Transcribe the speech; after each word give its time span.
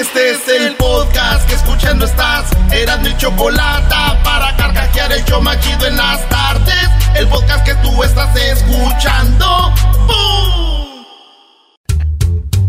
Este 0.00 0.30
es 0.30 0.48
el 0.48 0.76
podcast 0.76 1.46
que 1.46 1.56
escuchando 1.56 2.06
estás. 2.06 2.46
Eran 2.72 3.02
mi 3.02 3.14
chocolate 3.18 3.94
para 4.24 4.56
carcajear 4.56 5.12
el 5.12 5.22
yo 5.26 5.42
machido 5.42 5.86
en 5.86 5.94
las 5.94 6.26
tardes. 6.30 6.88
El 7.16 7.28
podcast 7.28 7.66
que 7.66 7.74
tú 7.74 8.02
estás 8.02 8.34
escuchando. 8.34 9.74
¡Bum! 10.06 11.04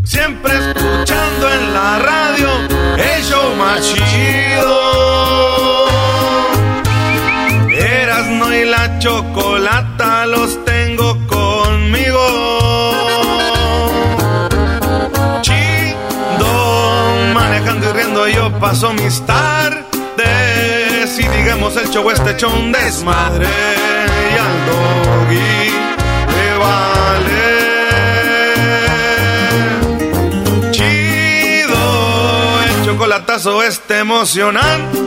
Siempre 0.03 0.51
escuchando 0.51 1.53
en 1.53 1.73
la 1.73 1.99
radio 1.99 2.49
el 2.97 3.23
show 3.23 3.55
machido. 3.55 4.81
Eras 7.71 8.27
no 8.27 8.53
y 8.53 8.66
la 8.66 8.99
chocolata 8.99 10.25
los 10.25 10.66
paso 18.61 18.93
mis 18.93 19.19
tardes 19.25 19.89
y 21.17 21.27
digamos 21.27 21.75
el 21.77 21.89
show 21.89 22.07
este 22.11 22.29
hecho 22.31 22.47
un 22.47 22.71
desmadre 22.71 23.47
y 23.47 24.37
al 24.37 24.65
doggy 24.67 25.71
le 26.35 26.57
vale. 26.59 27.41
Chido 30.69 31.81
el 32.63 32.85
chocolatazo 32.85 33.63
este 33.63 33.97
emocionante. 33.97 35.01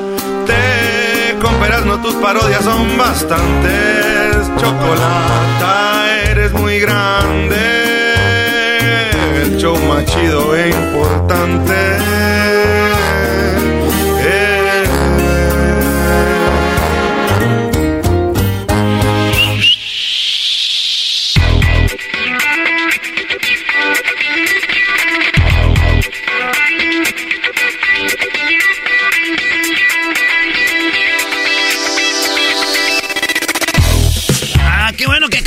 Con 1.40 1.54
no 1.86 2.02
tus 2.02 2.14
parodias 2.14 2.64
son 2.64 2.98
bastantes. 2.98 4.50
Chocolata 4.56 6.10
eres 6.28 6.52
muy 6.52 6.80
grande. 6.80 7.54
El 9.42 9.58
show 9.58 9.78
más 9.86 10.04
chido 10.06 10.56
e 10.56 10.70
importante. 10.70 12.23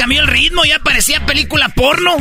Cambió 0.07 0.21
el 0.21 0.27
ritmo, 0.27 0.63
ya 0.63 0.79
parecía 0.79 1.25
película 1.25 1.67
porno. 1.75 2.15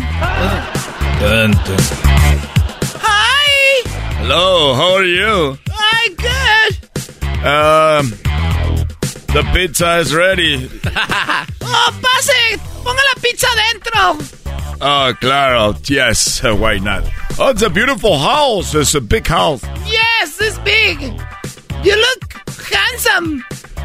Hi. 3.01 3.83
Hello, 4.19 4.75
how 4.75 4.97
are 4.97 5.07
you? 5.07 5.57
I'm 5.71 6.17
good. 6.17 6.75
Um, 7.47 8.11
the 9.33 9.45
pizza 9.55 9.99
is 10.01 10.13
ready. 10.13 10.69
Oh, 11.69 11.93
pase. 12.01 12.59
Ponga 12.85 13.03
la 13.15 13.21
pizza 13.21 13.49
dentro. 13.57 14.19
Oh, 14.81 15.13
claro. 15.21 15.75
Yes, 15.89 16.43
why 16.43 16.79
not? 16.79 17.05
Oh, 17.39 17.51
it's 17.51 17.63
a 17.63 17.69
beautiful 17.71 18.19
house. 18.19 18.73
It's 18.75 18.95
a 18.95 19.01
big 19.01 19.27
house. 19.27 19.63
Yes, 19.85 20.41
it's 20.41 20.59
big. 20.61 21.01
You 21.85 21.97
look 21.97 22.33
handsome. 22.73 23.45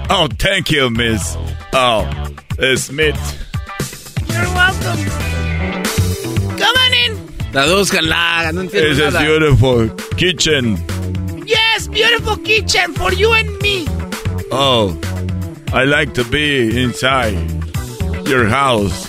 Oh, 0.09 0.27
thank 0.39 0.69
you, 0.71 0.89
miss. 0.91 1.35
Oh, 1.73 2.07
Smith. 2.75 3.50
You're 4.33 4.53
welcome. 4.53 4.99
Come 6.57 6.77
on 6.85 6.93
in. 7.05 7.51
Tradúzcanla, 7.51 8.51
no 8.53 8.61
entiendo 8.61 8.89
It's 8.89 8.99
a 8.99 9.11
nada. 9.11 9.19
beautiful 9.25 9.89
kitchen. 10.17 10.77
Yes, 11.45 11.87
beautiful 11.89 12.37
kitchen 12.37 12.93
for 12.93 13.11
you 13.13 13.33
and 13.33 13.49
me. 13.61 13.85
Oh, 14.51 14.95
I 15.73 15.83
like 15.85 16.13
to 16.13 16.23
be 16.23 16.81
inside 16.81 17.37
your 18.27 18.47
house. 18.47 19.07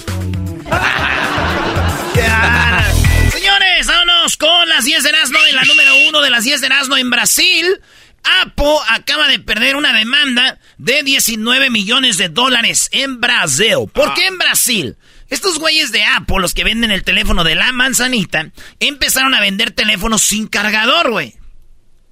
Señores, 3.33 3.87
vámonos 3.87 4.37
con 4.37 4.69
las 4.69 4.85
10 4.85 5.03
de 5.03 5.09
Erasmo 5.11 5.39
y 5.51 5.55
la 5.55 5.63
número 5.65 5.93
uno 6.09 6.21
de 6.21 6.31
las 6.31 6.45
10 6.45 6.61
de 6.61 6.67
Erasmo 6.67 6.97
en 6.97 7.11
Brasil. 7.11 7.81
Apple 8.43 8.77
acaba 8.91 9.27
de 9.29 9.39
perder 9.41 9.75
una 9.77 9.93
demanda 9.93 10.59
de 10.79 11.03
19 11.03 11.71
millones 11.71 12.19
de 12.19 12.29
dólares 12.29 12.89
en 12.93 13.21
Brasil. 13.21 13.89
¿Por 13.93 14.15
qué 14.15 14.27
en 14.27 14.39
Brasil? 14.39 14.97
Estos 15.33 15.59
güeyes 15.59 15.93
de 15.93 16.05
Apple, 16.05 16.41
los 16.41 16.53
que 16.53 16.63
venden 16.63 16.91
el 16.91 17.05
teléfono 17.05 17.43
de 17.43 17.55
la 17.55 17.73
manzanita, 17.73 18.51
empezaron 18.81 19.33
a 19.33 19.41
vender 19.41 19.71
teléfonos 19.71 20.21
sin 20.21 20.47
cargador, 20.47 21.11
güey. 21.11 21.35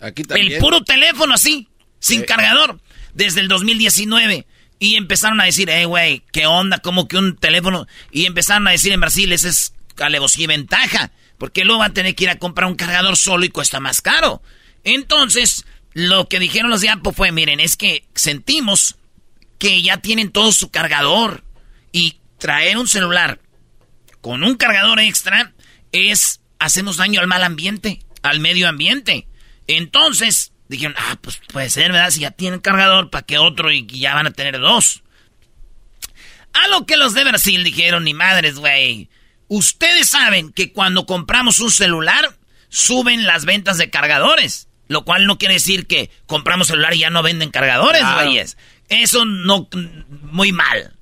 Aquí 0.00 0.22
también. 0.22 0.52
El 0.52 0.58
puro 0.58 0.82
teléfono 0.84 1.34
así, 1.34 1.68
sin 1.98 2.22
cargador, 2.22 2.80
desde 3.12 3.40
el 3.40 3.48
2019. 3.48 4.46
Y 4.78 4.96
empezaron 4.96 5.38
a 5.38 5.44
decir, 5.44 5.68
eh, 5.68 5.84
güey, 5.84 6.22
¿qué 6.32 6.46
onda? 6.46 6.78
¿Cómo 6.78 7.08
que 7.08 7.18
un 7.18 7.36
teléfono? 7.36 7.86
Y 8.10 8.24
empezaron 8.24 8.66
a 8.66 8.70
decir 8.70 8.90
en 8.90 9.00
Brasil, 9.00 9.30
esa 9.34 9.50
es 9.50 9.74
alevosía 9.98 10.44
y 10.44 10.46
ventaja. 10.46 11.12
Porque 11.36 11.66
luego 11.66 11.80
va 11.80 11.86
a 11.88 11.92
tener 11.92 12.14
que 12.14 12.24
ir 12.24 12.30
a 12.30 12.38
comprar 12.38 12.70
un 12.70 12.76
cargador 12.76 13.18
solo 13.18 13.44
y 13.44 13.50
cuesta 13.50 13.80
más 13.80 14.00
caro. 14.00 14.40
Entonces, 14.82 15.66
lo 15.92 16.26
que 16.26 16.38
dijeron 16.38 16.70
los 16.70 16.80
de 16.80 16.88
Apple 16.88 17.12
fue, 17.14 17.32
miren, 17.32 17.60
es 17.60 17.76
que 17.76 18.06
sentimos 18.14 18.96
que 19.58 19.82
ya 19.82 19.98
tienen 19.98 20.30
todo 20.30 20.52
su 20.52 20.70
cargador. 20.70 21.44
Y 21.92 22.19
traer 22.40 22.76
un 22.76 22.88
celular 22.88 23.38
con 24.20 24.42
un 24.42 24.56
cargador 24.56 24.98
extra 24.98 25.52
es, 25.92 26.40
hacemos 26.58 26.96
daño 26.96 27.20
al 27.20 27.28
mal 27.28 27.44
ambiente, 27.44 28.00
al 28.22 28.40
medio 28.40 28.68
ambiente. 28.68 29.28
Entonces, 29.68 30.52
dijeron, 30.68 30.96
ah, 30.98 31.16
pues 31.20 31.40
puede 31.52 31.70
ser, 31.70 31.92
¿verdad? 31.92 32.10
Si 32.10 32.20
ya 32.20 32.32
tienen 32.32 32.60
cargador, 32.60 33.10
¿para 33.10 33.24
qué 33.24 33.38
otro? 33.38 33.70
Y 33.70 33.86
ya 33.86 34.14
van 34.14 34.26
a 34.26 34.32
tener 34.32 34.58
dos. 34.58 35.02
A 36.52 36.66
lo 36.68 36.84
que 36.86 36.96
los 36.96 37.14
de 37.14 37.24
Brasil 37.24 37.62
dijeron, 37.62 38.04
ni 38.04 38.14
madres, 38.14 38.56
güey. 38.56 39.08
Ustedes 39.48 40.08
saben 40.08 40.52
que 40.52 40.72
cuando 40.72 41.06
compramos 41.06 41.60
un 41.60 41.70
celular, 41.70 42.36
suben 42.68 43.24
las 43.26 43.44
ventas 43.44 43.78
de 43.78 43.90
cargadores. 43.90 44.66
Lo 44.88 45.04
cual 45.04 45.26
no 45.26 45.38
quiere 45.38 45.54
decir 45.54 45.86
que 45.86 46.10
compramos 46.26 46.66
celular 46.66 46.94
y 46.94 46.98
ya 47.00 47.10
no 47.10 47.22
venden 47.22 47.50
cargadores, 47.50 48.00
Claro. 48.00 48.24
güeyes. 48.24 48.56
Eso 48.88 49.24
no, 49.24 49.68
muy 50.22 50.50
mal. 50.50 50.96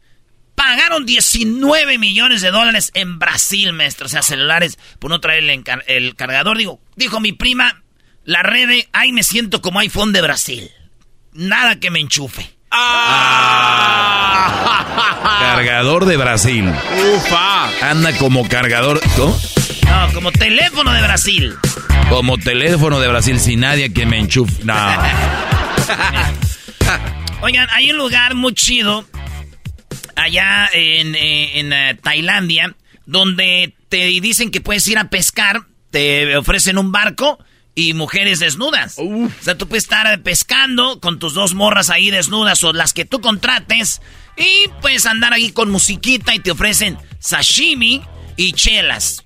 Pagaron 0.59 1.07
19 1.07 1.97
millones 1.99 2.43
de 2.43 2.51
dólares 2.51 2.91
en 2.95 3.21
Brasil, 3.21 3.73
maestro. 3.73 4.07
O 4.07 4.09
sea, 4.09 4.23
celulares 4.23 4.77
por 4.99 5.09
no 5.09 5.21
traer 5.21 5.45
el, 5.87 6.17
cargador. 6.17 6.59
Digo, 6.59 6.81
dijo 6.97 7.21
mi 7.21 7.31
prima, 7.31 7.85
la 8.25 8.43
red, 8.43 8.67
de, 8.67 8.89
ay, 8.93 9.13
me 9.13 9.23
siento 9.23 9.63
como 9.63 9.79
iPhone 9.79 10.13
de 10.13 10.21
Brasil. 10.21 10.69
Nada 11.33 11.79
que 11.79 11.93
me 11.93 12.01
enchufe. 12.01 12.57
Cargador 15.39 16.07
de 16.07 16.17
Brasil. 16.17 16.69
Ufa. 17.15 17.89
Anda 17.89 18.19
como 18.19 18.49
cargador. 18.49 19.01
¿Cómo? 19.15 19.39
No, 19.87 20.13
como 20.13 20.33
teléfono 20.33 20.93
de 20.93 21.03
Brasil. 21.03 21.57
Como 22.09 22.37
teléfono 22.37 22.99
de 22.99 23.07
Brasil 23.07 23.39
sin 23.39 23.61
nadie 23.61 23.93
que 23.93 24.07
me 24.07 24.19
enchufe. 24.19 24.65
No. 24.65 24.75
Oigan, 27.43 27.69
hay 27.71 27.93
un 27.93 27.97
lugar 27.97 28.35
muy 28.35 28.55
chido 28.55 29.07
allá 30.19 30.69
en, 30.73 31.15
eh, 31.15 31.59
en, 31.61 31.73
eh, 31.73 31.99
Tailandia 32.03 32.75
donde 33.07 33.75
te 33.89 34.05
dicen 34.21 34.51
que 34.51 34.61
puedes 34.61 34.87
ir 34.87 34.99
a 34.99 35.09
pescar, 35.09 35.63
te 35.91 36.37
ofrecen 36.37 36.77
un 36.77 36.93
barco 36.93 37.39
y 37.75 37.95
mujeres 37.95 38.39
desnudas. 38.39 38.97
O 38.99 39.31
sea, 39.41 39.57
tú 39.57 39.67
puedes 39.67 39.85
estar 39.85 40.21
pescando 40.23 41.01
con 41.01 41.19
tus 41.19 41.33
dos 41.33 41.55
morras 41.55 41.89
ahí 41.89 42.11
desnudas 42.11 42.63
o 42.65 42.75
las 42.75 42.93
que 42.93 43.07
tú 43.07 43.23
contrates 43.23 44.03
y 44.37 44.69
puedes 44.83 45.07
andar 45.07 45.33
ahí 45.33 45.53
con 45.53 45.71
musiquita 45.71 46.35
y 46.35 46.41
te 46.41 46.51
ofrecen 46.51 46.99
sashimi 47.19 48.03
y 48.37 48.53
chelas. 48.53 49.25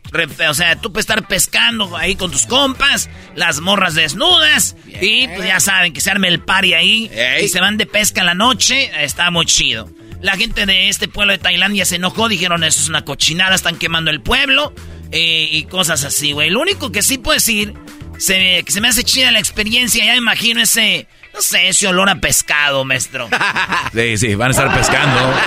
O 0.48 0.54
sea, 0.54 0.76
tú 0.76 0.92
puedes 0.92 1.04
estar 1.04 1.26
pescando 1.26 1.96
ahí 1.96 2.14
con 2.14 2.30
tus 2.30 2.46
compas, 2.46 3.10
las 3.34 3.60
morras 3.60 3.94
desnudas 3.94 4.76
y 4.86 5.26
pues 5.26 5.44
ya 5.46 5.58
saben 5.58 5.92
que 5.92 6.00
se 6.00 6.10
arme 6.10 6.28
el 6.28 6.40
party 6.40 6.74
ahí 6.74 7.10
y 7.42 7.48
se 7.48 7.60
van 7.60 7.78
de 7.78 7.86
pesca 7.86 8.20
en 8.20 8.26
la 8.26 8.34
noche, 8.34 8.92
está 9.02 9.30
muy 9.32 9.46
chido. 9.46 9.90
La 10.22 10.36
gente 10.36 10.66
de 10.66 10.88
este 10.88 11.08
pueblo 11.08 11.32
de 11.32 11.38
Tailandia 11.38 11.84
se 11.84 11.96
enojó, 11.96 12.28
dijeron, 12.28 12.62
eso 12.64 12.80
es 12.80 12.88
una 12.88 13.04
cochinada, 13.04 13.54
están 13.54 13.76
quemando 13.76 14.10
el 14.10 14.20
pueblo 14.20 14.72
eh, 15.10 15.48
y 15.50 15.64
cosas 15.64 16.04
así, 16.04 16.32
güey. 16.32 16.48
Lo 16.50 16.60
único 16.60 16.92
que 16.92 17.02
sí 17.02 17.18
puedo 17.18 17.34
decir 17.34 17.74
se, 18.18 18.64
se 18.68 18.80
me 18.80 18.88
hace 18.88 19.02
chida 19.02 19.32
la 19.32 19.40
experiencia. 19.40 20.04
Ya 20.04 20.12
me 20.12 20.18
imagino 20.18 20.62
ese, 20.62 21.08
no 21.34 21.42
sé, 21.42 21.68
ese 21.68 21.88
olor 21.88 22.08
a 22.08 22.16
pescado, 22.16 22.84
maestro. 22.84 23.28
sí, 23.94 24.16
sí, 24.16 24.34
van 24.36 24.48
a 24.48 24.50
estar 24.52 24.72
pescando. 24.74 25.18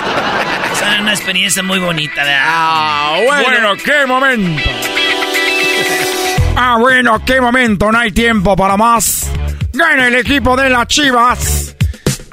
Es 0.76 1.00
una 1.00 1.14
experiencia 1.14 1.62
muy 1.62 1.78
bonita, 1.78 2.22
¿verdad? 2.22 2.42
Ah, 2.42 3.18
bueno. 3.24 3.76
qué 3.82 4.06
momento. 4.06 4.70
Ah, 6.54 6.76
bueno, 6.78 7.24
qué 7.24 7.40
momento. 7.40 7.90
No 7.90 7.98
hay 7.98 8.12
tiempo 8.12 8.54
para 8.54 8.76
más. 8.76 9.30
Gana 9.72 10.08
el 10.08 10.16
equipo 10.16 10.54
de 10.54 10.68
las 10.68 10.86
Chivas. 10.86 11.75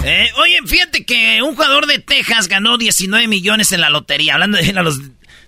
Eh, 0.05 0.29
oye, 0.37 0.57
fíjate 0.65 1.05
que 1.05 1.41
un 1.41 1.55
jugador 1.55 1.85
de 1.85 1.99
Texas 1.99 2.47
ganó 2.47 2.77
19 2.77 3.27
millones 3.27 3.71
en 3.71 3.81
la 3.81 3.89
lotería. 3.89 4.33
Hablando 4.33 4.57
de 4.57 4.73
los 4.73 4.99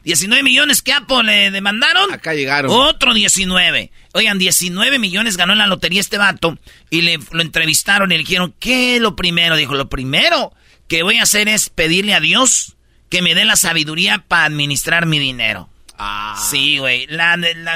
19 0.03 0.43
millones 0.43 0.81
que 0.81 0.93
Apple 0.93 1.23
le 1.23 1.51
demandaron. 1.51 2.13
Acá 2.13 2.33
llegaron. 2.33 2.71
Otro 2.71 3.13
19. 3.13 3.91
Oigan, 4.13 4.39
19 4.39 4.99
millones 4.99 5.35
ganó 5.35 5.53
en 5.53 5.59
la 5.59 5.67
lotería 5.67 5.99
este 5.99 6.17
vato. 6.17 6.57
Y 6.89 7.01
le, 7.01 7.19
lo 7.31 7.41
entrevistaron 7.41 8.11
y 8.11 8.15
le 8.15 8.19
dijeron, 8.19 8.53
¿qué 8.59 8.95
es 8.95 9.01
lo 9.01 9.15
primero? 9.15 9.55
Dijo, 9.55 9.75
lo 9.75 9.89
primero 9.89 10.53
que 10.87 11.03
voy 11.03 11.17
a 11.17 11.23
hacer 11.23 11.47
es 11.49 11.69
pedirle 11.69 12.13
a 12.13 12.19
Dios 12.19 12.75
que 13.09 13.21
me 13.21 13.35
dé 13.35 13.45
la 13.45 13.55
sabiduría 13.55 14.23
para 14.27 14.45
administrar 14.45 15.05
mi 15.05 15.19
dinero. 15.19 15.69
Ah. 15.97 16.35
Sí, 16.49 16.77
güey. 16.77 17.07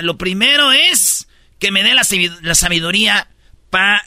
lo 0.02 0.18
primero 0.18 0.72
es 0.72 1.28
que 1.60 1.72
me 1.72 1.84
dé 1.84 1.94
la, 1.94 2.04
sabiduría 2.56 3.28
para 3.70 4.04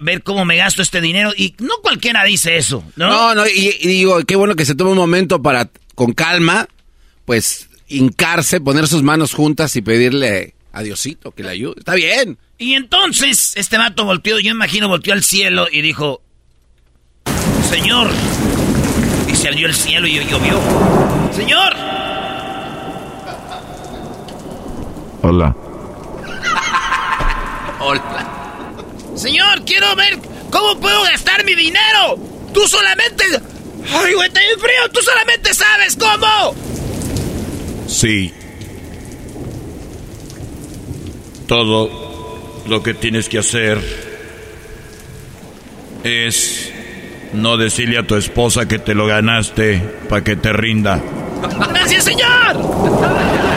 ver 0.00 0.22
cómo 0.22 0.44
me 0.44 0.56
gasto 0.56 0.82
este 0.82 1.00
dinero. 1.00 1.32
Y 1.36 1.54
no 1.58 1.74
cualquiera 1.82 2.24
dice 2.24 2.56
eso, 2.56 2.84
¿no? 2.96 3.08
No, 3.08 3.34
no, 3.34 3.46
y, 3.46 3.76
y 3.80 3.88
digo, 3.88 4.22
qué 4.24 4.36
bueno 4.36 4.56
que 4.56 4.64
se 4.64 4.74
tome 4.74 4.90
un 4.90 4.98
momento 4.98 5.42
para, 5.42 5.70
con 5.94 6.12
calma, 6.12 6.68
pues 7.24 7.68
hincarse, 7.88 8.60
poner 8.60 8.88
sus 8.88 9.02
manos 9.02 9.34
juntas 9.34 9.76
y 9.76 9.82
pedirle 9.82 10.54
a 10.72 10.82
Diosito 10.82 11.32
que 11.32 11.42
le 11.42 11.50
ayude. 11.50 11.74
Está 11.78 11.94
bien. 11.94 12.38
Y 12.58 12.74
entonces 12.74 13.52
este 13.56 13.76
vato 13.76 14.04
volteó, 14.04 14.38
yo 14.38 14.50
imagino, 14.50 14.88
volteó 14.88 15.12
al 15.12 15.22
cielo 15.22 15.66
y 15.70 15.82
dijo, 15.82 16.22
Señor. 17.68 18.10
Y 19.28 19.34
se 19.34 19.48
abrió 19.48 19.66
el 19.66 19.74
cielo 19.74 20.06
y 20.06 20.24
llovió. 20.24 20.60
Señor. 21.32 21.74
Hola. 25.22 25.54
Hola. 27.80 28.31
Señor, 29.16 29.64
quiero 29.64 29.94
ver 29.96 30.18
cómo 30.50 30.78
puedo 30.80 31.02
gastar 31.02 31.44
mi 31.44 31.54
dinero. 31.54 32.18
Tú 32.52 32.66
solamente... 32.66 33.24
Ay, 33.92 34.14
güey, 34.14 34.28
está 34.28 34.40
bien 34.40 34.58
frío. 34.58 34.90
Tú 34.92 35.00
solamente 35.02 35.54
sabes 35.54 35.96
cómo. 35.96 36.54
Sí. 37.88 38.32
Todo 41.46 42.62
lo 42.66 42.82
que 42.82 42.94
tienes 42.94 43.28
que 43.28 43.38
hacer 43.38 43.78
es 46.04 46.72
no 47.32 47.56
decirle 47.56 47.98
a 47.98 48.06
tu 48.06 48.16
esposa 48.16 48.66
que 48.66 48.78
te 48.78 48.94
lo 48.94 49.06
ganaste 49.06 49.78
para 50.08 50.24
que 50.24 50.36
te 50.36 50.52
rinda. 50.52 51.00
¡Gracias, 51.70 52.04
señor! 52.04 53.51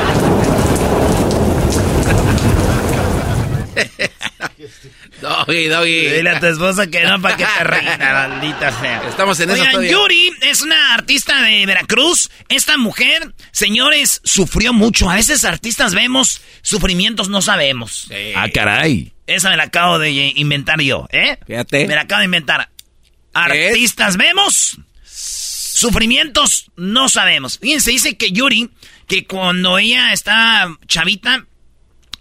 Doggy, 5.22 5.68
doggy. 5.68 6.10
Dile 6.10 6.30
a 6.30 6.40
tu 6.40 6.48
esposa 6.48 6.88
que 6.88 7.04
no 7.04 7.22
para 7.22 7.38
que 7.38 7.46
te 7.46 7.64
reina, 7.64 8.28
maldita 8.28 8.80
sea. 8.80 9.08
Estamos 9.08 9.40
en 9.40 9.52
eso 9.52 9.64
todavía. 9.64 9.92
Yuri 9.92 10.32
es 10.42 10.62
una 10.62 10.94
artista 10.94 11.42
de 11.42 11.66
Veracruz. 11.66 12.30
Esta 12.50 12.78
mujer, 12.78 13.34
señores, 13.52 14.22
sufrió 14.24 14.74
mucho. 14.74 15.10
A 15.10 15.16
veces 15.16 15.46
artistas 15.46 15.94
vemos, 15.96 16.42
sufrimientos 16.62 17.30
no 17.30 17.42
sabemos. 17.42 18.10
Ah, 18.36 18.48
caray. 18.54 19.14
Esa 19.28 19.50
me 19.50 19.58
la 19.58 19.64
acabo 19.64 20.00
de 20.00 20.12
inventar 20.36 20.80
yo, 20.82 21.08
¿eh? 21.12 21.38
Fíjate. 21.48 21.88
Me 21.88 21.96
la 21.96 22.02
acabo 22.02 22.20
de 22.20 22.26
inventar. 22.26 22.70
Artistas 23.34 24.18
vemos, 24.18 24.78
sufrimientos 25.04 26.72
no 26.76 27.10
sabemos. 27.10 27.60
Fíjense, 27.60 27.92
dice 27.92 28.18
que 28.18 28.32
Yuri, 28.32 28.70
que 29.08 29.26
cuando 29.26 29.78
ella 29.78 30.14
está 30.14 30.68
chavita, 30.88 31.46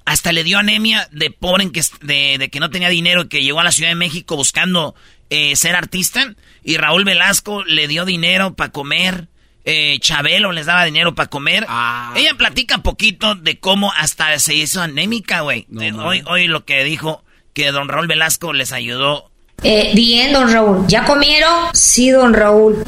hasta 0.04 0.32
le 0.32 0.44
dio 0.44 0.58
anemia 0.58 1.08
de 1.12 1.30
pobre, 1.30 1.70
que, 1.72 1.82
de, 2.02 2.48
que 2.50 2.60
no 2.60 2.70
tenía 2.70 2.88
dinero, 2.88 3.28
que 3.28 3.42
llegó 3.42 3.60
a 3.60 3.64
la 3.64 3.72
Ciudad 3.72 3.90
de 3.90 3.94
México 3.94 4.36
buscando 4.36 4.94
eh, 5.30 5.56
ser 5.56 5.76
artista. 5.76 6.34
Y 6.62 6.76
Raúl 6.76 7.04
Velasco 7.04 7.64
le 7.64 7.88
dio 7.88 8.04
dinero 8.04 8.54
para 8.54 8.70
comer. 8.70 9.28
Eh, 9.64 9.98
Chabelo 10.00 10.52
les 10.52 10.66
daba 10.66 10.84
dinero 10.84 11.14
para 11.14 11.30
comer. 11.30 11.64
Ah. 11.68 12.12
Ella 12.16 12.34
platica 12.34 12.78
poquito 12.78 13.34
de 13.34 13.58
cómo 13.58 13.92
hasta 13.96 14.38
se 14.38 14.54
hizo 14.54 14.82
anémica, 14.82 15.40
güey. 15.40 15.66
hoy, 15.98 16.22
hoy 16.26 16.46
lo 16.46 16.66
que 16.66 16.84
dijo 16.84 17.24
que 17.54 17.70
don 17.72 17.88
Raúl 17.88 18.06
Velasco 18.06 18.52
les 18.52 18.72
ayudó 18.72 19.30
eh, 19.62 19.92
bien, 19.94 20.32
don 20.32 20.50
Raúl. 20.50 20.84
¿Ya 20.88 21.04
comieron? 21.04 21.50
Sí, 21.72 22.10
don 22.10 22.34
Raúl. 22.34 22.84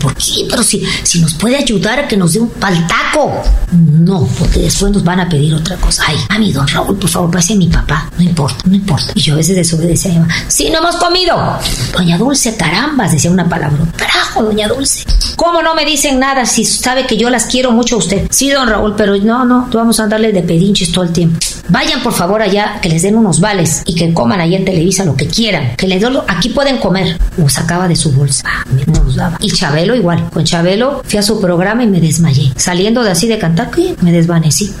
¿por 0.00 0.14
qué? 0.14 0.46
Pero 0.50 0.62
si, 0.62 0.82
si 1.02 1.20
nos 1.20 1.34
puede 1.34 1.56
ayudar 1.56 2.00
a 2.00 2.08
que 2.08 2.16
nos 2.16 2.34
dé 2.34 2.40
un 2.40 2.50
paltaco. 2.50 3.42
No, 3.72 4.28
porque 4.38 4.60
después 4.60 4.92
nos 4.92 5.04
van 5.04 5.20
a 5.20 5.28
pedir 5.28 5.54
otra 5.54 5.76
cosa. 5.76 6.02
Ay, 6.06 6.16
a 6.28 6.38
mí, 6.38 6.52
don 6.52 6.66
Raúl, 6.66 6.98
por 6.98 7.08
favor, 7.08 7.30
pase 7.30 7.54
a 7.54 7.56
mi 7.56 7.68
papá. 7.68 8.10
No 8.18 8.24
importa, 8.24 8.58
no 8.66 8.74
importa. 8.74 9.12
Y 9.14 9.20
yo 9.20 9.34
a 9.34 9.36
veces 9.36 9.56
desobedecía 9.56 10.10
a 10.10 10.14
mi 10.14 10.20
mamá. 10.20 10.34
Sí, 10.48 10.68
no 10.70 10.78
hemos 10.78 10.96
comido. 10.96 11.36
Doña 11.92 12.18
Dulce, 12.18 12.56
carambas, 12.56 13.12
decía 13.12 13.30
una 13.30 13.48
palabra. 13.48 13.78
Carajo, 13.96 14.42
doña 14.42 14.68
Dulce. 14.68 15.04
¿Cómo 15.36 15.62
no 15.62 15.74
me 15.74 15.84
dicen 15.84 16.18
nada 16.18 16.44
si 16.46 16.64
sabe 16.64 17.06
que 17.06 17.16
yo 17.16 17.30
las 17.30 17.46
quiero 17.46 17.70
mucho 17.70 17.96
a 17.96 17.98
usted? 17.98 18.26
Sí, 18.30 18.50
don 18.50 18.68
Raúl, 18.68 18.94
pero 18.96 19.16
no, 19.16 19.44
no, 19.44 19.68
vamos 19.72 20.00
a 20.00 20.06
darle 20.06 20.32
de 20.32 20.42
pedinches 20.42 20.92
todo 20.92 21.04
el 21.04 21.12
tiempo. 21.12 21.38
Vayan, 21.68 22.02
por 22.02 22.14
favor, 22.14 22.40
allá, 22.40 22.80
que 22.80 22.88
les 22.88 23.02
den 23.02 23.14
unos 23.14 23.40
vales 23.40 23.82
y 23.84 23.94
que 23.94 24.12
coman 24.14 24.40
ahí 24.40 24.54
en 24.54 24.64
Televisa 24.64 25.04
lo 25.04 25.14
que 25.14 25.26
quieran. 25.26 25.76
Que 25.76 25.86
les 25.86 26.00
aquí 26.26 26.50
pueden 26.50 26.78
comer. 26.78 27.18
Lo 27.36 27.48
sacaba 27.48 27.88
de 27.88 27.96
su 27.96 28.12
bolsa. 28.12 28.44
Ah. 28.46 28.64
Y 29.40 29.50
Chabelo 29.50 29.94
igual. 29.94 30.28
Con 30.30 30.44
Chabelo 30.44 31.02
fui 31.04 31.18
a 31.18 31.22
su 31.22 31.40
programa 31.40 31.84
y 31.84 31.86
me 31.86 32.00
desmayé. 32.00 32.52
Saliendo 32.56 33.02
de 33.02 33.10
así 33.10 33.28
de 33.28 33.38
cantar, 33.38 33.70
me 34.00 34.12
desvanecí. 34.12 34.72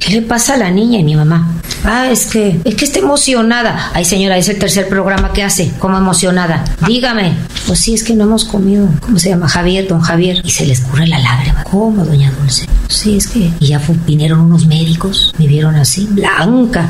¿Qué 0.00 0.14
le 0.14 0.22
pasa 0.22 0.54
a 0.54 0.56
la 0.56 0.70
niña 0.70 0.98
y 0.98 1.04
mi 1.04 1.14
mamá? 1.14 1.46
Ah, 1.84 2.10
es 2.10 2.26
que, 2.26 2.58
es 2.64 2.74
que 2.74 2.84
está 2.86 2.98
emocionada. 2.98 3.90
Ay, 3.94 4.04
señora, 4.04 4.38
es 4.38 4.48
el 4.48 4.58
tercer 4.58 4.88
programa 4.88 5.32
que 5.32 5.42
hace. 5.42 5.72
¿Cómo 5.78 5.98
emocionada? 5.98 6.64
Dígame. 6.86 7.34
Pues 7.66 7.80
sí, 7.80 7.94
es 7.94 8.02
que 8.02 8.14
no 8.14 8.24
hemos 8.24 8.46
comido. 8.46 8.88
¿Cómo 9.00 9.18
se 9.18 9.28
llama? 9.28 9.46
Javier, 9.48 9.86
don 9.86 10.00
Javier. 10.00 10.40
Y 10.42 10.50
se 10.50 10.66
le 10.66 10.72
escurre 10.72 11.06
la 11.06 11.18
lágrima. 11.18 11.64
¿Cómo, 11.64 12.04
doña 12.04 12.32
Dulce? 12.32 12.66
Sí, 12.88 13.16
es 13.18 13.28
que. 13.28 13.50
Y 13.60 13.68
ya 13.68 13.80
vinieron 14.06 14.40
unos 14.40 14.66
médicos. 14.66 15.34
Me 15.38 15.46
vieron 15.46 15.74
así, 15.74 16.06
blanca. 16.10 16.88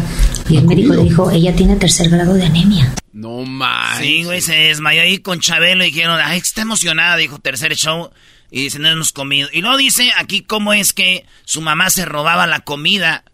Y 0.48 0.56
el 0.56 0.66
médico 0.66 0.94
le 0.94 1.02
dijo, 1.02 1.30
ella 1.30 1.54
tiene 1.54 1.76
tercer 1.76 2.08
grado 2.08 2.34
de 2.34 2.46
anemia. 2.46 2.92
No 3.12 3.42
más. 3.44 3.98
Sí, 3.98 4.22
güey, 4.24 4.40
se 4.40 4.54
desmayó 4.54 5.02
ahí 5.02 5.18
con 5.18 5.40
Chabelo 5.40 5.84
y 5.84 5.88
dijeron, 5.88 6.18
ay, 6.22 6.38
está 6.38 6.62
emocionada, 6.62 7.16
dijo, 7.16 7.38
tercer 7.38 7.74
show. 7.74 8.10
Y 8.50 8.64
dice, 8.64 8.78
no 8.78 8.88
hemos 8.88 9.12
comido. 9.12 9.48
Y 9.52 9.60
luego 9.60 9.76
dice 9.76 10.10
aquí 10.18 10.42
cómo 10.42 10.72
es 10.72 10.92
que 10.92 11.24
su 11.44 11.60
mamá 11.60 11.90
se 11.90 12.04
robaba 12.04 12.46
la 12.46 12.60
comida 12.60 13.24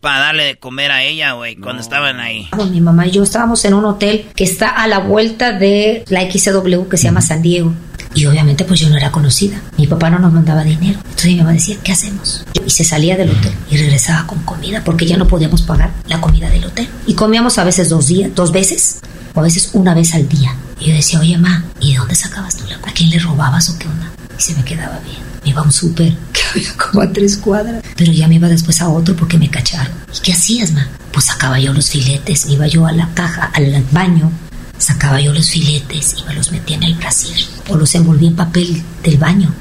para 0.00 0.20
darle 0.20 0.44
de 0.44 0.56
comer 0.56 0.92
a 0.92 1.02
ella, 1.02 1.32
güey, 1.32 1.56
cuando 1.56 1.82
estaban 1.82 2.20
ahí. 2.20 2.48
Mi 2.70 2.80
mamá 2.80 3.06
y 3.06 3.10
yo 3.10 3.22
estábamos 3.22 3.64
en 3.64 3.74
un 3.74 3.84
hotel 3.84 4.26
que 4.36 4.44
está 4.44 4.68
a 4.68 4.86
la 4.86 4.98
vuelta 4.98 5.52
de 5.52 6.04
la 6.08 6.30
XW 6.30 6.88
que 6.88 6.96
se 6.96 7.04
llama 7.04 7.20
San 7.22 7.42
Diego. 7.42 7.74
Y 8.14 8.24
obviamente 8.24 8.64
pues 8.64 8.80
yo 8.80 8.88
no 8.88 8.96
era 8.96 9.10
conocida. 9.10 9.60
Mi 9.76 9.86
papá 9.86 10.08
no 10.08 10.18
nos 10.18 10.32
mandaba 10.32 10.62
dinero. 10.62 10.98
Entonces 11.00 11.26
mi 11.26 11.36
mamá 11.36 11.52
decía, 11.52 11.76
¿qué 11.82 11.92
hacemos? 11.92 12.44
Y 12.64 12.70
se 12.70 12.84
salía 12.84 13.16
del 13.16 13.30
hotel 13.30 13.52
y 13.70 13.76
regresaba 13.76 14.26
con 14.26 14.38
comida 14.44 14.82
porque 14.84 15.06
ya 15.06 15.16
no 15.16 15.26
podíamos 15.26 15.62
pagar 15.62 15.92
la 16.06 16.20
comida 16.20 16.48
del 16.50 16.64
hotel. 16.64 16.88
Y 17.06 17.14
comíamos 17.14 17.58
a 17.58 17.64
veces 17.64 17.88
dos 17.88 18.06
días, 18.06 18.34
dos 18.34 18.52
veces 18.52 19.00
o 19.34 19.40
a 19.40 19.42
veces 19.42 19.70
una 19.72 19.92
vez 19.92 20.14
al 20.14 20.28
día. 20.28 20.54
Y 20.78 20.90
yo 20.90 20.94
decía, 20.94 21.20
oye, 21.20 21.36
ma, 21.36 21.64
¿y 21.80 21.92
de 21.92 21.98
dónde 21.98 22.14
sacabas 22.14 22.56
tú 22.56 22.64
la 22.68 22.76
¿A 22.76 22.92
quién 22.92 23.10
le 23.10 23.18
robabas 23.18 23.68
o 23.70 23.78
qué 23.78 23.86
onda? 23.88 24.10
Y 24.38 24.42
se 24.42 24.54
me 24.54 24.64
quedaba 24.64 24.98
bien. 25.00 25.18
Me 25.44 25.50
iba 25.50 25.60
a 25.60 25.64
un 25.64 25.72
súper 25.72 26.14
que 26.32 26.40
había 26.52 26.72
como 26.76 27.02
a 27.02 27.12
tres 27.12 27.36
cuadras. 27.36 27.82
Pero 27.96 28.12
ya 28.12 28.28
me 28.28 28.36
iba 28.36 28.48
después 28.48 28.80
a 28.80 28.88
otro 28.88 29.14
porque 29.16 29.38
me 29.38 29.50
cacharon. 29.50 29.92
¿Y 30.14 30.20
qué 30.20 30.32
hacías, 30.32 30.72
ma? 30.72 30.86
Pues 31.12 31.26
sacaba 31.26 31.58
yo 31.58 31.72
los 31.72 31.88
filetes, 31.88 32.46
iba 32.46 32.66
yo 32.66 32.86
a 32.86 32.92
la 32.92 33.08
caja, 33.14 33.50
al 33.54 33.84
baño, 33.90 34.30
sacaba 34.78 35.20
yo 35.20 35.32
los 35.32 35.48
filetes 35.48 36.16
y 36.18 36.24
me 36.24 36.34
los 36.34 36.52
metía 36.52 36.76
en 36.76 36.82
el 36.82 36.94
brasier. 36.94 37.38
O 37.68 37.76
los 37.76 37.94
envolvía 37.94 38.28
en 38.28 38.36
papel 38.36 38.82
del 39.02 39.18
baño 39.18 39.52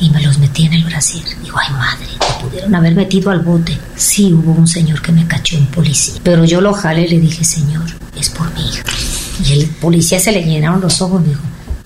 Y 0.00 0.10
me 0.10 0.22
los 0.22 0.38
metí 0.38 0.66
en 0.66 0.74
el 0.74 0.84
brasier. 0.84 1.24
Digo, 1.42 1.56
ay 1.58 1.72
madre, 1.72 2.06
te 2.18 2.44
pudieron 2.44 2.74
haber 2.74 2.94
metido 2.94 3.30
al 3.30 3.40
bote. 3.40 3.78
Sí, 3.96 4.32
hubo 4.32 4.52
un 4.52 4.66
señor 4.66 5.00
que 5.00 5.12
me 5.12 5.26
cachó, 5.26 5.56
un 5.56 5.66
policía. 5.66 6.14
Pero 6.22 6.44
yo 6.44 6.60
lo 6.60 6.72
jalé 6.72 7.02
y 7.02 7.08
le 7.08 7.20
dije, 7.20 7.44
señor, 7.44 7.84
es 8.18 8.30
por 8.30 8.52
mi 8.54 8.68
hija. 8.68 8.82
Y 9.44 9.52
el 9.52 9.66
policía 9.68 10.18
se 10.20 10.32
le 10.32 10.42
llenaron 10.42 10.80
los 10.80 11.00
ojos 11.00 11.20
y 11.20 11.24
me 11.24 11.28
dijo, 11.30 11.42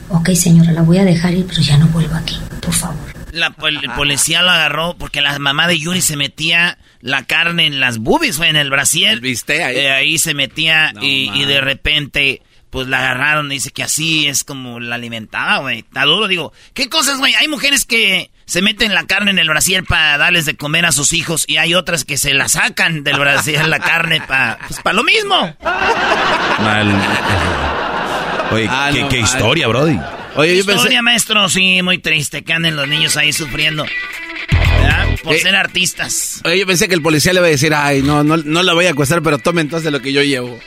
ok 0.09 0.31
señora, 0.35 0.73
la 0.73 0.83
voy 0.83 0.99
a 0.99 1.05
dejar 1.05 1.35
ir, 1.35 1.47
pero 1.47 1.61
ya 1.61 1.77
no 1.79 1.87
vuelvo 1.89 2.15
aquí, 2.15 2.39
por 2.61 2.75
favor. 2.75 3.17
La, 3.33 3.55
el 3.69 3.91
policía 3.95 4.43
lo 4.43 4.51
agarró 4.51 4.97
porque 4.97 5.21
la 5.21 5.39
mamá 5.39 5.69
de 5.69 5.79
Yuri 5.79 6.01
se 6.01 6.17
metía 6.17 6.79
la 7.01 7.25
carne 7.25 7.67
en 7.67 7.81
las 7.81 7.99
boobies, 7.99 8.39
fue 8.39 8.49
en 8.49 8.57
el 8.57 8.71
brasier. 8.71 9.21
¿Viste 9.21 9.63
ahí? 9.63 9.77
Eh, 9.77 9.91
ahí 9.91 10.19
se 10.19 10.33
metía 10.33 10.93
No, 10.93 11.03
y, 11.03 11.45
de 11.45 11.61
repente 11.61 12.43
pues 12.71 12.89
la 12.89 12.99
agarraron 12.99 13.51
y 13.53 13.57
dice 13.57 13.71
que 13.71 13.83
así 13.83 14.27
es 14.27 14.45
como 14.45 14.81
la 14.81 14.97
alimentaba, 14.97 15.59
güey. 15.59 15.79
Está 15.79 16.05
duro, 16.05 16.29
digo. 16.29 16.53
¿Qué 16.75 16.89
cosas, 16.89 17.19
güey? 17.19 17.35
Hay 17.35 17.49
mujeres 17.49 17.85
que 17.85 18.31
se 18.45 18.61
meten 18.61 18.95
la 18.95 19.07
carne 19.07 19.31
en 19.31 19.39
el 19.39 19.49
brasier 19.49 19.85
para 19.85 20.19
darles 20.19 20.45
de 20.47 20.57
comer 20.57 20.85
a 20.85 20.93
sus 20.93 21.13
hijos 21.13 21.45
y 21.49 21.57
hay 21.57 21.75
otras 21.75 22.05
que 22.05 22.17
se 22.19 22.35
la 22.35 22.49
sacan 22.49 23.03
del 23.03 23.19
brasier 23.19 23.67
la 23.67 23.79
carne 23.79 24.21
para 24.21 24.59
pues, 24.67 24.81
pa 24.81 24.93
lo 24.93 25.05
mismo. 25.05 25.57
Mal. 26.61 27.86
Oye, 28.53 28.67
Ah, 28.71 28.91
qué, 28.93 29.01
no, 29.03 29.09
qué 29.09 29.21
mal. 29.21 29.25
historia, 29.31 29.69
Brody. 29.69 29.99
Oye, 30.37 30.57
yo 30.57 30.65
pensé... 30.65 30.79
Historia, 30.79 31.03
maestro, 31.03 31.49
sí, 31.49 31.83
muy 31.83 31.99
triste 31.99 32.43
que 32.43 32.53
anden 32.53 32.77
los 32.77 32.87
niños 32.89 33.17
ahí 33.17 33.33
sufriendo. 33.33 33.85
¿verdad? 34.51 35.07
Por 35.23 35.35
Eh, 35.35 35.41
ser 35.41 35.57
artistas. 35.57 36.41
Oye, 36.45 36.59
yo 36.61 36.67
pensé 36.67 36.89
que 36.89 36.95
el 36.95 37.03
policía 37.03 37.33
le 37.33 37.41
iba 37.41 37.47
a 37.47 37.51
decir, 37.51 37.75
ay, 37.75 38.03
no, 38.03 38.23
no, 38.23 38.37
no 38.37 38.63
la 38.63 38.73
voy 38.75 38.87
a 38.87 38.91
acostar, 38.91 39.23
pero 39.23 39.39
tome 39.39 39.61
entonces 39.63 39.91
lo 39.91 40.01
que 40.01 40.13
yo 40.13 40.23
llevo. 40.23 40.59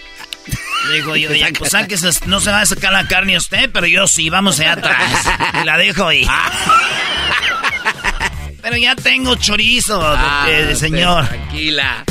Dijo 0.93 1.15
yo, 1.15 1.29
oye, 1.31 1.53
pues 1.57 1.71
sáquese, 1.71 2.09
no 2.25 2.39
se 2.39 2.49
va 2.51 2.61
a 2.61 2.65
sacar 2.65 2.91
la 2.91 3.07
carne 3.07 3.37
usted, 3.37 3.69
pero 3.71 3.85
yo 3.87 4.07
sí, 4.07 4.29
vamos 4.29 4.59
allá 4.59 4.73
atrás. 4.73 5.13
Y 5.61 5.65
la 5.65 5.77
dejo 5.77 6.07
ahí. 6.07 6.25
Pero 8.61 8.75
ya 8.75 8.93
tengo 8.95 9.35
chorizo, 9.35 9.99
Ah, 10.03 10.45
eh, 10.49 10.75
señor. 10.75 11.25
Tranquila. 11.27 12.03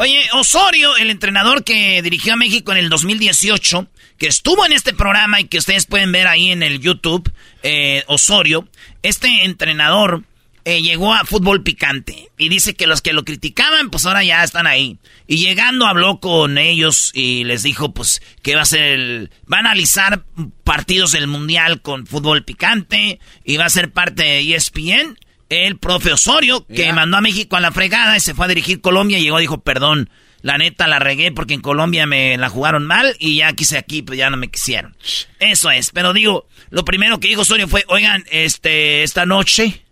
Oye, 0.00 0.28
Osorio, 0.32 0.96
el 0.96 1.10
entrenador 1.10 1.64
que 1.64 2.00
dirigió 2.02 2.34
a 2.34 2.36
México 2.36 2.70
en 2.70 2.78
el 2.78 2.88
2018, 2.88 3.88
que 4.16 4.28
estuvo 4.28 4.64
en 4.64 4.70
este 4.70 4.94
programa 4.94 5.40
y 5.40 5.46
que 5.46 5.58
ustedes 5.58 5.86
pueden 5.86 6.12
ver 6.12 6.28
ahí 6.28 6.52
en 6.52 6.62
el 6.62 6.78
YouTube, 6.78 7.28
eh, 7.64 8.04
Osorio, 8.06 8.68
este 9.02 9.44
entrenador 9.44 10.22
eh, 10.64 10.82
llegó 10.82 11.12
a 11.12 11.24
fútbol 11.24 11.64
picante 11.64 12.30
y 12.38 12.48
dice 12.48 12.76
que 12.76 12.86
los 12.86 13.02
que 13.02 13.12
lo 13.12 13.24
criticaban, 13.24 13.90
pues 13.90 14.06
ahora 14.06 14.22
ya 14.22 14.44
están 14.44 14.68
ahí. 14.68 14.98
Y 15.26 15.38
llegando 15.38 15.84
habló 15.84 16.20
con 16.20 16.58
ellos 16.58 17.10
y 17.12 17.42
les 17.42 17.64
dijo, 17.64 17.92
pues, 17.92 18.22
que 18.42 18.54
va 18.54 18.62
a 18.62 18.66
ser 18.66 18.82
el... 18.82 19.30
Va 19.52 19.56
a 19.56 19.60
analizar 19.60 20.24
partidos 20.62 21.10
del 21.10 21.26
Mundial 21.26 21.82
con 21.82 22.06
fútbol 22.06 22.44
picante 22.44 23.18
y 23.44 23.56
va 23.56 23.64
a 23.64 23.70
ser 23.70 23.90
parte 23.90 24.22
de 24.22 24.54
ESPN. 24.54 25.18
El 25.48 25.78
profe 25.78 26.12
Osorio, 26.12 26.66
que 26.66 26.92
mandó 26.92 27.16
a 27.16 27.20
México 27.22 27.56
a 27.56 27.60
la 27.60 27.72
fregada 27.72 28.16
y 28.16 28.20
se 28.20 28.34
fue 28.34 28.44
a 28.44 28.48
dirigir 28.48 28.80
Colombia 28.80 29.18
y 29.18 29.22
llegó 29.22 29.38
y 29.38 29.42
dijo, 29.42 29.60
perdón, 29.60 30.10
la 30.42 30.58
neta 30.58 30.86
la 30.86 30.98
regué 30.98 31.32
porque 31.32 31.54
en 31.54 31.60
Colombia 31.60 32.06
me 32.06 32.36
la 32.36 32.48
jugaron 32.48 32.86
mal 32.86 33.16
y 33.18 33.36
ya 33.36 33.52
quise 33.54 33.78
aquí, 33.78 34.02
pues 34.02 34.18
ya 34.18 34.30
no 34.30 34.36
me 34.36 34.48
quisieron. 34.48 34.96
Eso 35.40 35.70
es, 35.70 35.90
pero 35.90 36.12
digo, 36.12 36.46
lo 36.70 36.84
primero 36.84 37.18
que 37.18 37.28
dijo 37.28 37.42
Osorio 37.42 37.66
fue, 37.66 37.84
oigan, 37.88 38.24
este, 38.30 39.02
esta 39.02 39.26
noche 39.26 39.84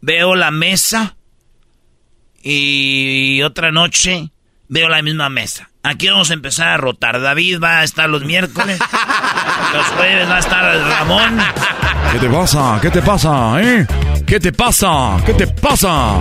veo 0.00 0.34
la 0.34 0.50
mesa 0.50 1.16
y 2.42 3.42
otra 3.42 3.72
noche 3.72 4.30
veo 4.68 4.88
la 4.88 5.02
misma 5.02 5.28
mesa. 5.28 5.70
Aquí 5.82 6.08
vamos 6.08 6.30
a 6.30 6.34
empezar 6.34 6.68
a 6.68 6.76
rotar. 6.78 7.20
David 7.20 7.58
va 7.62 7.80
a 7.80 7.84
estar 7.84 8.08
los 8.08 8.24
miércoles, 8.24 8.78
los 9.74 9.86
jueves 9.88 10.28
va 10.28 10.36
a 10.36 10.40
estar 10.40 10.76
Ramón. 10.78 11.38
¿Qué 12.12 12.18
te 12.18 12.28
pasa? 12.28 12.78
¿Qué 12.80 12.90
te 12.90 13.02
pasa, 13.02 13.60
eh? 13.60 13.86
¿Qué 14.26 14.40
te 14.40 14.52
pasa? 14.52 15.22
¿Qué 15.26 15.34
te 15.34 15.46
pasa? 15.46 16.18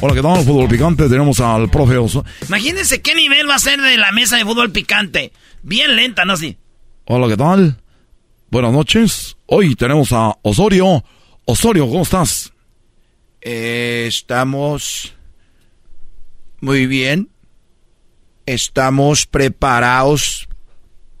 Hola, 0.00 0.14
¿qué 0.14 0.22
tal, 0.22 0.44
Fútbol 0.44 0.68
Picante? 0.68 1.08
Tenemos 1.08 1.38
al 1.40 1.70
profe 1.70 1.96
Oso. 1.96 2.24
Imagínense 2.48 3.00
qué 3.00 3.14
nivel 3.14 3.48
va 3.48 3.54
a 3.54 3.60
ser 3.60 3.80
de 3.80 3.96
la 3.96 4.10
mesa 4.10 4.36
de 4.36 4.44
fútbol 4.44 4.72
picante. 4.72 5.32
Bien 5.62 5.94
lenta, 5.94 6.24
¿no? 6.24 6.36
Sí. 6.36 6.56
Hola, 7.04 7.28
¿qué 7.28 7.36
tal? 7.36 7.80
Buenas 8.50 8.72
noches. 8.72 9.36
Hoy 9.46 9.76
tenemos 9.76 10.12
a 10.12 10.36
Osorio. 10.42 11.04
Osorio, 11.44 11.88
¿cómo 11.88 12.02
estás? 12.02 12.52
Eh, 13.40 14.06
estamos 14.08 15.14
muy 16.60 16.86
bien. 16.86 17.28
Estamos 18.44 19.26
preparados 19.26 20.48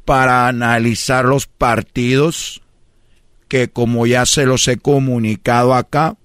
para 0.04 0.48
analizar 0.48 1.24
los 1.24 1.46
partidos 1.46 2.61
que 3.52 3.68
como 3.68 4.06
ya 4.06 4.24
se 4.24 4.46
los 4.46 4.66
he 4.66 4.78
comunicado 4.78 5.74
acá, 5.74 6.16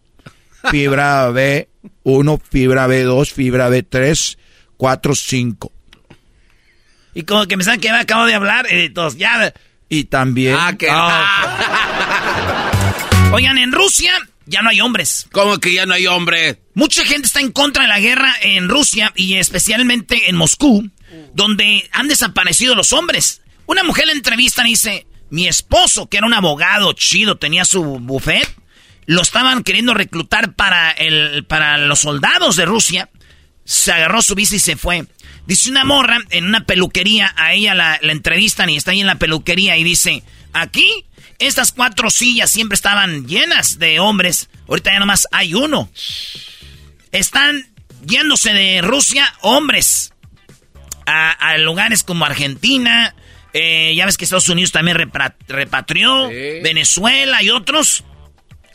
fibra 0.72 1.30
B1, 1.30 2.42
fibra 2.50 2.88
B2, 2.88 3.30
fibra 3.30 3.70
B3, 3.70 4.38
4, 4.78 5.14
5. 5.14 5.72
Y 7.16 7.24
como 7.24 7.46
que 7.46 7.58
me 7.58 7.66
saben 7.66 7.82
que 7.82 7.92
me 7.92 7.98
acabo 7.98 8.26
de 8.26 8.34
hablar, 8.34 8.66
eh, 8.70 8.90
todos, 8.92 9.18
ya. 9.18 9.54
Y 9.90 10.06
también... 10.06 10.56
Ah, 10.58 10.78
que... 10.78 10.88
Oigan, 13.34 13.58
en 13.58 13.74
Rusia 13.74 14.14
ya 14.46 14.62
no 14.62 14.70
hay 14.70 14.80
hombres. 14.80 15.28
¿Cómo 15.34 15.58
que 15.58 15.74
ya 15.74 15.86
no 15.86 15.96
hay 15.96 16.08
hombre? 16.08 16.62
Mucha 16.76 17.04
gente 17.04 17.28
está 17.28 17.42
en 17.42 17.52
contra 17.52 17.84
de 17.84 17.90
la 17.90 18.00
guerra 18.00 18.34
en 18.42 18.70
Rusia 18.70 19.12
y 19.18 19.34
especialmente 19.34 20.30
en 20.30 20.38
Moscú, 20.38 20.90
donde 21.34 21.90
han 21.92 22.08
desaparecido 22.08 22.74
los 22.74 22.94
hombres. 22.94 23.42
Una 23.66 23.84
mujer 23.84 24.06
la 24.06 24.14
entrevista 24.14 24.66
y 24.66 24.70
dice, 24.70 25.07
mi 25.30 25.48
esposo, 25.48 26.08
que 26.08 26.18
era 26.18 26.28
un 26.28 26.34
abogado 26.34 26.94
chido, 26.94 27.38
tenía 27.38 27.66
su 27.66 27.84
buffet, 28.00 28.48
lo 29.06 29.22
estaban 29.22 29.64
queriendo 29.64 29.94
reclutar 29.94 30.54
para, 30.54 30.92
el, 30.92 31.46
para 31.46 31.78
los 31.78 32.00
soldados 32.00 32.56
de 32.56 32.66
Rusia. 32.66 33.10
Se 33.64 33.92
agarró 33.92 34.22
su 34.22 34.36
bici 34.36 34.58
y 34.58 34.60
se 34.60 34.76
fue. 34.76 35.06
Dice 35.46 35.70
una 35.70 35.86
morra 35.86 36.20
en 36.30 36.46
una 36.46 36.66
peluquería, 36.66 37.34
a 37.38 37.54
ella 37.54 37.74
la, 37.74 38.00
entrevistan 38.02 38.70
y 38.70 38.76
está 38.76 38.92
ahí 38.92 39.00
en 39.00 39.08
la 39.08 39.16
peluquería 39.16 39.78
y 39.78 39.84
dice, 39.84 40.24
aquí 40.52 41.06
estas 41.40 41.72
cuatro 41.72 42.10
sillas 42.10 42.52
siempre 42.52 42.76
estaban 42.76 43.28
llenas 43.28 43.80
de 43.80 44.00
hombres, 44.00 44.50
ahorita 44.68 44.92
ya 44.92 45.00
nomás 45.00 45.28
hay 45.32 45.54
uno. 45.54 45.90
Están 47.14 47.66
yéndose 48.06 48.54
de 48.54 48.82
Rusia 48.82 49.34
hombres 49.42 50.14
a 51.06 51.58
lugares 51.58 52.04
como 52.04 52.26
Argentina, 52.26 53.16
eh, 53.60 53.96
ya 53.96 54.06
ves 54.06 54.18
que 54.18 54.26
Estados 54.26 54.50
Unidos 54.50 54.72
también 54.72 54.98
repatrió, 55.48 56.30
Sí. 56.30 56.36
Venezuela 56.64 57.42
y 57.44 57.50
otros. 57.50 58.04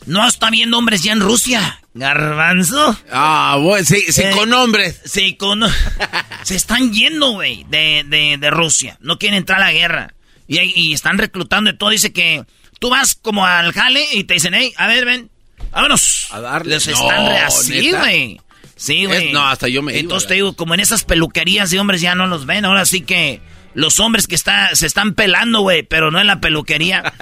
No 0.07 0.27
está 0.27 0.51
viendo 0.51 0.79
hombres 0.79 1.03
ya 1.03 1.13
en 1.13 1.21
Rusia. 1.21 1.81
Garbanzo. 1.95 2.97
Ah, 3.13 3.57
bueno, 3.61 3.85
sí, 3.85 4.03
sí, 4.09 4.23
Eh, 4.23 4.31
con 4.35 4.53
hombres. 4.53 5.01
Sí, 5.05 5.37
con... 5.37 5.63
se 6.43 6.57
están 6.57 6.93
yendo, 6.93 7.33
güey, 7.33 7.65
de, 7.69 8.05
de, 8.07 8.37
de 8.39 8.51
Rusia. 8.51 8.97
No 9.01 9.19
quieren 9.19 9.39
entrar 9.39 9.61
a 9.61 9.67
la 9.67 9.73
guerra. 9.73 10.15
Y, 10.49 10.59
y 10.59 10.93
están 10.93 11.19
reclutando 11.19 11.71
y 11.71 11.77
todo. 11.77 11.91
Dice 11.91 12.13
que 12.13 12.45
tú 12.81 12.91
vas 12.91 13.15
como 13.15 13.47
al 13.47 13.73
jale 13.73 14.05
y 14.13 14.25
te 14.25 14.35
dicen, 14.35 14.55
hey, 14.55 14.73
a 14.77 14.89
ver, 14.89 15.05
ven, 15.05 15.31
vámonos. 15.71 16.27
A 16.33 16.41
darle. 16.41 16.75
Les 16.75 16.87
No, 16.89 16.93
están 16.95 17.27
re 17.29 17.39
así, 17.39 17.91
güey. 17.93 18.41
Sí, 18.75 19.05
güey. 19.05 19.33
No, 19.33 19.47
hasta 19.47 19.69
yo 19.69 19.83
me 19.83 19.93
iba, 19.93 20.01
Entonces 20.01 20.29
te 20.29 20.35
digo, 20.35 20.55
como 20.55 20.75
en 20.75 20.81
esas 20.81 21.05
peluquerías 21.05 21.71
de 21.71 21.79
hombres 21.79 22.01
ya 22.01 22.17
no 22.17 22.27
los 22.27 22.47
ven. 22.47 22.65
Ahora 22.65 22.85
sí 22.87 23.03
que 23.03 23.41
los 23.75 24.01
hombres 24.01 24.27
que 24.27 24.35
está, 24.35 24.75
se 24.75 24.87
están 24.87 25.15
pelando, 25.15 25.61
güey, 25.61 25.83
pero 25.83 26.11
no 26.11 26.21
en 26.21 26.27
la 26.27 26.41
peluquería. 26.41 27.13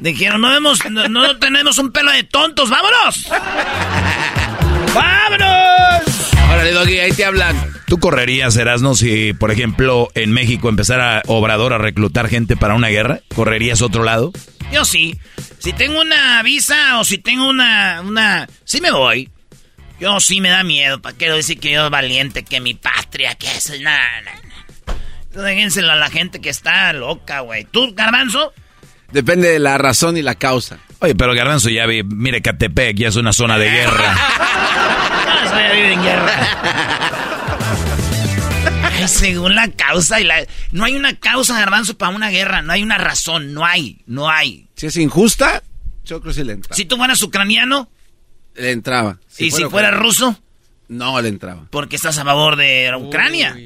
Dijeron, 0.00 0.40
no 0.40 0.50
vemos, 0.50 0.78
no, 0.90 1.08
no 1.08 1.38
tenemos 1.38 1.78
un 1.78 1.92
pelo 1.92 2.10
de 2.10 2.24
tontos, 2.24 2.68
vámonos. 2.70 3.28
¡Vámonos! 4.94 6.32
Órale, 6.52 6.72
Doggy, 6.72 6.98
ahí 6.98 7.12
te 7.12 7.24
hablan. 7.24 7.56
¿Tú 7.86 7.98
correrías, 7.98 8.56
Erasno, 8.56 8.94
si, 8.94 9.32
por 9.34 9.50
ejemplo, 9.50 10.08
en 10.14 10.32
México 10.32 10.68
empezara 10.68 11.22
Obrador 11.26 11.72
a 11.72 11.78
reclutar 11.78 12.28
gente 12.28 12.56
para 12.56 12.74
una 12.74 12.88
guerra? 12.88 13.20
¿Correrías 13.34 13.82
a 13.82 13.86
otro 13.86 14.04
lado? 14.04 14.32
Yo 14.72 14.84
sí. 14.84 15.18
Si 15.58 15.72
tengo 15.72 16.00
una 16.00 16.42
visa 16.42 16.98
o 16.98 17.04
si 17.04 17.18
tengo 17.18 17.48
una, 17.48 18.02
una, 18.02 18.48
sí 18.64 18.80
me 18.80 18.90
voy. 18.90 19.30
Yo 20.04 20.20
sí 20.20 20.42
me 20.42 20.50
da 20.50 20.62
miedo. 20.64 21.00
¿Para 21.00 21.16
qué 21.16 21.30
decir 21.30 21.58
que 21.58 21.72
yo 21.72 21.88
valiente, 21.88 22.44
que 22.44 22.60
mi 22.60 22.74
patria, 22.74 23.36
que 23.36 23.46
es 23.46 23.80
nada, 23.80 24.20
nada. 24.22 25.46
Déjenselo 25.46 25.92
a 25.92 25.96
la 25.96 26.10
gente 26.10 26.42
que 26.42 26.50
está 26.50 26.92
loca, 26.92 27.40
güey. 27.40 27.64
¿Tú, 27.64 27.94
Garbanzo? 27.94 28.52
Depende 29.12 29.48
de 29.48 29.58
la 29.58 29.78
razón 29.78 30.18
y 30.18 30.22
la 30.22 30.34
causa. 30.34 30.78
Oye, 30.98 31.14
pero 31.14 31.32
Garbanzo 31.32 31.70
ya 31.70 31.86
vi, 31.86 32.02
mire, 32.02 32.42
Catepec 32.42 32.98
ya 32.98 33.08
es 33.08 33.16
una 33.16 33.32
zona 33.32 33.56
de 33.56 33.70
guerra. 33.70 34.14
Ya 35.54 35.72
vive 35.72 35.92
en 35.92 36.02
guerra. 36.02 36.32
Ay, 38.82 39.08
Según 39.08 39.54
la 39.54 39.68
causa 39.68 40.20
y 40.20 40.24
la... 40.24 40.44
No 40.72 40.84
hay 40.84 40.96
una 40.96 41.16
causa, 41.18 41.58
Garbanzo, 41.58 41.96
para 41.96 42.14
una 42.14 42.28
guerra. 42.28 42.60
No 42.60 42.72
hay 42.72 42.82
una 42.82 42.98
razón. 42.98 43.54
No 43.54 43.64
hay. 43.64 44.02
No 44.06 44.28
hay. 44.28 44.66
Si 44.74 44.86
es 44.86 44.96
injusta, 44.96 45.62
yo 46.04 46.20
creo 46.20 46.34
que 46.34 46.40
sí 46.40 46.44
le 46.44 46.54
entraba. 46.54 46.74
Si 46.76 46.84
tú 46.84 46.96
fueras 46.96 47.22
ucraniano 47.22 47.88
Le 48.54 48.70
entraba. 48.70 49.18
y 49.38 49.50
si 49.50 49.64
fuera 49.64 49.90
ruso, 49.90 50.38
No 50.88 51.20
le 51.20 51.28
entraba. 51.28 51.66
porque 51.70 51.96
estás 51.96 52.18
a 52.18 52.24
favor 52.24 52.56
de 52.56 52.92
Ucrania. 52.98 53.56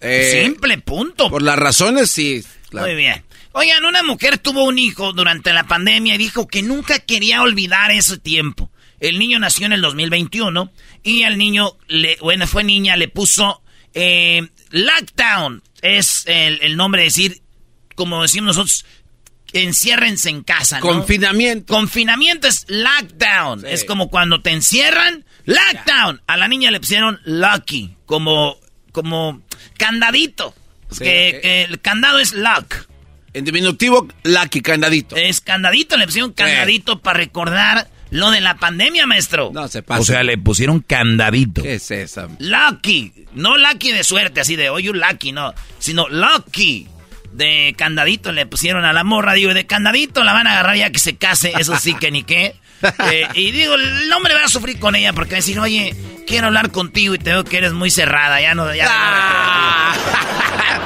Eh, 0.00 0.42
Simple, 0.44 0.78
punto. 0.78 1.30
Por 1.30 1.42
las 1.42 1.58
razones, 1.58 2.10
sí. 2.10 2.44
claro. 2.68 2.86
Muy 2.88 2.96
bien. 2.96 3.24
Oigan, 3.52 3.84
una 3.84 4.02
mujer 4.02 4.38
tuvo 4.38 4.64
un 4.64 4.78
hijo 4.78 5.12
durante 5.12 5.52
la 5.52 5.64
pandemia 5.64 6.16
y 6.16 6.18
dijo 6.18 6.46
que 6.48 6.62
nunca 6.62 6.98
quería 6.98 7.40
olvidar 7.42 7.90
ese 7.92 8.18
tiempo. 8.18 8.70
El 9.00 9.18
niño 9.18 9.38
nació 9.38 9.66
en 9.66 9.72
el 9.72 9.80
2021 9.80 10.72
y 11.02 11.22
al 11.22 11.38
niño, 11.38 11.76
le, 11.88 12.16
bueno, 12.20 12.46
fue 12.46 12.64
niña, 12.64 12.96
le 12.96 13.08
puso 13.08 13.62
eh, 13.94 14.48
Lockdown. 14.70 15.62
Es 15.82 16.24
el, 16.26 16.58
el 16.62 16.76
nombre 16.76 17.02
de 17.02 17.06
decir, 17.06 17.42
como 17.94 18.22
decimos 18.22 18.56
nosotros, 18.56 18.84
enciérrense 19.54 20.30
en 20.30 20.42
casa, 20.42 20.80
¿no? 20.80 20.86
Confinamiento. 20.86 21.72
Confinamiento 21.72 22.48
es 22.48 22.66
lockdown. 22.68 23.64
Es 23.66 23.84
como 23.84 24.10
cuando 24.10 24.42
te 24.42 24.50
encierran, 24.50 25.24
lockdown. 25.46 26.20
A 26.26 26.36
la 26.36 26.48
niña 26.48 26.70
le 26.70 26.80
pusieron 26.80 27.20
lucky, 27.24 27.96
como, 28.04 28.58
como 28.92 29.42
candadito. 29.78 30.54
Sí, 30.90 31.04
que, 31.04 31.32
ok. 31.36 31.42
que 31.42 31.62
el 31.64 31.80
candado 31.80 32.18
es 32.18 32.34
lock. 32.34 32.74
En 33.32 33.44
diminutivo, 33.44 34.06
lucky, 34.22 34.60
candadito. 34.60 35.16
Es 35.16 35.40
candadito, 35.40 35.96
le 35.96 36.06
pusieron 36.06 36.32
candadito 36.32 37.00
para 37.00 37.18
recordar 37.18 37.88
lo 38.10 38.30
de 38.30 38.40
la 38.40 38.56
pandemia, 38.56 39.06
maestro. 39.06 39.50
No 39.52 39.66
se 39.66 39.82
pasa. 39.82 40.00
O 40.00 40.04
sea, 40.04 40.22
le 40.22 40.38
pusieron 40.38 40.80
candadito. 40.80 41.62
¿Qué 41.62 41.74
es 41.74 41.90
esa? 41.90 42.28
Lucky, 42.38 43.12
no 43.34 43.56
lucky 43.56 43.92
de 43.92 44.04
suerte, 44.04 44.40
así 44.40 44.54
de, 44.54 44.70
oye, 44.70 44.90
lucky, 44.92 45.32
no, 45.32 45.52
sino 45.80 46.08
lucky. 46.08 46.86
De 47.34 47.74
candadito 47.76 48.30
le 48.32 48.46
pusieron 48.46 48.84
a 48.84 48.92
la 48.92 49.02
morra, 49.04 49.32
digo, 49.34 49.52
de 49.54 49.66
candadito 49.66 50.22
la 50.24 50.32
van 50.32 50.46
a 50.46 50.52
agarrar 50.52 50.76
ya 50.76 50.90
que 50.90 50.98
se 51.00 51.16
case, 51.16 51.52
eso 51.58 51.76
sí 51.78 51.94
que 51.94 52.10
ni 52.10 52.22
qué. 52.22 52.54
Eh, 53.10 53.26
y 53.34 53.50
digo, 53.50 53.76
el 53.76 54.12
hombre 54.12 54.34
va 54.34 54.44
a 54.44 54.48
sufrir 54.48 54.78
con 54.78 54.94
ella 54.94 55.14
porque 55.14 55.30
va 55.30 55.36
a 55.36 55.40
decir, 55.40 55.58
oye, 55.58 55.96
quiero 56.26 56.48
hablar 56.48 56.70
contigo 56.70 57.14
y 57.14 57.18
te 57.18 57.30
veo 57.30 57.42
que 57.42 57.56
eres 57.56 57.72
muy 57.72 57.90
cerrada, 57.90 58.42
ya 58.42 58.54
no, 58.54 58.74
ya 58.74 58.84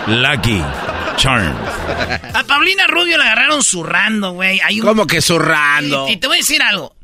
Lucky 0.07 0.63
Charm. 1.17 1.53
A 2.35 2.45
Paulina 2.45 2.87
Rubio 2.87 3.19
la 3.19 3.25
agarraron 3.25 3.63
zurrando, 3.65 4.33
güey. 4.33 4.61
Un- 4.75 4.81
¿Cómo 4.87 5.07
que 5.07 5.21
zurrando? 5.21 6.07
Y, 6.09 6.13
y 6.13 6.17
te 6.19 6.29
voy 6.29 6.37
a 6.37 6.41
decir 6.41 6.63
algo. 6.63 6.95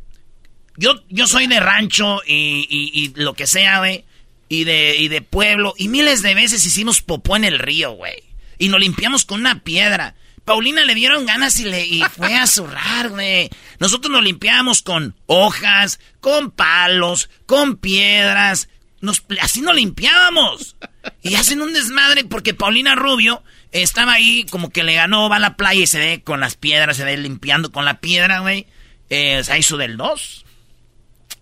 Yo, 0.77 0.95
yo 1.09 1.27
soy 1.27 1.47
de 1.49 1.59
rancho 1.61 2.21
y, 2.27 2.67
y- 2.71 2.91
y 3.05 3.13
lo 3.21 3.35
que 3.35 3.47
sea, 3.49 3.79
güey. 3.79 4.05
Y 4.49 4.65
de, 4.65 4.95
y 4.97 5.09
de 5.09 5.23
pueblo. 5.23 5.75
Y 5.77 5.89
miles 5.89 6.23
de 6.23 6.35
veces 6.35 6.65
hicimos 6.65 7.01
popó 7.01 7.35
en 7.37 7.45
el 7.45 7.59
río, 7.59 7.93
güey. 7.93 8.23
Y 8.65 8.71
nos 8.71 8.81
limpiamos 8.81 9.27
con 9.27 9.41
una 9.41 9.63
piedra. 9.63 10.15
Paulina 10.47 10.87
le 10.87 10.95
dieron 10.95 11.27
ganas 11.27 11.61
y, 11.61 11.65
le, 11.65 11.87
y 11.87 12.03
fue 12.17 12.35
a 12.35 12.47
zurrar, 12.47 13.11
güey. 13.11 13.51
Nosotros 13.79 14.11
nos 14.11 14.25
limpiamos 14.25 14.81
con 14.81 15.15
hojas, 15.27 16.01
con 16.21 16.51
palos, 16.51 17.29
con 17.45 17.77
piedras. 17.77 18.71
Nos, 19.03 19.23
así 19.43 19.61
nos 19.61 19.77
limpiábamos. 19.77 20.77
Y 21.21 21.35
hacen 21.35 21.61
un 21.61 21.75
desmadre 21.75 22.25
porque 22.25 22.55
Paulina 22.55 22.95
Rubio 22.95 23.43
estaba 23.71 24.15
ahí 24.15 24.47
como 24.49 24.71
que 24.71 24.83
le 24.83 24.95
ganó, 24.95 25.29
va 25.29 25.37
a 25.37 25.41
la 25.41 25.57
playa 25.59 25.83
y 25.83 25.87
se 25.87 25.99
ve 25.99 26.23
con 26.25 26.41
las 26.41 26.57
piedras, 26.57 26.97
se 26.97 27.05
ve 27.05 27.19
limpiando 27.19 27.71
con 27.71 27.85
la 27.85 28.01
piedra, 28.01 28.39
güey. 28.39 28.67
Eh, 29.11 29.45
se 29.45 29.59
hizo 29.59 29.77
del 29.77 29.99
2. 29.99 30.47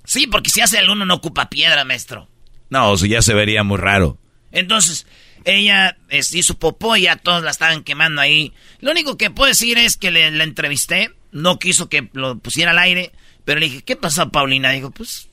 Sí, 0.06 0.26
porque 0.26 0.50
si 0.50 0.60
hace 0.60 0.80
el 0.80 0.90
1 0.90 1.04
no 1.06 1.14
ocupa 1.14 1.48
piedra, 1.48 1.84
maestro. 1.84 2.28
No, 2.68 2.90
o 2.90 2.96
sea, 2.96 3.08
ya 3.08 3.22
se 3.22 3.32
vería 3.32 3.62
muy 3.62 3.78
raro. 3.78 4.18
Entonces, 4.50 5.06
ella 5.44 5.96
es, 6.08 6.34
hizo 6.34 6.58
popó 6.58 6.96
y 6.96 7.02
ya 7.02 7.16
todos 7.16 7.42
la 7.42 7.50
estaban 7.50 7.84
quemando 7.84 8.20
ahí. 8.20 8.52
Lo 8.80 8.90
único 8.90 9.16
que 9.16 9.30
puedo 9.30 9.48
decir 9.48 9.78
es 9.78 9.96
que 9.96 10.10
le, 10.10 10.30
la 10.30 10.44
entrevisté. 10.44 11.12
No 11.30 11.58
quiso 11.58 11.88
que 11.88 12.08
lo 12.12 12.38
pusiera 12.38 12.72
al 12.72 12.78
aire. 12.78 13.12
Pero 13.44 13.60
le 13.60 13.66
dije, 13.66 13.82
¿qué 13.82 13.96
pasó, 13.96 14.30
Paulina? 14.30 14.70
Dijo, 14.70 14.90
pues, 14.90 15.28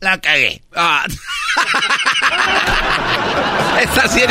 la 0.00 0.20
cagué. 0.20 0.62
Ah. 0.74 1.06
Está 3.82 4.02
así 4.02 4.22
en 4.22 4.30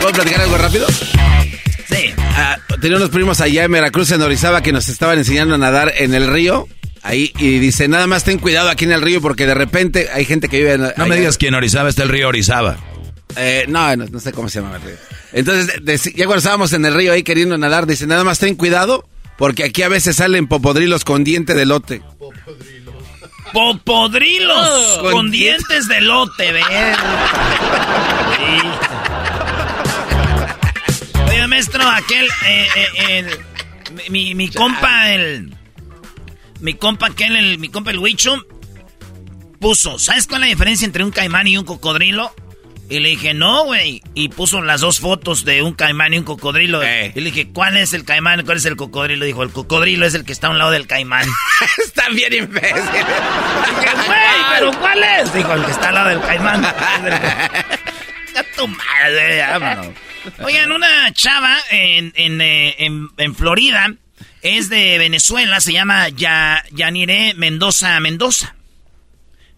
¿Puedo 0.00 0.12
platicar 0.12 0.42
algo 0.42 0.58
rápido? 0.58 0.86
Sí. 1.88 2.12
Ah, 2.18 2.58
tenía 2.80 2.96
unos 2.96 3.10
primos 3.10 3.40
allá 3.40 3.64
en 3.64 3.72
Veracruz, 3.72 4.10
en 4.12 4.22
Orizaba, 4.22 4.60
que 4.60 4.72
nos 4.72 4.88
estaban 4.88 5.18
enseñando 5.18 5.54
a 5.54 5.58
nadar 5.58 5.92
en 5.96 6.14
el 6.14 6.26
río. 6.26 6.68
Ahí, 7.06 7.32
y 7.38 7.58
dice, 7.60 7.86
nada 7.88 8.06
más 8.08 8.24
ten 8.24 8.38
cuidado 8.38 8.68
aquí 8.68 8.84
en 8.84 8.92
el 8.92 9.00
río 9.00 9.20
porque 9.20 9.46
de 9.46 9.54
repente 9.54 10.08
hay 10.12 10.24
gente 10.24 10.48
que 10.48 10.58
vive 10.58 10.72
en... 10.72 10.80
No 10.96 11.06
me 11.06 11.16
digas 11.16 11.38
que 11.38 11.46
en 11.48 11.54
Orizaba 11.54 11.88
está 11.88 12.02
el 12.02 12.08
río 12.08 12.26
Orizaba. 12.28 12.76
Eh, 13.36 13.64
no, 13.68 13.94
no, 13.96 14.06
no 14.06 14.18
sé 14.18 14.32
cómo 14.32 14.48
se 14.48 14.60
llama 14.60 14.76
el 14.76 14.82
río. 14.82 14.94
Entonces, 15.32 15.66
de- 15.84 15.92
de- 15.98 15.98
ya 16.16 16.24
cuando 16.26 16.38
estábamos 16.38 16.72
en 16.72 16.84
el 16.84 16.94
río 16.94 17.12
ahí 17.12 17.22
queriendo 17.22 17.56
nadar, 17.58 17.86
dice, 17.86 18.06
nada 18.06 18.24
más 18.24 18.38
ten 18.40 18.56
cuidado 18.56 19.08
porque 19.38 19.62
aquí 19.64 19.82
a 19.82 19.88
veces 19.88 20.16
salen 20.16 20.48
popodrilos 20.48 21.04
con 21.04 21.22
diente 21.22 21.54
de 21.54 21.64
lote. 21.66 22.02
Popodrilos 23.52 24.98
Con 25.02 25.12
con, 25.12 25.30
dientes. 25.30 25.86
de 25.88 26.00
lote. 26.00 26.52
Sí. 28.36 28.68
Oye, 31.28 31.46
maestro, 31.46 31.88
aquel, 31.88 32.26
eh, 32.46 32.66
eh, 32.76 33.18
el- 33.18 33.38
mi, 34.10 34.34
mi 34.34 34.48
compa, 34.50 35.12
el, 35.12 35.54
mi 36.60 36.74
compa 36.74 37.06
aquel, 37.08 37.36
el, 37.36 37.58
mi 37.58 37.68
compa 37.68 37.90
el 37.90 37.98
Huicho, 37.98 38.34
puso, 39.60 39.98
¿sabes 39.98 40.26
cuál 40.26 40.42
es 40.42 40.48
la 40.48 40.54
diferencia 40.54 40.84
entre 40.86 41.04
un 41.04 41.10
caimán 41.10 41.46
y 41.46 41.56
un 41.56 41.64
cocodrilo? 41.64 42.34
Y 42.88 43.00
le 43.00 43.08
dije, 43.08 43.34
no, 43.34 43.64
güey. 43.64 44.00
Y 44.14 44.28
puso 44.28 44.62
las 44.62 44.80
dos 44.80 45.00
fotos 45.00 45.44
de 45.44 45.60
un 45.62 45.74
caimán 45.74 46.14
y 46.14 46.18
un 46.18 46.24
cocodrilo. 46.24 46.84
Y 46.84 47.20
le 47.20 47.30
dije, 47.32 47.48
¿cuál 47.52 47.76
es 47.76 47.92
el 47.94 48.04
caimán 48.04 48.38
y 48.38 48.44
cuál 48.44 48.58
es 48.58 48.64
el 48.64 48.76
cocodrilo? 48.76 49.24
Dijo, 49.24 49.42
el 49.42 49.50
cocodrilo 49.50 50.06
es 50.06 50.14
el 50.14 50.24
que 50.24 50.30
está 50.30 50.46
a 50.46 50.50
un 50.50 50.58
lado 50.58 50.70
del 50.70 50.86
caimán. 50.86 51.28
Está 51.84 52.08
bien 52.10 52.32
imbécil. 52.32 52.74
Dije, 52.76 53.92
güey, 54.06 54.18
¿pero 54.54 54.70
cuál 54.78 55.02
es? 55.02 55.34
Dijo, 55.34 55.52
el 55.54 55.64
que 55.64 55.70
está 55.72 55.88
al 55.88 55.94
lado 55.96 56.08
del 56.10 56.20
caimán. 56.20 56.62
Ya 58.34 58.44
tu 58.54 58.68
madre, 58.68 59.40
vámonos. 59.58 59.94
Oigan, 60.44 60.70
una 60.70 61.10
chava 61.14 61.56
en, 61.70 62.12
en, 62.16 62.40
eh, 62.42 62.74
en- 62.84 63.08
en 63.16 63.34
Florida 63.34 63.94
es 64.46 64.68
de 64.68 64.98
Venezuela, 64.98 65.60
se 65.60 65.72
llama 65.72 66.08
ya, 66.08 66.64
Yanire 66.72 67.34
Mendoza 67.34 67.98
Mendoza. 68.00 68.54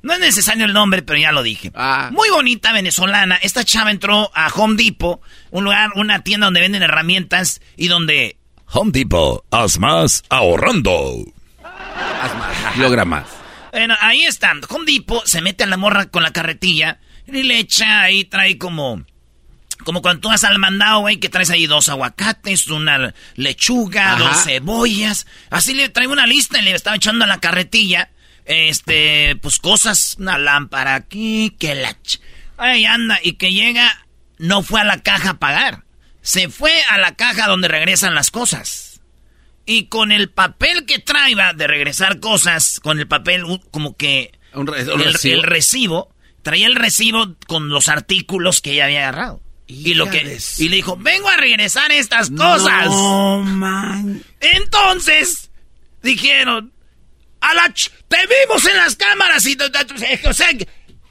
No 0.03 0.15
es 0.15 0.21
necesario 0.21 0.65
el 0.65 0.73
nombre, 0.73 1.03
pero 1.03 1.19
ya 1.19 1.33
lo 1.33 1.43
dije. 1.43 1.73
Muy 2.13 2.31
bonita 2.31 2.73
venezolana. 2.73 3.37
Esta 3.37 3.65
chava 3.65 3.91
entró 3.91 4.31
a 4.35 4.49
Home 4.49 4.83
Depot, 4.83 5.21
un 5.51 5.65
lugar, 5.65 5.91
una 5.97 6.23
tienda 6.23 6.47
donde 6.47 6.61
venden 6.61 6.83
herramientas 6.83 7.61
y 7.77 7.89
donde 7.89 8.39
Home 8.73 8.93
Depot, 8.93 9.45
haz 9.51 9.79
más 9.79 10.23
ahorrando. 10.29 11.25
Logra 12.77 13.05
más. 13.05 13.27
Bueno, 13.73 13.95
ahí 14.01 14.23
están. 14.23 14.61
Home 14.69 14.91
Depot 14.91 15.27
se 15.27 15.41
mete 15.41 15.65
a 15.65 15.67
la 15.67 15.77
morra 15.77 16.07
con 16.07 16.23
la 16.23 16.33
carretilla 16.33 17.01
y 17.27 17.43
le 17.43 17.59
echa 17.59 18.03
ahí, 18.03 18.25
trae 18.25 18.57
como. 18.57 19.05
Como 19.89 20.03
cuando 20.03 20.21
tú 20.21 20.29
vas 20.29 20.45
al 20.45 20.59
mandado, 20.59 21.01
güey, 21.01 21.17
que 21.17 21.31
traes 21.31 21.49
ahí 21.49 21.67
dos 21.67 21.89
aguacates, 21.89 22.69
una 22.69 23.15
lechuga, 23.37 24.13
Ajá. 24.17 24.19
dos 24.23 24.45
cebollas. 24.45 25.27
Así 25.49 25.73
le 25.73 25.89
trae 25.89 26.07
una 26.07 26.27
lista 26.27 26.59
y 26.59 26.63
le 26.65 26.73
estaba 26.73 26.97
echando 26.97 27.25
a 27.25 27.27
la 27.27 27.41
carretilla. 27.41 28.11
Este, 28.45 29.35
pues 29.41 29.59
cosas, 29.59 30.17
una 30.19 30.37
lámpara 30.37 30.95
aquí, 30.95 31.57
que 31.59 31.75
la. 31.75 31.93
ch- 32.03 32.21
Ahí 32.59 32.85
anda, 32.85 33.19
y 33.23 33.33
que 33.37 33.51
llega, 33.55 34.05
no 34.37 34.63
fue 34.63 34.83
a 34.83 34.85
la 34.85 35.01
caja 35.03 35.31
a 35.31 35.39
pagar. 35.39 35.85
Se 36.21 36.51
fue 36.51 36.73
a 36.91 36.99
la 36.99 37.15
caja 37.17 37.47
donde 37.49 37.69
regresan 37.69 38.15
las 38.15 38.31
cosas. 38.31 39.01
Y 39.65 39.85
con 39.87 40.13
el 40.13 40.29
papel 40.29 40.85
que 40.85 40.99
traía 40.99 41.55
de 41.55 41.67
regresar 41.67 42.21
cosas, 42.21 42.79
con 42.81 42.99
el 42.99 43.09
papel 43.09 43.43
como 43.71 43.97
que... 43.97 44.33
Un 44.53 44.67
re- 44.67 44.83
un 44.93 45.01
el, 45.01 45.13
recibo. 45.15 45.35
el 45.35 45.43
recibo, 45.45 46.15
traía 46.43 46.67
el 46.67 46.75
recibo 46.77 47.37
con 47.47 47.71
los 47.71 47.89
artículos 47.89 48.61
que 48.61 48.73
ella 48.73 48.85
había 48.85 49.09
agarrado. 49.09 49.41
Y 49.71 49.93
lo 49.95 50.09
que 50.11 50.39
y 50.59 50.69
le 50.71 50.77
dijo, 50.77 50.97
vengo 50.97 51.29
a 51.29 51.37
regresar 51.37 51.93
estas 51.93 52.31
cosas. 52.31 52.87
No, 52.87 53.43
man. 53.45 54.23
Entonces, 54.41 55.51
dijeron, 56.03 56.73
a 57.41 57.55
la 57.55 57.67
ch- 57.75 57.91
te 58.09 58.17
vimos 58.17 58.65
en 58.67 58.77
las 58.79 58.97
cámaras 58.97 59.45
y 59.47 59.57
t- 59.57 59.65
o 59.65 60.33
sea, 60.33 60.49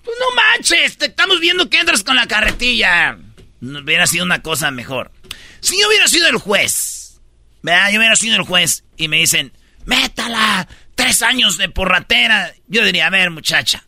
pues 0.04 0.17
no 0.20 0.36
manches, 0.36 0.98
te 0.98 1.06
estamos 1.06 1.39
viendo 1.39 1.70
que 1.70 1.78
entras 1.80 2.04
con 2.04 2.15
la 2.15 2.26
carretilla. 2.28 3.17
No 3.60 3.80
hubiera 3.80 4.08
sido 4.08 4.26
una 4.26 4.41
cosa 4.41 4.72
mejor. 4.72 5.12
Si 5.60 5.80
yo 5.80 5.88
hubiera 5.88 6.08
sido 6.08 6.28
el 6.28 6.38
juez, 6.38 7.20
¿verdad? 7.62 7.91
Yo 7.91 8.00
hubiera 8.00 8.15
sido 8.15 8.36
el 8.38 8.41
juez 8.43 8.84
y 8.98 9.08
me 9.08 9.17
dicen, 9.17 9.52
métala, 9.86 10.67
tres 10.96 11.22
años 11.22 11.58
de 11.60 11.70
porratera. 11.70 12.54
Yo 12.67 12.84
diría, 12.86 13.08
a 13.08 13.12
ver, 13.12 13.30
muchacha, 13.30 13.86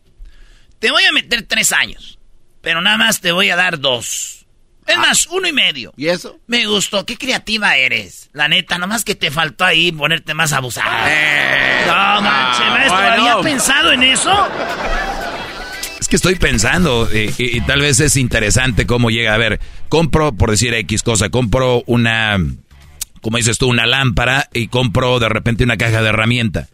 te 0.78 0.90
voy 0.92 1.02
a 1.04 1.12
meter 1.12 1.42
tres 1.42 1.72
años, 1.72 2.18
pero 2.60 2.80
nada 2.80 2.96
más 2.98 3.20
te 3.20 3.32
voy 3.32 3.50
a 3.50 3.56
dar 3.56 3.80
dos. 3.80 4.39
Es 4.90 4.98
más, 4.98 5.26
uno 5.26 5.46
y 5.46 5.52
medio. 5.52 5.92
¿Y 5.96 6.08
eso? 6.08 6.38
Me 6.46 6.66
gustó, 6.66 7.04
qué 7.06 7.16
creativa 7.16 7.76
eres. 7.76 8.28
La 8.32 8.48
neta, 8.48 8.78
nomás 8.78 9.04
que 9.04 9.14
te 9.14 9.30
faltó 9.30 9.64
ahí 9.64 9.92
ponerte 9.92 10.34
más 10.34 10.52
abusada. 10.52 11.08
no, 11.86 12.22
manche, 12.22 12.64
maestro, 12.64 12.96
bueno. 12.96 13.12
¿había 13.12 13.40
pensado 13.42 13.92
en 13.92 14.02
eso? 14.02 14.48
Es 16.00 16.08
que 16.08 16.16
estoy 16.16 16.34
pensando, 16.36 17.08
eh, 17.12 17.32
y, 17.38 17.58
y 17.58 17.60
tal 17.60 17.80
vez 17.80 18.00
es 18.00 18.16
interesante 18.16 18.86
cómo 18.86 19.10
llega. 19.10 19.34
A 19.34 19.38
ver, 19.38 19.60
compro, 19.88 20.32
por 20.32 20.50
decir 20.50 20.74
X 20.74 21.02
cosa, 21.02 21.28
compro 21.28 21.82
una, 21.86 22.38
como 23.20 23.36
dices 23.36 23.58
tú, 23.58 23.68
una 23.68 23.86
lámpara 23.86 24.48
y 24.52 24.68
compro 24.68 25.18
de 25.18 25.28
repente 25.28 25.64
una 25.64 25.76
caja 25.76 26.02
de 26.02 26.08
herramienta. 26.08 26.68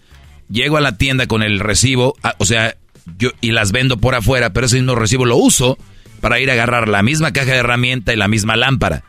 Llego 0.48 0.76
a 0.76 0.80
la 0.80 0.96
tienda 0.96 1.26
con 1.26 1.42
el 1.42 1.58
recibo, 1.58 2.14
ah, 2.22 2.34
o 2.38 2.46
sea, 2.46 2.76
yo 3.18 3.30
y 3.40 3.50
las 3.52 3.72
vendo 3.72 3.98
por 3.98 4.14
afuera, 4.14 4.52
pero 4.52 4.66
ese 4.66 4.76
mismo 4.76 4.94
recibo 4.94 5.24
lo 5.24 5.36
uso 5.36 5.76
para 6.20 6.40
ir 6.40 6.50
a 6.50 6.54
agarrar 6.54 6.88
la 6.88 7.02
misma 7.02 7.32
caja 7.32 7.52
de 7.52 7.58
herramienta 7.58 8.12
y 8.12 8.16
la 8.16 8.28
misma 8.28 8.56
lámpara. 8.56 9.04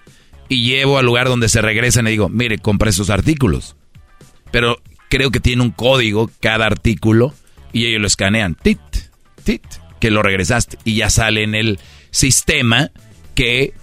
y 0.50 0.64
llevo 0.64 0.98
al 0.98 1.06
lugar 1.06 1.28
donde 1.28 1.50
se 1.50 1.62
regresan 1.62 2.08
y 2.08 2.12
digo, 2.12 2.30
mire, 2.30 2.58
compré 2.58 2.92
esos 2.92 3.10
artículos. 3.10 3.76
Pero 4.50 4.82
creo 5.10 5.30
que 5.32 5.40
tiene 5.40 5.62
un 5.62 5.72
código 5.72 6.32
cada 6.40 6.66
artículo 6.66 7.34
y 7.74 7.86
ellos 7.86 8.02
lo 8.02 8.08
escanean. 8.08 8.56
Tit, 8.56 8.80
tit, 9.44 9.64
que 10.00 10.12
lo 10.12 10.24
regresaste. 10.24 10.78
Y 10.84 10.96
ya 10.96 11.10
sale 11.10 11.44
en 11.44 11.56
el 11.56 11.80
sistema 12.12 12.92
que 13.36 13.74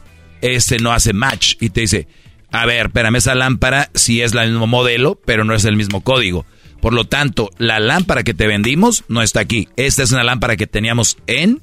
ese 0.41 0.79
no 0.79 0.93
hace 0.93 1.13
match. 1.13 1.57
Y 1.61 1.71
te 1.71 1.83
dice, 1.83 2.09
a 2.51 2.67
ver, 2.67 2.87
espérame, 2.87 3.17
esa 3.17 3.35
lámpara 3.35 3.91
sí 3.95 4.23
es 4.23 4.33
el 4.33 4.51
mismo 4.51 4.67
modelo, 4.67 5.21
pero 5.25 5.45
no 5.45 5.55
es 5.55 5.65
el 5.65 5.77
mismo 5.77 6.03
código. 6.03 6.47
Por 6.81 6.93
lo 6.93 7.05
tanto, 7.05 7.51
la 7.59 7.81
lámpara 7.81 8.25
que 8.25 8.35
te 8.35 8.47
vendimos 8.47 9.05
no 9.09 9.23
está 9.23 9.41
aquí. 9.41 9.69
Esta 9.77 10.03
es 10.03 10.13
una 10.13 10.25
lámpara 10.25 10.57
que 10.57 10.67
teníamos 10.67 11.17
en, 11.27 11.63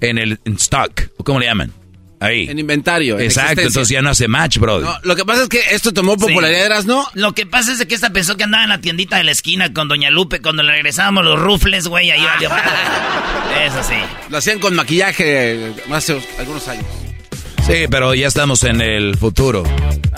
en 0.00 0.18
el 0.18 0.38
stock. 0.56 1.08
¿Cómo 1.24 1.40
le 1.40 1.46
llaman? 1.46 1.72
Ahí. 2.20 2.46
En 2.50 2.58
inventario. 2.58 3.18
Exacto, 3.18 3.62
entonces 3.62 3.88
ya 3.88 4.02
no 4.02 4.10
hace 4.10 4.28
match, 4.28 4.58
bro. 4.58 4.80
lo 5.02 5.16
que 5.16 5.24
pasa 5.24 5.44
es 5.44 5.48
que 5.48 5.60
esto 5.70 5.92
tomó 5.92 6.18
popularidad, 6.18 6.84
¿no? 6.84 7.06
Lo 7.14 7.32
que 7.32 7.46
pasa 7.46 7.72
es 7.72 7.84
que 7.86 7.94
esta 7.94 8.10
pensó 8.10 8.36
que 8.36 8.44
andaba 8.44 8.62
en 8.62 8.68
la 8.68 8.80
tiendita 8.82 9.16
de 9.16 9.24
la 9.24 9.30
esquina 9.30 9.72
con 9.72 9.88
Doña 9.88 10.10
Lupe 10.10 10.42
cuando 10.42 10.62
le 10.62 10.72
regresábamos 10.72 11.24
los 11.24 11.40
rufles, 11.40 11.88
güey, 11.88 12.10
ahí 12.10 12.22
valió. 12.22 12.50
Eso 13.64 13.82
sí. 13.82 13.94
Lo 14.28 14.36
hacían 14.36 14.58
con 14.58 14.74
maquillaje 14.74 15.72
hace 15.90 16.20
algunos 16.38 16.68
años. 16.68 16.84
Sí, 17.66 17.86
pero 17.90 18.14
ya 18.14 18.28
estamos 18.28 18.64
en 18.64 18.82
el 18.82 19.16
futuro. 19.16 19.64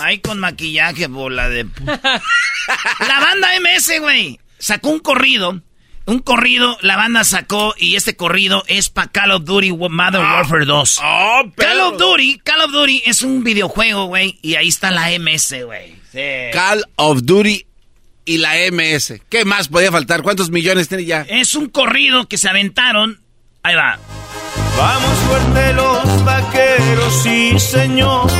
Ahí 0.01 0.18
con 0.18 0.40
maquillaje, 0.40 1.07
bola 1.07 1.49
de... 1.49 1.66
la 1.85 3.21
banda 3.21 3.49
MS, 3.61 4.01
güey, 4.01 4.40
sacó 4.59 4.90
un 4.90 4.99
corrido 4.99 5.62
un 6.07 6.19
corrido 6.19 6.77
la 6.81 6.97
banda 6.97 7.25
sacó 7.25 7.75
y 7.79 7.97
este 7.97 8.17
corrido 8.17 8.65
es 8.67 8.91
para 8.91 9.11
Call 9.11 9.33
of 9.33 9.45
Duty 9.45 9.73
Modern 9.73 10.25
ah. 10.25 10.37
Warfare 10.37 10.65
2. 10.65 10.99
Ah, 11.03 11.43
Call 11.57 11.81
of 11.81 11.99
Duty, 11.99 12.41
Call 12.45 12.61
of 12.62 12.73
Duty 12.73 13.03
es 13.07 13.23
un 13.23 13.45
videojuego, 13.45 14.07
güey, 14.07 14.38
y 14.43 14.57
ahí 14.57 14.69
está 14.69 14.91
la 14.91 15.09
MS, 15.19 15.65
güey. 15.65 15.97
Call 16.53 16.85
of 16.97 17.21
Duty 17.23 17.67
y 18.25 18.38
la 18.38 18.55
MS. 18.71 19.21
¿Qué 19.29 19.45
más 19.45 19.69
podía 19.69 19.91
faltar? 19.91 20.23
¿Cuántos 20.23 20.51
millones 20.51 20.88
tiene 20.88 21.05
ya? 21.05 21.23
Es 21.29 21.55
un 21.55 21.69
corrido 21.69 22.29
que 22.29 22.38
se 22.38 22.49
aventaron. 22.49 23.21
Ahí 23.62 23.75
va. 23.75 23.99
Vamos 24.77 25.19
fuerte 25.29 25.73
los 25.75 26.25
vaqueros, 26.25 27.23
sí, 27.23 27.59
señor. 27.59 28.31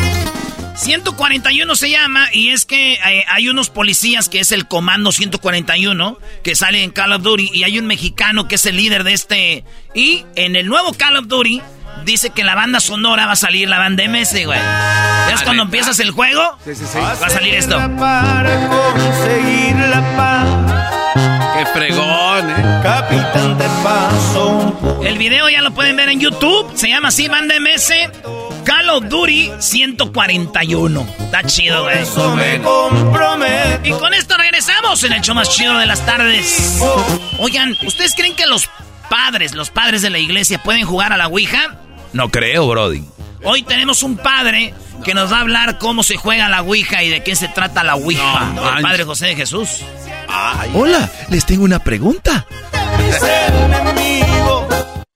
141 0.75 1.75
se 1.77 1.91
llama 1.91 2.29
y 2.33 2.51
es 2.51 2.65
que 2.65 2.95
eh, 2.95 3.25
hay 3.29 3.49
unos 3.49 3.71
policías 3.71 4.29
que 4.29 4.41
es 4.41 4.53
el 4.53 4.67
Comando 4.67 5.13
141 5.13 6.19
que 6.43 6.55
sale 6.55 6.83
en 6.83 6.91
Call 6.91 7.13
of 7.13 7.23
Duty 7.23 7.51
y 7.53 7.65
hay 7.65 7.79
un 7.79 7.87
mexicano 7.87 8.49
que 8.49 8.57
es 8.57 8.67
el 8.67 8.77
líder 8.77 9.05
de 9.05 9.13
este 9.13 9.65
y 9.95 10.25
en 10.35 10.57
el 10.57 10.67
nuevo 10.67 10.93
Call 10.95 11.17
of 11.17 11.27
Duty 11.29 11.63
dice 12.05 12.31
que 12.31 12.45
la 12.45 12.55
banda 12.55 12.81
sonora 12.81 13.27
va 13.27 13.33
a 13.33 13.37
salir 13.37 13.69
la 13.69 13.79
banda 13.79 14.05
MS, 14.09 14.45
güey. 14.45 14.61
¿Es 15.33 15.43
cuando 15.43 15.63
empiezas 15.63 15.99
el 16.01 16.11
juego? 16.11 16.59
Sí, 16.65 16.75
sí, 16.75 16.85
sí. 16.91 16.99
Va 16.99 17.13
a 17.13 17.31
salir 17.31 17.55
esto. 17.55 17.77
Para 17.99 18.69
conseguir 18.69 19.77
la 19.77 20.17
paz. 20.17 20.93
Qué 21.57 21.67
fregón, 21.67 22.09
eh. 22.09 22.12
Capitán 22.83 23.59
de 23.59 23.65
paso. 23.83 25.01
El 25.03 25.19
video 25.19 25.49
ya 25.49 25.63
lo 25.63 25.73
pueden 25.73 25.97
ver 25.97 26.09
en 26.09 26.21
YouTube. 26.21 26.71
Se 26.75 26.89
llama 26.89 27.09
así 27.09 27.29
Banda 27.29 27.55
MS. 27.61 27.93
Call 28.65 28.89
of 28.91 29.05
Duty 29.09 29.51
141. 29.59 31.07
Está 31.21 31.43
chido, 31.45 31.85
güey. 31.85 31.99
Eso 31.99 32.35
me 32.37 32.61
compromete. 32.61 33.89
Y 33.89 33.93
con 33.93 34.15
esto 34.15 34.37
regresamos 34.37 35.03
en 35.05 35.13
el 35.13 35.21
show 35.21 35.35
más 35.35 35.51
chido 35.51 35.79
de 35.79 35.87
las 35.87 36.05
tardes. 36.05 36.81
Oigan, 37.39 37.77
¿ustedes 37.85 38.15
creen 38.15 38.35
que 38.35 38.47
los 38.47 38.69
padres, 39.09 39.55
los 39.55 39.71
padres 39.71 40.03
de 40.03 40.11
la 40.11 40.19
iglesia, 40.19 40.63
pueden 40.63 40.85
jugar 40.85 41.13
a 41.13 41.17
la 41.17 41.29
Ouija? 41.29 41.79
No 42.13 42.31
creo, 42.31 42.69
Brody. 42.69 43.05
Hoy 43.45 43.63
tenemos 43.63 44.03
un 44.03 44.17
padre 44.17 44.73
que 45.05 45.15
nos 45.15 45.33
va 45.33 45.39
a 45.39 45.41
hablar 45.41 45.79
cómo 45.79 46.03
se 46.03 46.17
juega 46.17 46.49
la 46.49 46.63
Ouija 46.63 47.03
y 47.03 47.09
de 47.11 47.23
qué 47.25 47.35
se 47.35 47.49
trata 47.49 47.83
la 47.83 47.97
Ouija. 47.97 48.53
el 48.77 48.83
padre 48.83 49.05
José 49.05 49.27
de 49.27 49.37
Jesús. 49.37 49.81
Hola, 50.75 51.11
les 51.29 51.45
tengo 51.45 51.65
una 51.65 51.79
pregunta. 51.81 52.47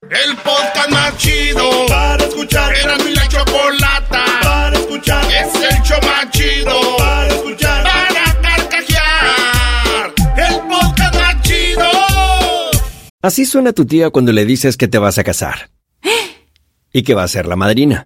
El 0.09 0.37
podcast 0.37 0.89
más 0.89 1.17
chido 1.17 1.85
para 1.87 2.23
escuchar. 2.23 2.73
Era 2.75 2.97
mi 2.97 3.13
la 3.13 3.27
chocolata 3.27 4.25
para 4.41 4.77
escuchar. 4.77 5.25
Es 5.25 5.55
el 5.55 5.81
show 5.83 5.99
más 6.03 6.29
chido 6.31 6.97
para 6.97 7.27
escuchar. 7.27 7.83
Para 7.83 8.41
carcajear. 8.41 10.13
El 10.37 10.55
podcast 10.67 11.15
más 11.15 11.41
chido. 11.43 11.89
Así 13.21 13.45
suena 13.45 13.73
tu 13.73 13.85
tía 13.85 14.09
cuando 14.09 14.31
le 14.31 14.45
dices 14.45 14.77
que 14.77 14.87
te 14.87 14.97
vas 14.97 15.17
a 15.17 15.23
casar. 15.23 15.69
Y 16.93 17.03
que 17.03 17.13
va 17.13 17.23
a 17.23 17.27
ser 17.27 17.45
la 17.47 17.55
madrina. 17.55 18.05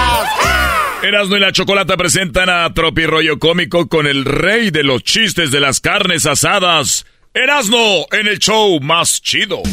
Erasmo 1.03 1.35
y 1.35 1.39
la 1.39 1.51
Chocolata 1.51 1.97
presentan 1.97 2.47
a 2.47 2.71
Tropi 2.75 3.07
Rollo 3.07 3.39
Cómico 3.39 3.87
con 3.87 4.05
el 4.05 4.23
rey 4.23 4.69
de 4.69 4.83
los 4.83 5.03
chistes 5.03 5.49
de 5.49 5.59
las 5.59 5.79
carnes 5.79 6.27
asadas. 6.27 7.07
Erasmo 7.33 8.05
en 8.11 8.27
el 8.27 8.37
show 8.37 8.79
más 8.81 9.19
chido. 9.19 9.63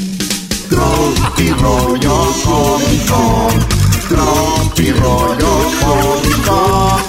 Tropi 0.70 1.50
rollo 1.50 2.32
cómico, 2.44 3.50
tropi 4.08 4.90
rollo 4.92 5.70
cómico. 5.80 7.04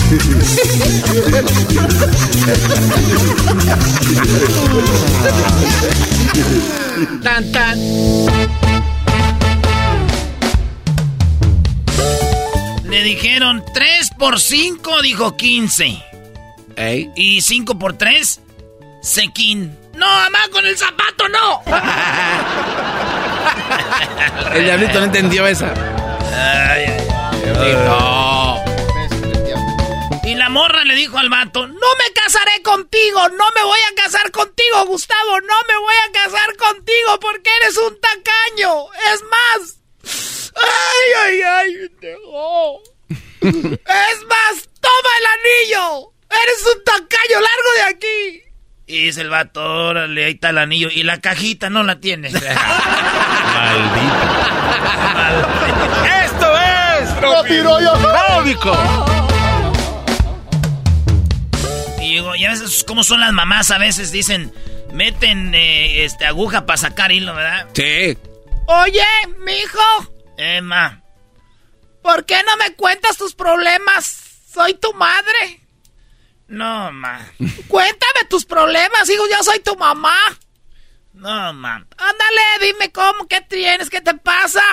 Tan, 7.23 7.51
tan. 7.53 8.68
Le 12.99 13.05
dijeron 13.05 13.63
3 13.73 14.09
por 14.17 14.41
5, 14.41 15.01
dijo 15.01 15.37
15. 15.37 16.03
¿Ey? 16.75 17.09
Y 17.15 17.39
5 17.39 17.79
por 17.79 17.97
3, 17.97 18.41
Sequín. 19.01 19.79
No, 19.93 20.05
mamá, 20.05 20.39
con 20.51 20.65
el 20.65 20.77
zapato 20.77 21.29
no. 21.29 21.61
el 24.53 24.65
diablito 24.65 24.99
no 24.99 25.05
entendió 25.05 25.47
esa. 25.47 25.73
Ay, 26.35 26.87
ay, 27.57 27.73
no. 27.85 28.61
Y 30.25 30.35
la 30.35 30.49
morra 30.49 30.83
le 30.83 30.95
dijo 30.95 31.17
al 31.17 31.29
vato, 31.29 31.67
no 31.67 31.73
me 31.73 32.13
casaré 32.13 32.61
contigo, 32.63 33.29
no 33.29 33.45
me 33.55 33.63
voy 33.63 33.79
a 33.93 33.95
casar 33.95 34.29
contigo, 34.31 34.85
Gustavo, 34.87 35.39
no 35.39 35.55
me 35.69 35.77
voy 35.77 35.95
a 36.05 36.11
casar 36.11 36.53
contigo 36.57 37.17
porque 37.21 37.49
eres 37.61 37.77
un 37.77 37.97
tacaño. 38.01 38.87
Es 39.13 39.23
más, 39.23 39.79
ay, 40.53 41.13
ay, 41.23 41.41
ay, 41.41 41.89
no. 42.01 42.88
Es 43.09 44.19
más, 44.27 44.69
toma 44.79 45.11
el 45.19 45.25
anillo. 45.39 46.13
Eres 46.29 46.63
un 46.75 46.83
tacaño, 46.83 47.39
largo 47.41 47.71
de 47.75 47.81
aquí. 47.89 48.43
Y 48.87 49.05
dice 49.05 49.21
el 49.21 49.29
vato, 49.29 49.61
órale, 49.63 50.25
ahí 50.25 50.33
está 50.33 50.49
el 50.49 50.57
anillo. 50.57 50.89
Y 50.91 51.03
la 51.03 51.19
cajita 51.21 51.69
no 51.69 51.83
la 51.83 51.99
tiene. 51.99 52.29
Maldito. 52.31 52.49
Esto 56.25 56.57
es 56.57 57.09
Cómico. 58.29 58.77
Y 62.01 62.13
digo, 62.13 62.35
ya 62.35 62.49
ves 62.49 62.83
cómo 62.87 63.03
son 63.03 63.19
las 63.19 63.31
mamás 63.31 63.69
a 63.71 63.77
veces 63.77 64.11
dicen, 64.11 64.51
meten 64.93 65.53
eh, 65.53 66.03
este 66.05 66.25
aguja 66.25 66.65
para 66.65 66.77
sacar 66.77 67.11
hilo, 67.11 67.35
¿verdad? 67.35 67.67
Sí. 67.73 68.17
Oye, 68.65 69.05
mijo. 69.45 70.13
Emma. 70.37 70.98
¿Por 72.01 72.25
qué 72.25 72.41
no 72.43 72.55
me 72.57 72.73
cuentas 72.75 73.17
tus 73.17 73.35
problemas? 73.35 74.17
Soy 74.53 74.73
tu 74.75 74.93
madre. 74.93 75.61
No, 76.47 76.91
ma. 76.91 77.25
Cuéntame 77.67 78.25
tus 78.29 78.45
problemas, 78.45 79.09
hijo, 79.09 79.23
yo 79.29 79.43
soy 79.43 79.59
tu 79.59 79.75
mamá. 79.75 80.15
No, 81.13 81.53
ma. 81.53 81.75
Ándale, 81.75 82.41
dime 82.61 82.91
cómo, 82.91 83.27
qué 83.27 83.41
tienes, 83.41 83.89
qué 83.89 84.01
te 84.01 84.13
pasa. 84.15 84.63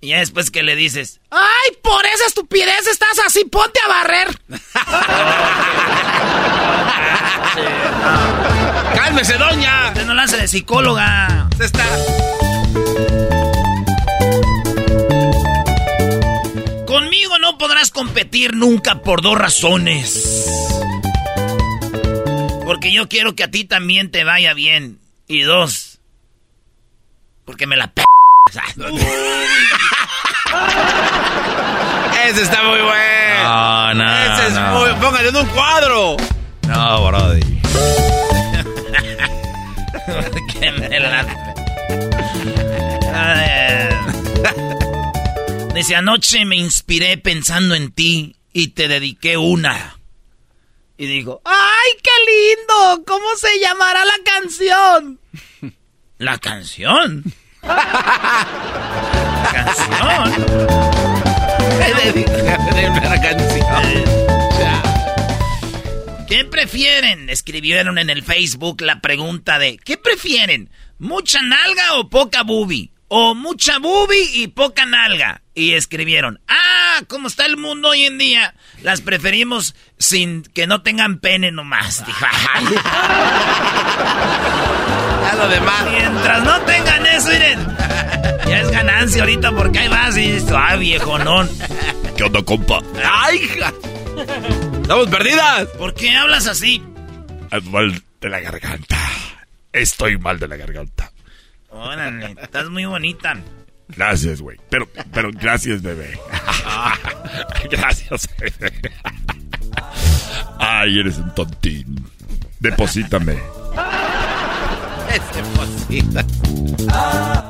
Y 0.00 0.08
ya 0.08 0.18
después 0.18 0.50
que 0.50 0.62
le 0.62 0.74
dices, 0.74 1.20
¡ay, 1.30 1.76
por 1.82 2.04
esa 2.06 2.26
estupidez 2.26 2.86
estás 2.88 3.18
así, 3.24 3.44
ponte 3.44 3.78
a 3.84 3.88
barrer! 3.88 4.36
¡Cálmese, 8.96 9.38
doña! 9.38 9.88
Usted 9.88 10.04
no 10.04 10.14
la 10.14 10.24
hace 10.24 10.38
de 10.38 10.48
psicóloga. 10.48 11.48
Se 11.56 11.64
está... 11.66 11.84
Conmigo 17.22 17.38
no 17.38 17.56
podrás 17.56 17.92
competir 17.92 18.56
nunca 18.56 18.96
por 18.96 19.22
dos 19.22 19.38
razones. 19.38 20.44
Porque 22.64 22.92
yo 22.92 23.08
quiero 23.08 23.36
que 23.36 23.44
a 23.44 23.50
ti 23.50 23.64
también 23.64 24.10
te 24.10 24.24
vaya 24.24 24.54
bien. 24.54 24.98
Y 25.28 25.42
dos, 25.42 26.00
porque 27.44 27.68
me 27.68 27.76
la 27.76 27.92
p... 27.92 28.02
Ese 32.26 32.42
está 32.42 32.64
muy 32.64 32.80
bueno. 32.80 33.44
No, 33.44 33.94
no, 33.94 34.18
Ese 34.18 34.48
es 34.48 34.54
no. 34.54 34.80
muy... 34.80 34.90
Póngale 34.94 35.28
en 35.28 35.36
un 35.36 35.46
cuadro. 35.46 36.16
No, 36.66 37.06
Brody. 37.06 37.40
que 40.58 40.72
me 40.72 40.98
la... 40.98 41.24
Ay. 43.14 43.90
Dice, 45.74 45.96
anoche 45.96 46.44
me 46.44 46.56
inspiré 46.56 47.16
pensando 47.16 47.74
en 47.74 47.92
ti 47.92 48.36
y 48.52 48.68
te 48.68 48.88
dediqué 48.88 49.38
una. 49.38 49.98
Y 50.98 51.06
digo, 51.06 51.40
¡ay, 51.44 51.90
qué 52.02 52.10
lindo! 52.28 53.04
¿Cómo 53.06 53.26
se 53.36 53.58
llamará 53.58 54.04
la 54.04 54.18
canción? 54.24 55.18
¿La 56.18 56.36
canción? 56.38 57.24
¿La 57.62 57.82
canción? 59.50 60.82
¿Qué 66.28 66.44
prefieren? 66.44 67.30
Escribieron 67.30 67.98
en 67.98 68.10
el 68.10 68.22
Facebook 68.22 68.82
la 68.82 69.00
pregunta 69.00 69.58
de 69.58 69.78
¿qué 69.78 69.96
prefieren? 69.96 70.70
¿Mucha 70.98 71.40
nalga 71.42 71.94
o 71.94 72.08
poca 72.08 72.42
boobie? 72.42 72.90
¿O 73.14 73.34
mucha 73.34 73.78
boobie 73.78 74.24
y 74.36 74.46
poca 74.46 74.86
nalga? 74.86 75.42
Y 75.54 75.74
escribieron, 75.74 76.40
ah, 76.48 77.02
¿cómo 77.08 77.28
está 77.28 77.44
el 77.44 77.58
mundo 77.58 77.90
hoy 77.90 78.06
en 78.06 78.16
día? 78.16 78.54
Las 78.80 79.02
preferimos 79.02 79.74
sin 79.98 80.42
que 80.42 80.66
no 80.66 80.80
tengan 80.80 81.18
pene 81.18 81.52
nomás. 81.52 82.06
Dijo. 82.06 82.24
Ya 85.22 85.34
lo 85.34 85.46
demás. 85.46 85.84
Mientras 85.90 86.42
no 86.42 86.60
tengan 86.62 87.06
eso, 87.06 87.28
miren. 87.28 87.76
Ya 88.48 88.60
es 88.62 88.70
ganancia 88.70 89.22
ahorita 89.22 89.52
porque 89.52 89.80
ahí 89.80 89.88
vas 89.88 90.16
y 90.16 90.32
dices, 90.32 90.50
ah, 90.50 90.76
viejo, 90.76 91.18
no. 91.18 91.46
¿Qué 92.16 92.24
onda, 92.24 92.42
compa? 92.42 92.80
¡Ay, 93.04 93.36
hija! 93.36 93.74
¡Estamos 94.80 95.08
perdidas! 95.10 95.68
¿Por 95.76 95.92
qué 95.92 96.16
hablas 96.16 96.46
así? 96.46 96.82
Mal 97.64 98.02
de 98.22 98.28
la 98.30 98.40
garganta. 98.40 98.98
Estoy 99.70 100.16
mal 100.16 100.38
de 100.38 100.48
la 100.48 100.56
garganta. 100.56 101.11
Órale, 101.72 102.36
estás 102.40 102.68
muy 102.68 102.84
bonita. 102.84 103.34
Gracias, 103.88 104.40
güey. 104.40 104.58
Pero, 104.70 104.88
pero 105.12 105.30
gracias, 105.32 105.82
bebé. 105.82 106.18
gracias, 107.70 108.28
bebé. 108.38 108.72
Ay, 110.58 111.00
eres 111.00 111.18
un 111.18 111.34
tontín. 111.34 112.06
Deposítame. 112.60 113.38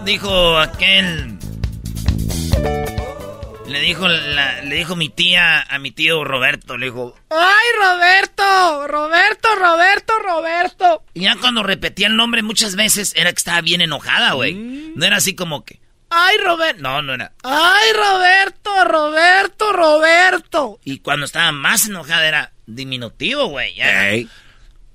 Dijo 0.05 0.59
aquel. 0.59 1.39
Le 3.73 3.81
dijo 3.81 4.07
la- 4.09 4.61
le 4.63 4.77
dijo 4.77 4.95
mi 4.97 5.09
tía 5.09 5.63
a 5.63 5.79
mi 5.79 5.91
tío 5.91 6.23
Roberto, 6.25 6.77
le 6.79 6.87
dijo, 6.87 7.15
¡Ay, 7.31 7.67
Roberto! 7.81 8.87
Roberto, 8.89 9.49
Roberto, 9.57 10.13
Roberto. 10.21 11.03
Y 11.15 11.23
ya 11.23 11.37
cuando 11.37 11.63
repetía 11.63 12.07
el 12.09 12.17
nombre 12.17 12.43
muchas 12.43 12.77
veces 12.77 13.13
era 13.17 13.33
que 13.33 13.39
estaba 13.39 13.61
bien 13.61 13.81
enojada, 13.81 14.33
güey. 14.33 14.55
No 14.55 15.05
era 15.07 15.17
así 15.17 15.35
como 15.35 15.65
que, 15.65 15.81
¡Ay, 16.11 16.37
Roberto! 16.39 16.83
No, 16.83 17.01
no 17.03 17.15
era, 17.15 17.33
¡Ay, 17.43 17.93
Roberto, 17.95 18.85
Roberto, 18.85 19.73
Roberto! 19.73 20.79
Y 20.85 20.99
cuando 20.99 21.25
estaba 21.27 21.53
más 21.53 21.87
enojada 21.87 22.27
era 22.29 22.53
diminutivo, 22.67 23.47
güey. 23.47 23.75
ya 23.75 23.89
era, 23.89 24.11
Ey. 24.11 24.29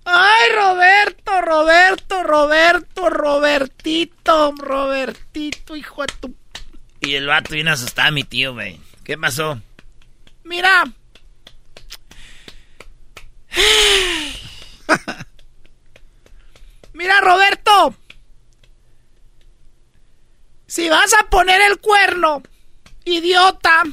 Ay, 0.06 0.52
Roberto, 0.56 1.42
Roberto, 1.42 2.24
Roberto, 2.24 3.10
Robertito, 3.10 4.54
Robertito, 4.58 5.76
hijo 5.76 6.02
de 6.04 6.14
tu... 6.22 6.36
Y 7.02 7.16
el 7.16 7.28
vato 7.28 7.54
viene 7.54 7.72
asustado, 7.72 8.12
mi 8.12 8.24
tío, 8.24 8.54
güey. 8.54 8.80
¿Qué 9.04 9.18
pasó? 9.18 9.60
Mira. 10.44 10.84
Mira, 16.94 17.22
Roberto. 17.22 17.96
Si 20.66 20.90
vas 20.90 21.14
a 21.14 21.30
poner 21.30 21.62
el 21.62 21.80
cuerno, 21.80 22.42
idiota, 23.06 23.84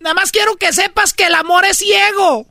nada 0.00 0.14
más 0.14 0.32
quiero 0.32 0.56
que 0.56 0.72
sepas 0.72 1.12
que 1.14 1.26
el 1.26 1.34
amor 1.34 1.64
es 1.64 1.78
ciego. 1.78 2.46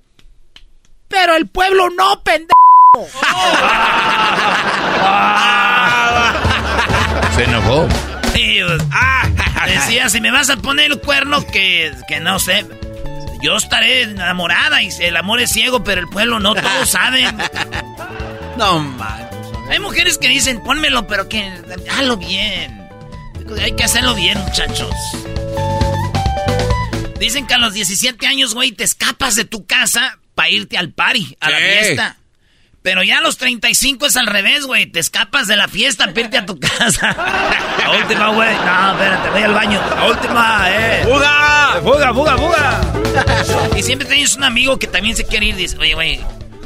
Pero 1.07 1.35
el 1.35 1.49
pueblo 1.49 1.89
no, 1.89 2.23
pendejo. 2.23 2.53
Se 7.35 7.43
enojó. 7.43 7.87
Sí, 8.33 8.59
pues, 8.65 8.81
ah, 8.91 9.20
decía, 9.67 10.09
si 10.09 10.21
me 10.21 10.31
vas 10.31 10.49
a 10.49 10.57
poner 10.57 10.91
el 10.91 10.99
cuerno, 10.99 11.45
que, 11.47 11.91
que 12.07 12.19
no 12.19 12.39
sé. 12.39 12.65
Yo 13.41 13.57
estaré 13.57 14.03
enamorada 14.03 14.83
y 14.83 14.89
el 14.99 15.17
amor 15.17 15.41
es 15.41 15.51
ciego, 15.51 15.83
pero 15.83 16.01
el 16.01 16.07
pueblo 16.07 16.39
no, 16.39 16.53
todos 16.53 16.89
saben. 16.91 17.37
No 18.57 18.79
man. 18.79 19.29
Hay 19.69 19.79
mujeres 19.79 20.17
que 20.17 20.27
dicen, 20.27 20.61
pónmelo, 20.63 21.07
pero 21.07 21.29
que 21.29 21.51
hazlo 21.89 22.17
bien. 22.17 22.87
Hay 23.61 23.75
que 23.75 23.83
hacerlo 23.83 24.15
bien, 24.15 24.37
muchachos. 24.39 24.93
Dicen 27.19 27.47
que 27.47 27.53
a 27.53 27.57
los 27.57 27.73
17 27.73 28.25
años, 28.27 28.53
güey, 28.53 28.71
te 28.71 28.83
escapas 28.83 29.35
de 29.35 29.45
tu 29.45 29.65
casa 29.65 30.19
para 30.35 30.49
irte 30.49 30.77
al 30.77 30.91
party, 30.91 31.37
a 31.39 31.49
la 31.49 31.57
fiesta. 31.57 32.17
Pero 32.83 33.03
ya 33.03 33.19
a 33.19 33.21
los 33.21 33.37
35 33.37 34.07
es 34.07 34.17
al 34.17 34.25
revés, 34.25 34.65
güey. 34.65 34.87
Te 34.87 34.99
escapas 34.99 35.47
de 35.47 35.55
la 35.55 35.67
fiesta 35.67 36.11
irte 36.15 36.37
a 36.37 36.45
tu 36.45 36.59
casa. 36.59 37.15
La 37.77 37.91
última, 37.97 38.29
güey. 38.29 38.55
No, 38.55 38.91
espérate, 38.91 39.29
voy 39.29 39.41
al 39.43 39.53
baño. 39.53 39.81
La 39.95 40.05
última, 40.07 40.65
eh. 40.69 41.03
¡Fuga! 41.03 41.79
¡Fuga, 41.83 42.13
fuga, 42.13 42.37
fuga! 42.37 43.73
y 43.77 43.83
siempre 43.83 44.07
tienes 44.07 44.35
un 44.35 44.43
amigo 44.43 44.79
que 44.79 44.87
también 44.87 45.15
se 45.15 45.25
quiere 45.25 45.47
ir. 45.47 45.55
Dice, 45.55 45.77
oye, 45.77 45.93
güey, 45.93 46.21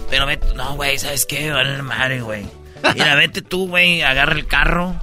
pero 0.09 0.25
vete. 0.25 0.53
No, 0.55 0.75
güey, 0.75 0.97
¿sabes 0.97 1.25
qué? 1.25 1.51
Vale 1.51 1.77
la 1.77 1.83
madre, 1.83 2.21
güey. 2.21 2.45
Mira, 2.93 3.15
vete 3.15 3.41
tú, 3.41 3.67
güey, 3.67 4.01
agarra 4.01 4.33
el 4.33 4.47
carro. 4.47 4.95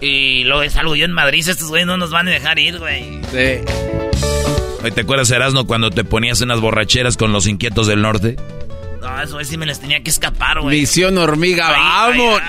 Y 0.00 0.44
luego 0.44 0.68
salgo 0.70 0.94
yo 0.96 1.06
en 1.06 1.12
Madrid. 1.12 1.48
Estos 1.48 1.68
güeyes 1.68 1.86
no 1.86 1.96
nos 1.96 2.10
van 2.10 2.28
a 2.28 2.30
dejar 2.30 2.58
ir, 2.58 2.78
güey. 2.78 3.20
Sí. 3.32 4.90
¿Te 4.94 5.00
acuerdas, 5.00 5.30
Erasmo, 5.30 5.66
cuando 5.66 5.90
te 5.90 6.04
ponías 6.04 6.40
en 6.40 6.48
las 6.48 6.60
borracheras 6.60 7.16
con 7.16 7.32
los 7.32 7.46
inquietos 7.46 7.86
del 7.86 8.02
norte? 8.02 8.36
No, 9.00 9.22
eso 9.22 9.42
sí 9.44 9.56
me 9.56 9.66
les 9.66 9.80
tenía 9.80 10.02
que 10.02 10.10
escapar, 10.10 10.60
güey. 10.60 10.80
Misión 10.80 11.18
hormiga, 11.18 11.70
vamos. 11.70 12.40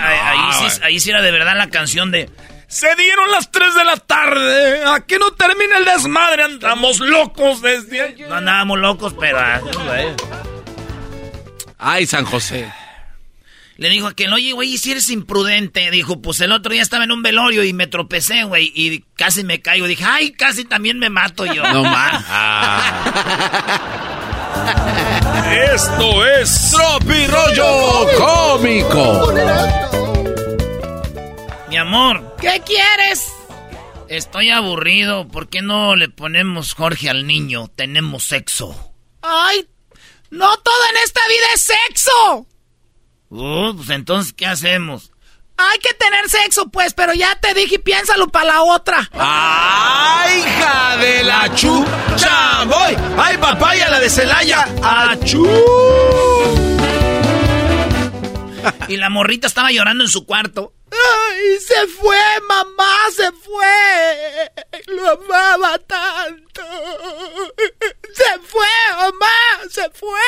Ahí, 0.81 0.99
sí, 0.99 1.09
era 1.09 1.21
de 1.21 1.31
verdad 1.31 1.55
la 1.55 1.69
canción 1.69 2.11
de... 2.11 2.29
Se 2.67 2.95
dieron 2.95 3.31
las 3.31 3.49
3 3.51 3.75
de 3.75 3.83
la 3.83 3.97
tarde. 3.97 4.83
¿A 4.85 4.99
qué 5.01 5.17
no 5.17 5.31
termina 5.31 5.77
el 5.77 5.85
desmadre? 5.85 6.43
Andamos 6.43 6.99
locos 6.99 7.61
desde 7.61 8.01
ayer. 8.01 8.29
No 8.29 8.35
andábamos 8.35 8.77
locos, 8.77 9.15
pero... 9.19 9.39
Ah, 9.39 9.59
Ay, 11.79 12.05
San 12.05 12.25
José. 12.25 12.71
Le 13.77 13.89
dijo 13.89 14.07
a 14.07 14.13
que, 14.13 14.27
oye, 14.27 14.51
güey, 14.51 14.77
si 14.77 14.91
eres 14.91 15.09
imprudente. 15.09 15.89
Dijo, 15.89 16.21
pues 16.21 16.41
el 16.41 16.51
otro 16.51 16.73
día 16.73 16.81
estaba 16.81 17.05
en 17.05 17.11
un 17.11 17.23
velorio 17.23 17.63
y 17.63 17.71
me 17.71 17.87
tropecé, 17.87 18.43
güey, 18.43 18.71
y 18.75 19.05
casi 19.15 19.45
me 19.45 19.61
caigo. 19.61 19.87
Dije, 19.87 20.03
ay, 20.05 20.33
casi 20.33 20.65
también 20.65 20.99
me 20.99 21.09
mato 21.09 21.45
yo. 21.45 21.63
No 21.71 21.83
más. 21.85 22.25
Esto 25.51 26.25
es 26.25 26.71
Tropi 26.71 27.25
Rollo 27.25 28.07
Cómico. 28.17 29.33
Mi 31.69 31.77
amor. 31.77 32.35
¿Qué 32.39 32.61
quieres? 32.65 33.31
Estoy 34.07 34.51
aburrido. 34.51 35.27
¿Por 35.27 35.49
qué 35.49 35.61
no 35.61 35.95
le 35.95 36.09
ponemos 36.09 36.73
Jorge 36.73 37.09
al 37.09 37.25
niño? 37.25 37.67
Tenemos 37.67 38.25
sexo. 38.25 38.93
Ay, 39.21 39.67
no 40.29 40.57
todo 40.57 40.89
en 40.91 40.97
esta 41.03 41.21
vida 41.27 41.45
es 41.55 41.61
sexo. 41.61 42.47
Uh, 43.29 43.75
pues 43.75 43.89
entonces, 43.89 44.33
¿qué 44.33 44.45
hacemos? 44.45 45.11
Hay 45.61 45.77
que 45.79 45.93
tener 45.93 46.29
sexo, 46.29 46.69
pues, 46.69 46.93
pero 46.93 47.13
ya 47.13 47.35
te 47.35 47.53
dije, 47.53 47.79
piénsalo 47.79 48.29
para 48.29 48.45
la 48.45 48.61
otra. 48.61 49.09
¡Ay, 49.11 50.39
hija 50.39 50.95
de 50.97 51.23
la 51.25 51.53
chucha! 51.53 52.63
¡Voy! 52.65 52.95
¡Ay, 53.17 53.37
papaya, 53.37 53.89
la 53.89 53.99
de 53.99 54.09
Celaya! 54.09 54.65
¡Achú! 54.81 55.45
y 58.87 58.97
la 58.97 59.09
morrita 59.09 59.47
estaba 59.47 59.71
llorando 59.71 60.05
en 60.05 60.09
su 60.09 60.25
cuarto. 60.25 60.73
¡Ay, 60.91 61.59
se 61.59 61.87
fue, 61.87 62.19
mamá, 62.47 62.95
se 63.15 63.31
fue! 63.31 64.51
Lo 64.87 65.11
amaba 65.11 65.77
tanto. 65.79 66.61
¡Se 68.13 68.39
fue, 68.39 68.67
mamá! 68.97 69.69
¡Se 69.69 69.89
fue! 69.91 70.19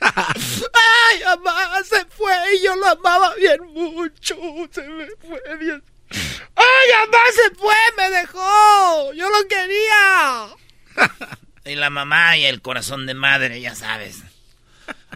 ¡Ay, 0.00 1.22
mamá, 1.24 1.82
se 1.84 2.04
fue! 2.06 2.34
Y 2.54 2.64
yo 2.64 2.76
lo 2.76 2.88
amaba 2.88 3.34
bien 3.34 3.60
mucho. 3.72 4.36
Se 4.72 4.82
me 4.82 5.06
fue, 5.20 5.40
Dios. 5.60 5.82
¡Ay, 6.10 7.06
mamá, 7.06 7.18
se 7.34 7.54
fue! 7.54 7.74
¡Me 7.96 8.10
dejó! 8.10 9.12
¡Yo 9.14 9.30
lo 9.30 9.48
quería! 9.48 10.48
y 11.64 11.74
la 11.76 11.90
mamá 11.90 12.36
y 12.36 12.46
el 12.46 12.62
corazón 12.62 13.06
de 13.06 13.14
madre, 13.14 13.60
ya 13.60 13.74
sabes. 13.74 14.18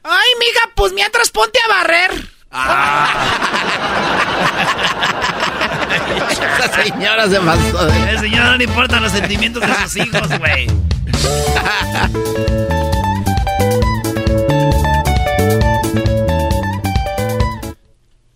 ¡Ay, 0.05 0.29
mija, 0.39 0.71
pues 0.75 0.93
mientras 0.93 1.31
ponte 1.31 1.59
a 1.65 1.69
barrer! 1.69 2.42
Esa 6.59 6.83
señora 6.83 7.27
se 7.27 7.41
pasó 7.41 7.87
de... 7.87 8.11
El 8.11 8.19
señor 8.21 8.45
no 8.45 8.57
le 8.59 8.65
importan 8.65 9.03
los 9.03 9.13
sentimientos 9.13 9.63
de 9.63 9.75
sus 9.75 9.97
hijos, 9.97 10.29
güey. 10.39 10.67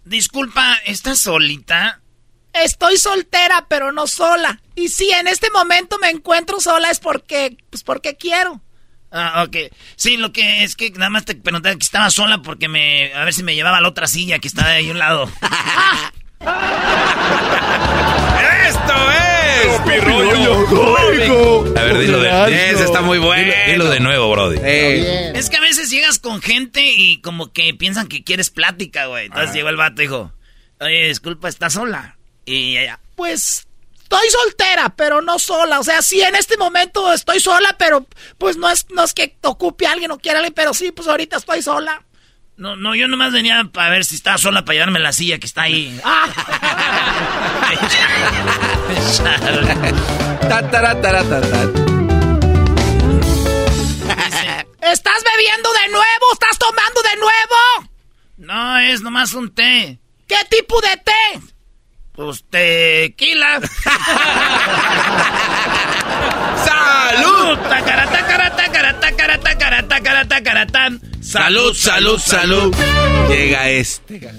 Disculpa, 0.04 0.78
¿estás 0.86 1.18
solita? 1.18 2.00
Estoy 2.54 2.96
soltera, 2.96 3.66
pero 3.68 3.92
no 3.92 4.06
sola. 4.06 4.62
Y 4.74 4.88
si 4.88 5.10
en 5.10 5.28
este 5.28 5.50
momento 5.50 5.98
me 5.98 6.08
encuentro 6.08 6.58
sola 6.58 6.90
es 6.90 7.00
porque, 7.00 7.58
pues 7.68 7.82
porque 7.82 8.16
quiero. 8.16 8.62
Ah, 9.10 9.44
ok. 9.46 9.56
Sí, 9.96 10.16
lo 10.16 10.32
que 10.32 10.64
es 10.64 10.76
que 10.76 10.90
nada 10.90 11.10
más 11.10 11.24
te 11.24 11.34
preguntaba 11.34 11.74
que 11.74 11.84
estaba 11.84 12.10
sola 12.10 12.42
porque 12.42 12.68
me. 12.68 13.12
A 13.14 13.24
ver 13.24 13.32
si 13.32 13.42
me 13.42 13.54
llevaba 13.54 13.78
a 13.78 13.80
la 13.80 13.88
otra 13.88 14.06
silla 14.06 14.38
que 14.38 14.48
está 14.48 14.66
ahí 14.66 14.88
a 14.88 14.92
un 14.92 14.98
lado. 14.98 15.30
¡Esto 18.68 18.94
es! 19.10 19.26
A 21.76 21.82
ver, 21.84 21.98
dilo 21.98 22.20
de 22.20 22.70
Ese 22.70 22.84
está 22.84 23.00
muy 23.00 23.18
bueno. 23.18 23.52
Dilo, 23.66 23.88
de 23.88 24.00
nuevo, 24.00 24.30
Brody. 24.30 24.58
Es 24.62 25.50
que 25.50 25.56
a 25.56 25.60
veces 25.60 25.90
llegas 25.90 26.18
con 26.18 26.42
gente 26.42 26.82
y 26.84 27.20
como 27.20 27.52
que 27.52 27.72
piensan 27.74 28.08
que 28.08 28.24
quieres 28.24 28.50
plática, 28.50 29.06
güey. 29.06 29.26
Entonces 29.26 29.54
llegó 29.54 29.68
el 29.68 29.76
vato 29.76 30.02
y 30.02 30.06
dijo: 30.06 30.32
Oye, 30.80 31.08
disculpa, 31.08 31.48
¿estás 31.48 31.74
sola? 31.74 32.16
Y 32.44 32.76
ella, 32.76 33.00
pues 33.14 33.65
estoy 34.06 34.30
soltera, 34.30 34.94
pero 34.94 35.20
no 35.20 35.38
sola. 35.40 35.80
O 35.80 35.84
sea, 35.84 36.00
sí, 36.00 36.20
en 36.22 36.36
este 36.36 36.56
momento 36.56 37.12
estoy 37.12 37.40
sola, 37.40 37.74
pero 37.76 38.06
pues 38.38 38.56
no 38.56 38.70
es, 38.70 38.86
no 38.90 39.02
es 39.02 39.12
que 39.12 39.36
ocupe 39.42 39.86
a 39.86 39.92
alguien 39.92 40.12
o 40.12 40.18
quiera 40.18 40.38
alguien, 40.38 40.54
pero 40.54 40.72
sí, 40.74 40.92
pues 40.92 41.08
ahorita 41.08 41.38
estoy 41.38 41.60
sola. 41.60 42.04
No, 42.56 42.76
no, 42.76 42.94
yo 42.94 43.08
nomás 43.08 43.32
venía 43.32 43.68
para 43.72 43.90
ver 43.90 44.04
si 44.04 44.14
estaba 44.14 44.38
sola 44.38 44.64
para 44.64 44.74
llevarme 44.74 45.00
la 45.00 45.12
silla 45.12 45.38
que 45.38 45.46
está 45.46 45.62
ahí. 45.62 46.00
Ah. 46.04 46.28
¿Estás 54.80 55.24
bebiendo 55.24 55.72
de 55.72 55.88
nuevo? 55.88 56.32
¿Estás 56.32 56.58
tomando 56.58 57.02
de 57.02 57.16
nuevo? 57.16 57.90
No, 58.36 58.78
es 58.78 59.02
nomás 59.02 59.34
un 59.34 59.52
té. 59.52 59.98
¿Qué 60.28 60.38
tipo 60.48 60.80
de 60.80 60.96
té? 60.96 61.55
Pues 62.16 62.44
tequila. 62.50 63.60
¡Salud! 66.64 67.58
Salud, 71.20 71.74
salud, 71.74 72.18
salud. 72.18 72.74
Llega 73.28 73.68
este. 73.68 74.20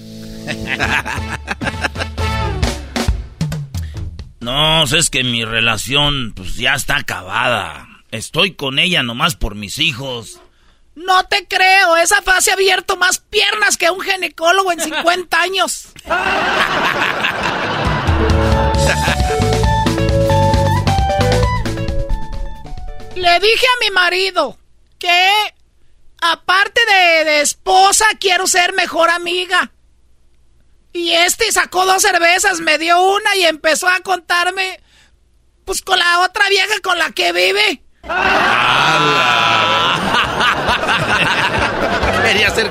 No, 4.39 4.85
es 4.85 5.09
que 5.09 5.25
mi 5.25 5.43
relación 5.43 6.31
pues 6.33 6.55
ya 6.55 6.73
está 6.73 6.95
acabada. 6.95 7.85
Estoy 8.11 8.53
con 8.53 8.79
ella 8.79 9.03
nomás 9.03 9.35
por 9.35 9.55
mis 9.55 9.77
hijos. 9.77 10.39
No 10.97 11.23
te 11.25 11.47
creo, 11.47 11.95
esa 11.97 12.23
fase 12.23 12.49
ha 12.49 12.55
abierto 12.55 12.97
más 12.97 13.19
piernas 13.19 13.77
que 13.77 13.87
un 13.91 14.01
ginecólogo 14.01 14.71
en 14.71 14.79
50 14.79 15.39
años. 15.41 15.89
Le 23.15 23.39
dije 23.39 23.65
a 23.67 23.79
mi 23.85 23.91
marido 23.91 24.57
que, 24.97 25.29
aparte 26.19 26.81
de, 26.87 27.25
de, 27.25 27.41
esposa, 27.41 28.05
quiero 28.19 28.47
ser 28.47 28.73
mejor 28.73 29.11
amiga. 29.11 29.71
Y 30.93 31.11
este 31.11 31.51
sacó 31.51 31.85
dos 31.85 32.01
cervezas, 32.01 32.59
me 32.59 32.79
dio 32.79 32.99
una 32.99 33.35
y 33.35 33.45
empezó 33.45 33.87
a 33.87 33.99
contarme, 33.99 34.81
pues 35.63 35.83
con 35.83 35.99
la 35.99 36.21
otra 36.21 36.49
vieja 36.49 36.73
con 36.81 36.97
la 36.97 37.11
que 37.11 37.33
vive. 37.33 37.83
Quería 42.23 42.49
ser 42.49 42.69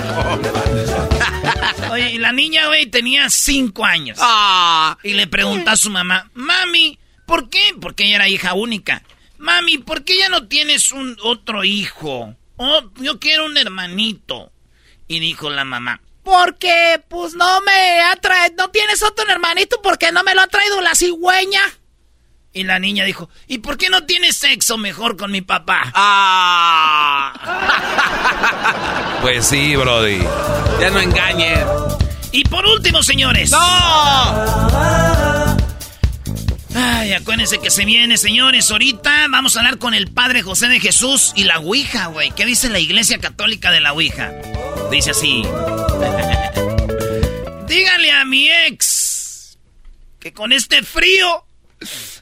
Oye, 1.91 2.13
y 2.13 2.19
la 2.19 2.33
niña, 2.33 2.67
güey, 2.67 2.87
tenía 2.87 3.31
cinco 3.31 3.85
años. 3.85 4.19
Ah. 4.21 4.99
Y 5.03 5.15
le 5.15 5.27
pregunta 5.27 5.73
a 5.73 5.77
su 5.77 5.91
mamá, 5.91 6.31
mami, 6.35 6.99
¿por 7.27 7.49
qué? 7.49 7.75
Porque 7.81 8.05
ella 8.05 8.17
era 8.17 8.29
hija 8.29 8.55
única. 8.55 9.03
Mami, 9.39 9.79
¿por 9.79 10.05
qué 10.05 10.19
ya 10.19 10.29
no 10.29 10.49
tienes 10.49 10.93
un 10.93 11.17
otro 11.23 11.65
hijo? 11.65 12.35
Oh, 12.57 12.83
yo 12.97 13.19
quiero 13.19 13.47
un 13.47 13.57
hermanito. 13.57 14.53
Y 15.09 15.21
dijo 15.21 15.51
la 15.51 15.65
mamá, 15.65 16.01
porque 16.27 17.01
pues 17.09 17.35
no 17.35 17.61
me 17.61 18.01
ha 18.01 18.17
traído, 18.17 18.57
no 18.59 18.71
tienes 18.71 19.01
otro 19.05 19.25
hermanito 19.31 19.81
porque 19.81 20.11
no 20.11 20.25
me 20.25 20.35
lo 20.35 20.41
ha 20.41 20.49
traído 20.49 20.81
la 20.81 20.97
cigüeña. 20.97 21.63
Y 22.57 22.64
la 22.64 22.79
niña 22.79 23.05
dijo, 23.05 23.29
¿y 23.47 23.59
por 23.59 23.77
qué 23.77 23.90
no 23.90 24.05
tienes 24.05 24.38
sexo 24.38 24.79
mejor 24.79 25.19
con 25.19 25.31
mi 25.31 25.42
papá? 25.42 25.92
Ah. 25.92 27.35
pues 29.21 29.47
sí, 29.47 29.77
Brody. 29.77 30.21
Ya 30.81 30.88
no 30.88 31.01
engañes. 31.01 31.66
Y 32.33 32.45
por 32.45 32.64
último, 32.64 33.03
señores. 33.03 33.51
¡No! 33.51 33.59
Ay, 36.75 37.12
acuérdense 37.12 37.59
que 37.59 37.71
se 37.71 37.85
viene, 37.85 38.16
señores. 38.16 38.71
Ahorita 38.71 39.27
vamos 39.29 39.55
a 39.55 39.59
hablar 39.61 39.77
con 39.77 39.92
el 39.92 40.11
Padre 40.11 40.40
José 40.40 40.69
de 40.69 40.81
Jesús 40.81 41.35
y 41.37 41.45
la 41.45 41.59
Ouija, 41.59 42.07
güey. 42.07 42.31
¿Qué 42.31 42.47
dice 42.47 42.70
la 42.70 42.78
Iglesia 42.78 43.18
Católica 43.18 43.70
de 43.70 43.83
la 43.83 43.93
Ouija? 43.93 44.33
Dice 44.91 45.11
así. 45.11 45.43
Díganle 47.68 48.12
a 48.12 48.24
mi 48.24 48.49
ex 48.49 49.59
que 50.18 50.33
con 50.33 50.53
este 50.53 50.83
frío 50.83 51.45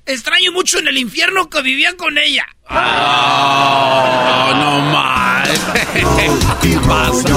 Extraño 0.07 0.53
mucho 0.53 0.79
en 0.79 0.89
el 0.89 0.99
infierno 0.99 1.49
que 1.49 1.63
vivía 1.63 1.97
con 1.97 2.19
ella. 2.19 2.45
Oh, 2.69 4.53
no 4.55 4.81
más. 4.93 5.49
¿Qué 6.63 6.79
pasa? 6.87 7.29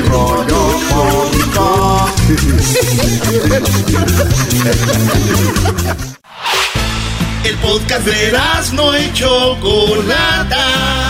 rollo 0.00 0.80
cómico. 0.90 2.14
El 7.44 7.56
podcast 7.56 8.06
de 8.06 8.32
no 8.72 8.94
hecho 8.94 9.56
Chocolata 9.60 11.08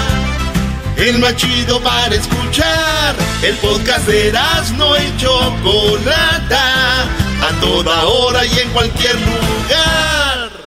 el 0.99 1.19
más 1.19 1.37
chido 1.37 1.81
para 1.81 2.15
escuchar. 2.15 3.15
El 3.43 3.55
podcast 3.57 4.07
de 4.07 4.33
no 4.77 4.97
y 4.97 5.17
Chocolata, 5.17 7.07
a 7.43 7.61
toda 7.61 8.05
hora 8.07 8.45
y 8.45 8.59
en 8.59 8.71
cualquier 8.71 9.15
lugar. 9.15 10.65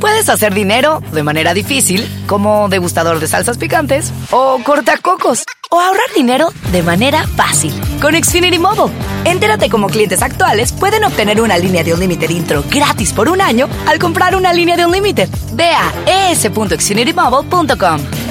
Puedes 0.00 0.28
hacer 0.28 0.52
dinero 0.52 1.02
de 1.12 1.22
manera 1.22 1.54
difícil, 1.54 2.06
como 2.26 2.68
degustador 2.68 3.20
de 3.20 3.26
salsas 3.26 3.56
picantes, 3.56 4.12
o 4.30 4.58
cortacocos, 4.62 5.44
o 5.70 5.80
ahorrar 5.80 6.12
dinero 6.14 6.52
de 6.72 6.82
manera 6.82 7.26
fácil 7.26 7.72
con 8.02 8.14
Xfinity 8.14 8.58
Mobile. 8.58 8.94
Entérate 9.24 9.70
cómo 9.70 9.86
clientes 9.86 10.20
actuales 10.20 10.72
pueden 10.72 11.04
obtener 11.04 11.40
una 11.40 11.56
línea 11.56 11.82
de 11.82 11.94
un 11.94 12.00
límite 12.00 12.30
intro 12.30 12.62
gratis 12.70 13.14
por 13.14 13.30
un 13.30 13.40
año 13.40 13.66
al 13.86 13.98
comprar 13.98 14.36
una 14.36 14.52
línea 14.52 14.76
de 14.76 14.84
un 14.84 14.92
límite. 14.92 15.26
Ve 15.54 15.70
a 15.70 16.30
es.xfinitymobile.com. 16.30 18.23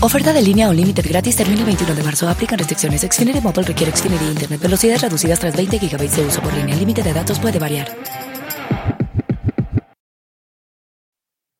Oferta 0.00 0.32
de 0.32 0.40
línea 0.40 0.68
o 0.68 0.72
límite 0.72 1.02
gratis 1.02 1.34
termina 1.34 1.58
el 1.58 1.66
21 1.66 1.92
de 1.92 2.02
marzo. 2.04 2.28
Aplican 2.28 2.56
restricciones. 2.56 3.02
Xfinity 3.02 3.40
Mobile 3.40 3.64
requiere 3.64 3.90
Xfinity 3.90 4.26
Internet. 4.26 4.60
Velocidades 4.60 5.02
reducidas 5.02 5.40
tras 5.40 5.56
20 5.56 5.76
GB 5.76 6.08
de 6.08 6.24
uso 6.24 6.40
por 6.40 6.54
línea. 6.54 6.72
El 6.74 6.78
límite 6.78 7.02
de 7.02 7.12
datos 7.12 7.40
puede 7.40 7.58
variar. 7.58 7.88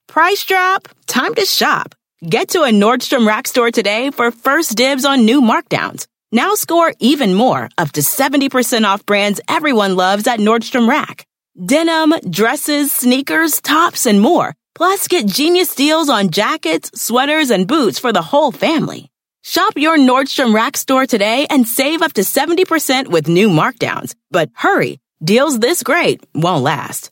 Price 0.07 0.45
drop? 0.47 0.89
Time 1.07 1.35
to 1.35 1.45
shop. 1.45 1.97
Get 2.23 2.51
to 2.51 2.63
a 2.63 2.71
Nordstrom 2.71 3.27
Rack 3.27 3.49
store 3.49 3.73
today 3.73 4.11
for 4.13 4.31
first 4.31 4.77
dibs 4.77 5.05
on 5.05 5.25
new 5.25 5.41
markdowns. 5.41 6.07
Now 6.31 6.55
score 6.55 6.93
even 7.01 7.35
more, 7.35 7.69
up 7.77 7.91
to 7.93 8.03
70% 8.03 8.85
off 8.85 9.05
brands 9.05 9.41
everyone 9.49 9.97
loves 9.97 10.29
at 10.29 10.39
Nordstrom 10.39 10.89
Rack. 10.89 11.27
Denim, 11.57 12.15
dresses, 12.31 12.93
sneakers, 12.93 13.61
tops, 13.61 14.07
and 14.07 14.21
more 14.21 14.55
Plus, 14.79 15.09
get 15.09 15.27
genius 15.27 15.75
deals 15.75 16.09
on 16.09 16.31
jackets, 16.31 16.93
sweaters, 16.95 17.51
and 17.51 17.67
boots 17.67 17.99
for 17.99 18.13
the 18.13 18.23
whole 18.23 18.53
family. 18.53 19.11
Shop 19.43 19.73
your 19.75 19.99
Nordstrom 19.99 20.55
Rack 20.55 20.77
store 20.77 21.05
today 21.05 21.49
and 21.51 21.67
save 21.67 22.01
up 22.01 22.13
to 22.13 22.21
70% 22.21 23.09
with 23.09 23.27
new 23.27 23.49
markdowns. 23.49 24.15
But 24.31 24.51
hurry, 24.55 25.01
deals 25.21 25.59
this 25.59 25.83
great 25.83 26.25
won't 26.33 26.63
last. 26.63 27.11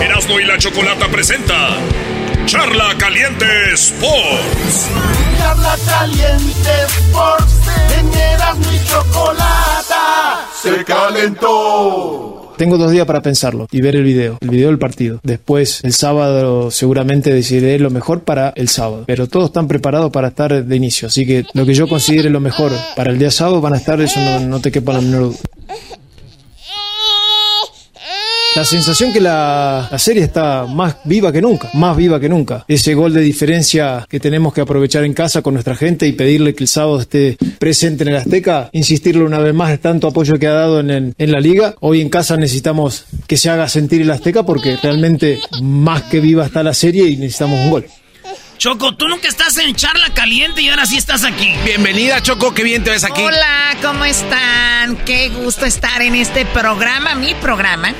Erasmo 0.00 0.40
y 0.40 0.46
la 0.46 0.56
Chocolata 0.56 1.08
presenta 1.08 1.76
Charla 2.46 2.96
Caliente 2.98 3.76
Sports. 3.76 4.88
Charla 5.36 5.76
Caliente 5.84 6.86
Sports. 6.88 7.68
En 7.98 8.14
Erasmo 8.14 8.72
y 8.72 8.80
Chocolata 8.88 10.48
se 10.54 10.84
calentó. 10.86 12.41
Tengo 12.56 12.78
dos 12.78 12.90
días 12.90 13.06
para 13.06 13.22
pensarlo 13.22 13.66
y 13.70 13.80
ver 13.80 13.96
el 13.96 14.04
video, 14.04 14.38
el 14.40 14.50
video 14.50 14.68
del 14.68 14.78
partido. 14.78 15.20
Después, 15.22 15.80
el 15.84 15.92
sábado, 15.92 16.70
seguramente 16.70 17.32
decidiré 17.32 17.78
lo 17.78 17.90
mejor 17.90 18.22
para 18.22 18.52
el 18.56 18.68
sábado. 18.68 19.04
Pero 19.06 19.26
todos 19.26 19.46
están 19.46 19.68
preparados 19.68 20.10
para 20.10 20.28
estar 20.28 20.64
de 20.64 20.76
inicio. 20.76 21.08
Así 21.08 21.26
que 21.26 21.44
lo 21.54 21.66
que 21.66 21.74
yo 21.74 21.88
considere 21.88 22.30
lo 22.30 22.40
mejor 22.40 22.72
para 22.96 23.10
el 23.10 23.18
día 23.18 23.30
sábado 23.30 23.60
van 23.60 23.74
a 23.74 23.76
estar, 23.76 24.00
eso 24.00 24.20
no, 24.40 24.60
te 24.60 24.70
quepa 24.70 24.92
la 24.92 25.00
menor 25.00 25.22
duda. 25.22 25.38
La 28.54 28.66
sensación 28.66 29.14
que 29.14 29.20
la, 29.20 29.88
serie 29.96 30.22
está 30.22 30.66
más 30.66 30.96
viva 31.04 31.32
que 31.32 31.40
nunca, 31.40 31.70
más 31.72 31.96
viva 31.96 32.20
que 32.20 32.28
nunca. 32.28 32.66
Ese 32.68 32.94
gol 32.94 33.14
de 33.14 33.22
diferencia 33.22 34.06
que 34.10 34.20
tenemos 34.20 34.52
que 34.52 34.60
aprovechar 34.60 35.04
en 35.04 35.14
casa 35.14 35.40
con 35.40 35.54
nuestra 35.54 35.74
gente 35.74 36.06
y 36.06 36.12
pedirle 36.12 36.54
que 36.54 36.64
el 36.64 36.68
sábado 36.68 37.00
esté 37.00 37.38
presente 37.58 38.04
en 38.04 38.10
el 38.10 38.16
Azteca, 38.16 38.68
insistirle 38.72 39.24
una 39.24 39.38
vez 39.38 39.54
más 39.54 39.80
tanto 39.80 40.08
apoyo 40.08 40.38
que 40.38 40.48
ha 40.48 40.52
dado 40.52 40.80
en, 40.80 41.14
en 41.16 41.32
la 41.32 41.40
liga. 41.40 41.76
Hoy 41.80 42.02
en 42.02 42.10
casa 42.10 42.36
necesitamos 42.36 43.06
que 43.26 43.38
se 43.38 43.48
haga 43.48 43.68
sentir 43.70 44.02
el 44.02 44.10
Azteca 44.10 44.42
porque 44.42 44.76
realmente 44.76 45.40
más 45.62 46.02
que 46.02 46.20
viva 46.20 46.44
está 46.44 46.62
la 46.62 46.74
serie 46.74 47.08
y 47.08 47.16
necesitamos 47.16 47.58
un 47.58 47.70
gol. 47.70 47.86
Choco, 48.58 48.94
tú 48.94 49.08
nunca 49.08 49.26
estás 49.26 49.56
en 49.56 49.74
charla 49.74 50.10
caliente 50.14 50.62
y 50.62 50.68
ahora 50.68 50.86
sí 50.86 50.96
estás 50.96 51.24
aquí. 51.24 51.52
Bienvenida, 51.64 52.22
Choco, 52.22 52.54
qué 52.54 52.62
bien 52.62 52.84
te 52.84 52.90
ves 52.90 53.02
aquí. 53.02 53.22
Hola, 53.22 53.76
¿cómo 53.82 54.04
están? 54.04 54.98
Qué 55.04 55.30
gusto 55.30 55.66
estar 55.66 56.00
en 56.00 56.14
este 56.14 56.46
programa, 56.46 57.16
mi 57.16 57.34
programa. 57.34 57.92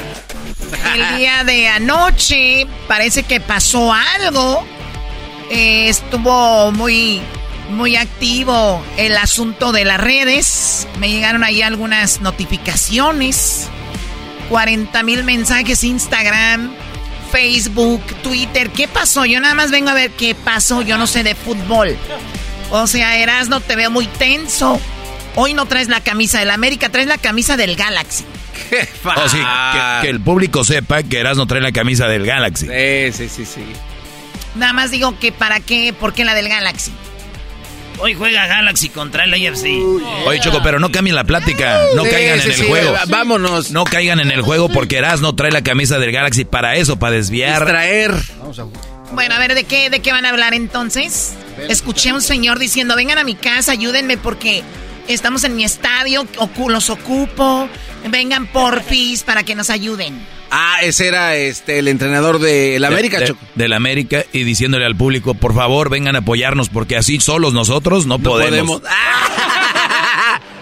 El 0.95 1.19
día 1.19 1.45
de 1.45 1.69
anoche 1.69 2.67
parece 2.89 3.23
que 3.23 3.41
pasó 3.41 3.93
algo. 3.93 4.67
Eh, 5.51 5.89
estuvo 5.89 6.73
muy, 6.73 7.21
muy 7.71 7.97
activo 7.97 8.83
el 8.97 9.17
asunto 9.17 9.73
de 9.73 9.85
las 9.85 10.01
redes. 10.01 10.87
Me 10.99 11.11
llegaron 11.11 11.45
ahí 11.45 11.63
algunas 11.63 12.21
notificaciones. 12.21 13.69
40 14.49 15.03
mil 15.03 15.25
mensajes 15.25 15.85
Instagram, 15.85 16.75
Facebook, 17.31 18.03
Twitter. 18.23 18.71
¿Qué 18.71 18.89
pasó? 18.89 19.25
Yo 19.25 19.41
nada 19.41 19.55
más 19.55 19.71
vengo 19.71 19.91
a 19.91 19.95
ver 19.95 20.11
qué 20.11 20.35
pasó. 20.35 20.83
Yo 20.83 20.99
no 20.99 21.07
sé 21.07 21.23
de 21.23 21.35
fútbol. 21.35 21.97
O 22.71 22.87
sea, 22.87 23.17
Erasno, 23.17 23.61
te 23.61 23.77
veo 23.77 23.91
muy 23.91 24.07
tenso. 24.07 24.81
Hoy 25.35 25.55
no 25.55 25.67
traes 25.67 25.89
la 25.89 26.01
camisa 26.01 26.39
del 26.39 26.51
América, 26.51 26.91
traes 26.91 27.09
la 27.09 27.19
camisa 27.19 27.57
del 27.57 27.77
Galaxy. 27.77 28.25
Oh, 29.05 29.29
sí, 29.29 29.39
que, 30.03 30.09
el 30.09 30.21
público 30.21 30.65
sepa 30.65 31.03
que 31.03 31.23
no 31.23 31.47
trae 31.47 31.61
la 31.61 31.73
camisa 31.73 32.07
del 32.07 32.25
Galaxy. 32.25 32.67
Sí, 32.67 33.13
sí, 33.13 33.29
sí, 33.29 33.45
sí. 33.45 33.65
Nada 34.55 34.73
más 34.73 34.91
digo 34.91 35.19
que 35.19 35.33
para 35.33 35.61
qué, 35.61 35.93
por 35.99 36.13
qué 36.13 36.25
la 36.25 36.35
del 36.35 36.49
Galaxy. 36.49 36.93
Hoy 37.99 38.15
juega 38.15 38.47
Galaxy 38.47 38.89
contra 38.89 39.25
el 39.25 39.35
AFC. 39.35 39.67
Oye, 40.27 40.41
Choco, 40.41 40.61
pero 40.63 40.81
no 40.81 40.91
cambien 40.91 41.15
la 41.15 41.25
plática. 41.25 41.83
No 41.95 42.03
caigan 42.05 42.41
en 42.41 42.51
el 42.51 42.65
juego. 42.65 42.95
Vámonos. 43.09 43.71
No 43.71 43.85
caigan 43.85 44.19
en 44.21 44.31
el 44.31 44.43
juego 44.43 44.69
porque 44.69 45.01
no 45.21 45.35
trae 45.35 45.53
la 45.53 45.63
camisa 45.63 45.99
del 45.99 46.13
Galaxy 46.13 46.45
para 46.45 46.77
eso, 46.77 46.99
para 46.99 47.17
desviar. 47.17 47.61
Distraer. 47.61 48.15
Bueno, 49.13 49.35
a 49.35 49.39
ver, 49.39 49.55
¿de 49.55 49.65
qué, 49.65 49.91
¿de 49.91 50.01
qué 50.01 50.11
van 50.11 50.25
a 50.25 50.31
hablar 50.31 50.55
entonces? 50.55 51.35
Escuché 51.69 52.11
a 52.11 52.15
un 52.15 52.23
señor 52.23 52.59
diciendo, 52.59 52.97
vengan 52.97 53.19
a 53.19 53.25
mi 53.25 53.35
casa, 53.35 53.73
ayúdenme 53.73 54.17
porque 54.17 54.63
estamos 55.09 55.45
en 55.45 55.57
mi 55.57 55.65
estadio, 55.65 56.27
los 56.69 56.91
ocupo, 56.91 57.69
vengan 58.09 58.47
porfis 58.47 59.23
para 59.25 59.43
que 59.43 59.55
nos 59.55 59.71
ayuden. 59.71 60.21
Ah, 60.51 60.81
ese 60.83 61.09
era 61.09 61.35
este 61.35 61.79
el 61.79 61.89
entrenador 61.89 62.39
del 62.39 62.85
América, 62.85 63.21
de, 63.21 63.35
Del 63.55 63.73
América 63.73 64.25
y 64.35 64.45
diciéndole 64.45 64.85
al 64.85 64.95
público, 64.95 65.33
por 65.33 65.55
favor, 65.55 65.89
vengan 65.89 66.15
a 66.15 66.19
apoyarnos 66.19 66.69
porque 66.69 66.97
así 66.97 67.21
solos 67.21 67.55
nosotros 67.55 68.05
no, 68.05 68.19
podemos. 68.19 68.83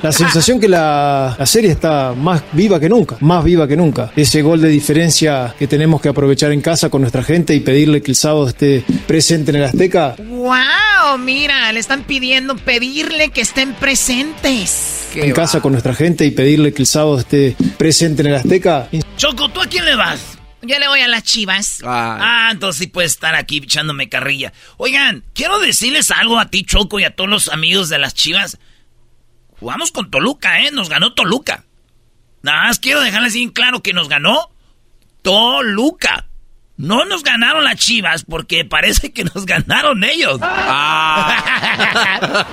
La 0.03 0.12
sensación 0.12 0.59
que 0.59 0.68
la, 0.68 1.36
serie 1.44 1.70
está 1.70 2.14
más 2.16 2.42
viva 2.53 2.80
que 2.80 2.88
nunca, 2.88 3.16
más 3.20 3.44
viva 3.44 3.68
que 3.68 3.76
nunca. 3.76 4.12
Ese 4.16 4.40
gol 4.40 4.61
de 4.61 4.68
diferencia 4.68 5.55
que 5.59 5.66
tenemos 5.66 6.01
que 6.01 6.09
aprovechar 6.09 6.53
en 6.53 6.62
casa 6.62 6.88
con 6.88 7.03
nuestra 7.03 7.22
gente 7.22 7.55
y 7.55 7.61
pedirle 7.61 8.01
que 8.03 8.12
el 8.12 8.16
sábado 8.16 8.48
esté 8.48 8.84
presente 9.07 9.51
en 9.51 9.59
el 9.59 9.64
Azteca. 9.64 10.16
¡Wow! 10.18 11.18
Mira, 11.18 11.70
le 11.72 11.80
están 11.80 12.05
pidiendo 12.05 12.57
pedirle 12.57 13.28
que 13.30 13.42
estén 13.42 13.74
presentes. 13.74 15.09
En 15.14 15.32
casa 15.32 15.61
con 15.61 15.72
nuestra 15.72 15.94
gente 15.94 16.24
y 16.24 16.30
pedirle 16.30 16.72
que 16.72 16.82
el 16.82 16.86
sábado 16.86 17.18
esté 17.18 17.57
presente 17.76 18.22
en 18.22 18.28
el 18.28 18.34
Azteca. 18.36 18.88
Choco, 19.16 19.51
¿tú 19.51 19.61
a 19.61 19.66
quién 19.66 19.84
le 19.84 19.96
vas? 19.96 20.38
Yo 20.62 20.78
le 20.78 20.88
voy 20.88 21.01
a 21.01 21.09
las 21.09 21.24
chivas. 21.24 21.80
Ah, 21.84 22.48
entonces 22.53 22.80
sí 22.80 22.86
puedes 22.86 23.12
estar 23.12 23.34
aquí 23.34 23.59
echándome 23.59 24.09
carrilla. 24.09 24.53
Oigan, 24.76 25.24
quiero 25.34 25.59
decirles 25.59 26.11
algo 26.11 26.38
a 26.38 26.51
ti, 26.51 26.64
Choco, 26.64 27.01
y 27.01 27.05
a 27.05 27.14
todos 27.14 27.30
los 27.30 27.48
amigos 27.48 27.88
de 27.88 27.98
las 27.98 28.14
chivas. 28.14 28.59
Jugamos 29.61 29.92
con 29.92 30.11
Toluca, 30.11 30.62
¿eh? 30.62 30.70
Nos 30.72 30.88
ganó 30.88 31.12
Toluca. 31.12 31.64
Nada 32.42 32.64
más 32.64 32.78
quiero 32.78 33.02
dejarles 33.02 33.34
bien 33.34 33.50
claro 33.50 33.82
que 33.82 33.92
nos 33.92 34.08
ganó 34.08 34.50
Toluca. 35.22 36.26
No 36.78 37.04
nos 37.04 37.22
ganaron 37.22 37.62
las 37.62 37.76
chivas 37.76 38.24
porque 38.24 38.64
parece 38.64 39.12
que 39.12 39.24
nos 39.24 39.44
ganaron 39.46 40.02
ellos. 40.02 40.40
Ah. 40.42 42.46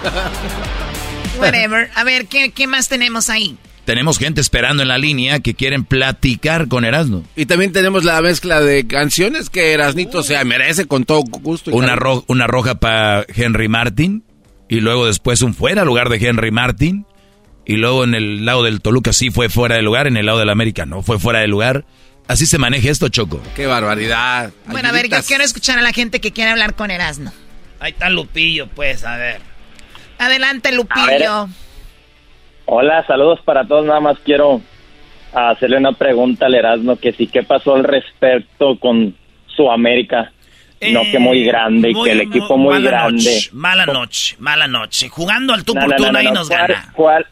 Whatever. 1.40 1.90
A 1.96 2.04
ver, 2.04 2.28
¿qué, 2.28 2.52
¿qué, 2.52 2.68
más 2.68 2.90
tenemos 2.90 3.30
ahí? 3.30 3.58
Tenemos 3.86 4.20
gente 4.20 4.42
esperando 4.42 4.84
en 4.84 4.90
la 4.90 4.98
línea 4.98 5.40
que 5.40 5.54
quieren 5.54 5.86
platicar 5.86 6.68
con 6.68 6.84
Erasmo. 6.84 7.24
Y 7.38 7.46
también 7.46 7.72
tenemos 7.72 8.04
la 8.04 8.22
mezcla 8.22 8.60
de 8.60 8.86
canciones 8.86 9.50
que 9.50 9.72
Erasnito 9.72 10.24
se 10.24 10.44
merece 10.44 10.88
con 10.88 11.06
todo 11.06 11.22
gusto. 11.22 11.72
Una, 11.72 11.98
una 12.28 12.48
roja 12.48 12.76
para 12.76 13.26
Henry 13.34 13.70
Martin. 13.70 14.27
Y 14.70 14.80
luego 14.82 15.06
después 15.06 15.42
un 15.42 15.54
fuera 15.54 15.86
lugar 15.86 16.10
de 16.10 16.18
Henry 16.18 16.52
Martin. 16.52 17.06
Y 17.66 17.76
luego 17.76 18.04
en 18.04 18.16
el 18.16 18.46
lado 18.46 18.64
del 18.64 18.82
Toluca 18.82 19.12
sí 19.12 19.30
fue 19.30 19.50
fuera 19.50 19.76
de 19.76 19.82
lugar, 19.82 20.08
en 20.08 20.16
el 20.16 20.26
lado 20.26 20.40
del 20.40 20.50
América 20.50 20.86
no 20.86 21.04
fue 21.04 21.20
fuera 21.20 21.40
de 21.40 21.48
lugar. 21.48 21.84
Así 22.28 22.46
se 22.46 22.58
maneja 22.58 22.90
esto, 22.90 23.10
Choco. 23.10 23.42
Qué 23.56 23.68
barbaridad. 23.68 24.52
Bueno, 24.68 24.90
a 24.90 24.92
ver, 24.92 25.10
yo 25.10 25.18
quiero 25.26 25.44
escuchar 25.44 25.78
a 25.78 25.82
la 25.82 25.92
gente 25.92 26.20
que 26.20 26.32
quiere 26.32 26.52
hablar 26.52 26.76
con 26.76 26.92
Erasmo. 26.92 27.32
Ahí 27.80 27.92
está 27.92 28.10
Lupillo, 28.10 28.68
pues, 28.68 29.04
a 29.06 29.18
ver. 29.18 29.42
Adelante, 30.18 30.72
Lupillo. 30.72 31.48
Hola, 32.66 33.06
saludos 33.06 33.40
para 33.46 33.66
todos. 33.66 33.86
Nada 33.86 34.00
más 34.00 34.18
quiero 34.26 34.62
hacerle 35.34 35.78
una 35.78 35.94
pregunta 35.94 36.48
al 36.48 36.56
Erasmo, 36.56 36.98
que 36.98 37.14
sí, 37.14 37.28
¿qué 37.28 37.44
pasó 37.44 37.76
al 37.76 37.84
respecto 37.84 38.78
con 38.80 39.16
su 39.56 39.70
América? 39.72 40.32
No 40.94 41.04
que 41.04 41.20
muy 41.20 41.44
grande 41.44 41.92
y 41.92 42.04
que 42.04 42.12
el 42.12 42.22
equipo 42.22 42.58
muy, 42.58 42.82
grande. 42.84 43.50
mala 43.52 43.86
noche, 43.86 44.36
mala 44.40 44.68
noche. 44.68 45.10
Jugando 45.10 45.54
al 45.54 45.64
tú 45.64 45.74
por 45.74 45.96
tú, 45.96 46.06
ahí 46.16 46.32
nos 46.32 46.48
¿Cuál, 46.48 46.68
gana. 46.68 46.92
¿cuál, 46.94 47.28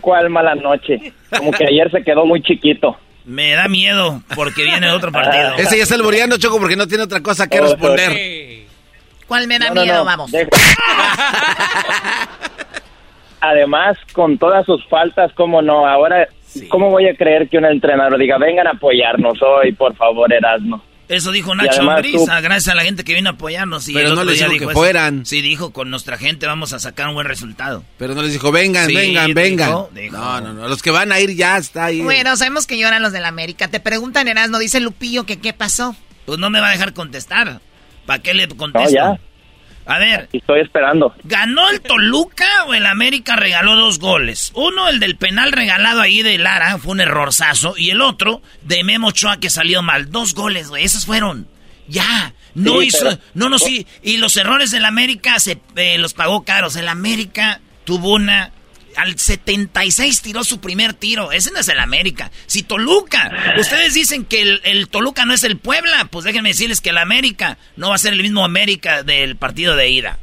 ¿Cuál 0.00 0.30
mala 0.30 0.54
noche? 0.54 1.12
Como 1.36 1.50
que 1.52 1.64
ayer 1.66 1.90
se 1.90 2.02
quedó 2.02 2.24
muy 2.26 2.42
chiquito. 2.42 2.96
Me 3.24 3.52
da 3.54 3.66
miedo 3.68 4.22
porque 4.36 4.62
viene 4.62 4.88
otro 4.90 5.10
partido. 5.10 5.56
Ese 5.56 5.76
ya 5.76 5.82
está 5.82 5.96
alboreando, 5.96 6.36
Choco, 6.38 6.58
porque 6.60 6.76
no 6.76 6.86
tiene 6.86 7.02
otra 7.04 7.20
cosa 7.22 7.48
que 7.48 7.58
Oh, 7.60 7.64
responder. 7.64 8.66
¿Cuál 9.26 9.48
me 9.48 9.58
da 9.58 9.68
No, 9.70 9.74
no, 9.74 9.82
miedo? 9.82 9.98
no, 9.98 10.04
Vamos. 10.04 10.30
Además, 13.40 13.96
con 14.12 14.38
todas 14.38 14.64
sus 14.64 14.84
faltas, 14.88 15.32
¿cómo 15.34 15.62
no? 15.62 15.86
Ahora, 15.86 16.26
¿cómo 16.68 16.90
voy 16.90 17.06
a 17.08 17.14
creer 17.16 17.48
que 17.48 17.58
un 17.58 17.66
entrenador 17.66 18.18
diga, 18.18 18.38
vengan 18.38 18.66
a 18.66 18.70
apoyarnos 18.70 19.40
hoy, 19.42 19.72
por 19.72 19.94
favor, 19.94 20.32
Erasmo? 20.32 20.82
Eso 21.08 21.30
dijo 21.30 21.54
Nacho 21.54 21.82
tú- 22.02 22.26
ah, 22.28 22.40
gracias 22.40 22.72
a 22.72 22.74
la 22.74 22.82
gente 22.82 23.04
que 23.04 23.14
vino 23.14 23.30
a 23.30 23.32
apoyarnos. 23.34 23.88
Y 23.88 23.92
Pero 23.92 24.14
no 24.16 24.24
les 24.24 24.38
dijo 24.38 24.50
que 24.50 24.64
eso. 24.64 24.70
fueran. 24.72 25.24
Sí, 25.24 25.40
dijo, 25.40 25.72
con 25.72 25.88
nuestra 25.88 26.18
gente 26.18 26.46
vamos 26.46 26.72
a 26.72 26.80
sacar 26.80 27.06
un 27.08 27.14
buen 27.14 27.26
resultado. 27.28 27.84
Pero 27.96 28.14
no 28.14 28.22
les 28.22 28.32
dijo, 28.32 28.50
vengan, 28.50 28.88
Sí, 28.88 28.94
vengan, 28.94 29.26
dijo, 29.26 29.36
vengan. 29.36 29.86
dijo. 29.94 30.16
No, 30.16 30.40
no, 30.40 30.52
no. 30.52 30.68
Los 30.68 30.82
que 30.82 30.90
van 30.90 31.12
a 31.12 31.20
ir 31.20 31.36
ya 31.36 31.58
está 31.58 31.84
ahí. 31.86 32.00
Bueno, 32.00 32.36
sabemos 32.36 32.66
que 32.66 32.76
lloran 32.78 33.02
los 33.02 33.12
del 33.12 33.24
América. 33.24 33.68
Te 33.68 33.78
preguntan, 33.78 34.26
Erasmo, 34.26 34.58
dice 34.58 34.80
Lupillo 34.80 35.24
que 35.26 35.38
qué 35.38 35.52
pasó. 35.52 35.94
Pues 36.24 36.40
no 36.40 36.50
me 36.50 36.60
va 36.60 36.68
a 36.70 36.72
dejar 36.72 36.92
contestar. 36.92 37.60
¿Para 38.04 38.20
qué 38.22 38.34
le 38.34 38.48
contesto? 38.48 38.90
ya. 38.90 39.18
A 39.86 39.98
ver, 39.98 40.28
Estoy 40.32 40.60
esperando. 40.60 41.14
¿ganó 41.24 41.70
el 41.70 41.80
Toluca 41.80 42.64
o 42.66 42.74
el 42.74 42.86
América 42.86 43.36
regaló 43.36 43.76
dos 43.76 43.98
goles? 43.98 44.50
Uno, 44.54 44.88
el 44.88 44.98
del 45.00 45.16
penal 45.16 45.52
regalado 45.52 46.00
ahí 46.00 46.22
de 46.22 46.38
Lara, 46.38 46.78
fue 46.78 46.92
un 46.92 47.00
errorzazo. 47.00 47.74
Y 47.76 47.90
el 47.90 48.00
otro, 48.00 48.42
de 48.62 48.82
Memo 48.82 49.08
Ochoa, 49.08 49.38
que 49.38 49.48
salió 49.50 49.82
mal. 49.82 50.10
Dos 50.10 50.34
goles, 50.34 50.68
güey, 50.68 50.84
esos 50.84 51.06
fueron. 51.06 51.46
Ya, 51.88 52.34
no 52.54 52.80
Sí, 52.80 52.86
hizo, 52.88 52.98
pero- 53.04 53.18
no, 53.34 53.48
no, 53.48 53.58
sí. 53.60 53.86
Y 54.02 54.16
los 54.16 54.36
errores 54.36 54.72
del 54.72 54.84
América 54.84 55.38
se 55.38 55.60
eh, 55.76 55.98
los 55.98 56.14
pagó 56.14 56.44
caros. 56.44 56.74
El 56.74 56.88
América 56.88 57.60
tuvo 57.84 58.14
una. 58.14 58.50
Al 58.96 59.18
76 59.18 60.22
tiró 60.22 60.44
su 60.44 60.60
primer 60.60 60.94
tiro. 60.94 61.32
Ese 61.32 61.50
no 61.52 61.60
es 61.60 61.68
el 61.68 61.78
América. 61.80 62.30
Si 62.46 62.62
Toluca, 62.62 63.30
ustedes 63.58 63.94
dicen 63.94 64.24
que 64.24 64.42
el, 64.42 64.60
el 64.64 64.88
Toluca 64.88 65.24
no 65.24 65.34
es 65.34 65.44
el 65.44 65.58
Puebla, 65.58 66.08
pues 66.10 66.24
déjenme 66.24 66.50
decirles 66.50 66.80
que 66.80 66.90
el 66.90 66.98
América 66.98 67.58
no 67.76 67.90
va 67.90 67.94
a 67.96 67.98
ser 67.98 68.12
el 68.14 68.22
mismo 68.22 68.44
América 68.44 69.02
del 69.02 69.36
partido 69.36 69.76
de 69.76 69.88
ida. 69.90 70.18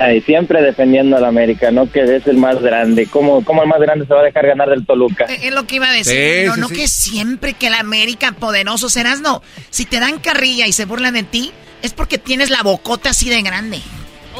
Ay, 0.00 0.22
siempre 0.22 0.62
defendiendo 0.62 1.16
al 1.18 1.24
América, 1.24 1.70
¿no? 1.70 1.90
Que 1.90 2.16
es 2.16 2.26
el 2.26 2.38
más 2.38 2.60
grande. 2.62 3.06
¿Cómo, 3.06 3.44
¿Cómo 3.44 3.62
el 3.62 3.68
más 3.68 3.80
grande 3.80 4.06
se 4.06 4.14
va 4.14 4.20
a 4.20 4.24
dejar 4.24 4.46
ganar 4.46 4.70
del 4.70 4.86
Toluca? 4.86 5.26
Eh, 5.26 5.40
Es 5.48 5.54
lo 5.54 5.66
que 5.66 5.76
iba 5.76 5.88
a 5.88 5.92
decir. 5.92 6.14
Sí, 6.14 6.46
no 6.46 6.54
sí, 6.54 6.60
no 6.60 6.68
sí. 6.68 6.74
que 6.76 6.88
siempre 6.88 7.52
que 7.54 7.66
el 7.66 7.74
América 7.74 8.32
poderoso 8.32 8.88
serás, 8.88 9.20
no. 9.20 9.42
Si 9.70 9.84
te 9.84 10.00
dan 10.00 10.18
carrilla 10.18 10.66
y 10.66 10.72
se 10.72 10.86
burlan 10.86 11.14
de 11.14 11.24
ti, 11.24 11.52
es 11.82 11.92
porque 11.92 12.16
tienes 12.16 12.48
la 12.48 12.62
bocota 12.62 13.10
así 13.10 13.28
de 13.28 13.42
grande. 13.42 13.80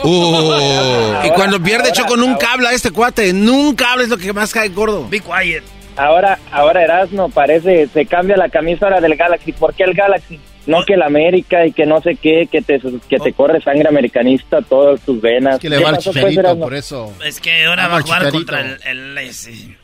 Uh, 0.03 1.27
y 1.27 1.31
cuando 1.31 1.63
pierde 1.63 1.93
Choco, 1.93 2.17
nunca 2.17 2.53
habla 2.53 2.73
este 2.73 2.91
cuate. 2.91 3.33
Nunca 3.33 3.93
habla, 3.93 4.05
es 4.05 4.11
lo 4.11 4.19
que 4.19 4.33
más 4.33 4.53
cae 4.53 4.69
gordo. 4.69 5.09
Be 5.09 5.21
quiet. 5.21 5.63
Ahora, 5.97 6.39
ahora 6.51 6.83
Erasmo 6.83 7.29
parece, 7.29 7.87
se 7.89 8.07
cambia 8.07 8.37
la 8.37 8.49
camisa 8.49 8.87
ahora 8.87 9.01
del 9.01 9.15
Galaxy. 9.17 9.53
¿Por 9.53 9.75
qué 9.75 9.85
el 9.85 9.95
Galaxy? 9.95 10.41
No 10.67 10.85
que 10.85 10.95
el 10.95 11.03
América 11.03 11.67
y 11.67 11.73
que 11.73 11.87
no 11.87 12.01
sé 12.01 12.17
qué, 12.17 12.49
que 12.51 12.63
te, 12.63 12.81
que 13.09 13.19
te 13.19 13.33
corre 13.33 13.61
sangre 13.61 13.89
americanista 13.89 14.63
todas 14.63 15.01
tus 15.01 15.21
venas. 15.21 15.59
Que 15.59 15.69
le 15.69 15.79
¿Qué 15.79 15.83
va 15.83 15.91
al 15.91 15.97
pasó, 15.97 16.13
pues, 16.13 16.29
chicharito, 16.29 16.59
por 16.59 16.75
eso. 16.75 17.13
Es 17.25 17.41
que 17.41 17.67
ahora 17.67 17.89
va 17.89 17.99
a 17.99 18.03
jugar 18.03 18.31
contra 18.31 18.61
el... 18.61 19.19
el-. 19.19 19.77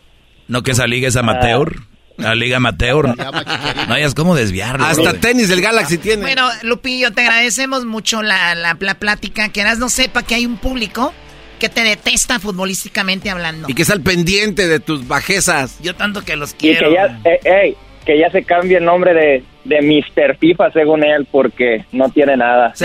¿No 0.46 0.62
que 0.62 0.70
esa 0.70 0.86
liga 0.86 1.08
es 1.08 1.16
amateur? 1.16 1.74
La 2.18 2.34
liga 2.34 2.58
amateur. 2.58 3.06
No 3.16 3.94
hayas 3.94 4.14
cómo 4.14 4.34
desviarlo. 4.34 4.84
Hasta 4.84 5.02
brother. 5.02 5.20
tenis 5.20 5.48
del 5.48 5.60
Galaxy 5.62 5.98
tiene. 5.98 6.22
Bueno, 6.22 6.48
Lupillo, 6.62 7.12
te 7.12 7.22
agradecemos 7.22 7.84
mucho 7.84 8.22
la, 8.22 8.54
la, 8.54 8.76
la 8.78 8.94
plática. 8.94 9.48
Que 9.50 9.64
no 9.78 9.88
sepa 9.88 10.22
que 10.24 10.34
hay 10.34 10.44
un 10.44 10.56
público 10.58 11.14
que 11.58 11.68
te 11.68 11.82
detesta 11.82 12.38
futbolísticamente 12.38 13.30
hablando. 13.30 13.68
Y 13.68 13.74
que 13.74 13.82
está 13.82 13.94
al 13.94 14.02
pendiente 14.02 14.68
de 14.68 14.80
tus 14.80 15.06
bajezas. 15.08 15.78
Yo 15.80 15.94
tanto 15.94 16.22
que 16.24 16.36
los 16.36 16.52
Y 16.52 16.56
quiero. 16.56 16.88
que 16.88 16.94
ya, 16.94 17.20
eh, 17.24 17.40
ey, 17.64 17.76
que 18.04 18.18
ya 18.18 18.30
se 18.30 18.42
cambie 18.44 18.78
el 18.78 18.84
nombre 18.84 19.14
de, 19.14 19.44
de 19.64 19.82
Mr. 19.82 20.36
FIFA 20.38 20.72
según 20.72 21.04
él 21.04 21.26
porque 21.30 21.84
no 21.92 22.08
tiene 22.10 22.36
nada. 22.36 22.72
Sí, 22.74 22.84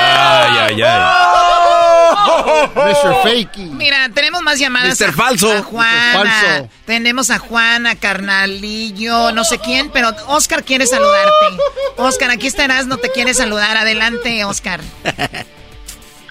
Ay, 0.00 0.52
ay, 0.60 0.82
ay. 0.82 1.77
Mr. 2.74 3.14
Fakey. 3.22 3.66
Mira, 3.66 4.08
tenemos 4.14 4.42
más 4.42 4.58
llamadas. 4.58 5.00
Mr. 5.00 5.12
Falso. 5.12 5.52
A 5.52 5.62
Juana. 5.62 6.12
Mr. 6.14 6.28
Falso. 6.28 6.68
Tenemos 6.86 7.30
a 7.30 7.38
Juana, 7.38 7.96
Carnalillo, 7.96 9.32
no 9.32 9.44
sé 9.44 9.58
quién, 9.58 9.90
pero 9.92 10.10
Oscar 10.28 10.64
quiere 10.64 10.86
saludarte. 10.86 11.62
Oscar, 11.96 12.30
aquí 12.30 12.46
estarás, 12.46 12.86
no 12.86 12.96
te 12.96 13.10
quiere 13.10 13.34
saludar. 13.34 13.76
Adelante, 13.76 14.44
Oscar. 14.44 14.80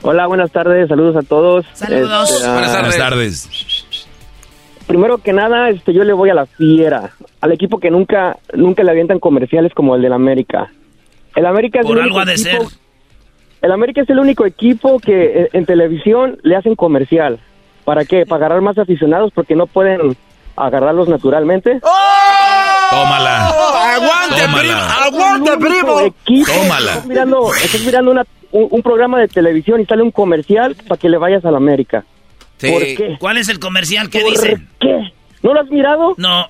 Hola, 0.02 0.28
buenas 0.28 0.52
tardes, 0.52 0.88
saludos 0.88 1.16
a 1.16 1.22
todos. 1.28 1.66
Saludos. 1.74 2.32
Este, 2.32 2.48
ah, 2.48 2.54
Buenas 2.54 2.98
tardes. 2.98 3.50
Primero 4.88 5.18
que 5.18 5.34
nada, 5.34 5.70
este, 5.70 5.94
yo 5.94 6.04
le 6.06 6.14
voy 6.14 6.30
a 6.30 6.34
la 6.34 6.46
fiera, 6.46 7.12
al 7.42 7.52
equipo 7.52 7.80
que 7.80 7.92
nunca, 7.92 8.38
nunca 8.54 8.84
le 8.84 8.92
avientan 8.92 9.20
comerciales 9.20 9.74
como 9.74 9.96
el 9.96 10.02
del 10.02 10.14
América. 10.14 10.72
El 11.36 11.46
América 11.46 11.82
es 11.82 11.86
Por 11.86 11.98
el 11.98 12.06
algo 12.06 12.20
ha 12.20 12.26
de 12.26 12.38
ser. 12.38 12.62
El 13.62 13.72
América 13.72 14.02
es 14.02 14.10
el 14.10 14.20
único 14.20 14.46
equipo 14.46 15.00
que 15.00 15.42
eh, 15.44 15.50
en 15.54 15.66
televisión 15.66 16.38
le 16.44 16.56
hacen 16.56 16.76
comercial. 16.76 17.40
¿Para 17.86 18.06
qué? 18.06 18.26
Para 18.26 18.46
agarrar 18.46 18.62
más 18.62 18.78
aficionados 18.78 19.32
porque 19.34 19.56
no 19.56 19.66
pueden 19.68 20.16
agarrarlos 20.56 21.08
naturalmente. 21.10 21.80
Tómala. 22.90 23.48
¡Aguante, 23.48 24.42
Tómala. 24.42 24.60
primo! 24.60 24.80
¡Aguante, 25.04 25.52
primo! 25.58 26.00
equipo- 26.02 26.52
Tómala. 26.52 26.92
Estás 26.92 27.06
mirando, 27.06 27.54
estás 27.54 27.82
mirando 27.86 28.12
una- 28.12 28.26
un, 28.52 28.68
un 28.72 28.82
programa 28.82 29.20
de 29.20 29.28
televisión 29.28 29.82
y 29.82 29.86
sale 29.86 30.04
un 30.04 30.12
comercial 30.12 30.76
para 30.88 31.00
que 31.00 31.10
le 31.10 31.18
vayas 31.18 31.44
al 31.46 31.56
América. 31.56 32.06
Sí. 32.58 32.72
¿Por 32.72 32.82
qué? 32.82 33.18
¿Cuál 33.20 33.38
es 33.38 33.50
el 33.50 33.60
comercial 33.60 34.10
que 34.10 34.20
¿Por 34.22 34.32
dice? 34.32 34.58
qué? 34.80 35.12
¿No 35.44 35.54
lo 35.54 35.62
has 35.62 35.68
mirado? 35.70 36.14
No. 36.18 36.48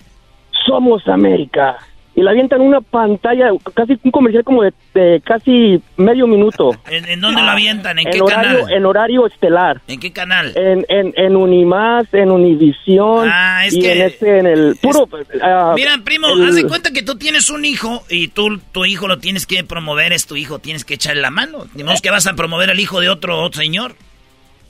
Somos 0.65 1.07
América. 1.07 1.77
Y 2.17 2.23
le 2.23 2.31
avientan 2.31 2.61
una 2.61 2.81
pantalla, 2.81 3.51
casi 3.75 3.95
un 4.03 4.09
comercial 4.09 4.43
como 4.43 4.63
de, 4.63 4.73
de 4.95 5.21
casi 5.23 5.79
medio 5.97 6.25
minuto. 6.25 6.71
¿En, 6.89 7.05
en 7.07 7.21
dónde 7.21 7.43
lo 7.43 7.47
avientan? 7.49 7.99
¿En 7.99 8.07
en 8.07 8.11
qué 8.13 8.21
horario, 8.23 8.57
canal? 8.61 8.73
En 8.73 8.85
horario 8.87 9.27
estelar. 9.27 9.81
¿En 9.87 9.99
qué 9.99 10.11
canal? 10.11 10.51
En, 10.55 10.83
en, 10.89 11.13
en 11.15 11.35
Unimás, 11.35 12.11
en 12.13 12.31
Univisión. 12.31 13.29
Ah, 13.31 13.67
es 13.67 13.75
y 13.75 13.81
que- 13.81 13.91
en 13.93 14.01
este, 14.01 14.39
en 14.39 14.47
el 14.47 14.75
puro... 14.81 15.07
ah, 15.43 15.73
Mira, 15.75 15.91
primo, 16.03 16.27
el- 16.29 16.47
haz 16.49 16.55
de 16.55 16.63
cuenta 16.67 16.89
que 16.89 17.03
tú 17.03 17.19
tienes 17.19 17.51
un 17.51 17.63
hijo 17.65 18.01
y 18.09 18.29
tú, 18.29 18.59
tu 18.71 18.85
hijo 18.85 19.07
lo 19.07 19.19
tienes 19.19 19.45
que 19.45 19.63
promover, 19.63 20.11
es 20.11 20.25
tu 20.25 20.35
hijo, 20.35 20.57
tienes 20.57 20.85
que 20.85 20.95
echarle 20.95 21.21
la 21.21 21.29
mano. 21.29 21.65
Ni 21.75 21.83
que 22.01 22.09
vas 22.09 22.25
a 22.25 22.33
promover 22.33 22.71
al 22.71 22.79
hijo 22.79 22.99
de 22.99 23.09
otro, 23.09 23.39
otro 23.43 23.61
señor. 23.61 23.93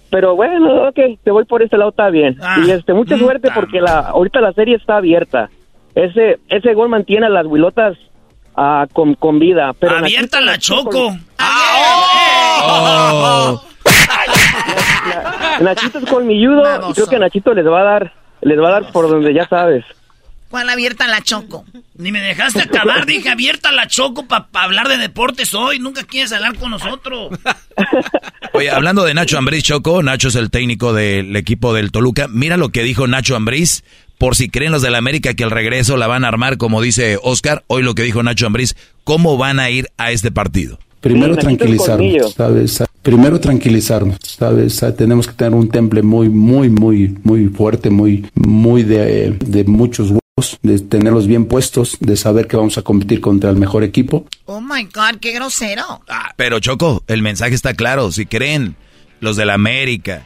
Pero 0.10 0.36
bueno, 0.36 0.88
ok, 0.90 1.00
te 1.24 1.32
voy 1.32 1.46
por 1.46 1.62
este 1.62 1.78
lado, 1.78 1.92
está 1.92 2.10
bien. 2.10 2.38
Ah, 2.42 2.58
y 2.66 2.72
este, 2.72 2.94
mucha 2.94 3.18
suerte 3.18 3.50
porque 3.56 3.80
la 3.80 4.00
ahorita 4.00 4.42
la 4.42 4.52
serie 4.52 4.76
está 4.76 4.98
abierta. 4.98 5.50
Ese 5.98 6.40
ese 6.48 6.76
gol 6.76 6.90
mantiene 6.90 7.26
a 7.26 7.30
las 7.30 7.48
huilotas 7.48 7.98
ah, 8.56 8.86
con, 8.94 9.16
con 9.16 9.40
vida. 9.40 9.74
Pero 9.80 9.98
Abierta 9.98 10.40
la 10.42 10.58
choco. 10.60 11.18
Oh. 12.60 13.64
Nachito 15.62 16.00
es 16.00 16.06
colmilludo 16.10 16.90
y 16.90 16.94
creo 16.94 17.08
que 17.08 17.20
Nachito 17.20 17.54
les 17.54 17.66
va 17.66 17.82
a 17.82 17.84
dar 17.84 18.14
les 18.42 18.60
va 18.60 18.70
a 18.70 18.72
dar 18.72 18.92
por 18.92 19.08
donde 19.08 19.34
ya 19.34 19.48
sabes. 19.48 19.86
¿Cuál 20.50 20.70
abierta 20.70 21.08
la 21.08 21.22
choco? 21.22 21.66
Ni 21.96 22.12
me 22.12 22.22
dejaste 22.22 22.62
acabar, 22.62 23.06
dije 23.06 23.30
abierta 23.30 23.72
la 23.72 23.88
choco 23.88 24.28
para 24.28 24.48
hablar 24.54 24.88
de 24.88 24.98
deportes 24.98 25.54
hoy. 25.54 25.78
Nunca 25.80 26.04
quieres 26.04 26.32
hablar 26.32 26.58
con 26.58 26.72
nosotros. 26.72 27.38
Oye, 28.54 28.72
hablando 28.72 29.04
de 29.04 29.14
Nacho 29.14 29.38
Ambriz, 29.38 29.64
Choco, 29.64 30.02
Nacho 30.02 30.30
es 30.30 30.36
el 30.36 30.50
técnico 30.50 30.94
del 30.94 31.36
equipo 31.36 31.74
del 31.74 31.92
Toluca. 31.92 32.28
Mira 32.30 32.56
lo 32.56 32.70
que 32.70 32.84
dijo 32.84 33.08
Nacho 33.08 33.36
Ambriz, 33.36 33.84
por 34.18 34.36
si 34.36 34.50
creen 34.50 34.72
los 34.72 34.82
del 34.82 34.96
América 34.96 35.34
que 35.34 35.44
el 35.44 35.52
regreso 35.52 35.98
la 35.98 36.08
van 36.08 36.26
a 36.26 36.28
armar, 36.28 36.58
como 36.58 36.82
dice 36.82 37.18
Oscar, 37.22 37.64
hoy 37.68 37.84
lo 37.84 37.96
que 37.96 38.04
dijo 38.04 38.24
Nacho 38.24 38.48
Ambriz, 38.48 38.76
¿cómo 39.04 39.38
van 39.38 39.60
a 39.60 39.70
ir 39.70 39.90
a 39.98 40.12
este 40.12 40.32
partido? 40.32 40.80
Primero 41.02 41.38
tranquilizarnos, 41.38 42.34
¿sabes? 42.34 42.84
Primero 43.04 43.40
tranquilizarnos, 43.40 44.18
¿sabes? 44.24 44.84
Tenemos 44.98 45.28
que 45.28 45.34
tener 45.34 45.54
un 45.54 45.70
temple 45.70 46.02
muy, 46.02 46.28
muy, 46.28 46.70
muy, 46.70 47.16
muy 47.24 47.48
fuerte, 47.48 47.90
muy, 47.90 48.26
muy 48.34 48.84
de, 48.84 49.32
de 49.32 49.64
muchos 49.64 50.10
huevos, 50.10 50.60
de 50.64 50.80
tenerlos 50.80 51.28
bien 51.28 51.46
puestos, 51.46 51.98
de 52.00 52.18
saber 52.18 52.48
que 52.48 52.58
vamos 52.58 52.78
a 52.78 52.82
competir 52.82 53.22
contra 53.22 53.50
el 53.52 53.58
mejor 53.58 53.84
equipo. 53.84 54.26
Oh 54.46 54.60
my 54.60 54.84
God, 54.86 55.20
qué 55.22 55.32
grosero. 55.34 56.02
Pero 56.36 56.60
Choco, 56.60 57.04
el 57.08 57.22
mensaje 57.22 57.54
está 57.54 57.76
claro, 57.76 58.12
si 58.12 58.26
creen 58.26 58.76
los 59.20 59.38
del 59.38 59.52
América, 59.52 60.26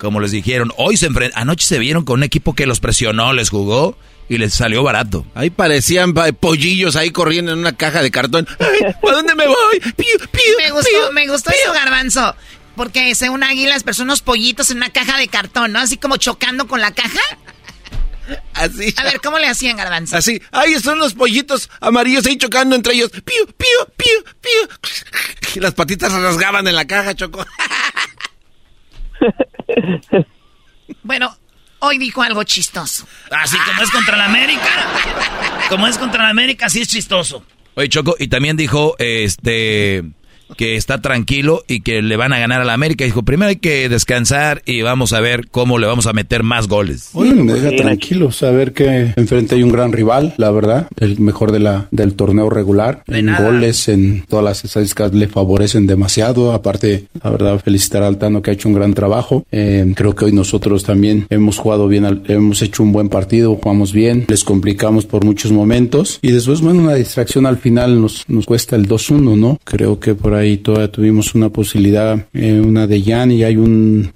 como 0.00 0.18
les 0.20 0.30
dijeron, 0.32 0.72
hoy 0.78 0.96
se 0.96 1.08
enfren- 1.10 1.30
anoche 1.34 1.66
se 1.66 1.78
vieron 1.78 2.04
con 2.04 2.20
un 2.20 2.22
equipo 2.24 2.54
que 2.54 2.66
los 2.66 2.80
presionó, 2.80 3.32
les 3.32 3.50
jugó 3.50 3.96
y 4.28 4.38
les 4.38 4.54
salió 4.54 4.82
barato. 4.82 5.26
Ahí 5.34 5.50
parecían 5.50 6.14
pa- 6.14 6.32
pollillos 6.32 6.96
ahí 6.96 7.10
corriendo 7.10 7.52
en 7.52 7.58
una 7.58 7.76
caja 7.76 8.00
de 8.02 8.10
cartón. 8.10 8.48
Ay, 8.58 8.94
¿Para 9.02 9.16
dónde 9.18 9.34
me 9.34 9.46
voy? 9.46 9.80
Piu, 9.80 10.06
piu, 10.32 10.42
Me 10.58 10.70
gustó, 10.70 10.88
piu, 10.90 11.12
me 11.12 11.28
gustó 11.28 11.50
eso, 11.50 11.72
garbanzo. 11.72 12.34
Porque 12.76 13.14
según 13.14 13.42
águilas, 13.42 13.82
pero 13.82 13.94
son 13.94 14.04
unos 14.06 14.22
pollitos 14.22 14.70
en 14.70 14.78
una 14.78 14.90
caja 14.90 15.18
de 15.18 15.28
cartón, 15.28 15.72
¿no? 15.72 15.80
Así 15.80 15.98
como 15.98 16.16
chocando 16.16 16.66
con 16.66 16.80
la 16.80 16.92
caja. 16.92 17.20
Así. 18.54 18.94
A 18.96 19.02
ver, 19.04 19.20
¿cómo 19.20 19.38
le 19.40 19.48
hacían, 19.48 19.76
garbanzo? 19.76 20.16
Así, 20.16 20.40
ahí 20.52 20.72
están 20.74 20.98
los 20.98 21.14
pollitos 21.14 21.68
amarillos 21.80 22.24
ahí 22.26 22.36
chocando 22.38 22.76
entre 22.76 22.94
ellos. 22.94 23.10
Piu, 23.10 23.46
piu, 23.46 23.68
piu, 23.96 24.24
piu. 24.40 24.96
Y 25.56 25.60
las 25.60 25.74
patitas 25.74 26.12
se 26.12 26.20
rasgaban 26.20 26.66
en 26.68 26.76
la 26.76 26.86
caja, 26.86 27.14
Choco. 27.14 27.44
Bueno, 31.02 31.36
hoy 31.80 31.98
dijo 31.98 32.22
algo 32.22 32.42
chistoso. 32.44 33.06
Así 33.30 33.56
como 33.58 33.82
es 33.82 33.90
contra 33.90 34.16
la 34.16 34.26
América. 34.26 34.68
Como 35.68 35.86
es 35.86 35.98
contra 35.98 36.24
la 36.24 36.30
América, 36.30 36.68
sí 36.68 36.80
es 36.80 36.88
chistoso. 36.88 37.44
Oye, 37.74 37.88
Choco, 37.88 38.16
y 38.18 38.28
también 38.28 38.56
dijo, 38.56 38.96
este 38.98 40.04
que 40.56 40.76
está 40.76 41.00
tranquilo 41.00 41.64
y 41.66 41.80
que 41.80 42.02
le 42.02 42.16
van 42.16 42.32
a 42.32 42.38
ganar 42.38 42.60
a 42.60 42.64
la 42.64 42.72
América. 42.72 43.04
Dijo, 43.04 43.22
primero 43.22 43.50
hay 43.50 43.56
que 43.56 43.88
descansar 43.88 44.62
y 44.66 44.82
vamos 44.82 45.12
a 45.12 45.20
ver 45.20 45.48
cómo 45.50 45.78
le 45.78 45.86
vamos 45.86 46.06
a 46.06 46.12
meter 46.12 46.42
más 46.42 46.68
goles. 46.68 47.10
Oye, 47.12 47.32
me 47.34 47.54
deja 47.54 47.76
tranquilo 47.76 48.32
saber 48.32 48.72
que 48.72 49.12
enfrente 49.16 49.54
hay 49.54 49.62
un 49.62 49.72
gran 49.72 49.92
rival, 49.92 50.34
la 50.36 50.50
verdad, 50.50 50.88
el 50.98 51.18
mejor 51.20 51.52
de 51.52 51.60
la, 51.60 51.88
del 51.90 52.14
torneo 52.14 52.50
regular. 52.50 53.02
en 53.06 53.34
goles, 53.36 53.88
en 53.88 54.24
todas 54.28 54.44
las 54.44 54.64
estadísticas 54.64 55.14
le 55.14 55.28
favorecen 55.28 55.86
demasiado. 55.86 56.52
Aparte, 56.52 57.06
la 57.22 57.30
verdad, 57.30 57.60
felicitar 57.60 58.02
al 58.02 58.18
Tano 58.18 58.42
que 58.42 58.50
ha 58.50 58.54
hecho 58.54 58.68
un 58.68 58.74
gran 58.74 58.94
trabajo. 58.94 59.44
Eh, 59.50 59.92
creo 59.96 60.14
que 60.14 60.26
hoy 60.26 60.32
nosotros 60.32 60.84
también 60.84 61.26
hemos 61.30 61.58
jugado 61.58 61.88
bien, 61.88 62.22
hemos 62.28 62.62
hecho 62.62 62.82
un 62.82 62.92
buen 62.92 63.08
partido, 63.08 63.56
jugamos 63.56 63.92
bien, 63.92 64.24
les 64.28 64.44
complicamos 64.44 65.06
por 65.06 65.24
muchos 65.24 65.52
momentos 65.52 66.18
y 66.22 66.32
después, 66.32 66.60
bueno, 66.60 66.82
una 66.82 66.94
distracción 66.94 67.46
al 67.46 67.58
final 67.58 68.00
nos, 68.00 68.28
nos 68.28 68.46
cuesta 68.46 68.76
el 68.76 68.88
2-1, 68.88 69.38
¿no? 69.38 69.58
Creo 69.64 70.00
que 70.00 70.14
por 70.14 70.34
ahí 70.34 70.39
ahí 70.40 70.56
todavía 70.58 70.90
tuvimos 70.90 71.34
una 71.34 71.50
posibilidad, 71.50 72.26
eh, 72.32 72.60
una 72.60 72.86
de 72.86 73.02
Jan 73.02 73.30
y 73.30 73.44
hay 73.44 73.56
un... 73.56 74.12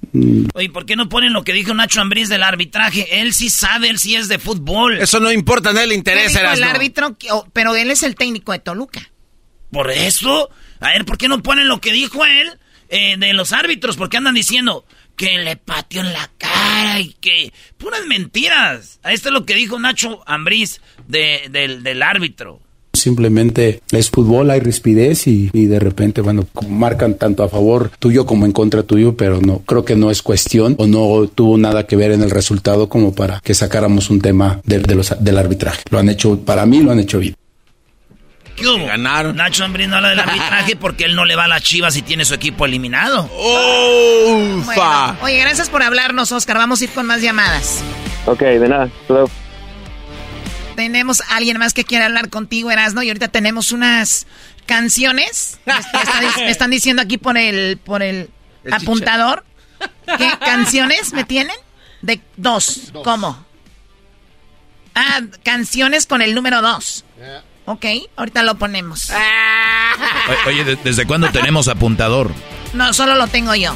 Oye, 0.53 0.69
¿por 0.69 0.85
qué 0.85 0.95
no 0.95 1.09
ponen 1.09 1.33
lo 1.33 1.43
que 1.43 1.53
dijo 1.53 1.73
Nacho 1.73 2.01
Ambriz 2.01 2.29
del 2.29 2.43
arbitraje? 2.43 3.21
Él 3.21 3.33
sí 3.33 3.49
sabe, 3.49 3.89
él 3.89 3.99
sí 3.99 4.15
es 4.15 4.27
de 4.27 4.39
fútbol. 4.39 4.99
Eso 4.99 5.19
no 5.19 5.31
importa, 5.31 5.73
no 5.73 5.85
le 5.85 5.95
interesa. 5.95 6.53
el 6.53 6.63
árbitro, 6.63 7.17
pero 7.53 7.75
él 7.75 7.91
es 7.91 8.03
el 8.03 8.15
técnico 8.15 8.51
de 8.51 8.59
Toluca. 8.59 9.11
¿Por 9.71 9.91
eso? 9.91 10.49
A 10.79 10.89
ver, 10.89 11.05
¿por 11.05 11.17
qué 11.17 11.27
no 11.27 11.41
ponen 11.41 11.67
lo 11.67 11.81
que 11.81 11.91
dijo 11.91 12.25
él 12.25 12.51
eh, 12.89 13.15
de 13.17 13.33
los 13.33 13.53
árbitros? 13.53 13.97
Porque 13.97 14.17
andan 14.17 14.35
diciendo 14.35 14.85
que 15.15 15.37
le 15.37 15.55
pateó 15.55 16.01
en 16.01 16.13
la 16.13 16.29
cara 16.37 16.99
y 16.99 17.13
que... 17.13 17.53
Puras 17.77 18.05
mentiras. 18.05 18.99
Esto 19.03 19.29
es 19.29 19.33
lo 19.33 19.45
que 19.45 19.55
dijo 19.55 19.79
Nacho 19.79 20.23
Ambriz 20.25 20.81
del, 21.07 21.83
del 21.83 22.01
árbitro. 22.01 22.61
Simplemente 23.05 23.81
es 23.91 24.09
fútbol, 24.09 24.49
hay 24.49 24.61
rispidez 24.61 25.27
y, 25.27 25.49
de 25.51 25.79
repente, 25.79 26.21
bueno, 26.21 26.47
marcan 26.67 27.13
tanto 27.13 27.43
a 27.43 27.49
favor 27.49 27.91
tuyo 27.99 28.25
como 28.25 28.47
en 28.47 28.51
contra 28.51 28.81
tuyo, 28.81 29.15
pero 29.15 29.39
no, 29.41 29.59
creo 29.59 29.85
que 29.85 29.95
no 29.95 30.09
es 30.09 30.23
cuestión 30.23 30.73
o 30.79 30.87
no 30.87 31.27
tuvo 31.27 31.55
nada 31.59 31.85
que 31.85 31.95
ver 31.95 32.13
en 32.13 32.23
el 32.23 32.31
resultado 32.31 32.89
como 32.89 33.13
para 33.13 33.41
que 33.41 33.53
sacáramos 33.53 34.09
un 34.09 34.21
tema 34.21 34.59
del, 34.63 34.87
del 35.19 35.37
arbitraje. 35.37 35.83
Lo 35.91 35.99
han 35.99 36.09
hecho, 36.09 36.39
para 36.39 36.65
mí 36.65 36.81
lo 36.81 36.93
han 36.93 36.99
hecho 36.99 37.19
bien. 37.19 37.35
¿Qué 38.55 38.67
hubo? 38.67 38.87
Ganaron. 38.87 39.35
Nacho 39.35 39.65
Ambrín 39.65 39.91
no 39.91 39.97
habla 39.97 40.09
del 40.09 40.21
arbitraje 40.21 40.75
porque 40.75 41.05
él 41.05 41.15
no 41.15 41.25
le 41.25 41.35
va 41.35 41.43
a 41.43 41.47
las 41.47 41.61
chivas 41.61 41.95
y 41.97 42.01
tiene 42.01 42.25
su 42.25 42.33
equipo 42.33 42.65
eliminado. 42.65 43.29
¡Oh! 43.35 44.63
oye, 45.21 45.37
gracias 45.41 45.69
por 45.69 45.83
hablarnos, 45.83 46.31
Oscar. 46.31 46.57
Vamos 46.57 46.81
a 46.81 46.85
ir 46.85 46.89
con 46.89 47.05
más 47.05 47.21
llamadas. 47.21 47.83
Ok, 48.25 48.39
de 48.39 48.67
nada. 48.67 48.89
Tenemos 50.75 51.21
a 51.21 51.37
alguien 51.37 51.57
más 51.57 51.73
que 51.73 51.83
quiere 51.83 52.05
hablar 52.05 52.29
contigo, 52.29 52.71
Erasno, 52.71 53.01
y 53.03 53.07
ahorita 53.07 53.29
tenemos 53.29 53.71
unas 53.71 54.27
canciones. 54.65 55.59
Me, 56.37 56.49
están 56.49 56.71
diciendo 56.71 57.01
aquí 57.01 57.17
por 57.17 57.37
el, 57.37 57.77
por 57.77 58.03
el, 58.03 58.29
apuntador. 58.71 59.45
¿Qué 60.17 60.31
canciones 60.39 61.13
me 61.13 61.23
tienen? 61.23 61.55
De 62.01 62.21
dos. 62.37 62.91
¿Cómo? 63.03 63.45
Ah, 64.93 65.21
canciones 65.43 66.05
con 66.05 66.21
el 66.21 66.35
número 66.35 66.61
dos. 66.61 67.03
Ok, 67.65 67.85
ahorita 68.15 68.43
lo 68.43 68.55
ponemos. 68.55 69.11
Oye, 70.45 70.63
¿desde 70.83 71.05
cuándo 71.05 71.31
tenemos 71.31 71.67
apuntador? 71.67 72.31
No, 72.73 72.93
solo 72.93 73.15
lo 73.15 73.27
tengo 73.27 73.55
yo. 73.55 73.75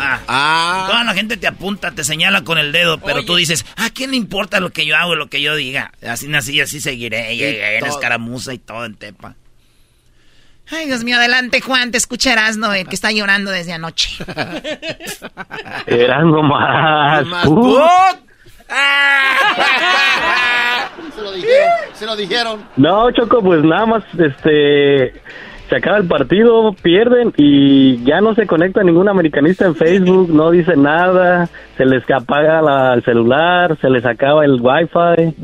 Ah. 0.00 0.20
ah. 0.28 0.84
Toda 0.88 1.04
la 1.04 1.14
gente 1.14 1.36
te 1.36 1.46
apunta, 1.46 1.90
te 1.92 2.04
señala 2.04 2.42
con 2.42 2.58
el 2.58 2.72
dedo, 2.72 2.98
pero 2.98 3.24
tú 3.24 3.36
dices, 3.36 3.66
¿a 3.76 3.90
quién 3.90 4.10
le 4.10 4.16
importa 4.16 4.60
lo 4.60 4.70
que 4.70 4.86
yo 4.86 4.96
hago, 4.96 5.14
lo 5.14 5.28
que 5.28 5.42
yo 5.42 5.54
diga? 5.54 5.92
Así 6.06 6.28
nací, 6.28 6.60
así 6.60 6.80
seguiré. 6.80 7.34
Y, 7.34 7.42
en 7.42 7.86
escaramuza 7.86 8.54
y 8.54 8.58
todo 8.58 8.84
en 8.84 8.94
tepa. 8.94 9.34
Ay, 10.72 10.86
Dios 10.86 11.02
mío, 11.02 11.16
adelante, 11.16 11.60
Juan, 11.60 11.90
te 11.90 11.98
escucharás, 11.98 12.56
¿no? 12.56 12.72
El 12.72 12.86
que 12.86 12.94
está 12.94 13.10
llorando 13.10 13.50
desde 13.50 13.72
anoche. 13.72 14.24
Eran 15.86 16.30
más. 16.30 17.26
se 21.14 21.22
lo 21.22 21.32
dijeron, 21.32 21.68
se 21.94 22.06
lo 22.06 22.16
dijeron. 22.16 22.64
No, 22.76 23.10
Choco, 23.10 23.42
pues 23.42 23.64
nada 23.64 23.86
más, 23.86 24.04
este 24.16 25.12
se 25.70 25.76
acaba 25.76 25.98
el 25.98 26.08
partido, 26.08 26.74
pierden 26.82 27.32
y 27.36 28.02
ya 28.04 28.20
no 28.20 28.34
se 28.34 28.46
conecta 28.46 28.82
ningún 28.82 29.08
americanista 29.08 29.64
en 29.66 29.76
Facebook, 29.76 30.28
no 30.28 30.50
dice 30.50 30.76
nada, 30.76 31.48
se 31.76 31.86
les 31.86 32.02
apaga 32.10 32.92
el 32.92 33.04
celular, 33.04 33.78
se 33.80 33.88
les 33.88 34.04
acaba 34.04 34.44
el 34.44 34.60
wifi. 34.60 35.34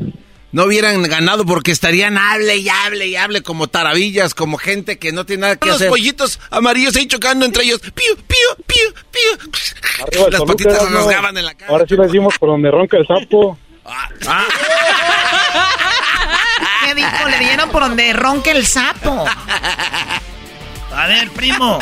No 0.51 0.65
hubieran 0.65 1.01
ganado 1.03 1.45
porque 1.45 1.71
estarían 1.71 2.17
hable 2.17 2.57
y 2.57 2.67
hable 2.67 3.07
y 3.07 3.15
hable 3.15 3.41
como 3.41 3.67
taravillas, 3.67 4.33
como 4.33 4.57
gente 4.57 4.97
que 4.99 5.11
no 5.13 5.25
tiene 5.25 5.41
nada 5.41 5.55
que 5.55 5.69
hacer. 5.69 5.87
Los 5.87 5.97
pollitos 5.97 6.39
amarillos 6.51 6.95
ahí 6.95 7.07
chocando 7.07 7.45
entre 7.45 7.63
ellos. 7.63 7.79
Pío, 7.79 8.15
pío, 8.15 8.65
pío, 8.65 8.93
pío. 9.11 10.29
Las 10.29 10.41
patitas 10.41 10.83
se 10.83 10.89
rasgaban 10.89 11.37
en 11.37 11.45
la 11.45 11.53
cara. 11.53 11.71
Ahora 11.71 11.85
sí 11.87 11.95
lo 11.95 12.03
decimos 12.03 12.37
por 12.37 12.49
donde 12.49 12.69
ronca 12.69 12.97
el 12.97 13.07
sapo. 13.07 13.57
Ah. 13.85 14.09
¿Qué 14.19 15.96
dijo? 17.01 17.29
Le 17.29 17.39
dieron 17.39 17.69
por 17.69 17.81
donde 17.83 18.13
ronca 18.13 18.51
el 18.51 18.65
sapo. 18.65 19.25
A 20.93 21.07
ver, 21.07 21.29
primo. 21.31 21.79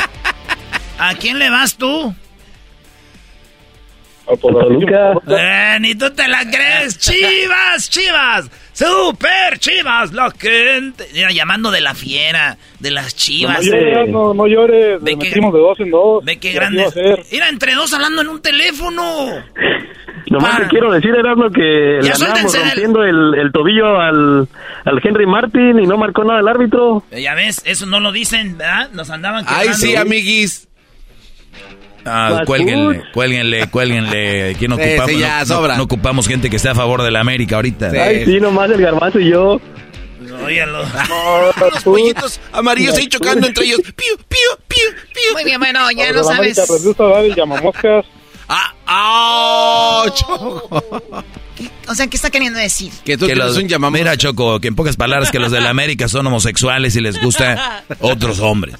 ¿A 0.98 1.14
quién 1.14 1.38
le 1.38 1.50
vas 1.50 1.76
tú? 1.76 2.14
A 4.28 4.36
Toluca. 4.36 5.12
Eh, 5.28 5.78
ni 5.80 5.94
tú 5.94 6.10
te 6.10 6.26
la 6.28 6.40
crees. 6.40 6.98
Chivas, 6.98 7.88
chivas. 7.90 8.50
Super 8.76 9.58
chivas. 9.58 10.12
La 10.12 10.30
gente. 10.32 11.08
Mira, 11.14 11.30
llamando 11.32 11.70
de 11.70 11.80
la 11.80 11.94
fiera, 11.94 12.58
de 12.78 12.90
las 12.90 13.16
chivas. 13.16 13.64
No, 13.64 13.72
llores, 13.72 14.08
no, 14.10 14.34
no 14.34 14.46
llores. 14.46 15.02
Ve 15.02 15.18
que, 15.18 15.30
de 15.30 15.40
dos 15.40 15.80
en 15.80 15.90
dos. 15.90 16.22
Ve 16.22 16.36
qué 16.38 16.52
grandes. 16.52 16.94
Mira, 17.32 17.48
entre 17.48 17.74
dos 17.74 17.94
hablando 17.94 18.20
en 18.20 18.28
un 18.28 18.42
teléfono. 18.42 19.02
Nomás 20.30 20.58
te 20.58 20.66
quiero 20.66 20.92
decir, 20.92 21.14
Erasmo, 21.14 21.50
que 21.50 22.00
le 22.02 22.10
andamos 22.10 22.54
rompiendo 22.54 23.02
el, 23.02 23.34
el, 23.40 23.52
tobillo 23.52 23.98
al, 23.98 24.46
al 24.84 25.00
Henry 25.02 25.24
Martin 25.24 25.78
y 25.78 25.86
no 25.86 25.96
marcó 25.96 26.24
nada 26.24 26.40
el 26.40 26.48
árbitro. 26.48 27.04
Ya 27.12 27.34
ves, 27.34 27.62
eso 27.64 27.86
no 27.86 28.00
lo 28.00 28.12
dicen, 28.12 28.58
¿verdad? 28.58 28.90
Nos 28.92 29.08
andaban 29.08 29.46
Ay, 29.48 29.72
sí, 29.72 29.96
amiguis. 29.96 30.65
Ah, 32.06 32.42
cuélguenle, 32.46 33.02
cuélguenle, 33.12 33.66
cuélguenle. 33.68 34.50
Aquí 34.50 34.68
no 34.68 34.76
ocupamos, 34.76 35.18
ya, 35.18 35.44
no, 35.44 35.66
no, 35.66 35.76
no, 35.76 35.82
ocupamos 35.82 36.28
gente 36.28 36.48
que 36.48 36.56
esté 36.56 36.68
a 36.68 36.74
favor 36.74 37.02
de 37.02 37.10
la 37.10 37.20
América 37.20 37.56
ahorita. 37.56 37.90
Sí. 37.90 37.96
Ay, 37.96 38.24
sí, 38.24 38.40
nomás 38.40 38.70
el 38.70 38.80
garbanzo 38.80 39.18
y 39.18 39.30
yo. 39.30 39.60
Óyalo. 40.44 40.82
Los 41.72 41.82
pollitos 41.84 42.40
amarillos 42.52 42.96
ahí 42.96 43.06
chocando 43.08 43.46
entre 43.46 43.64
ellos. 43.64 43.80
Pío, 43.82 44.16
pío, 44.28 44.38
pío, 44.68 44.88
pío. 45.12 45.32
Muy 45.32 45.44
bien, 45.44 45.58
bueno, 45.58 45.90
ya 45.92 46.12
no 46.12 46.24
sabes. 46.24 46.58
América, 46.58 48.02
Ah, 48.48 48.74
ah, 48.86 50.04
O 51.88 51.94
sea, 51.94 52.06
¿qué 52.06 52.16
está 52.16 52.30
queriendo 52.30 52.58
decir? 52.58 52.92
Que 53.04 53.16
tú 53.16 53.26
que 53.26 53.34
los, 53.34 53.56
un 53.56 53.66
llamamos. 53.66 53.98
Mira, 53.98 54.16
Choco, 54.16 54.60
que 54.60 54.68
en 54.68 54.76
pocas 54.76 54.96
palabras 54.96 55.30
que 55.30 55.38
los 55.38 55.50
de 55.50 55.60
la 55.60 55.70
América 55.70 56.08
son 56.08 56.26
homosexuales 56.26 56.94
y 56.96 57.00
les 57.00 57.20
gusta 57.20 57.84
otros 58.00 58.38
hombres. 58.38 58.76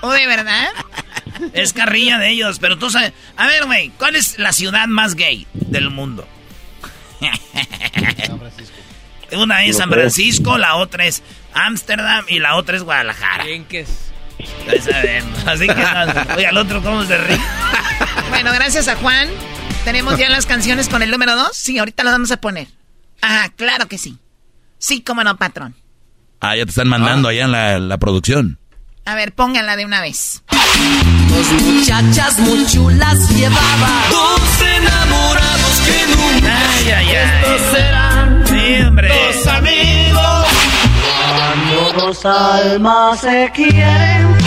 ¿O 0.00 0.10
de 0.10 0.26
verdad? 0.26 0.68
Es 1.52 1.72
carrilla 1.72 2.18
de 2.18 2.30
ellos, 2.30 2.58
pero 2.58 2.78
tú 2.78 2.90
sabes. 2.90 3.12
A 3.36 3.46
ver, 3.46 3.66
güey, 3.66 3.90
¿cuál 3.98 4.16
es 4.16 4.38
la 4.38 4.52
ciudad 4.52 4.86
más 4.86 5.14
gay 5.14 5.46
del 5.52 5.90
mundo? 5.90 6.26
Una 9.32 9.64
es 9.64 9.76
San 9.78 9.90
Francisco, 9.90 10.58
la 10.58 10.76
otra 10.76 11.06
es 11.06 11.22
Ámsterdam 11.54 12.24
y 12.28 12.38
la 12.38 12.56
otra 12.56 12.76
es 12.76 12.82
Guadalajara. 12.82 13.44
¿Quién 13.44 13.64
que 13.64 13.80
es? 13.80 14.12
Así 15.46 15.66
que, 15.66 15.84
oye, 16.36 16.46
al 16.46 16.56
otro, 16.56 16.82
¿cómo 16.82 17.04
se 17.04 17.16
ríe? 17.16 17.40
Bueno, 18.30 18.52
gracias 18.52 18.88
a 18.88 18.96
Juan. 18.96 19.28
¿Tenemos 19.84 20.18
ya 20.18 20.28
las 20.28 20.46
canciones 20.46 20.88
con 20.88 21.02
el 21.02 21.10
número 21.10 21.34
2? 21.34 21.50
Sí, 21.52 21.78
ahorita 21.78 22.04
las 22.04 22.14
vamos 22.14 22.30
a 22.30 22.40
poner. 22.40 22.68
Ah, 23.20 23.50
claro 23.56 23.88
que 23.88 23.98
sí. 23.98 24.18
Sí, 24.78 25.02
cómo 25.02 25.22
no, 25.24 25.36
patrón. 25.36 25.74
Ah, 26.40 26.56
ya 26.56 26.64
te 26.64 26.70
están 26.70 26.88
mandando 26.88 27.28
ah. 27.28 27.30
allá 27.30 27.44
en 27.44 27.52
la, 27.52 27.78
la, 27.78 27.98
producción. 27.98 28.58
A 29.04 29.14
ver, 29.14 29.32
pónganla 29.34 29.76
de 29.76 29.84
una 29.84 30.00
vez. 30.00 30.42
Dos 31.28 31.62
muchachas 31.62 32.38
muy 32.38 32.64
chulas 32.66 33.28
llevaba. 33.30 34.04
Dos 34.10 34.40
enamorados 34.60 35.80
que 35.84 36.06
nunca. 36.14 36.56
Ay, 36.74 36.90
ay, 36.90 37.06
ay. 37.06 37.40
Estos 37.42 37.60
serán 37.76 38.44
sí, 38.46 38.82
hombre. 38.82 39.08
dos 39.08 39.46
amigos. 39.48 40.46
Cuando 41.36 42.04
dos 42.06 42.26
almas 42.26 43.20
se 43.20 43.50
quieren. 43.54 44.41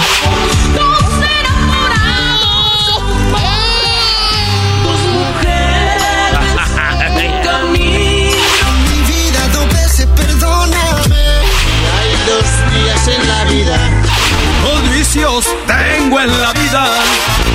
tengo 15.16 16.20
en 16.20 16.42
la 16.42 16.52
vida. 16.52 16.88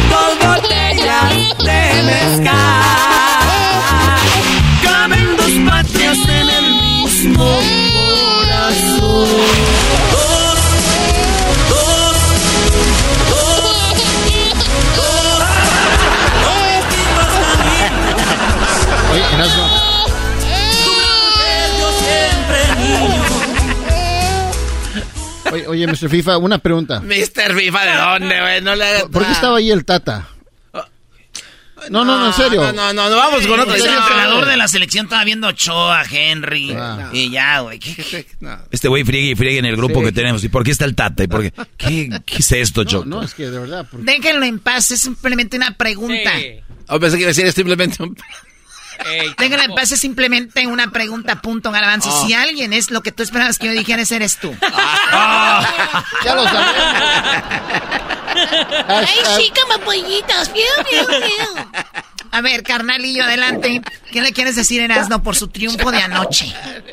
Dos 0.09 0.39
botellas 0.49 1.59
de 1.59 2.03
mezcal. 2.05 2.57
Caben 4.83 5.37
dos 5.37 5.53
patrias 5.69 6.19
en 6.27 6.49
el 6.49 6.73
mismo 6.83 7.61
corazón. 7.93 9.29
Oye, 25.68 25.86
Mr. 25.86 26.09
FIFA, 26.09 26.38
una 26.38 26.59
pregunta. 26.59 27.01
Mr. 27.01 27.55
FIFA, 27.57 27.84
¿de 27.86 27.96
dónde, 27.96 28.40
güey? 28.40 28.61
No 28.62 28.74
le 28.74 28.84
hagas 28.84 29.03
¿Por 29.05 29.24
qué 29.24 29.32
estaba 29.32 29.59
ahí 29.59 29.70
el 29.70 29.84
Tata? 29.84 30.28
No, 31.88 32.05
no, 32.05 32.18
no, 32.18 32.26
en 32.26 32.32
serio. 32.34 32.61
No, 32.61 32.72
no, 32.72 32.92
no, 32.92 33.09
no 33.09 33.16
vamos 33.16 33.46
con 33.46 33.59
otro. 33.59 33.74
El 33.74 33.80
entrenador 33.80 34.44
de 34.44 34.57
la 34.59 34.68
selección 34.68 35.07
estaba 35.07 35.24
viendo 35.24 35.46
a 35.46 35.51
Ochoa, 35.51 36.03
Henry. 36.11 36.76
Y 37.12 37.30
ya, 37.30 37.61
güey. 37.61 37.80
Este 38.70 38.88
güey 38.88 39.03
friegue 39.05 39.30
y 39.30 39.34
friegue 39.34 39.59
en 39.61 39.64
el 39.64 39.76
grupo 39.76 40.03
que 40.03 40.12
tenemos. 40.12 40.44
¿Y 40.44 40.51
por 40.51 40.62
qué 40.62 40.72
está 40.72 40.84
el 40.84 40.94
Tata? 40.94 41.24
¿Y 41.24 41.26
por 41.28 41.40
qué? 41.42 41.53
¿Qué, 41.78 42.11
qué 42.26 42.36
es 42.36 42.53
esto, 42.53 42.84
Choco? 42.84 43.07
No, 43.07 43.22
es 43.22 43.32
que 43.34 43.48
de 43.51 43.59
verdad. 43.59 43.86
porque- 43.90 44.05
Déjenlo 44.05 44.44
en 44.44 44.59
paz, 44.59 44.90
es 44.90 45.01
simplemente 45.01 45.57
una 45.57 45.74
pregunta. 45.74 46.32
Oh, 46.88 47.01
pensé 47.01 47.16
que 47.16 47.22
iba 47.22 47.28
a 47.28 47.32
decir 47.34 47.46
es 47.46 47.55
simplemente 47.55 48.03
un... 48.03 48.14
Déjenlo 49.38 49.62
en 49.64 49.74
paz, 49.74 49.92
es 49.92 50.01
simplemente 50.01 50.66
una 50.66 50.90
pregunta, 50.90 51.40
punto, 51.40 51.70
garbanzo. 51.70 52.11
Oh. 52.11 52.26
Si 52.26 52.34
alguien 52.34 52.72
es 52.72 52.90
lo 52.90 53.01
que 53.03 53.12
tú 53.12 53.22
esperabas 53.22 53.59
que 53.59 53.66
yo 53.66 53.72
dijera, 53.72 54.03
ese 54.03 54.16
eres 54.16 54.38
tú. 54.38 54.55
Ya 56.24 56.34
lo 56.34 56.44
sabemos. 56.44 56.74
Ay, 58.88 59.07
sí, 59.36 59.53
como 59.61 59.84
pollitos. 59.84 60.51
A 62.32 62.40
ver, 62.42 62.62
carnalillo, 62.62 63.24
adelante. 63.24 63.82
¿Qué 64.12 64.22
le 64.22 64.32
quieres 64.32 64.55
decir, 64.57 64.80
Erasno, 64.80 65.22
por 65.22 65.34
su 65.34 65.48
triunfo 65.48 65.90
de 65.90 65.98
anoche? 65.98 66.46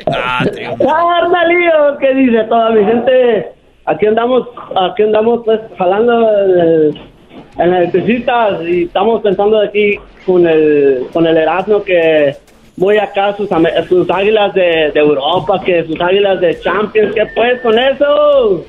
Carnalillo, 0.05 1.97
¿qué 1.99 2.13
dice 2.15 2.43
toda 2.49 2.71
mi 2.71 2.83
gente? 2.85 3.51
Aquí 3.85 4.05
andamos, 4.07 4.47
aquí 4.91 5.03
andamos 5.03 5.41
pues 5.45 5.59
jalando 5.77 6.13
el- 6.29 7.11
en 7.57 7.71
las 7.71 7.79
electricistas 7.79 8.61
y 8.67 8.83
estamos 8.83 9.21
pensando 9.21 9.59
aquí 9.61 9.95
con 10.25 10.47
el 10.47 11.07
con 11.11 11.25
el 11.25 11.37
Erasmo 11.37 11.83
que 11.83 12.35
voy 12.75 12.97
acá 12.97 13.29
a 13.29 13.37
sus, 13.37 13.49
sus 13.89 14.09
águilas 14.09 14.53
de, 14.53 14.91
de 14.93 14.99
Europa, 14.99 15.61
que 15.65 15.83
sus 15.85 15.99
águilas 15.99 16.39
de 16.39 16.59
Champions, 16.61 17.13
¿qué 17.13 17.25
pues 17.35 17.59
con 17.61 17.77
eso? 17.77 18.65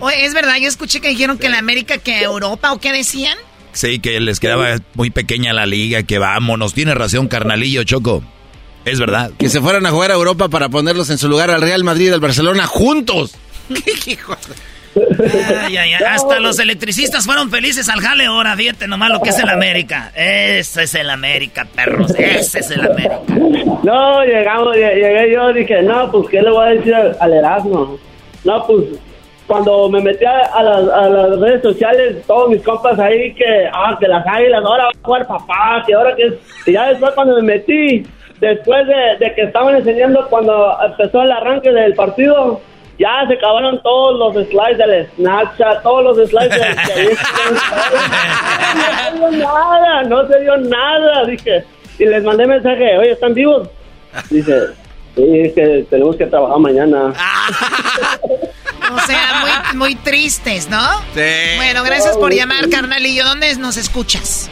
Oye, 0.00 0.24
es 0.24 0.34
verdad, 0.34 0.56
yo 0.60 0.68
escuché 0.68 1.00
que 1.00 1.08
dijeron 1.08 1.38
que 1.38 1.48
la 1.48 1.58
América, 1.58 1.98
que 1.98 2.22
Europa, 2.22 2.72
¿o 2.72 2.78
qué 2.78 2.92
decían? 2.92 3.38
Sí, 3.72 4.00
que 4.00 4.18
les 4.18 4.40
quedaba 4.40 4.76
muy 4.94 5.10
pequeña 5.10 5.52
la 5.52 5.66
liga, 5.66 6.02
que 6.02 6.18
vámonos. 6.18 6.74
Tiene 6.74 6.94
razón, 6.94 7.28
carnalillo, 7.28 7.84
Choco. 7.84 8.24
Es 8.84 8.98
verdad. 8.98 9.30
Que 9.38 9.48
se 9.48 9.60
fueran 9.60 9.86
a 9.86 9.90
jugar 9.90 10.10
a 10.10 10.14
Europa 10.14 10.48
para 10.48 10.68
ponerlos 10.68 11.10
en 11.10 11.18
su 11.18 11.28
lugar 11.28 11.50
al 11.50 11.62
Real 11.62 11.84
Madrid 11.84 12.08
y 12.08 12.12
al 12.12 12.20
Barcelona 12.20 12.66
juntos. 12.66 13.36
Ay, 15.64 15.76
ay, 15.76 15.92
ay. 15.94 16.04
Hasta 16.08 16.38
los 16.40 16.58
electricistas 16.58 17.24
fueron 17.24 17.50
felices 17.50 17.88
al 17.88 18.00
jale 18.00 18.26
ahora. 18.26 18.54
Fíjate 18.56 18.86
nomás 18.88 19.10
lo 19.10 19.20
que 19.20 19.30
es 19.30 19.38
el 19.38 19.48
América. 19.48 20.12
Ese 20.14 20.82
es 20.84 20.94
el 20.94 21.10
América, 21.10 21.66
perros. 21.74 22.14
Ese 22.18 22.60
es 22.60 22.70
el 22.70 22.80
América. 22.84 23.18
No, 23.82 24.24
llegamos, 24.24 24.76
lle- 24.76 24.94
llegué 24.94 25.32
yo, 25.32 25.52
dije, 25.52 25.82
no, 25.82 26.10
pues, 26.10 26.28
¿qué 26.30 26.42
le 26.42 26.50
voy 26.50 26.66
a 26.66 26.70
decir 26.70 26.94
al, 26.94 27.16
al 27.20 27.32
Erasmo? 27.32 27.98
No, 28.44 28.66
pues, 28.66 28.84
cuando 29.46 29.88
me 29.88 30.00
metí 30.02 30.24
a, 30.24 30.38
a 30.54 30.62
las, 30.62 30.88
a 30.88 31.08
las 31.08 31.40
redes 31.40 31.62
sociales, 31.62 32.16
todos 32.26 32.50
mis 32.50 32.62
compas 32.62 32.98
ahí, 32.98 33.32
que, 33.34 33.68
ah, 33.72 33.96
que 33.98 34.06
las 34.06 34.26
águilas, 34.26 34.62
ahora 34.64 34.84
va 34.84 34.90
a 34.90 35.04
jugar 35.04 35.26
papá, 35.26 35.82
que 35.86 35.94
ahora 35.94 36.14
que 36.14 36.24
es... 36.24 36.34
Y 36.66 36.72
ya 36.72 36.88
después 36.88 37.12
cuando 37.14 37.34
me 37.36 37.42
metí, 37.42 38.04
después 38.40 38.86
de, 38.86 39.24
de 39.24 39.34
que 39.34 39.42
estaban 39.42 39.74
enseñando 39.76 40.26
cuando 40.28 40.76
empezó 40.84 41.22
el 41.22 41.32
arranque 41.32 41.72
del 41.72 41.94
partido, 41.94 42.60
ya 42.98 43.24
se 43.28 43.34
acabaron 43.34 43.80
todos 43.82 44.18
los 44.18 44.46
slides 44.48 44.78
del 44.78 45.08
Snapchat, 45.16 45.82
todos 45.82 46.04
los 46.04 46.28
slides 46.28 46.50
del... 46.50 47.06
de 47.06 47.16
no 49.18 49.30
se 49.30 49.36
dio 49.36 49.46
nada, 49.46 50.02
no 50.02 50.26
se 50.26 50.40
dio 50.40 50.56
nada, 50.56 51.24
dije. 51.26 51.64
Y 51.98 52.06
les 52.06 52.24
mandé 52.24 52.46
mensaje, 52.46 52.98
oye, 52.98 53.12
¿están 53.12 53.34
vivos? 53.34 53.68
Dice, 54.30 54.68
sí, 55.14 55.40
es 55.40 55.52
que 55.52 55.86
tenemos 55.88 56.16
que 56.16 56.26
trabajar 56.26 56.58
mañana. 56.58 57.12
O 58.90 58.98
sea, 59.00 59.44
muy, 59.74 59.76
muy 59.76 59.94
tristes, 59.96 60.70
¿no? 60.70 60.80
Sí. 61.12 61.56
Bueno, 61.56 61.82
gracias 61.84 62.16
por 62.16 62.32
llamar, 62.32 62.70
carnalillo. 62.70 63.22
¿Dónde 63.24 63.54
nos 63.56 63.76
escuchas? 63.76 64.50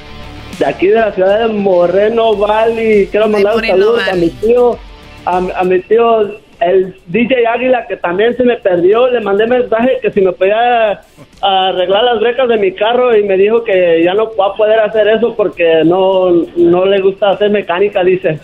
De 0.59 0.67
aquí 0.67 0.89
de 0.89 1.01
la 1.01 1.13
ciudad 1.13 1.39
de 1.39 1.55
Moreno 1.55 2.37
Valley, 2.37 3.07
quiero 3.07 3.29
mandar 3.29 3.57
un 3.57 3.67
saludo 3.67 3.99
a 3.99 4.15
mi 4.15 4.29
tío, 4.29 4.79
a, 5.25 5.37
a 5.39 5.65
mi 5.65 5.81
tío, 5.81 6.39
el 6.71 6.95
DJ 7.07 7.47
Águila, 7.47 7.87
que 7.87 7.97
también 7.97 8.37
se 8.37 8.45
me 8.45 8.57
perdió. 8.57 9.09
Le 9.09 9.21
mandé 9.21 9.47
mensaje 9.47 9.99
que 10.03 10.11
si 10.11 10.21
me 10.21 10.33
podía 10.33 11.01
arreglar 11.41 12.05
las 12.05 12.21
brecas 12.21 12.49
de 12.49 12.57
mi 12.57 12.73
carro 12.73 13.17
y 13.17 13.23
me 13.23 13.37
dijo 13.37 13.63
que 13.63 14.03
ya 14.03 14.15
no 14.15 14.35
va 14.37 14.49
a 14.49 14.55
poder 14.55 14.81
hacer 14.81 15.09
eso 15.09 15.35
porque 15.37 15.83
no, 15.85 16.31
no 16.57 16.85
le 16.85 17.01
gusta 17.01 17.31
hacer 17.31 17.51
mecánica, 17.51 18.03
dice. 18.03 18.41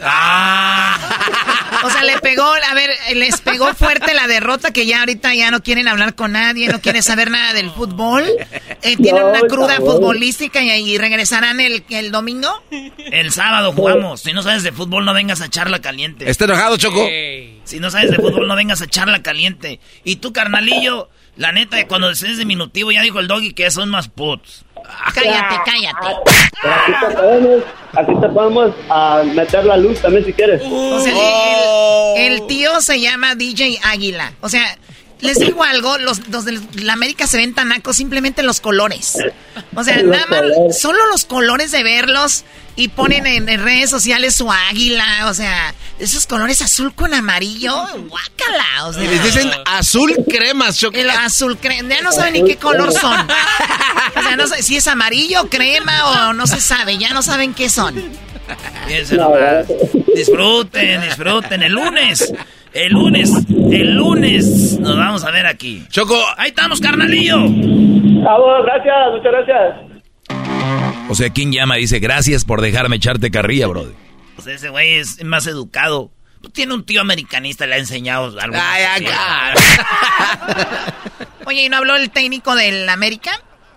O 1.85 1.91
sea, 1.91 2.03
le 2.05 2.19
pegó, 2.21 2.45
a 2.45 2.75
ver, 2.75 2.91
les 3.15 3.41
pegó 3.41 3.73
fuerte 3.75 4.15
la 4.15 4.27
derrota 4.27 4.73
que 4.73 4.87
ya 4.87 5.01
ahorita 5.01 5.35
ya 5.35 5.51
no 5.51 5.63
quieren 5.63 5.89
hablar 5.89 6.15
con 6.15 6.33
nadie, 6.33 6.69
no 6.69 6.81
quieren 6.81 7.03
saber 7.03 7.31
nada 7.31 7.53
del 7.53 7.71
fútbol. 7.71 8.25
Eh, 8.83 8.97
tienen 8.97 9.23
No, 9.23 9.29
una 9.31 9.41
cruda 9.41 9.77
cabrón. 9.77 9.97
futbolística 9.97 10.63
y, 10.63 10.71
y 10.71 10.99
regresarán 10.99 11.61
el, 11.61 11.85
el 11.91 12.11
domingo. 12.13 12.49
El 12.99 13.33
sábado 13.33 13.73
jugamos. 13.73 14.21
Si 14.21 14.33
no 14.33 14.43
sabes 14.43 14.63
de 14.63 14.73
fútbol, 14.73 15.05
no 15.05 15.15
vengas 15.15 15.41
a 15.41 15.47
echarla 15.47 15.81
caliente. 15.81 16.29
¿Está 16.31 16.45
enojado, 16.47 16.77
Choco? 16.77 17.07
Si 17.65 17.79
no 17.81 17.91
sabes 17.91 18.11
de 18.11 18.17
fútbol, 18.17 18.47
no 18.49 18.57
vengas 18.57 18.81
a 18.81 18.85
echarla 18.85 19.23
caliente. 19.23 19.81
Y 20.05 20.17
tú, 20.17 20.33
carnalillo, 20.33 21.09
la 21.37 21.53
neta, 21.53 21.87
cuando 21.87 22.11
es 22.11 22.21
diminutivo, 22.39 22.93
ya 22.93 23.03
dijo 23.03 23.21
el 23.21 23.29
doggy 23.29 23.53
que 23.55 23.71
son 23.71 23.89
más 23.89 24.09
putos. 24.09 24.65
Cállate, 25.15 25.55
cállate. 25.65 26.17
Pero 26.63 26.75
aquí 26.75 26.93
te 27.07 27.15
podemos, 27.17 27.63
aquí 27.95 28.13
te 28.21 28.29
podemos 28.29 28.71
ah, 28.91 29.23
meter 29.35 29.65
la 29.65 29.77
luz 29.77 30.01
también 30.01 30.25
si 30.25 30.33
quieres. 30.33 30.63
O 30.65 31.01
sea, 31.01 31.13
Oh. 31.17 32.15
el, 32.17 32.33
el 32.35 32.47
tío 32.47 32.81
se 32.81 33.01
llama 33.01 33.35
DJ 33.35 33.79
Águila. 33.83 34.33
O 34.41 34.49
sea, 34.49 34.65
les 35.23 35.39
digo 35.39 35.63
algo, 35.65 35.97
los, 35.99 36.29
los 36.29 36.45
de 36.45 36.61
la 36.83 36.93
América 36.93 37.27
se 37.27 37.39
ven 37.39 37.55
tan 37.55 37.69
nacos, 37.69 37.97
simplemente 37.97 38.43
los 38.43 38.61
colores. 38.61 39.17
O 39.75 39.83
sea, 39.85 39.97
Los 40.03 40.05
nada 40.17 40.27
más, 40.27 40.41
colores. 40.43 40.79
solo 40.81 41.07
los 41.11 41.25
colores 41.25 41.71
de 41.71 41.83
verlos 41.83 42.45
y 42.77 42.89
ponen 42.89 43.27
en, 43.27 43.49
en 43.49 43.63
redes 43.63 43.89
sociales 43.91 44.35
su 44.35 44.51
águila, 44.51 45.27
o 45.29 45.35
sea, 45.35 45.75
esos 45.99 46.27
colores 46.27 46.61
azul 46.63 46.95
con 46.95 47.15
amarillo, 47.15 47.73
guácala, 48.09 48.87
o 48.87 48.93
sea. 48.93 49.05
Y 49.05 49.09
les 49.09 49.23
dicen 49.25 49.51
azul 49.67 50.13
Choco. 50.73 50.97
El 50.97 51.09
azul 51.11 51.57
crema, 51.59 51.89
ya 51.95 52.03
no 52.03 52.13
saben 52.13 52.33
ni 52.35 52.45
qué 52.45 52.57
color 52.57 52.93
son. 52.93 53.29
O 54.17 54.23
sea, 54.23 54.37
no 54.37 54.47
sé 54.47 54.63
si 54.63 54.77
es 54.77 54.87
amarillo, 54.89 55.49
crema 55.49 56.29
o 56.29 56.33
no 56.33 56.47
se 56.47 56.61
sabe, 56.61 56.99
ya 56.99 57.11
no 57.11 57.23
saben 57.23 57.55
qué 57.55 57.69
son. 57.71 57.95
Disfruten, 60.15 61.01
disfruten. 61.03 61.63
El 61.63 61.73
lunes, 61.73 62.33
el 62.75 62.93
lunes, 62.93 63.31
el 63.71 63.95
lunes 63.95 64.79
nos 64.81 64.97
vamos 64.97 65.25
a 65.25 65.31
ver 65.31 65.47
aquí. 65.47 65.85
Choco, 65.91 66.19
ahí 66.37 66.49
estamos, 66.51 66.81
carnalillo. 66.81 67.39
Vamos, 67.39 68.65
gracias, 68.65 68.95
muchas 69.13 69.33
gracias. 69.33 69.93
O 71.09 71.15
sea, 71.15 71.31
¿quién 71.31 71.53
llama? 71.53 71.77
Dice, 71.77 71.99
gracias 71.99 72.45
por 72.45 72.61
dejarme 72.61 72.97
echarte 72.97 73.31
carrilla, 73.31 73.67
brother. 73.67 73.95
Pues 74.37 74.47
ese 74.47 74.71
güey 74.71 74.95
es 74.95 75.23
más 75.25 75.47
educado. 75.47 76.11
Pues 76.41 76.53
Tiene 76.53 76.75
un 76.75 76.85
tío 76.85 77.01
americanista, 77.01 77.67
le 77.67 77.75
ha 77.75 77.79
enseñado 77.79 78.39
algo. 78.41 78.57
Ay, 78.59 79.05
acá. 79.05 79.55
Oye, 81.47 81.65
¿y 81.65 81.69
no 81.69 81.77
habló 81.77 81.97
el 81.97 82.11
técnico 82.11 82.55
del 82.55 82.89
América? 82.89 83.31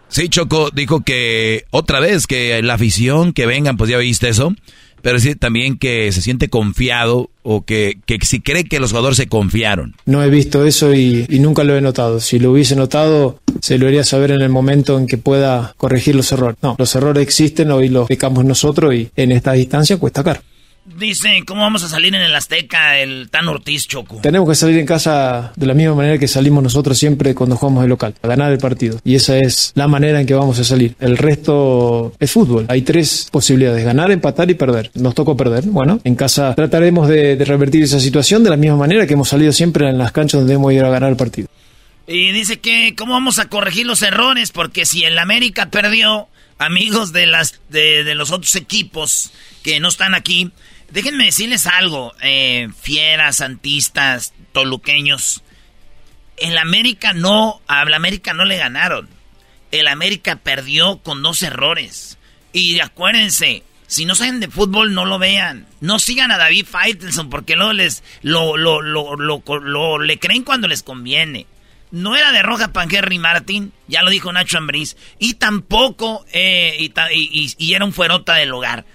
Sí, 0.08 0.30
Choco 0.30 0.70
dijo 0.72 1.02
que 1.04 1.66
otra 1.72 2.00
vez 2.00 2.28
que 2.28 2.62
la 2.62 2.76
afición, 2.76 3.34
que 3.34 3.46
vengan, 3.46 3.76
pues 3.76 3.90
ya 3.90 3.98
viste 3.98 4.30
eso. 4.30 4.54
Pero 5.02 5.20
sí 5.20 5.36
también 5.36 5.78
que 5.78 6.12
se 6.12 6.22
siente 6.22 6.50
confiado 6.50 7.30
o 7.48 7.64
que, 7.64 8.00
que 8.06 8.18
si 8.24 8.42
cree 8.42 8.64
que 8.64 8.80
los 8.80 8.92
jugadores 8.92 9.18
se 9.18 9.28
confiaron. 9.28 9.96
No 10.06 10.24
he 10.24 10.30
visto 10.30 10.66
eso 10.66 10.94
y, 10.94 11.28
nunca 11.30 11.64
lo 11.64 11.78
he 11.78 11.82
notado. 11.82 12.20
Si 12.20 12.40
lo 12.40 12.52
hubiese 12.52 12.76
notado, 12.76 13.40
se 13.62 13.78
lo 13.78 13.88
haría 13.88 14.04
saber 14.04 14.32
en 14.32 14.42
el 14.42 14.50
momento 14.50 14.98
en 14.98 15.06
que 15.06 15.18
pueda 15.18 15.76
corregir 15.78 16.16
los 16.16 16.32
errores. 16.32 16.58
No, 16.64 16.76
los 16.80 16.96
errores 16.96 17.22
existen, 17.22 17.72
hoy 17.72 17.90
los 17.90 18.08
pecamos 18.08 18.44
nosotros 18.46 18.96
y 18.96 19.10
en 19.16 19.32
esta 19.32 19.54
distancia 19.54 19.98
cuesta 19.98 20.24
caro. 20.24 20.42
Dice, 20.86 21.42
¿cómo 21.48 21.62
vamos 21.62 21.84
a 21.84 21.90
salir 21.90 22.14
en 22.14 22.22
el 22.22 22.36
Azteca 22.36 23.00
el 23.00 23.30
Tan 23.32 23.48
Ortiz 23.48 23.88
Choco? 23.88 24.20
Tenemos 24.22 24.48
que 24.48 24.54
salir 24.54 24.78
en 24.78 24.86
casa 24.86 25.52
de 25.56 25.66
la 25.66 25.74
misma 25.74 25.96
manera 25.96 26.20
que 26.20 26.28
salimos 26.28 26.62
nosotros 26.62 26.96
siempre 26.96 27.34
cuando 27.34 27.58
jugamos 27.58 27.82
de 27.82 27.90
local, 27.90 28.14
a 28.22 28.28
ganar 28.28 28.52
el 28.52 28.60
partido. 28.60 29.00
Y 29.04 29.16
esa 29.16 29.36
es 29.40 29.72
la 29.74 29.88
manera 29.88 30.22
en 30.22 30.28
que 30.28 30.36
vamos 30.36 30.60
a 30.60 30.64
salir. 30.64 30.96
El 31.00 31.18
resto 31.18 32.14
es 32.20 32.32
fútbol. 32.32 32.68
Hay 32.70 32.84
tres 32.84 33.30
posibilidades, 33.32 33.84
ganar, 33.84 34.12
empatar 34.12 34.48
y 34.52 34.54
perder. 34.54 34.92
Nos 34.94 35.16
tocó 35.16 35.36
perder. 35.36 35.64
Bueno, 35.66 36.00
en 36.04 36.14
casa 36.14 36.54
trataremos 36.54 37.08
de, 37.08 37.36
de 37.36 37.46
revertir 37.46 37.82
esa 37.82 38.00
situación 38.00 38.44
de 38.44 38.52
la 38.52 38.58
misma 38.58 38.78
manera 38.78 39.08
que 39.08 39.14
hemos 39.14 39.30
salido 39.30 39.52
siempre 39.54 39.90
en 39.90 39.98
las 39.98 40.12
canchas 40.12 40.42
donde 40.42 40.54
hemos 40.54 40.72
ido 40.72 40.86
a 40.86 40.90
ganar 40.92 41.10
el 41.10 41.18
partido. 41.18 41.48
Y 42.06 42.32
dice 42.32 42.60
que, 42.60 42.94
¿cómo 42.96 43.14
vamos 43.14 43.40
a 43.40 43.50
corregir 43.50 43.88
los 43.88 44.04
errores? 44.04 44.52
Porque 44.52 44.86
si 44.86 45.04
el 45.04 45.18
América 45.18 45.72
perdió, 45.72 46.28
amigos 46.60 47.12
de, 47.12 47.26
las, 47.26 47.60
de, 47.70 48.04
de 48.04 48.14
los 48.14 48.32
otros 48.32 48.56
equipos 48.56 49.32
que 49.64 49.80
no 49.80 49.88
están 49.88 50.14
aquí, 50.14 50.52
déjenme 50.90 51.26
decirles 51.26 51.68
algo, 51.68 52.14
eh, 52.22 52.70
fieras, 52.82 53.38
santistas, 53.38 54.34
toluqueños. 54.52 55.44
El 56.38 56.58
América 56.58 57.14
no, 57.14 57.62
al 57.68 57.94
América 57.94 58.34
no 58.34 58.46
le 58.46 58.58
ganaron. 58.58 59.10
El 59.72 59.88
América 59.88 60.38
perdió 60.38 60.98
con 60.98 61.22
dos 61.22 61.44
errores. 61.44 62.18
Y 62.54 62.80
acuérdense, 62.80 63.64
si 63.88 64.06
no 64.06 64.16
saben 64.16 64.40
de 64.40 64.48
fútbol, 64.48 64.94
no 64.94 65.06
lo 65.06 65.20
vean. 65.20 65.68
No 65.80 66.00
sigan 66.00 66.32
a 66.32 66.38
David 66.38 66.66
Faitelson 66.66 67.30
porque 67.30 67.56
luego 67.56 67.74
les 67.74 68.04
lo, 68.22 68.58
lo, 68.58 68.82
lo, 68.82 69.16
lo, 69.16 70.00
le 70.00 70.20
creen 70.20 70.44
cuando 70.44 70.68
les 70.68 70.84
conviene. 70.84 71.46
no 71.92 72.16
era 72.16 72.32
de 72.32 72.42
roja 72.42 72.74
para 72.74 72.90
Henry 72.90 73.20
Martin, 73.20 73.72
ya 73.88 74.02
lo 74.02 74.10
dijo 74.10 74.34
Nacho 74.34 74.58
Ambriz, 74.58 74.98
y 75.20 75.36
tampoco, 75.36 76.26
eh, 76.34 76.92
y, 77.14 77.74
era 77.74 77.86
un 77.86 77.94
fuerota 77.94 78.36
del 78.36 78.54
hogar. 78.54 78.86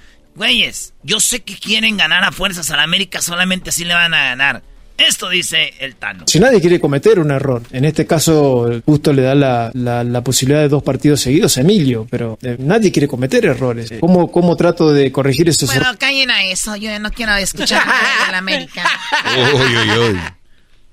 Güeyes, 0.41 0.95
yo 1.03 1.21
sé 1.21 1.43
que 1.43 1.55
quieren 1.55 1.99
ganar 1.99 2.25
a 2.25 2.33
fuerzas 2.33 2.71
a 2.71 2.77
la 2.79 2.85
América, 2.85 3.21
solamente 3.21 3.69
así 3.69 3.85
le 3.85 3.93
van 3.93 4.15
a 4.15 4.25
ganar. 4.25 4.63
Esto 4.97 5.29
dice 5.29 5.75
el 5.81 5.97
Tano. 5.97 6.25
Si 6.29 6.41
nadie 6.41 6.63
quiere 6.63 6.81
cometer 6.81 7.21
un 7.21 7.31
error, 7.31 7.63
en 7.73 7.85
este 7.85 8.07
caso 8.07 8.81
justo 8.87 9.13
le 9.13 9.21
da 9.21 9.35
la, 9.35 9.71
la, 9.75 10.25
posibilidad 10.25 10.63
de 10.63 10.71
dos 10.71 10.83
partidos 10.83 11.21
seguidos 11.21 11.59
a 11.59 11.61
Emilio, 11.61 12.07
pero 12.09 12.39
eh, 12.41 12.57
nadie 12.59 12.91
quiere 12.91 13.07
cometer 13.07 13.45
errores. 13.45 13.93
¿Cómo, 14.01 14.33
cómo 14.33 14.57
trato 14.57 14.95
de 14.95 15.13
corregir 15.13 15.47
esos 15.51 15.69
errores? 15.69 15.89
Bueno, 15.89 15.99
callen 15.99 16.31
a 16.31 16.43
eso, 16.45 16.75
yo 16.75 16.99
no 17.01 17.11
quiero 17.11 17.35
escuchar 17.35 17.83
a 17.87 18.31
la 18.31 18.39
América. 18.39 18.83
uy, 19.37 19.77
uy, 19.77 19.99
uy. 19.99 20.21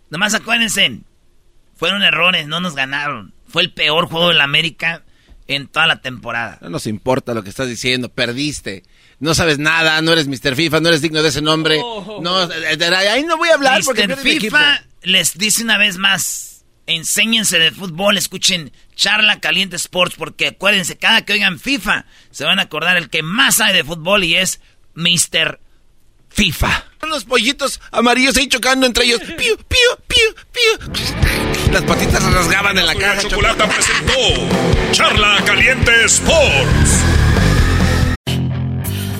Nomás 0.09 0.33
acuérdense, 0.33 0.99
fueron 1.77 2.03
errores, 2.03 2.47
no 2.47 2.59
nos 2.59 2.75
ganaron. 2.75 3.33
Fue 3.47 3.61
el 3.61 3.71
peor 3.71 4.07
juego 4.09 4.27
de 4.27 4.35
la 4.35 4.43
América 4.43 5.03
en 5.47 5.67
toda 5.67 5.87
la 5.87 6.01
temporada. 6.01 6.57
No 6.61 6.69
nos 6.69 6.85
importa 6.85 7.33
lo 7.33 7.43
que 7.43 7.49
estás 7.49 7.69
diciendo, 7.69 8.09
perdiste. 8.09 8.83
No 9.19 9.33
sabes 9.33 9.57
nada, 9.57 10.01
no 10.01 10.11
eres 10.13 10.27
Mr. 10.27 10.55
FIFA, 10.55 10.79
no 10.79 10.89
eres 10.89 11.01
digno 11.01 11.23
de 11.23 11.29
ese 11.29 11.41
nombre. 11.41 11.79
Oh. 11.83 12.19
No, 12.21 12.43
eh, 12.51 12.77
ahí 13.09 13.23
no 13.23 13.37
voy 13.37 13.49
a 13.49 13.55
hablar 13.55 13.81
porque 13.83 14.07
FIFA 14.15 14.83
les 15.01 15.37
dice 15.37 15.63
una 15.63 15.77
vez 15.77 15.97
más, 15.97 16.65
enséñense 16.85 17.57
de 17.57 17.71
fútbol, 17.71 18.17
escuchen 18.17 18.71
Charla 18.95 19.39
Caliente 19.39 19.75
Sports, 19.75 20.15
porque 20.17 20.47
acuérdense, 20.47 20.97
cada 20.97 21.23
que 21.23 21.33
oigan 21.33 21.59
FIFA, 21.59 22.05
se 22.31 22.45
van 22.45 22.59
a 22.59 22.63
acordar 22.63 22.97
el 22.97 23.09
que 23.09 23.23
más 23.23 23.55
sabe 23.55 23.73
de 23.73 23.83
fútbol 23.83 24.23
y 24.23 24.35
es 24.35 24.59
Mr. 24.95 25.59
FIFA. 26.29 26.85
Unos 27.03 27.25
pollitos 27.25 27.79
amarillos 27.91 28.35
ahí 28.37 28.47
chocando 28.47 28.85
entre 28.85 29.05
ellos. 29.05 29.21
Piu, 29.37 29.57
piu, 29.57 29.89
piu, 30.07 30.35
piu. 30.51 31.71
Las 31.71 31.83
patitas 31.83 32.23
se 32.23 32.29
rasgaban 32.29 32.77
en 32.77 32.85
la 32.85 32.95
cara. 32.95 33.21
Chocolate 33.21 33.63
presentó 33.65 34.13
Charla 34.91 35.43
Caliente 35.45 36.05
Sports. 36.05 37.03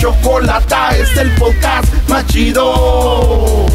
Chocolata, 0.00 0.96
es 0.96 1.14
el 1.18 1.30
podcast 1.34 1.92
más 2.08 2.26
chido. 2.26 3.66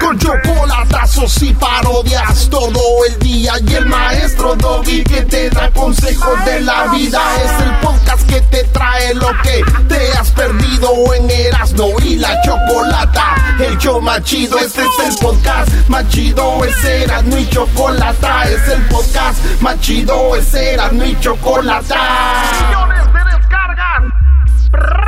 Con 0.00 0.18
chocolatazos 0.18 1.42
y 1.42 1.52
parodias 1.52 2.48
todo 2.50 2.80
el 3.08 3.18
día 3.20 3.52
y 3.64 3.74
el 3.74 3.86
maestro 3.86 4.56
Doggy 4.56 5.04
que 5.04 5.22
te 5.22 5.48
da 5.50 5.70
consejos 5.70 6.44
de 6.44 6.60
la 6.62 6.88
vida 6.88 7.20
es 7.44 7.64
el 7.64 7.72
podcast 7.76 8.28
que 8.28 8.40
te 8.40 8.64
trae 8.64 9.14
lo 9.14 9.28
que 9.44 9.62
te 9.88 10.12
has 10.18 10.28
perdido 10.32 11.14
en 11.14 11.30
Erasmo 11.30 11.90
y 12.02 12.16
la 12.16 12.40
Chocolata. 12.42 13.56
El 13.60 13.78
show 13.78 14.00
más 14.00 14.24
chido, 14.24 14.58
este 14.58 14.82
es 14.82 15.06
el 15.06 15.16
podcast 15.24 15.70
más 15.88 16.08
chido, 16.08 16.64
es 16.64 16.84
Erasmo 16.84 17.36
y 17.36 17.48
Chocolata, 17.48 18.42
es 18.42 18.68
el 18.68 18.82
podcast 18.88 19.38
más 19.60 19.80
chido, 19.80 20.34
es 20.34 20.52
Erasmo 20.52 21.04
y 21.04 21.20
Chocolata. 21.20 22.42
Millones 22.60 23.12
de 23.12 23.36
descargas. 23.36 25.07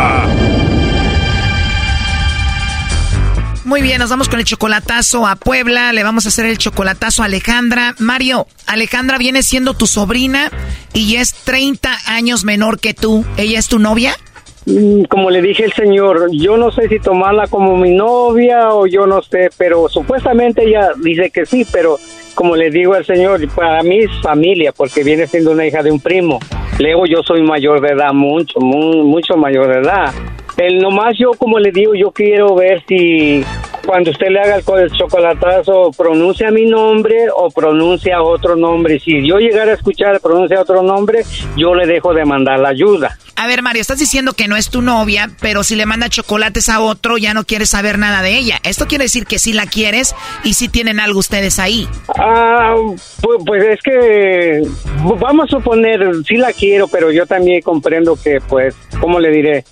Muy 3.71 3.81
bien, 3.81 3.99
nos 3.99 4.09
vamos 4.09 4.27
con 4.27 4.37
el 4.37 4.43
chocolatazo 4.43 5.25
a 5.25 5.37
Puebla. 5.37 5.93
Le 5.93 6.03
vamos 6.03 6.25
a 6.25 6.27
hacer 6.27 6.45
el 6.45 6.57
chocolatazo 6.57 7.23
a 7.23 7.27
Alejandra. 7.27 7.95
Mario, 7.99 8.45
Alejandra 8.67 9.17
viene 9.17 9.43
siendo 9.43 9.75
tu 9.75 9.87
sobrina 9.87 10.51
y 10.93 11.15
es 11.15 11.33
30 11.45 11.89
años 12.07 12.43
menor 12.43 12.81
que 12.81 12.93
tú. 12.93 13.23
¿Ella 13.37 13.59
es 13.59 13.69
tu 13.69 13.79
novia? 13.79 14.13
Mm, 14.65 15.03
como 15.05 15.29
le 15.29 15.41
dije 15.41 15.63
el 15.63 15.71
señor, 15.71 16.27
yo 16.33 16.57
no 16.57 16.69
sé 16.71 16.89
si 16.89 16.99
tomarla 16.99 17.47
como 17.47 17.77
mi 17.77 17.95
novia 17.95 18.73
o 18.73 18.87
yo 18.87 19.07
no 19.07 19.21
sé, 19.21 19.49
pero 19.57 19.87
supuestamente 19.87 20.67
ella 20.67 20.89
dice 20.97 21.29
que 21.29 21.45
sí, 21.45 21.65
pero 21.71 21.97
como 22.35 22.57
le 22.57 22.71
digo 22.71 22.93
al 22.93 23.05
señor, 23.05 23.47
para 23.55 23.83
mí 23.83 23.99
es 23.99 24.11
familia 24.21 24.73
porque 24.73 25.01
viene 25.01 25.27
siendo 25.27 25.51
una 25.51 25.65
hija 25.65 25.81
de 25.81 25.93
un 25.93 26.01
primo. 26.01 26.39
Luego 26.77 27.05
yo 27.05 27.23
soy 27.23 27.41
mayor 27.41 27.79
de 27.79 27.93
edad, 27.93 28.11
mucho, 28.11 28.59
mucho 28.59 29.37
mayor 29.37 29.69
de 29.69 29.79
edad. 29.79 30.13
El 30.57 30.79
nomás 30.79 31.17
yo, 31.17 31.31
como 31.31 31.59
le 31.59 31.71
digo, 31.71 31.93
yo 31.95 32.11
quiero 32.11 32.55
ver 32.55 32.83
si 32.87 33.43
cuando 33.85 34.11
usted 34.11 34.27
le 34.29 34.39
haga 34.39 34.55
el, 34.55 34.91
chocolatazo 34.91 35.91
pronuncia 35.97 36.51
mi 36.51 36.65
nombre 36.65 37.27
o 37.35 37.49
pronuncia 37.49 38.21
otro 38.21 38.55
nombre. 38.55 38.99
Si 38.99 39.25
yo 39.27 39.37
llegara 39.37 39.71
a 39.71 39.75
escuchar 39.75 40.19
pronuncia 40.19 40.61
otro 40.61 40.81
nombre, 40.81 41.23
yo 41.57 41.75
le 41.75 41.85
dejo 41.85 42.13
de 42.13 42.25
mandar 42.25 42.59
la 42.59 42.69
ayuda. 42.69 43.17
A 43.41 43.47
ver, 43.47 43.63
Mario, 43.63 43.81
estás 43.81 43.97
diciendo 43.97 44.33
que 44.33 44.47
no 44.47 44.55
es 44.55 44.69
tu 44.69 44.83
novia, 44.83 45.31
pero 45.41 45.63
si 45.63 45.75
le 45.75 45.87
manda 45.87 46.09
chocolates 46.09 46.69
a 46.69 46.79
otro, 46.79 47.17
ya 47.17 47.33
no 47.33 47.43
quieres 47.43 47.69
saber 47.69 47.97
nada 47.97 48.21
de 48.21 48.37
ella. 48.37 48.59
Esto 48.63 48.85
quiere 48.85 49.05
decir 49.05 49.25
que 49.25 49.39
sí 49.39 49.51
la 49.51 49.65
quieres 49.65 50.15
y 50.43 50.53
sí 50.53 50.69
tienen 50.69 50.99
algo 50.99 51.19
ustedes 51.19 51.57
ahí. 51.57 51.87
Ah, 52.19 52.75
pues, 53.21 53.39
pues 53.43 53.63
es 53.63 53.79
que 53.81 54.61
vamos 55.19 55.45
a 55.45 55.57
suponer, 55.57 56.07
sí 56.27 56.37
la 56.37 56.53
quiero, 56.53 56.87
pero 56.87 57.11
yo 57.11 57.25
también 57.25 57.61
comprendo 57.61 58.15
que, 58.15 58.39
pues, 58.47 58.75
¿cómo 58.99 59.19
le 59.19 59.31
diré? 59.31 59.63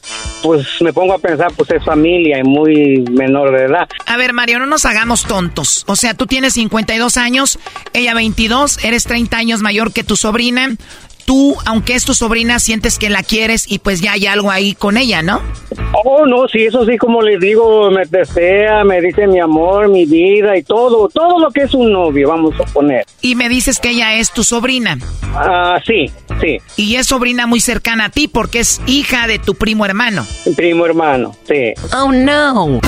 Pues 0.41 0.81
me 0.81 0.91
pongo 0.91 1.13
a 1.13 1.19
pensar, 1.19 1.51
pues 1.55 1.69
es 1.69 1.83
familia 1.83 2.39
y 2.39 2.43
muy 2.43 3.03
menor 3.11 3.55
de 3.55 3.65
edad. 3.65 3.87
A 4.05 4.17
ver, 4.17 4.33
Mario, 4.33 4.59
no 4.59 4.65
nos 4.65 4.85
hagamos 4.85 5.23
tontos. 5.23 5.83
O 5.87 5.95
sea, 5.95 6.13
tú 6.13 6.25
tienes 6.25 6.53
52 6.53 7.17
años, 7.17 7.59
ella 7.93 8.13
22, 8.13 8.83
eres 8.83 9.03
30 9.03 9.37
años 9.37 9.61
mayor 9.61 9.93
que 9.93 10.03
tu 10.03 10.15
sobrina 10.15 10.75
tú, 11.29 11.55
aunque 11.67 11.93
es 11.93 12.05
tu 12.05 12.15
sobrina, 12.15 12.57
sientes 12.57 12.97
que 12.97 13.07
la 13.07 13.21
quieres 13.21 13.71
y 13.71 13.77
pues 13.77 14.01
ya 14.01 14.13
hay 14.13 14.25
algo 14.25 14.49
ahí 14.49 14.73
con 14.73 14.97
ella, 14.97 15.21
¿no? 15.21 15.39
Oh, 16.03 16.25
no, 16.25 16.47
sí, 16.47 16.63
eso 16.63 16.83
sí, 16.87 16.97
como 16.97 17.21
les 17.21 17.39
digo, 17.39 17.91
me 17.91 18.03
desea, 18.07 18.83
me 18.83 18.99
dice 18.99 19.27
mi 19.27 19.39
amor, 19.39 19.89
mi 19.89 20.07
vida 20.07 20.57
y 20.57 20.63
todo, 20.63 21.07
todo 21.07 21.37
lo 21.37 21.51
que 21.51 21.61
es 21.61 21.73
un 21.75 21.91
novio, 21.91 22.29
vamos 22.29 22.55
a 22.59 22.63
poner. 22.63 23.05
Y 23.21 23.35
me 23.35 23.47
dices 23.47 23.79
que 23.79 23.91
ella 23.91 24.15
es 24.15 24.31
tu 24.31 24.43
sobrina. 24.43 24.97
Ah, 25.35 25.79
sí, 25.85 26.09
sí. 26.41 26.57
Y 26.77 26.95
es 26.95 27.05
sobrina 27.05 27.45
muy 27.45 27.59
cercana 27.59 28.05
a 28.05 28.09
ti 28.09 28.27
porque 28.27 28.61
es 28.61 28.81
hija 28.87 29.27
de 29.27 29.37
tu 29.37 29.53
primo 29.53 29.85
hermano. 29.85 30.25
Primo 30.55 30.87
hermano, 30.87 31.35
sí. 31.47 31.75
Oh, 31.95 32.11
no. 32.11 32.81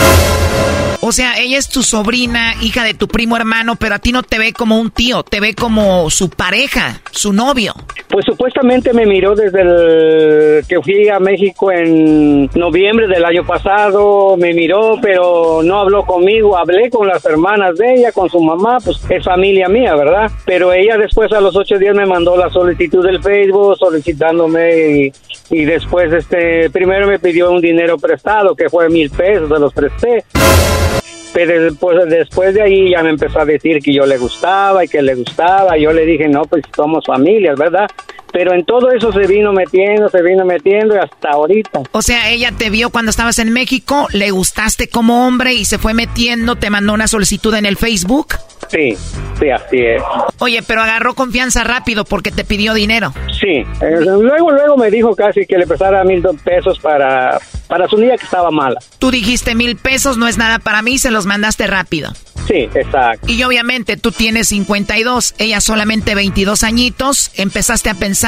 O 1.03 1.11
sea, 1.11 1.39
ella 1.39 1.57
es 1.57 1.67
tu 1.67 1.81
sobrina, 1.81 2.53
hija 2.61 2.83
de 2.83 2.93
tu 2.93 3.07
primo 3.07 3.35
hermano, 3.35 3.75
pero 3.75 3.95
a 3.95 3.99
ti 3.99 4.11
no 4.11 4.21
te 4.21 4.37
ve 4.37 4.53
como 4.53 4.79
un 4.79 4.91
tío, 4.91 5.23
te 5.23 5.39
ve 5.39 5.55
como 5.55 6.11
su 6.11 6.29
pareja, 6.29 7.01
su 7.09 7.33
novio. 7.33 7.73
Pues 8.07 8.27
supuestamente 8.31 8.93
me 8.93 9.05
miró 9.05 9.35
desde 9.35 9.61
el 9.61 10.65
que 10.65 10.81
fui 10.81 11.09
a 11.09 11.19
México 11.19 11.69
en 11.69 12.49
noviembre 12.55 13.05
del 13.05 13.25
año 13.25 13.45
pasado, 13.45 14.37
me 14.37 14.53
miró, 14.53 14.97
pero 15.01 15.61
no 15.61 15.79
habló 15.79 16.05
conmigo, 16.05 16.57
hablé 16.57 16.89
con 16.89 17.09
las 17.09 17.25
hermanas 17.25 17.77
de 17.77 17.95
ella, 17.95 18.13
con 18.13 18.29
su 18.29 18.39
mamá, 18.39 18.77
pues 18.83 19.03
es 19.09 19.25
familia 19.25 19.67
mía, 19.67 19.95
¿verdad? 19.95 20.31
Pero 20.45 20.71
ella 20.71 20.97
después 20.97 21.29
a 21.33 21.41
los 21.41 21.57
ocho 21.57 21.77
días 21.77 21.93
me 21.93 22.05
mandó 22.05 22.37
la 22.37 22.49
solicitud 22.49 23.05
del 23.05 23.21
Facebook 23.21 23.75
solicitándome 23.77 25.11
y, 25.49 25.65
después 25.65 26.13
este 26.13 26.69
primero 26.69 27.07
me 27.07 27.19
pidió 27.19 27.51
un 27.51 27.59
dinero 27.59 27.97
prestado 27.97 28.55
que 28.55 28.69
fue 28.69 28.87
mil 28.89 29.09
pesos, 29.09 29.49
se 29.49 29.59
los 29.59 29.73
presté. 29.73 30.23
Pero 31.33 31.63
después, 31.63 32.09
después 32.09 32.53
de 32.53 32.61
ahí 32.61 32.91
ya 32.91 33.03
me 33.03 33.09
empezó 33.09 33.39
a 33.39 33.45
decir 33.45 33.79
que 33.81 33.93
yo 33.93 34.05
le 34.05 34.17
gustaba 34.17 34.83
y 34.83 34.87
que 34.89 35.01
le 35.01 35.15
gustaba. 35.15 35.77
Yo 35.77 35.93
le 35.93 36.05
dije, 36.05 36.27
no, 36.27 36.41
pues 36.43 36.63
somos 36.75 37.05
familias, 37.05 37.57
¿verdad? 37.57 37.87
Pero 38.31 38.53
en 38.53 38.65
todo 38.65 38.91
eso 38.91 39.11
se 39.11 39.27
vino 39.27 39.51
metiendo, 39.53 40.09
se 40.09 40.21
vino 40.21 40.45
metiendo 40.45 40.95
y 40.95 40.99
hasta 40.99 41.31
ahorita. 41.31 41.81
O 41.91 42.01
sea, 42.01 42.29
ella 42.29 42.51
te 42.51 42.69
vio 42.69 42.89
cuando 42.89 43.09
estabas 43.09 43.39
en 43.39 43.51
México, 43.51 44.07
le 44.11 44.31
gustaste 44.31 44.87
como 44.87 45.27
hombre 45.27 45.53
y 45.53 45.65
se 45.65 45.77
fue 45.77 45.93
metiendo, 45.93 46.55
te 46.55 46.69
mandó 46.69 46.93
una 46.93 47.07
solicitud 47.07 47.53
en 47.55 47.65
el 47.65 47.77
Facebook. 47.77 48.35
Sí, 48.69 48.95
sí, 49.39 49.49
así 49.49 49.79
es. 49.79 50.01
Oye, 50.39 50.63
pero 50.65 50.81
agarró 50.81 51.13
confianza 51.13 51.63
rápido 51.63 52.05
porque 52.05 52.31
te 52.31 52.45
pidió 52.45 52.73
dinero. 52.73 53.13
Sí, 53.39 53.65
eh, 53.81 53.99
luego, 54.01 54.51
luego 54.51 54.77
me 54.77 54.89
dijo 54.89 55.15
casi 55.15 55.45
que 55.45 55.57
le 55.57 55.67
prestara 55.67 56.03
mil 56.03 56.23
pesos 56.43 56.79
para, 56.79 57.39
para 57.67 57.87
su 57.87 57.97
niña 57.97 58.17
que 58.17 58.25
estaba 58.25 58.49
mala. 58.49 58.79
Tú 58.99 59.11
dijiste 59.11 59.55
mil 59.55 59.75
pesos, 59.75 60.17
no 60.17 60.27
es 60.27 60.37
nada 60.37 60.59
para 60.59 60.81
mí, 60.81 60.97
se 60.99 61.11
los 61.11 61.25
mandaste 61.25 61.67
rápido. 61.67 62.13
Sí, 62.47 62.69
exacto. 62.73 63.31
Y 63.31 63.43
obviamente 63.43 63.97
tú 63.97 64.11
tienes 64.11 64.49
52, 64.49 65.35
ella 65.37 65.61
solamente 65.61 66.15
22 66.15 66.63
añitos, 66.63 67.31
empezaste 67.35 67.89
a 67.89 67.93
pensar 67.93 68.20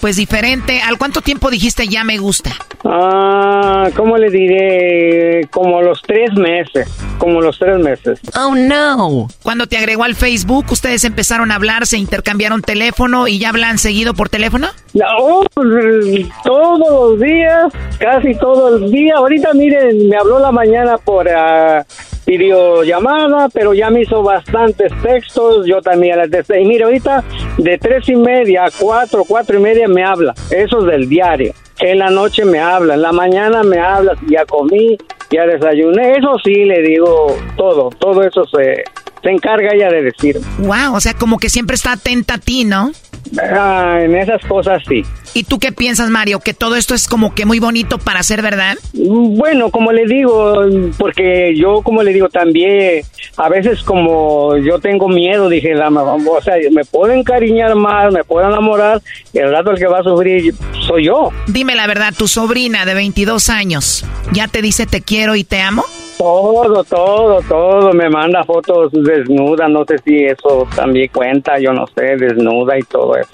pues 0.00 0.16
diferente. 0.16 0.80
¿Al 0.80 0.98
cuánto 0.98 1.20
tiempo 1.20 1.50
dijiste 1.50 1.88
ya 1.88 2.04
me 2.04 2.18
gusta? 2.18 2.50
Ah, 2.84 3.88
¿cómo 3.96 4.16
le 4.16 4.30
diré? 4.30 5.48
Como 5.50 5.82
los 5.82 6.02
tres 6.02 6.32
meses, 6.34 6.88
como 7.18 7.40
los 7.40 7.58
tres 7.58 7.78
meses. 7.78 8.20
Oh, 8.36 8.54
no. 8.54 9.28
Cuando 9.42 9.66
te 9.66 9.76
agregó 9.76 10.04
al 10.04 10.14
Facebook, 10.14 10.66
ustedes 10.70 11.04
empezaron 11.04 11.50
a 11.50 11.56
hablar, 11.56 11.86
se 11.86 11.98
intercambiaron 11.98 12.62
teléfono 12.62 13.28
y 13.28 13.38
ya 13.38 13.48
hablan 13.48 13.78
seguido 13.78 14.14
por 14.14 14.28
teléfono? 14.28 14.68
No, 14.94 15.42
pues, 15.52 16.26
todos 16.44 16.78
los 16.78 17.20
días, 17.20 17.72
casi 17.98 18.34
todo 18.36 18.76
el 18.76 18.90
día. 18.90 19.14
Ahorita 19.16 19.52
miren, 19.54 20.08
me 20.08 20.16
habló 20.16 20.38
la 20.38 20.52
mañana 20.52 20.96
por... 20.98 21.26
Uh, 21.26 21.82
videollamada, 22.26 23.48
pero 23.48 23.72
ya 23.72 23.88
me 23.90 24.02
hizo 24.02 24.22
bastantes 24.22 24.92
textos, 25.02 25.66
yo 25.66 25.80
también 25.80 26.18
las 26.18 26.28
Y 26.50 26.64
mire, 26.64 26.84
ahorita 26.84 27.24
de 27.56 27.78
tres 27.78 28.08
y 28.08 28.16
media 28.16 28.64
a 28.64 28.70
cuatro, 28.70 29.24
cuatro 29.26 29.58
y 29.58 29.62
media 29.62 29.88
me 29.88 30.04
habla, 30.04 30.34
eso 30.50 30.80
es 30.80 30.86
del 30.86 31.08
diario. 31.08 31.54
En 31.78 31.98
la 31.98 32.10
noche 32.10 32.44
me 32.44 32.58
habla, 32.58 32.94
en 32.94 33.02
la 33.02 33.12
mañana 33.12 33.62
me 33.62 33.78
habla, 33.78 34.14
ya 34.28 34.44
comí, 34.46 34.96
ya 35.30 35.46
desayuné, 35.46 36.12
eso 36.18 36.36
sí 36.42 36.64
le 36.64 36.82
digo 36.82 37.36
todo, 37.56 37.90
todo 37.98 38.22
eso 38.22 38.44
se, 38.46 38.84
se 39.22 39.30
encarga 39.30 39.74
ella 39.74 39.90
de 39.90 40.02
decir. 40.02 40.38
Wow, 40.58 40.94
o 40.94 41.00
sea, 41.00 41.14
como 41.14 41.38
que 41.38 41.50
siempre 41.50 41.76
está 41.76 41.92
atenta 41.92 42.34
a 42.34 42.38
ti, 42.38 42.64
¿no? 42.64 42.92
Ah, 43.40 43.98
en 44.00 44.16
esas 44.16 44.44
cosas 44.46 44.82
sí. 44.88 45.02
¿Y 45.36 45.44
tú 45.44 45.58
qué 45.58 45.70
piensas, 45.70 46.08
Mario? 46.08 46.40
¿Que 46.40 46.54
todo 46.54 46.76
esto 46.76 46.94
es 46.94 47.06
como 47.06 47.34
que 47.34 47.44
muy 47.44 47.58
bonito 47.58 47.98
para 47.98 48.22
ser 48.22 48.40
verdad? 48.40 48.78
Bueno, 48.94 49.68
como 49.68 49.92
le 49.92 50.06
digo, 50.06 50.64
porque 50.96 51.54
yo, 51.54 51.82
como 51.82 52.02
le 52.02 52.14
digo, 52.14 52.30
también 52.30 53.02
a 53.36 53.50
veces 53.50 53.82
como 53.82 54.56
yo 54.56 54.78
tengo 54.78 55.10
miedo, 55.10 55.50
dije, 55.50 55.74
la, 55.74 55.90
o 55.90 56.40
sea, 56.40 56.54
me 56.72 56.86
puedo 56.86 57.12
encariñar 57.12 57.74
más, 57.74 58.14
me 58.14 58.24
puedo 58.24 58.48
enamorar, 58.48 59.02
y 59.34 59.38
el 59.40 59.52
rato 59.52 59.72
el 59.72 59.78
que 59.78 59.86
va 59.86 59.98
a 59.98 60.04
sufrir 60.04 60.54
soy 60.86 61.04
yo. 61.04 61.28
Dime 61.48 61.74
la 61.74 61.86
verdad, 61.86 62.14
tu 62.16 62.28
sobrina 62.28 62.86
de 62.86 62.94
22 62.94 63.50
años, 63.50 64.06
¿ya 64.32 64.48
te 64.48 64.62
dice 64.62 64.86
te 64.86 65.02
quiero 65.02 65.36
y 65.36 65.44
te 65.44 65.60
amo? 65.60 65.84
Todo, 66.16 66.82
todo, 66.82 67.42
todo. 67.42 67.92
Me 67.92 68.08
manda 68.08 68.42
fotos 68.42 68.90
desnuda. 68.90 69.68
No 69.68 69.84
sé 69.84 69.98
si 69.98 70.24
eso 70.24 70.66
también 70.74 71.10
cuenta. 71.12 71.58
Yo 71.58 71.74
no 71.74 71.86
sé, 71.88 72.16
desnuda 72.16 72.78
y 72.78 72.82
todo 72.84 73.16
eso. 73.16 73.28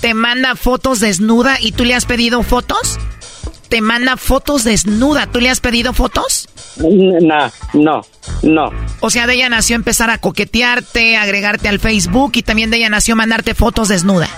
¿Te 0.00 0.14
manda 0.14 0.54
fotos 0.54 1.00
desnuda 1.00 1.56
y 1.60 1.72
tú 1.72 1.84
le 1.84 1.94
has 1.94 2.06
pedido 2.06 2.42
fotos? 2.42 2.98
¿Te 3.68 3.80
manda 3.80 4.16
fotos 4.16 4.64
desnuda? 4.64 5.26
¿Tú 5.26 5.40
le 5.40 5.50
has 5.50 5.60
pedido 5.60 5.92
fotos? 5.92 6.48
No, 6.76 7.50
no, 7.74 8.02
no. 8.42 8.70
O 9.00 9.10
sea, 9.10 9.26
de 9.26 9.34
ella 9.34 9.48
nació 9.48 9.76
empezar 9.76 10.08
a 10.10 10.18
coquetearte, 10.18 11.16
agregarte 11.16 11.68
al 11.68 11.80
Facebook 11.80 12.32
y 12.36 12.42
también 12.42 12.70
de 12.70 12.78
ella 12.78 12.88
nació 12.88 13.16
mandarte 13.16 13.54
fotos 13.54 13.88
desnuda. 13.88 14.28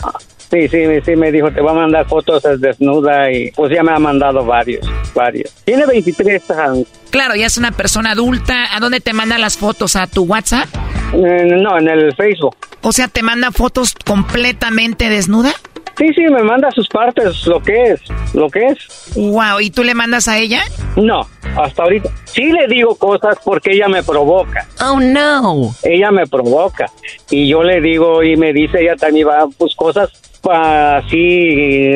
Sí, 0.51 0.67
sí, 0.69 0.79
sí, 1.05 1.15
me 1.15 1.31
dijo, 1.31 1.53
te 1.53 1.61
va 1.61 1.71
a 1.71 1.75
mandar 1.75 2.09
fotos 2.09 2.43
desnuda 2.59 3.31
y 3.31 3.53
pues 3.53 3.71
ya 3.73 3.85
me 3.85 3.93
ha 3.93 3.99
mandado 4.01 4.45
varios, 4.45 4.85
varios. 5.15 5.53
Tiene 5.65 5.87
23 5.87 6.51
años. 6.51 6.87
Claro, 7.11 7.37
ya 7.37 7.47
es 7.47 7.57
una 7.57 7.71
persona 7.71 8.13
adulta. 8.13 8.75
¿A 8.75 8.81
dónde 8.81 9.01
te 9.01 9.13
manda 9.13 9.39
las 9.39 9.57
fotos? 9.59 9.95
¿A 9.95 10.09
tu 10.09 10.25
WhatsApp? 10.25 10.69
No, 11.13 11.79
en 11.79 11.89
el 11.89 12.15
Facebook. 12.15 12.57
O 12.83 12.93
sea, 12.93 13.09
¿te 13.09 13.23
manda 13.23 13.51
fotos 13.51 13.95
completamente 14.05 15.09
desnuda? 15.09 15.53
Sí, 15.99 16.15
sí, 16.15 16.23
me 16.23 16.43
manda 16.43 16.71
sus 16.71 16.89
partes, 16.89 17.47
lo 17.47 17.61
que 17.61 17.93
es, 17.93 18.01
lo 18.33 18.49
que 18.49 18.69
es. 18.69 18.79
Wow, 19.17 19.61
¿y 19.61 19.71
tú 19.71 19.85
le 19.85 19.95
mandas 19.95 20.29
a 20.29 20.39
ella? 20.39 20.63
No, 20.97 21.27
hasta 21.57 21.83
ahorita. 21.83 22.11
Sí 22.25 22.53
le 22.53 22.67
digo 22.69 22.95
cosas 22.95 23.37
porque 23.45 23.73
ella 23.73 23.87
me 23.87 24.03
provoca. 24.03 24.67
Oh, 24.83 24.99
no. 24.99 25.75
Ella 25.83 26.11
me 26.11 26.27
provoca. 26.27 26.87
Y 27.29 27.49
yo 27.49 27.63
le 27.63 27.83
digo 27.83 28.23
y 28.23 28.37
me 28.37 28.55
dice 28.55 28.81
ella 28.81 28.97
también 28.97 29.29
va, 29.29 29.47
pues 29.59 29.75
cosas 29.75 30.11
así, 30.49 31.93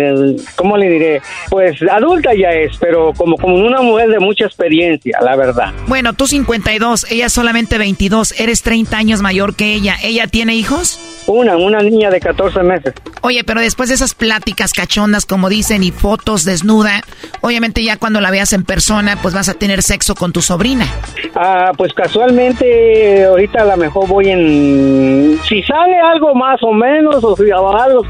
¿cómo 0.56 0.76
le 0.76 0.88
diré? 0.90 1.22
Pues 1.50 1.80
adulta 1.82 2.34
ya 2.34 2.50
es, 2.50 2.76
pero 2.78 3.12
como, 3.16 3.36
como 3.36 3.56
una 3.56 3.80
mujer 3.80 4.08
de 4.08 4.18
mucha 4.18 4.46
experiencia, 4.46 5.18
la 5.22 5.36
verdad. 5.36 5.72
Bueno, 5.86 6.12
tú 6.12 6.26
52, 6.26 7.10
ella 7.10 7.28
solamente 7.28 7.78
22, 7.78 8.38
eres 8.40 8.62
30 8.62 8.96
años 8.96 9.22
mayor 9.22 9.54
que 9.54 9.74
ella. 9.74 9.96
¿Ella 10.02 10.26
tiene 10.26 10.54
hijos? 10.54 11.00
Una, 11.26 11.56
una 11.56 11.80
niña 11.80 12.10
de 12.10 12.20
14 12.20 12.62
meses. 12.62 12.92
Oye, 13.22 13.44
pero 13.44 13.60
después 13.60 13.88
de 13.88 13.94
esas 13.94 14.14
pláticas 14.14 14.72
cachondas, 14.72 15.24
como 15.24 15.48
dicen, 15.48 15.82
y 15.82 15.90
fotos 15.90 16.44
desnuda, 16.44 17.00
obviamente 17.40 17.82
ya 17.82 17.96
cuando 17.96 18.20
la 18.20 18.30
veas 18.30 18.52
en 18.52 18.64
persona, 18.64 19.18
pues 19.22 19.32
vas 19.32 19.48
a 19.48 19.54
tener 19.54 19.82
sexo 19.82 20.14
con 20.14 20.32
tu 20.32 20.42
sobrina. 20.42 20.86
Ah, 21.34 21.72
pues 21.76 21.94
casualmente, 21.94 23.24
ahorita 23.24 23.62
a 23.62 23.64
lo 23.64 23.76
mejor 23.78 24.06
voy 24.06 24.28
en... 24.28 25.40
Si 25.48 25.62
sale 25.62 25.98
algo 25.98 26.34
más 26.34 26.62
o 26.62 26.72
menos, 26.72 27.24
o 27.24 27.34
si 27.36 27.50
algo 27.50 28.04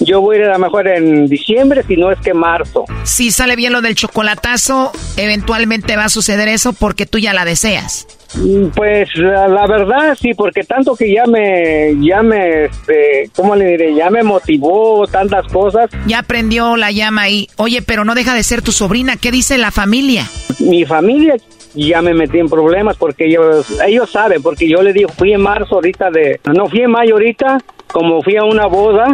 yo 0.00 0.20
voy 0.20 0.36
a 0.36 0.38
ir 0.40 0.44
a 0.46 0.52
lo 0.52 0.58
mejor 0.58 0.88
en 0.88 1.28
diciembre, 1.28 1.82
si 1.86 1.96
no 1.96 2.10
es 2.10 2.18
que 2.20 2.34
marzo. 2.34 2.84
Si 3.04 3.30
sale 3.30 3.56
bien 3.56 3.72
lo 3.72 3.80
del 3.80 3.94
chocolatazo, 3.94 4.92
eventualmente 5.16 5.96
va 5.96 6.04
a 6.04 6.08
suceder 6.08 6.48
eso 6.48 6.72
porque 6.72 7.06
tú 7.06 7.18
ya 7.18 7.32
la 7.32 7.44
deseas. 7.44 8.06
Mm, 8.34 8.68
pues 8.74 9.10
la, 9.16 9.66
verdad 9.66 10.16
sí, 10.20 10.32
porque 10.34 10.64
tanto 10.64 10.96
que 10.96 11.12
ya 11.12 11.24
me, 11.26 11.94
ya 12.00 12.22
me, 12.22 12.64
este, 12.64 13.30
¿cómo 13.36 13.54
le 13.54 13.66
diré? 13.66 13.94
Ya 13.94 14.10
me 14.10 14.22
motivó 14.22 15.06
tantas 15.06 15.46
cosas. 15.48 15.90
Ya 16.06 16.20
aprendió 16.20 16.76
la 16.76 16.90
llama 16.90 17.22
ahí. 17.22 17.48
Oye, 17.56 17.82
pero 17.82 18.04
no 18.04 18.14
deja 18.14 18.34
de 18.34 18.42
ser 18.42 18.62
tu 18.62 18.72
sobrina. 18.72 19.16
¿Qué 19.16 19.30
dice 19.30 19.58
la 19.58 19.70
familia? 19.70 20.26
Mi 20.60 20.84
familia 20.84 21.36
ya 21.74 22.02
me 22.02 22.14
metí 22.14 22.38
en 22.38 22.48
problemas 22.48 22.96
porque 22.96 23.26
ellos, 23.26 23.66
ellos 23.86 24.10
saben, 24.10 24.42
porque 24.42 24.68
yo 24.68 24.82
le 24.82 24.92
digo, 24.92 25.10
fui 25.10 25.32
en 25.32 25.42
marzo 25.42 25.76
ahorita 25.76 26.10
de, 26.10 26.40
no 26.52 26.68
fui 26.68 26.80
en 26.80 26.90
mayo 26.90 27.14
ahorita, 27.14 27.58
como 27.92 28.22
fui 28.22 28.36
a 28.36 28.44
una 28.44 28.66
boda, 28.66 29.06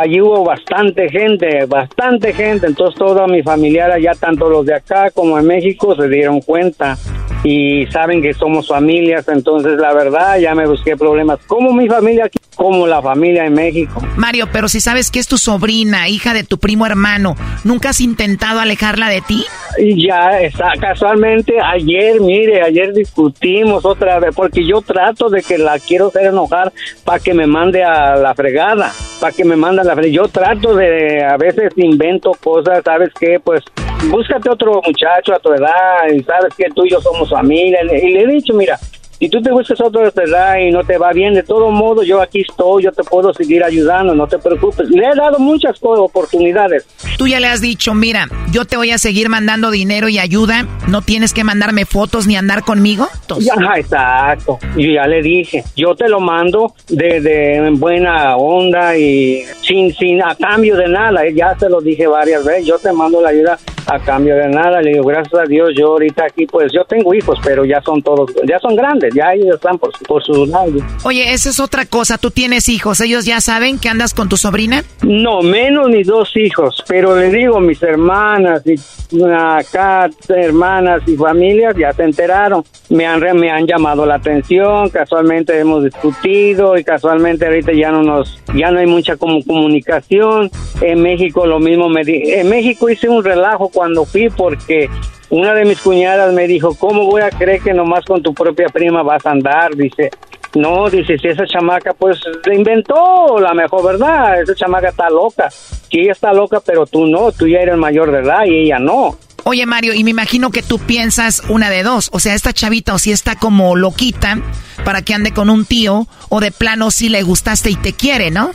allí 0.00 0.20
hubo 0.20 0.44
bastante 0.44 1.08
gente, 1.08 1.64
bastante 1.66 2.32
gente, 2.32 2.66
entonces 2.66 2.98
toda 2.98 3.26
mi 3.26 3.42
familia, 3.42 3.98
ya 3.98 4.12
tanto 4.14 4.48
los 4.48 4.66
de 4.66 4.74
acá 4.74 5.10
como 5.10 5.38
en 5.38 5.46
México, 5.46 5.94
se 5.96 6.08
dieron 6.08 6.40
cuenta 6.40 6.96
y 7.44 7.86
saben 7.86 8.20
que 8.20 8.34
somos 8.34 8.68
familias, 8.68 9.28
entonces 9.28 9.78
la 9.78 9.94
verdad 9.94 10.38
ya 10.38 10.54
me 10.54 10.66
busqué 10.66 10.96
problemas 10.96 11.38
como 11.46 11.72
mi 11.72 11.88
familia 11.88 12.24
aquí, 12.24 12.38
como 12.56 12.86
la 12.86 13.00
familia 13.00 13.46
en 13.46 13.54
México. 13.54 14.02
Mario, 14.16 14.48
pero 14.52 14.68
si 14.68 14.80
sabes 14.80 15.10
que 15.10 15.20
es 15.20 15.28
tu 15.28 15.38
sobrina, 15.38 16.08
hija 16.08 16.34
de 16.34 16.42
tu 16.42 16.58
primo 16.58 16.84
hermano, 16.84 17.36
¿nunca 17.62 17.90
has 17.90 18.00
intentado 18.00 18.58
alejarla 18.60 19.08
de 19.08 19.20
ti? 19.20 19.44
Ya, 19.78 20.40
está, 20.40 20.72
casualmente 20.80 21.60
ayer, 21.60 22.20
mire, 22.20 22.62
ayer 22.62 22.92
discutimos 22.92 23.84
otra 23.84 24.18
vez, 24.18 24.34
porque 24.34 24.66
yo 24.66 24.80
trato 24.80 25.28
de 25.30 25.42
que 25.42 25.58
la 25.58 25.78
quiero 25.78 26.08
hacer 26.08 26.26
enojar 26.26 26.72
para 27.04 27.20
que 27.20 27.34
me 27.34 27.46
mande 27.46 27.84
a 27.84 28.16
la 28.16 28.34
fregada, 28.34 28.92
para 29.20 29.32
que 29.32 29.44
me 29.44 29.54
mande 29.54 29.67
a 29.76 29.84
la. 29.84 30.00
Yo 30.06 30.28
trato 30.28 30.74
de, 30.74 31.24
a 31.24 31.36
veces 31.36 31.72
invento 31.76 32.32
cosas, 32.42 32.82
¿sabes 32.84 33.10
qué? 33.18 33.40
Pues 33.42 33.62
búscate 34.10 34.48
otro 34.48 34.80
muchacho 34.84 35.34
a 35.34 35.38
tu 35.38 35.52
edad 35.52 36.06
y 36.12 36.22
sabes 36.22 36.54
que 36.54 36.70
tú 36.70 36.84
y 36.84 36.90
yo 36.90 37.00
somos 37.00 37.28
familia. 37.28 37.80
Y 37.82 38.12
le 38.12 38.22
he 38.22 38.26
dicho, 38.26 38.54
mira, 38.54 38.78
si 39.18 39.28
tú 39.28 39.42
te 39.42 39.50
buscas 39.50 39.80
otra 39.80 40.08
edad 40.08 40.58
y 40.58 40.70
no 40.70 40.84
te 40.84 40.96
va 40.96 41.12
bien, 41.12 41.34
de 41.34 41.42
todo 41.42 41.70
modo 41.70 42.02
yo 42.02 42.20
aquí 42.22 42.42
estoy, 42.48 42.84
yo 42.84 42.92
te 42.92 43.02
puedo 43.02 43.34
seguir 43.34 43.64
ayudando, 43.64 44.14
no 44.14 44.26
te 44.26 44.38
preocupes. 44.38 44.88
Le 44.90 45.04
he 45.04 45.14
dado 45.14 45.38
muchas 45.38 45.76
oportunidades. 45.82 46.86
Tú 47.16 47.26
ya 47.26 47.40
le 47.40 47.48
has 47.48 47.60
dicho, 47.60 47.94
mira, 47.94 48.28
yo 48.52 48.64
te 48.64 48.76
voy 48.76 48.90
a 48.90 48.98
seguir 48.98 49.28
mandando 49.28 49.70
dinero 49.70 50.08
y 50.08 50.18
ayuda, 50.18 50.66
no 50.86 51.02
tienes 51.02 51.32
que 51.32 51.44
mandarme 51.44 51.84
fotos 51.84 52.26
ni 52.26 52.36
andar 52.36 52.62
conmigo. 52.62 53.08
Ya, 53.40 53.54
exacto. 53.76 54.58
Yo 54.76 54.90
ya 54.92 55.06
le 55.06 55.22
dije, 55.22 55.64
yo 55.74 55.94
te 55.94 56.08
lo 56.08 56.20
mando 56.20 56.74
de, 56.88 57.20
de 57.20 57.70
buena 57.72 58.36
onda 58.36 58.96
y 58.96 59.44
sin, 59.62 59.92
sin 59.94 60.22
a 60.22 60.34
cambio 60.36 60.76
de 60.76 60.88
nada. 60.88 61.22
Ya 61.34 61.58
se 61.58 61.68
lo 61.68 61.80
dije 61.80 62.06
varias 62.06 62.44
veces, 62.44 62.66
yo 62.66 62.78
te 62.78 62.92
mando 62.92 63.20
la 63.20 63.30
ayuda 63.30 63.58
a 63.86 63.98
cambio 63.98 64.36
de 64.36 64.48
nada. 64.48 64.80
Le 64.80 64.92
digo, 64.92 65.04
gracias 65.04 65.40
a 65.40 65.44
Dios, 65.44 65.70
yo 65.74 65.88
ahorita 65.88 66.24
aquí, 66.24 66.46
pues 66.46 66.72
yo 66.72 66.84
tengo 66.84 67.14
hijos, 67.14 67.38
pero 67.42 67.64
ya 67.64 67.80
son 67.82 68.02
todos, 68.02 68.30
ya 68.46 68.58
son 68.58 68.76
grandes, 68.76 69.07
ya 69.14 69.34
ellos 69.34 69.56
están 69.56 69.78
por, 69.78 69.90
por 70.06 70.22
su 70.22 70.46
lado. 70.46 70.72
Oye, 71.04 71.32
esa 71.32 71.50
es 71.50 71.60
otra 71.60 71.86
cosa, 71.86 72.18
tú 72.18 72.30
tienes 72.30 72.68
hijos, 72.68 73.00
¿ellos 73.00 73.24
ya 73.24 73.40
saben 73.40 73.78
que 73.78 73.88
andas 73.88 74.14
con 74.14 74.28
tu 74.28 74.36
sobrina? 74.36 74.84
No, 75.02 75.42
menos 75.42 75.88
mis 75.88 76.06
dos 76.06 76.36
hijos, 76.36 76.84
pero 76.86 77.16
le 77.16 77.30
digo, 77.30 77.60
mis 77.60 77.82
hermanas 77.82 78.62
y 78.66 78.76
acá, 79.22 80.10
hermanas 80.28 81.02
y 81.06 81.16
familias 81.16 81.74
ya 81.76 81.92
se 81.92 82.04
enteraron, 82.04 82.64
me 82.90 83.06
han, 83.06 83.20
me 83.38 83.50
han 83.50 83.66
llamado 83.66 84.04
la 84.06 84.16
atención, 84.16 84.90
casualmente 84.90 85.58
hemos 85.58 85.84
discutido 85.84 86.76
y 86.76 86.84
casualmente 86.84 87.46
ahorita 87.46 87.72
ya 87.72 87.90
no 87.90 88.02
nos, 88.02 88.38
ya 88.54 88.70
no 88.70 88.80
hay 88.80 88.86
mucha 88.86 89.16
como 89.16 89.42
comunicación. 89.44 90.50
En 90.80 91.02
México 91.02 91.46
lo 91.46 91.58
mismo 91.58 91.88
me 91.88 92.04
di, 92.04 92.22
en 92.32 92.48
México 92.48 92.88
hice 92.88 93.08
un 93.08 93.24
relajo 93.24 93.68
cuando 93.68 94.04
fui 94.04 94.28
porque 94.30 94.88
una 95.30 95.54
de 95.54 95.64
mis 95.64 95.80
cuñadas 95.80 96.32
me 96.32 96.46
dijo, 96.46 96.74
¿cómo 96.74 97.04
voy 97.04 97.22
a 97.22 97.30
creer 97.30 97.60
que 97.60 97.74
nomás 97.74 98.04
con 98.04 98.22
tu 98.22 98.32
propia 98.32 98.68
prima 98.68 99.02
vas 99.02 99.24
a 99.26 99.30
andar? 99.30 99.74
Dice, 99.74 100.10
no, 100.54 100.88
dice, 100.88 101.18
si 101.18 101.28
esa 101.28 101.46
chamaca 101.46 101.92
pues 101.92 102.18
se 102.42 102.54
inventó 102.54 103.38
la 103.38 103.52
mejor 103.52 103.84
verdad, 103.84 104.40
esa 104.40 104.54
chamaca 104.54 104.88
está 104.88 105.10
loca, 105.10 105.48
que 105.90 106.02
ella 106.02 106.12
está 106.12 106.32
loca, 106.32 106.60
pero 106.64 106.86
tú 106.86 107.06
no, 107.06 107.32
tú 107.32 107.46
ya 107.46 107.60
eres 107.60 107.76
mayor 107.76 108.10
de 108.10 108.20
edad 108.20 108.44
y 108.46 108.64
ella 108.64 108.78
no. 108.78 109.16
Oye 109.44 109.64
Mario, 109.66 109.94
y 109.94 110.04
me 110.04 110.10
imagino 110.10 110.50
que 110.50 110.62
tú 110.62 110.78
piensas 110.78 111.42
una 111.48 111.70
de 111.70 111.82
dos, 111.82 112.10
o 112.12 112.20
sea, 112.20 112.34
esta 112.34 112.52
chavita 112.52 112.94
o 112.94 112.98
si 112.98 113.12
está 113.12 113.36
como 113.36 113.76
loquita 113.76 114.38
para 114.84 115.02
que 115.02 115.14
ande 115.14 115.32
con 115.32 115.50
un 115.50 115.64
tío, 115.64 116.06
o 116.28 116.40
de 116.40 116.50
plano 116.50 116.90
si 116.90 117.08
le 117.08 117.22
gustaste 117.22 117.70
y 117.70 117.76
te 117.76 117.92
quiere, 117.92 118.30
¿no? 118.30 118.50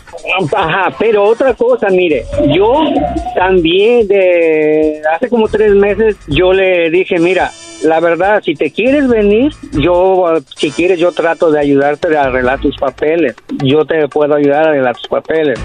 Ajá, 0.55 0.95
pero 0.97 1.23
otra 1.23 1.53
cosa, 1.53 1.87
mire, 1.89 2.25
yo 2.55 2.81
también 3.35 4.07
de 4.07 5.01
hace 5.13 5.29
como 5.29 5.47
tres 5.47 5.73
meses 5.73 6.15
yo 6.27 6.53
le 6.53 6.89
dije, 6.89 7.19
mira, 7.19 7.51
la 7.83 7.99
verdad, 7.99 8.41
si 8.43 8.55
te 8.55 8.71
quieres 8.71 9.07
venir, 9.07 9.51
yo, 9.73 10.25
si 10.55 10.71
quieres, 10.71 10.99
yo 10.99 11.11
trato 11.11 11.51
de 11.51 11.59
ayudarte 11.59 12.15
a 12.17 12.23
arreglar 12.23 12.59
tus 12.59 12.75
papeles. 12.77 13.35
Yo 13.63 13.85
te 13.85 14.07
puedo 14.07 14.35
ayudar 14.35 14.67
a 14.67 14.69
arreglar 14.69 14.95
tus 14.95 15.07
papeles. 15.07 15.59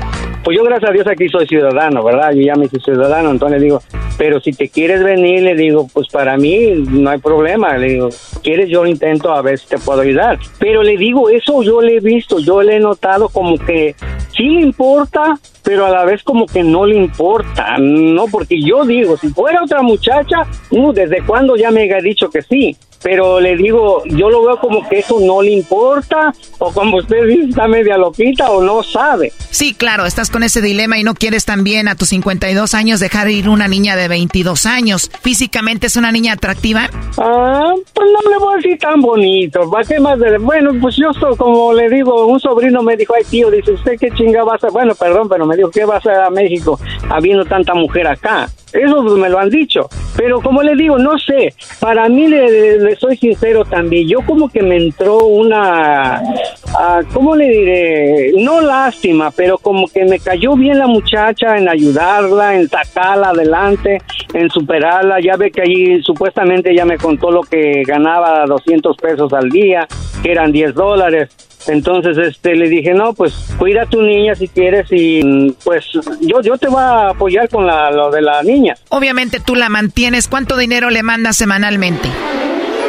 Pues 0.45 0.57
yo, 0.57 0.64
gracias 0.64 0.91
a 0.91 0.93
Dios, 0.93 1.07
aquí 1.07 1.29
soy 1.29 1.47
ciudadano, 1.47 2.03
¿verdad? 2.03 2.33
Yo 2.33 2.43
ya 2.43 2.55
me 2.55 2.66
hice 2.66 2.81
ciudadano, 2.81 3.31
entonces 3.31 3.61
digo, 3.61 3.83
pero 4.16 4.41
si 4.41 4.53
te 4.53 4.69
quieres 4.69 5.03
venir, 5.05 5.43
le 5.43 5.55
digo, 5.55 5.89
pues 5.93 6.09
para 6.09 6.37
mí 6.37 6.85
no 6.91 7.11
hay 7.11 7.19
problema. 7.19 7.77
Le 7.77 7.89
digo, 7.89 8.09
¿quieres? 8.43 8.69
Yo 8.69 8.85
intento 8.85 9.33
a 9.33 9.43
ver 9.43 9.59
si 9.59 9.69
te 9.69 9.79
puedo 9.79 10.01
ayudar. 10.01 10.39
Pero 10.59 10.83
le 10.83 10.97
digo, 10.97 11.29
eso 11.31 11.62
yo 11.62 11.81
le 11.81 11.97
he 11.97 12.01
visto, 12.01 12.39
yo 12.41 12.62
le 12.62 12.77
he 12.77 12.81
notado 12.81 13.29
como 13.29 13.59
que 13.59 13.95
sí 14.37 14.49
le 14.49 14.62
importa, 14.62 15.39
pero 15.69 15.85
a 15.85 15.91
la 15.91 16.07
vez 16.07 16.23
como 16.23 16.47
que 16.47 16.64
no 16.64 16.87
le 16.87 16.97
importa, 16.97 17.77
¿no? 17.79 18.25
Porque 18.29 18.59
yo 18.59 18.87
digo, 18.87 19.19
si 19.19 19.29
fuera 19.29 19.62
otra 19.62 19.83
muchacha, 19.83 20.47
uh, 20.71 20.93
¿desde 20.95 21.21
cuándo 21.21 21.57
ya 21.57 21.71
me 21.71 21.93
ha 21.93 22.01
dicho 22.01 22.31
que 22.31 22.41
sí? 22.41 22.75
Pero 23.03 23.41
le 23.41 23.57
digo, 23.57 24.03
yo 24.07 24.31
lo 24.31 24.45
veo 24.45 24.59
como 24.59 24.89
que 24.89 25.01
eso 25.01 25.19
no 25.21 25.43
le 25.43 25.53
importa, 25.53 26.33
o 26.59 26.73
como 26.73 26.99
usted 26.99 27.27
dice, 27.27 27.51
está 27.51 27.69
media 27.69 27.97
loquita 27.97 28.51
o 28.51 28.63
no 28.63 28.83
sabe. 28.83 29.33
Sí, 29.51 29.75
claro, 29.75 30.07
estás 30.07 30.31
con 30.31 30.43
ese 30.43 30.61
dilema 30.61 30.99
y 30.99 31.05
no 31.05 31.15
quieres 31.15 31.45
también 31.45 31.89
a 31.89 31.95
tus 31.95 32.09
52 32.09 32.75
años 32.75 33.01
dejar 33.01 33.31
ir 33.31 33.49
una 33.49 33.69
niña 33.69 33.97
de 33.97 34.09
22 34.09 34.67
años. 34.67 35.11
¿Físicamente 35.23 35.87
es 35.87 35.97
una 35.97 36.13
niña 36.13 36.35
atractiva? 36.35 36.91
Ah, 37.19 37.73
pues 37.95 38.09
no 38.13 38.31
le 38.31 38.39
voy 38.39 38.55
a 38.55 38.57
decir 38.57 38.79
tan 38.79 39.01
bonito, 39.01 39.69
¿va 39.71 39.83
qué 39.85 39.99
más 40.01 40.19
de...? 40.19 40.39
Bueno, 40.39 40.73
pues 40.81 40.97
yo 40.97 41.13
soy, 41.13 41.37
como 41.37 41.73
le 41.73 41.89
digo, 41.89 42.27
un 42.27 42.41
sobrino 42.41 42.83
me 42.83 42.97
dijo, 42.97 43.15
ay 43.15 43.25
tío, 43.31 43.51
dice, 43.51 43.73
¿usted 43.73 43.97
qué 43.99 44.11
chinga 44.11 44.45
va 44.45 44.53
a 44.53 44.57
hacer? 44.57 44.71
Bueno, 44.71 44.95
perdón, 44.95 45.29
pero 45.29 45.47
me 45.47 45.57
dijo, 45.57 45.71
¿qué 45.71 45.85
va 45.85 45.95
a 45.95 45.99
hacer 45.99 46.15
a 46.15 46.31
México 46.31 46.79
habiendo 47.09 47.45
tanta 47.45 47.75
mujer 47.75 48.07
acá? 48.07 48.49
Eso 48.73 49.03
me 49.03 49.29
lo 49.29 49.39
han 49.39 49.51
dicho. 49.51 49.89
Pero 50.17 50.41
como 50.41 50.63
le 50.63 50.75
digo, 50.75 50.99
no 50.99 51.19
sé, 51.19 51.55
para 51.81 52.09
mí 52.09 52.27
le, 52.27 52.88
soy 52.97 53.16
sincero 53.16 53.64
también, 53.64 54.09
yo 54.09 54.20
como 54.20 54.49
que 54.49 54.62
me 54.62 54.76
entró 54.76 55.18
una, 55.18 56.22
uh, 56.66 57.05
¿cómo 57.12 57.34
le 57.36 57.49
diré? 57.49 58.32
No 58.39 58.61
lástima, 58.61 59.30
pero 59.30 59.59
como 59.59 59.89
que 59.89 60.05
me 60.05 60.18
cayó 60.18 60.55
bien 60.55 60.78
la 60.78 60.86
muchacha 60.86 61.57
en 61.57 61.68
ayudarla, 61.68 62.55
en 62.55 62.68
sacarla 62.68 63.30
adelante, 63.30 63.99
en 64.34 64.51
superarla. 64.51 65.20
Ya 65.20 65.36
ve 65.36 65.51
que 65.51 65.62
allí 65.62 66.03
supuestamente 66.03 66.72
ella 66.72 66.84
me 66.84 66.99
contó 66.99 67.30
lo 67.30 67.43
que 67.43 67.82
ganaba 67.86 68.45
200 68.47 68.97
pesos 68.97 69.32
al 69.32 69.51
día, 69.51 69.86
que 70.22 70.32
eran 70.32 70.53
10 70.53 70.74
dólares. 70.74 71.28
Entonces, 71.66 72.16
este, 72.16 72.55
le 72.55 72.68
dije, 72.68 72.95
no, 72.95 73.12
pues 73.12 73.34
cuida 73.59 73.82
a 73.82 73.86
tu 73.86 74.01
niña 74.01 74.34
si 74.34 74.49
quieres 74.49 74.86
y 74.91 75.53
pues 75.64 75.84
yo, 76.20 76.41
yo 76.41 76.57
te 76.57 76.68
voy 76.68 76.80
a 76.80 77.11
apoyar 77.11 77.49
con 77.49 77.66
la, 77.66 77.91
lo 77.91 78.11
de 78.11 78.22
la 78.22 78.43
niña. 78.43 78.74
Obviamente 78.89 79.41
tú 79.41 79.55
la 79.55 79.68
mantienes. 79.68 80.28
¿Cuánto 80.28 80.57
dinero 80.57 80.89
le 80.91 81.03
mandas 81.03 81.36
semanalmente? 81.36 82.09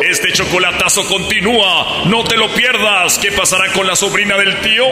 Este 0.10 0.32
chocolatazo 0.32 1.02
continúa. 1.08 1.86
No 2.10 2.24
te 2.24 2.36
lo 2.36 2.48
pierdas. 2.48 3.20
¿Qué 3.20 3.32
pasará 3.32 3.72
con 3.74 3.86
la 3.86 3.96
sobrina 3.96 4.36
del 4.38 4.60
tío? 4.62 4.84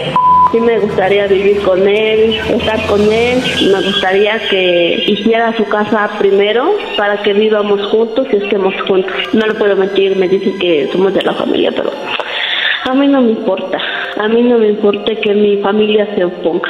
Sí 0.51 0.59
me 0.59 0.77
gustaría 0.77 1.25
vivir 1.25 1.59
con 1.63 1.87
él, 1.87 2.35
estar 2.35 2.85
con 2.85 3.01
él. 3.11 3.41
Me 3.73 3.81
gustaría 3.81 4.37
que 4.47 5.05
hiciera 5.07 5.57
su 5.57 5.65
casa 5.65 6.07
primero 6.19 6.71
para 6.95 7.23
que 7.23 7.33
vivamos 7.33 7.81
juntos 7.87 8.27
y 8.31 8.35
estemos 8.35 8.75
juntos. 8.87 9.11
No 9.33 9.47
le 9.47 9.55
puedo 9.55 9.75
mentir, 9.75 10.15
me 10.17 10.27
dicen 10.27 10.59
que 10.59 10.87
somos 10.91 11.11
de 11.15 11.23
la 11.23 11.33
familia, 11.33 11.71
pero 11.75 11.91
a 12.83 12.93
mí 12.93 13.07
no 13.07 13.19
me 13.19 13.31
importa. 13.31 13.79
A 14.19 14.27
mí 14.27 14.43
no 14.43 14.59
me 14.59 14.67
importa 14.67 15.15
que 15.15 15.33
mi 15.33 15.57
familia 15.63 16.07
se 16.15 16.25
oponga. 16.25 16.69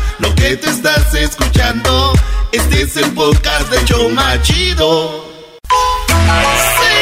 Lo 0.21 0.33
que 0.35 0.55
te 0.55 0.69
estás 0.69 1.13
escuchando, 1.15 2.13
este 2.51 2.83
es 2.83 2.95
el 2.97 3.11
de 3.15 3.85
Choma 3.85 4.39
Chido. 4.43 5.25
¡Sí! 5.67 6.93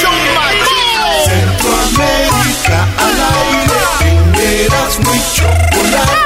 ¡Choma 0.00 0.48
Chido! 0.66 1.08
Centroamérica 1.28 2.78
al 2.98 3.18
aire, 3.38 4.64
Eras, 4.64 4.98
no 5.00 5.12
hay 5.12 5.22
chocolate. 5.34 6.22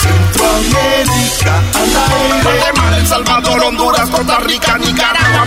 Centroamérica 0.00 1.54
al 1.74 1.96
aire. 2.12 2.58
Guatemala, 2.58 2.96
El 2.96 3.06
Salvador, 3.06 3.64
Honduras, 3.64 4.08
Costa 4.08 4.38
Rica, 4.38 4.78
Nicaragua. 4.78 5.46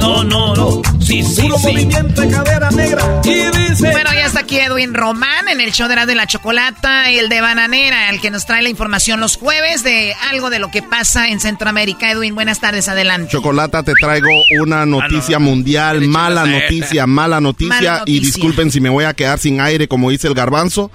No, 0.00 0.22
no, 0.22 0.54
no. 0.54 0.82
Sí, 1.00 1.24
sí, 1.24 1.42
Puro 1.42 1.58
movimiento 1.58 2.20
de 2.20 2.30
cadera 2.30 2.70
negra. 2.70 3.02
Y 3.24 3.34
dice. 3.58 3.90
Bueno, 3.90 4.10
ya 4.14 4.26
está 4.26 4.40
aquí 4.40 4.58
Edwin 4.58 4.94
Román 4.94 5.48
en 5.48 5.60
el 5.60 5.72
show 5.72 5.88
de 5.88 5.96
Radio 5.96 6.06
de 6.06 6.14
la 6.14 6.28
Chocolata, 6.28 7.10
el 7.10 7.28
de 7.28 7.40
Bananera, 7.40 8.10
el 8.10 8.20
que 8.20 8.30
nos 8.30 8.46
trae 8.46 8.62
la 8.62 8.68
información 8.68 9.18
los 9.18 9.36
jueves 9.36 9.82
de 9.82 10.14
algo 10.30 10.50
de 10.50 10.60
lo 10.60 10.70
que 10.70 10.82
pasa 10.82 11.28
en 11.28 11.40
Centroamérica. 11.40 12.12
Edwin, 12.12 12.36
buenas 12.36 12.60
tardes, 12.60 12.88
adelante. 12.88 13.32
Chocolata, 13.32 13.82
te 13.82 13.94
traigo 14.00 14.28
una 14.62 14.86
noticia 14.86 15.36
Ah, 15.36 15.40
no. 15.40 15.46
mundial, 15.46 15.96
noticia, 15.96 16.12
mala 16.12 16.46
noticia, 16.46 17.06
Mala 17.08 17.40
noticia. 17.40 18.02
Y 18.06 18.20
disculpen 18.20 18.70
si 18.70 18.80
me 18.80 18.88
voy 18.88 19.04
a 19.04 19.14
quedar 19.14 19.40
sin 19.40 19.60
aire, 19.60 19.88
como 19.88 20.10
dice 20.10 20.28
el 20.28 20.34
garbanzo. 20.34 20.92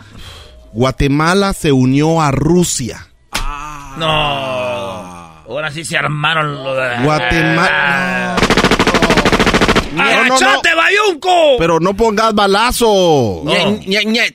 Guatemala 0.72 1.52
se 1.54 1.74
unió 1.74 2.22
a 2.22 2.32
Rusia. 2.32 3.08
No. 3.98 4.65
Ahora 5.48 5.72
sí 5.72 5.86
se 5.86 5.98
armaron 5.98 6.64
lo 6.64 6.76
de. 6.76 7.04
Guatemala. 7.04 8.36
¡Agachate, 9.98 10.70
bayunco! 10.76 11.58
Pero 11.58 11.80
no 11.80 11.96
pongas 11.96 12.34
balazo. 12.34 13.44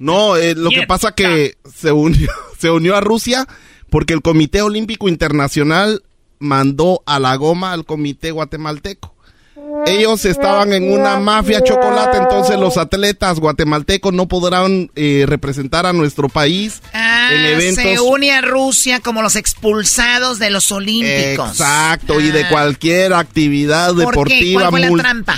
No, 0.01 0.37
eh, 0.37 0.55
lo 0.55 0.71
que 0.71 0.87
pasa 0.87 1.15
que 1.15 1.57
se 1.73 1.93
unió, 1.93 2.31
se 2.59 2.71
unió 2.71 2.97
a 2.97 3.01
Rusia 3.01 3.47
porque 3.91 4.15
el 4.15 4.23
Comité 4.23 4.63
Olímpico 4.63 5.09
Internacional 5.09 6.03
mandó 6.39 7.03
a 7.07 7.19
la 7.19 7.35
goma 7.37 7.73
al 7.73 7.85
Comité 7.85 8.31
Guatemalteco. 8.31 9.15
Ellos 9.87 10.25
estaban 10.25 10.73
en 10.73 10.93
una 10.93 11.19
mafia 11.19 11.63
chocolate, 11.63 12.19
entonces 12.19 12.59
los 12.59 12.77
atletas 12.77 13.41
guatemaltecos 13.41 14.13
no 14.13 14.29
podrán 14.29 14.91
eh, 14.95 15.25
representar 15.27 15.87
a 15.87 15.93
nuestro 15.93 16.29
país 16.29 16.83
Ah, 16.93 17.31
en 17.33 17.47
eventos. 17.47 17.83
se 17.85 18.01
une 18.01 18.33
a 18.33 18.41
Rusia 18.41 19.01
como 19.01 19.23
los 19.23 19.37
expulsados 19.37 20.39
de 20.39 20.51
los 20.51 20.71
Olímpicos. 20.73 21.51
Exacto, 21.51 22.21
y 22.21 22.31
de 22.31 22.49
cualquier 22.49 23.13
actividad 23.15 23.89
¿Por 23.95 23.99
qué? 23.99 24.05
deportiva. 24.11 24.61
¿Cuál 24.71 24.83
fue 24.83 24.91
la 24.97 25.03
trampa? 25.03 25.37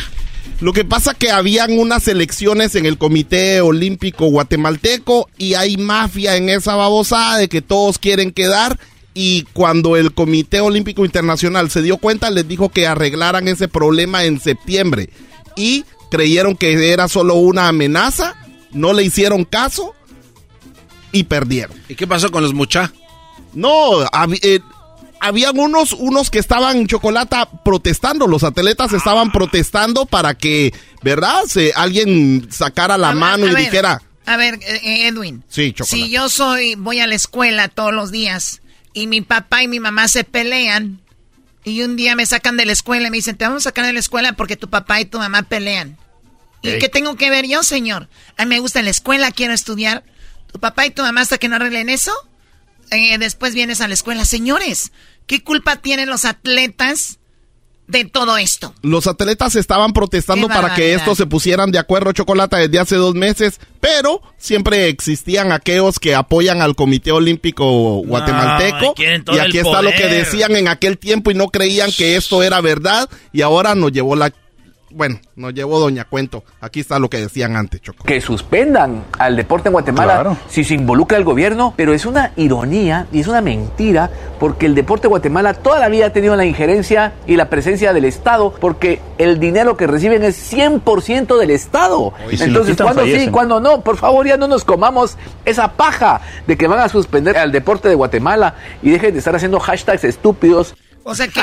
Lo 0.60 0.72
que 0.72 0.84
pasa 0.84 1.14
que 1.14 1.30
habían 1.30 1.76
unas 1.78 2.06
elecciones 2.08 2.74
en 2.76 2.86
el 2.86 2.96
Comité 2.96 3.60
Olímpico 3.60 4.26
Guatemalteco 4.26 5.28
y 5.36 5.54
hay 5.54 5.76
mafia 5.76 6.36
en 6.36 6.48
esa 6.48 6.76
babosada 6.76 7.36
de 7.38 7.48
que 7.48 7.62
todos 7.62 7.98
quieren 7.98 8.30
quedar 8.30 8.78
y 9.14 9.42
cuando 9.52 9.96
el 9.96 10.14
Comité 10.14 10.60
Olímpico 10.60 11.04
Internacional 11.04 11.70
se 11.70 11.82
dio 11.82 11.98
cuenta 11.98 12.30
les 12.30 12.48
dijo 12.48 12.70
que 12.70 12.86
arreglaran 12.86 13.48
ese 13.48 13.68
problema 13.68 14.24
en 14.24 14.40
septiembre 14.40 15.10
y 15.56 15.84
creyeron 16.10 16.56
que 16.56 16.92
era 16.92 17.08
solo 17.08 17.34
una 17.34 17.68
amenaza, 17.68 18.34
no 18.72 18.92
le 18.92 19.02
hicieron 19.02 19.44
caso 19.44 19.94
y 21.10 21.24
perdieron. 21.24 21.76
¿Y 21.88 21.94
qué 21.94 22.06
pasó 22.06 22.30
con 22.30 22.42
los 22.42 22.54
muchachos? 22.54 22.98
No, 23.52 24.02
eh, 24.42 24.60
habían 25.20 25.58
unos, 25.58 25.92
unos 25.92 26.30
que 26.30 26.38
estaban 26.38 26.78
en 26.78 26.86
chocolata 26.86 27.48
protestando, 27.64 28.26
los 28.26 28.44
atletas 28.44 28.94
estaban 28.94 29.30
protestando 29.30 30.06
para 30.06 30.34
que, 30.34 30.72
¿verdad? 31.02 31.44
Se, 31.46 31.72
alguien 31.74 32.48
sacara 32.50 32.96
la 32.96 33.12
mano 33.12 33.46
y 33.46 33.54
dijera... 33.54 34.00
A 34.24 34.36
ver, 34.36 34.54
eh, 34.62 35.08
Edwin. 35.08 35.42
Sí, 35.48 35.74
Si 35.84 36.08
yo 36.08 36.28
soy, 36.28 36.76
voy 36.76 37.00
a 37.00 37.06
la 37.06 37.16
escuela 37.16 37.68
todos 37.68 37.92
los 37.92 38.12
días 38.12 38.61
y 38.92 39.06
mi 39.06 39.20
papá 39.20 39.62
y 39.62 39.68
mi 39.68 39.80
mamá 39.80 40.08
se 40.08 40.24
pelean 40.24 41.00
y 41.64 41.82
un 41.82 41.96
día 41.96 42.16
me 42.16 42.26
sacan 42.26 42.56
de 42.56 42.66
la 42.66 42.72
escuela 42.72 43.08
y 43.08 43.10
me 43.10 43.16
dicen, 43.16 43.36
te 43.36 43.44
vamos 43.44 43.62
a 43.62 43.70
sacar 43.70 43.86
de 43.86 43.92
la 43.92 44.00
escuela 44.00 44.32
porque 44.34 44.56
tu 44.56 44.68
papá 44.68 45.00
y 45.00 45.04
tu 45.04 45.18
mamá 45.18 45.42
pelean. 45.44 45.96
¿Y 46.62 46.78
qué 46.78 46.88
tengo 46.88 47.16
que 47.16 47.30
ver 47.30 47.46
yo, 47.46 47.62
señor? 47.62 48.08
A 48.36 48.44
mí 48.44 48.50
me 48.50 48.60
gusta 48.60 48.82
la 48.82 48.90
escuela, 48.90 49.32
quiero 49.32 49.52
estudiar. 49.52 50.04
¿Tu 50.52 50.60
papá 50.60 50.86
y 50.86 50.90
tu 50.90 51.02
mamá 51.02 51.20
hasta 51.20 51.38
que 51.38 51.48
no 51.48 51.56
arreglen 51.56 51.88
eso? 51.88 52.12
Eh, 52.90 53.18
después 53.18 53.54
vienes 53.54 53.80
a 53.80 53.88
la 53.88 53.94
escuela. 53.94 54.24
Señores, 54.24 54.92
¿Qué 55.26 55.42
culpa 55.42 55.76
tienen 55.76 56.08
los 56.08 56.24
atletas 56.24 57.18
de 57.86 58.04
todo 58.04 58.38
esto? 58.38 58.74
Los 58.82 59.06
atletas 59.06 59.56
estaban 59.56 59.92
protestando 59.92 60.48
para 60.48 60.74
que 60.74 60.94
estos 60.94 61.18
se 61.18 61.26
pusieran 61.26 61.70
de 61.70 61.78
acuerdo, 61.78 62.12
Chocolata, 62.12 62.58
desde 62.58 62.78
hace 62.78 62.96
dos 62.96 63.14
meses, 63.14 63.60
pero 63.80 64.22
siempre 64.38 64.88
existían 64.88 65.52
aquellos 65.52 65.98
que 65.98 66.14
apoyan 66.14 66.62
al 66.62 66.74
Comité 66.74 67.12
Olímpico 67.12 68.02
Guatemalteco. 68.04 68.94
y 68.98 69.38
aquí 69.38 69.58
está 69.58 69.82
lo 69.82 69.90
que 69.92 70.06
decían 70.06 70.56
en 70.56 70.68
aquel 70.68 70.98
tiempo 70.98 71.30
y 71.30 71.34
no 71.34 71.48
creían 71.48 71.92
que 71.92 72.16
esto 72.16 72.42
era 72.42 72.60
verdad 72.60 73.08
y 73.32 73.42
ahora 73.42 73.74
nos 73.74 73.92
llevó 73.92 74.16
la 74.16 74.32
bueno, 74.94 75.18
nos 75.36 75.54
llevó 75.54 75.78
Doña 75.78 76.04
Cuento. 76.04 76.44
Aquí 76.60 76.80
está 76.80 76.98
lo 76.98 77.08
que 77.08 77.18
decían 77.18 77.56
antes, 77.56 77.80
Choco. 77.80 78.04
Que 78.04 78.20
suspendan 78.20 79.04
al 79.18 79.36
deporte 79.36 79.68
en 79.68 79.72
Guatemala 79.72 80.36
si 80.48 80.64
se 80.64 80.74
involucra 80.74 81.18
el 81.18 81.24
gobierno, 81.24 81.74
pero 81.76 81.92
es 81.92 82.06
una 82.06 82.32
ironía 82.36 83.06
y 83.12 83.20
es 83.20 83.26
una 83.26 83.40
mentira 83.40 84.10
porque 84.38 84.66
el 84.66 84.74
deporte 84.74 85.02
de 85.02 85.08
Guatemala 85.08 85.54
toda 85.54 85.78
la 85.78 85.88
vida 85.88 86.06
ha 86.06 86.10
tenido 86.10 86.36
la 86.36 86.44
injerencia 86.44 87.12
y 87.26 87.36
la 87.36 87.48
presencia 87.48 87.92
del 87.92 88.04
Estado 88.04 88.52
porque 88.60 89.00
el 89.18 89.38
dinero 89.38 89.76
que 89.76 89.86
reciben 89.86 90.22
es 90.22 90.52
100% 90.52 91.38
del 91.38 91.50
Estado. 91.50 92.12
Entonces, 92.30 92.76
cuando 92.76 93.04
sí, 93.04 93.28
cuando 93.30 93.60
no, 93.60 93.80
por 93.82 93.96
favor 93.96 94.26
ya 94.26 94.36
no 94.36 94.48
nos 94.48 94.64
comamos 94.64 95.16
esa 95.44 95.72
paja 95.72 96.20
de 96.46 96.56
que 96.56 96.66
van 96.66 96.80
a 96.80 96.88
suspender 96.88 97.36
al 97.36 97.52
deporte 97.52 97.88
de 97.88 97.94
Guatemala 97.94 98.54
y 98.82 98.90
dejen 98.90 99.12
de 99.12 99.18
estar 99.18 99.34
haciendo 99.34 99.60
hashtags 99.60 100.04
estúpidos. 100.04 100.74
O 101.04 101.14
sea, 101.14 101.28
que, 101.28 101.42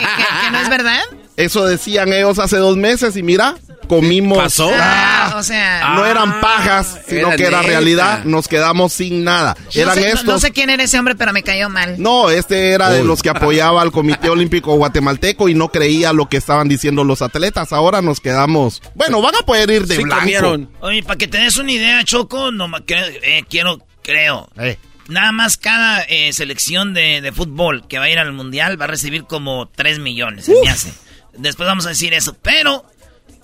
no 0.51 0.59
es 0.59 0.69
verdad. 0.69 1.01
Eso 1.35 1.65
decían 1.65 2.11
ellos 2.11 2.39
hace 2.39 2.57
dos 2.57 2.75
meses 2.75 3.15
y 3.15 3.23
mira, 3.23 3.55
comimos. 3.87 4.37
¿Pasó? 4.37 4.71
Ah, 4.73 5.35
o 5.37 5.43
sea. 5.43 5.93
No 5.95 6.05
eran 6.05 6.41
pajas, 6.41 6.99
sino 7.07 7.31
que 7.35 7.45
era 7.45 7.61
realidad. 7.61 8.23
Nos 8.23 8.47
quedamos 8.47 8.93
sin 8.93 9.23
nada. 9.23 9.55
Eran 9.73 9.97
estos. 9.99 10.25
No, 10.25 10.39
sé 10.39 10.51
quién 10.51 10.69
era 10.69 10.83
ese 10.83 10.99
hombre, 10.99 11.15
pero 11.15 11.33
me 11.33 11.43
cayó 11.43 11.69
mal. 11.69 11.95
No, 11.97 12.29
este 12.29 12.71
era 12.71 12.89
de 12.89 13.03
los 13.03 13.21
que 13.21 13.29
apoyaba 13.29 13.81
al 13.81 13.91
Comité 13.91 14.29
Olímpico 14.29 14.75
Guatemalteco 14.75 15.49
y 15.49 15.53
no 15.53 15.69
creía 15.69 16.13
lo 16.13 16.29
que 16.29 16.37
estaban 16.37 16.67
diciendo 16.67 17.03
los 17.03 17.21
atletas. 17.21 17.73
Ahora 17.73 18.01
nos 18.01 18.19
quedamos. 18.19 18.81
Bueno, 18.95 19.21
van 19.21 19.35
a 19.35 19.45
poder 19.45 19.69
ir 19.71 19.87
de 19.87 19.95
sí, 19.95 20.03
blanco. 20.03 20.67
Oye, 20.81 21.03
para 21.03 21.17
que 21.17 21.27
te 21.27 21.37
des 21.37 21.57
una 21.57 21.71
idea, 21.71 22.03
Choco, 22.03 22.51
no 22.51 22.69
eh, 22.87 23.43
quiero, 23.49 23.79
creo. 24.01 24.49
Eh. 24.57 24.77
Nada 25.09 25.31
más 25.31 25.57
cada 25.57 26.01
eh, 26.03 26.31
selección 26.33 26.93
de, 26.93 27.31
fútbol 27.35 27.87
que 27.87 27.99
va 27.99 28.05
a 28.05 28.09
ir 28.09 28.19
al 28.19 28.31
mundial 28.31 28.79
va 28.79 28.85
a 28.85 28.89
recibir 28.89 29.23
como 29.25 29.67
3 29.75 29.99
millones, 29.99 30.45
se 30.45 30.53
me 30.61 30.69
hace. 30.69 30.93
Después 31.33 31.67
vamos 31.67 31.85
a 31.85 31.89
decir 31.89 32.13
eso. 32.13 32.35
Pero 32.41 32.85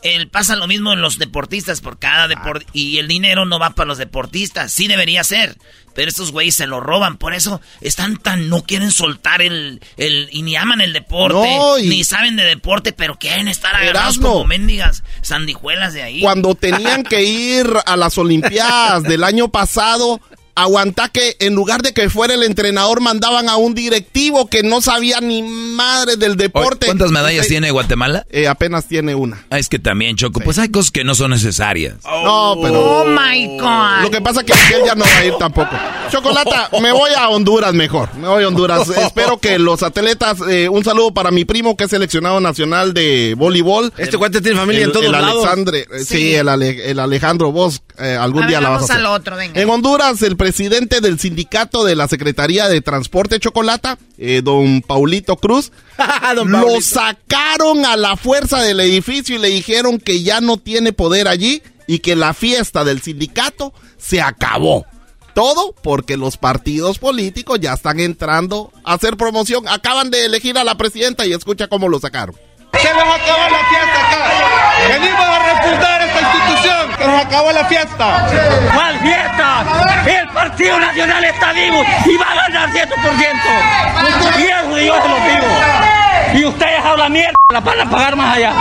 el, 0.05 0.27
pasa 0.27 0.55
lo 0.55 0.67
mismo 0.67 0.93
en 0.93 1.01
los 1.01 1.17
deportistas 1.17 1.81
por 1.81 1.97
cada 1.97 2.27
deporte. 2.27 2.65
Y 2.73 2.99
el 2.99 3.07
dinero 3.07 3.45
no 3.45 3.59
va 3.59 3.71
para 3.71 3.87
los 3.87 3.97
deportistas. 3.97 4.71
Sí 4.71 4.87
debería 4.87 5.23
ser. 5.23 5.57
Pero 5.93 6.09
estos 6.09 6.31
güeyes 6.31 6.55
se 6.55 6.67
lo 6.67 6.79
roban. 6.79 7.17
Por 7.17 7.33
eso 7.33 7.61
están 7.81 8.17
tan. 8.17 8.49
No 8.49 8.63
quieren 8.63 8.91
soltar 8.91 9.41
el. 9.41 9.81
el 9.97 10.29
y 10.31 10.43
ni 10.43 10.55
aman 10.55 10.81
el 10.81 10.93
deporte. 10.93 11.47
Ni 11.81 12.03
saben 12.03 12.35
de 12.35 12.43
deporte. 12.43 12.93
Pero 12.93 13.17
quieren 13.17 13.47
estar 13.47 13.75
agarrados 13.75 14.19
como 14.19 14.45
mendigas 14.45 15.03
sandijuelas 15.21 15.93
de 15.93 16.03
ahí. 16.03 16.21
Cuando 16.21 16.53
tenían 16.55 17.03
que 17.03 17.23
ir 17.23 17.67
a 17.85 17.97
las 17.97 18.17
Olimpiadas 18.17 19.03
del 19.03 19.23
año 19.23 19.49
pasado 19.49 20.21
aguanta 20.55 21.09
que 21.09 21.35
en 21.39 21.53
lugar 21.53 21.81
de 21.81 21.93
que 21.93 22.09
fuera 22.09 22.33
el 22.33 22.43
entrenador 22.43 23.01
mandaban 23.01 23.49
a 23.49 23.57
un 23.57 23.75
directivo 23.75 24.47
que 24.47 24.63
no 24.63 24.81
sabía 24.81 25.19
ni 25.21 25.43
madre 25.43 26.15
del 26.15 26.37
deporte. 26.37 26.87
¿Cuántas 26.87 27.11
medallas 27.11 27.47
tiene 27.47 27.71
Guatemala? 27.71 28.25
Eh, 28.29 28.47
apenas 28.47 28.87
tiene 28.87 29.15
una. 29.15 29.45
Ah, 29.49 29.59
es 29.59 29.69
que 29.69 29.79
también, 29.79 30.15
Choco, 30.15 30.39
pues 30.39 30.57
hay 30.57 30.69
cosas 30.69 30.91
que 30.91 31.03
no 31.03 31.13
son 31.13 31.31
necesarias. 31.31 31.95
No, 32.03 32.57
pero... 32.61 33.01
Oh, 33.01 33.05
my 33.05 33.57
God. 33.59 34.03
Lo 34.03 34.11
que 34.11 34.21
pasa 34.21 34.41
es 34.41 34.45
que 34.45 34.75
él 34.75 34.83
ya 34.85 34.95
no 34.95 35.03
va 35.03 35.17
a 35.17 35.25
ir 35.25 35.33
tampoco. 35.37 35.75
Chocolata, 36.09 36.69
me 36.81 36.91
voy 36.91 37.11
a 37.17 37.29
Honduras 37.29 37.73
mejor. 37.73 38.13
Me 38.15 38.27
voy 38.27 38.43
a 38.43 38.47
Honduras. 38.47 38.87
Espero 38.89 39.37
que 39.37 39.59
los 39.59 39.83
atletas... 39.83 40.37
Eh, 40.47 40.69
un 40.69 40.83
saludo 40.83 41.13
para 41.13 41.31
mi 41.31 41.45
primo 41.45 41.75
que 41.75 41.85
es 41.85 41.89
seleccionado 41.89 42.39
nacional 42.39 42.93
de 42.93 43.35
voleibol. 43.37 43.91
Este 43.97 44.17
cuate 44.17 44.41
tiene 44.41 44.57
familia 44.57 44.85
en 44.85 44.91
todos 44.91 45.05
el 45.05 45.11
lados. 45.11 45.45
Alexandre, 45.45 45.85
sí. 45.99 46.05
sí, 46.05 46.35
el, 46.35 46.47
el, 46.47 46.99
Alejandro 46.99 47.51
vos 47.51 47.81
eh, 47.97 48.17
algún 48.19 48.47
día 48.47 48.61
la 48.61 48.69
vas 48.69 48.81
a 48.81 48.85
hacer. 48.85 48.97
Al 48.97 49.05
otro, 49.07 49.35
venga. 49.35 49.59
En 49.59 49.69
Honduras, 49.69 50.21
el 50.21 50.37
presidente 50.45 51.01
del 51.01 51.17
sindicato 51.17 51.83
de 51.83 51.95
la 51.95 52.07
Secretaría 52.07 52.67
de 52.67 52.79
Transporte 52.79 53.39
Chocolata, 53.39 53.97
eh, 54.19 54.41
don 54.43 54.83
Paulito 54.83 55.37
Cruz, 55.37 55.71
lo 56.45 56.81
sacaron 56.81 57.83
a 57.83 57.97
la 57.97 58.15
fuerza 58.15 58.61
del 58.61 58.79
edificio 58.79 59.37
y 59.37 59.39
le 59.39 59.47
dijeron 59.47 59.97
que 59.97 60.21
ya 60.21 60.41
no 60.41 60.57
tiene 60.57 60.93
poder 60.93 61.27
allí 61.27 61.63
y 61.87 61.97
que 61.97 62.15
la 62.15 62.35
fiesta 62.35 62.83
del 62.83 63.01
sindicato 63.01 63.73
se 63.97 64.21
acabó. 64.21 64.85
Todo 65.33 65.73
porque 65.81 66.15
los 66.15 66.37
partidos 66.37 66.99
políticos 66.99 67.59
ya 67.59 67.73
están 67.73 67.99
entrando 67.99 68.71
a 68.83 68.93
hacer 68.93 69.17
promoción. 69.17 69.67
Acaban 69.67 70.11
de 70.11 70.25
elegir 70.25 70.59
a 70.59 70.63
la 70.63 70.77
presidenta 70.77 71.25
y 71.25 71.33
escucha 71.33 71.67
cómo 71.67 71.89
lo 71.89 71.99
sacaron. 71.99 72.35
Se 72.79 72.93
nos 72.93 73.03
acabó 73.03 73.49
la 73.49 73.65
fiesta 73.67 74.07
acá. 74.07 74.54
Venimos 74.87 75.25
a 75.25 75.39
refundar 75.39 76.01
esta 76.01 76.21
institución. 76.21 76.97
Se 76.97 77.07
nos 77.07 77.25
acabó 77.25 77.51
la 77.51 77.65
fiesta. 77.65 78.27
¿Cuál 78.73 78.99
fiesta? 78.99 79.63
El 80.05 80.27
Partido 80.29 80.79
Nacional 80.79 81.23
está 81.23 81.51
vivo 81.53 81.83
y 82.05 82.17
va 82.17 82.31
a 82.31 82.35
ganar 82.49 82.69
100%. 82.69 84.39
Y 84.39 84.43
eso 84.43 84.77
yo 84.77 85.01
se 85.01 85.07
lo 85.09 85.15
digo. 85.15 85.47
Y 86.33 86.45
ustedes 86.45 86.83
hablan 86.83 87.11
mierda, 87.11 87.35
la 87.51 87.59
van 87.59 87.81
a 87.81 87.89
pagar 87.89 88.15
más 88.15 88.37
allá. 88.37 88.53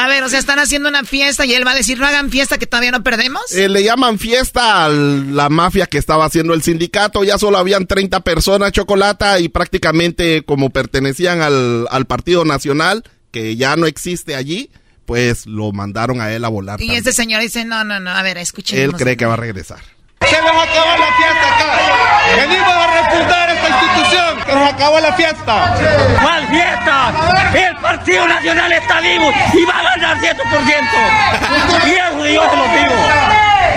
A 0.00 0.08
ver. 0.08 0.22
A 0.22 0.26
o 0.26 0.28
sea, 0.28 0.38
están 0.38 0.58
haciendo 0.58 0.88
una 0.88 1.04
fiesta 1.04 1.44
y 1.46 1.54
él 1.54 1.66
va 1.66 1.72
a 1.72 1.74
decir, 1.74 1.98
no 1.98 2.06
hagan 2.06 2.30
fiesta 2.30 2.58
que 2.58 2.66
todavía 2.66 2.90
no 2.90 3.02
perdemos. 3.02 3.42
Eh, 3.52 3.68
le 3.68 3.82
llaman 3.82 4.18
fiesta 4.18 4.84
a 4.84 4.88
la 4.88 5.48
mafia 5.48 5.86
que 5.86 5.98
estaba 5.98 6.24
haciendo 6.24 6.54
el 6.54 6.62
sindicato. 6.62 7.24
Ya 7.24 7.38
solo 7.38 7.58
habían 7.58 7.86
30 7.86 8.20
personas, 8.20 8.72
Chocolata, 8.72 9.40
y 9.40 9.48
prácticamente 9.48 10.42
como 10.44 10.70
pertenecían 10.70 11.40
al, 11.42 11.86
al 11.90 12.06
Partido 12.06 12.44
Nacional, 12.44 13.04
que 13.30 13.56
ya 13.56 13.76
no 13.76 13.86
existe 13.86 14.34
allí, 14.34 14.70
pues 15.06 15.46
lo 15.46 15.72
mandaron 15.72 16.20
a 16.20 16.32
él 16.32 16.44
a 16.44 16.48
volar. 16.48 16.80
Y 16.80 16.94
este 16.94 17.12
señor 17.12 17.42
dice, 17.42 17.64
no, 17.64 17.84
no, 17.84 18.00
no, 18.00 18.10
a 18.10 18.22
ver, 18.22 18.38
escuchen. 18.38 18.78
Él 18.78 18.92
cree 18.92 19.16
que 19.16 19.26
va 19.26 19.34
a 19.34 19.36
regresar. 19.36 19.80
Se 20.20 20.40
nos 20.40 20.50
acabó 20.50 20.98
la 20.98 21.16
fiesta 21.16 21.56
acá. 21.56 22.09
Venimos 22.36 22.68
a 22.68 22.86
refundar 23.02 23.50
esta 23.50 23.68
institución. 23.68 24.38
Se 24.46 24.54
nos 24.54 24.72
acabó 24.72 25.00
la 25.00 25.12
fiesta. 25.14 25.74
¿Cuál 26.22 26.46
fiesta? 26.48 27.12
El 27.54 27.76
Partido 27.76 28.28
Nacional 28.28 28.72
está 28.72 29.00
vivo 29.00 29.32
y 29.54 29.64
va 29.64 29.78
a 29.78 29.82
ganar 29.82 30.16
100%. 30.18 31.86
Y 31.86 31.90
eso 31.90 32.26
yo 32.28 32.50
se 32.50 32.56
lo 32.56 32.68
digo. 32.68 32.94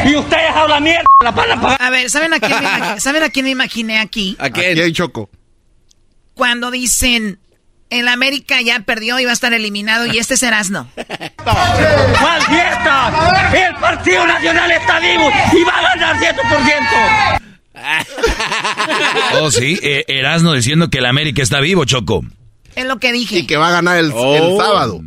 Y 0.05 0.15
ustedes 0.15 0.51
hablan 0.55 0.83
mierda, 0.83 1.03
la 1.21 1.31
van 1.31 1.79
a 1.79 1.89
ver, 1.89 2.09
¿saben 2.09 2.33
a 2.33 2.39
quién 2.39 2.59
me, 2.61 2.99
¿saben 2.99 3.23
a 3.23 3.29
quién 3.29 3.45
me 3.45 3.51
imaginé 3.51 3.99
aquí? 3.99 4.35
¿A 4.39 4.49
quién? 4.49 4.79
Aquí 4.79 4.91
Choco. 4.91 5.29
Cuando 6.33 6.71
dicen, 6.71 7.39
el 7.89 8.07
América 8.07 8.59
ya 8.61 8.79
perdió 8.79 9.19
y 9.19 9.25
va 9.25 9.31
a 9.31 9.33
estar 9.33 9.53
eliminado 9.53 10.07
y 10.07 10.17
este 10.17 10.35
serás 10.35 10.69
no. 10.71 10.87
¿Cuál 10.95 12.41
fiesta? 12.49 13.51
El 13.53 13.75
Partido 13.75 14.25
Nacional 14.25 14.71
está 14.71 14.99
vivo 14.99 15.31
y 15.53 15.63
va 15.63 15.77
a 15.77 15.95
ganar 15.95 16.17
100%. 16.17 17.39
oh, 19.41 19.51
sí, 19.51 19.79
eh, 19.81 20.05
Erasno 20.07 20.53
diciendo 20.53 20.89
que 20.89 20.99
el 20.99 21.05
América 21.05 21.41
está 21.41 21.59
vivo, 21.59 21.85
Choco. 21.85 22.23
Es 22.75 22.85
lo 22.85 22.97
que 22.97 23.11
dije. 23.11 23.39
Y 23.39 23.47
que 23.47 23.57
va 23.57 23.69
a 23.69 23.71
ganar 23.71 23.97
el, 23.97 24.11
oh. 24.13 24.57
sábado. 24.57 25.01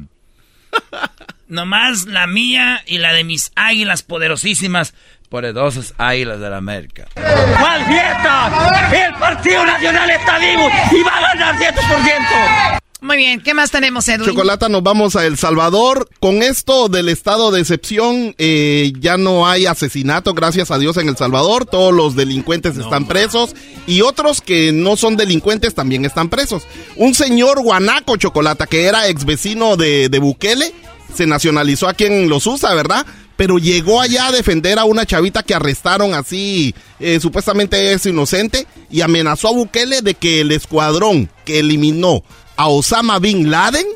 Nomás 1.48 2.06
la 2.06 2.26
mía 2.26 2.82
y 2.86 2.98
la 2.98 3.12
de 3.12 3.24
mis 3.24 3.52
águilas 3.54 4.02
poderosísimas 4.02 4.94
poderosas 5.28 5.94
águilas 5.98 6.40
de 6.40 6.50
la 6.50 6.56
América. 6.56 7.06
¿Cuál 7.14 7.84
fiesta? 7.86 8.90
El 8.92 9.14
Partido 9.14 9.66
Nacional 9.66 10.10
está 10.10 10.38
vivo 10.38 10.70
y 10.92 11.02
va 11.02 11.16
a 11.16 11.34
ganar 11.34 11.54
100%. 11.56 12.80
Muy 13.02 13.18
bien, 13.18 13.42
¿qué 13.42 13.52
más 13.52 13.70
tenemos, 13.70 14.08
Edwin? 14.08 14.30
Chocolata, 14.30 14.70
nos 14.70 14.82
vamos 14.82 15.16
a 15.16 15.26
El 15.26 15.36
Salvador. 15.36 16.08
Con 16.18 16.42
esto 16.42 16.88
del 16.88 17.10
estado 17.10 17.50
de 17.50 17.60
excepción, 17.60 18.34
eh, 18.38 18.92
ya 18.98 19.18
no 19.18 19.46
hay 19.46 19.66
asesinato, 19.66 20.32
gracias 20.32 20.70
a 20.70 20.78
Dios, 20.78 20.96
en 20.96 21.08
El 21.08 21.16
Salvador. 21.16 21.66
Todos 21.66 21.92
los 21.92 22.16
delincuentes 22.16 22.78
están 22.78 23.06
presos 23.06 23.54
y 23.86 24.00
otros 24.00 24.40
que 24.40 24.72
no 24.72 24.96
son 24.96 25.16
delincuentes 25.16 25.74
también 25.74 26.06
están 26.06 26.30
presos. 26.30 26.62
Un 26.96 27.14
señor 27.14 27.62
guanaco, 27.62 28.16
Chocolata, 28.16 28.66
que 28.66 28.86
era 28.86 29.08
ex 29.08 29.26
vecino 29.26 29.76
de, 29.76 30.08
de 30.08 30.18
Bukele, 30.18 30.72
se 31.14 31.26
nacionalizó 31.26 31.88
aquí 31.88 32.04
en 32.04 32.30
Los 32.30 32.46
USA, 32.46 32.74
¿verdad? 32.74 33.04
pero 33.36 33.58
llegó 33.58 34.00
allá 34.00 34.28
a 34.28 34.32
defender 34.32 34.78
a 34.78 34.84
una 34.84 35.04
chavita 35.04 35.42
que 35.42 35.54
arrestaron 35.54 36.14
así, 36.14 36.74
eh, 36.98 37.20
supuestamente 37.20 37.92
es 37.92 38.06
inocente, 38.06 38.66
y 38.90 39.02
amenazó 39.02 39.48
a 39.48 39.52
Bukele 39.52 40.00
de 40.00 40.14
que 40.14 40.40
el 40.40 40.52
escuadrón 40.52 41.28
que 41.44 41.58
eliminó 41.58 42.22
a 42.56 42.68
Osama 42.68 43.18
Bin 43.18 43.50
Laden 43.50 43.86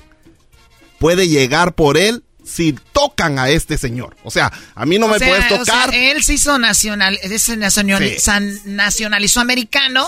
puede 0.99 1.28
llegar 1.28 1.74
por 1.74 1.97
él 1.97 2.23
si 2.45 2.74
tocan 2.93 3.39
a 3.39 3.49
este 3.49 3.78
señor. 3.78 4.16
O 4.24 4.31
sea, 4.31 4.53
a 4.74 4.87
mí 4.87 4.99
no 4.99 5.09
me 5.09 5.19
puedes 5.19 5.49
tocar. 5.49 5.95
él 5.95 6.23
se 6.23 6.35
hizo 6.35 6.59
nacional, 6.59 7.19
nacionalizó 8.65 9.41
americano. 9.41 10.07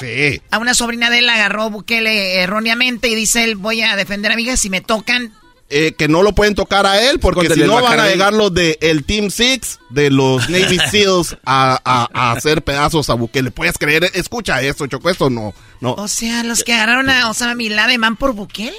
A 0.51 0.59
una 0.59 0.75
sobrina 0.75 1.11
de 1.11 1.21
él 1.21 1.29
agarró 1.29 1.71
Bukele 1.71 2.37
erróneamente 2.37 3.09
y 3.09 3.15
dice 3.15 3.45
él 3.45 3.57
voy 3.57 3.83
a 3.83 3.97
defender 3.97 4.33
a 4.33 4.37
mi 4.37 4.43
hija 4.43 4.57
si 4.57 4.71
me 4.71 4.81
tocan 4.81 5.33
eh, 5.69 5.95
que 5.95 6.07
no 6.07 6.23
lo 6.23 6.33
pueden 6.35 6.55
tocar 6.55 6.85
a 6.85 7.01
él 7.01 7.19
porque 7.19 7.49
si 7.49 7.61
no 7.61 7.81
van 7.81 7.99
a 7.99 8.07
llegar 8.07 8.35
los 8.35 8.53
de 8.53 8.77
el 8.83 9.05
Team 9.05 9.31
Six 9.31 9.79
de 9.89 10.11
los 10.11 10.49
Navy 10.51 10.79
SEALs 10.91 11.39
a, 11.47 11.81
a, 11.83 12.33
hacer 12.33 12.63
pedazos 12.63 13.09
a 13.09 13.15
Bukele. 13.15 13.51
¿Puedes 13.51 13.79
creer? 13.79 14.05
Escucha 14.15 14.61
esto, 14.61 14.87
Choco, 14.87 15.09
esto 15.09 15.31
no, 15.31 15.55
no. 15.81 15.95
O 15.95 16.09
sea, 16.09 16.45
los 16.45 16.63
que 16.63 16.75
agarraron 16.75 17.09
a 17.09 17.31
Osama 17.31 17.55
Bin 17.55 17.75
Laden 17.75 18.17
por 18.17 18.35
Bukele. 18.35 18.77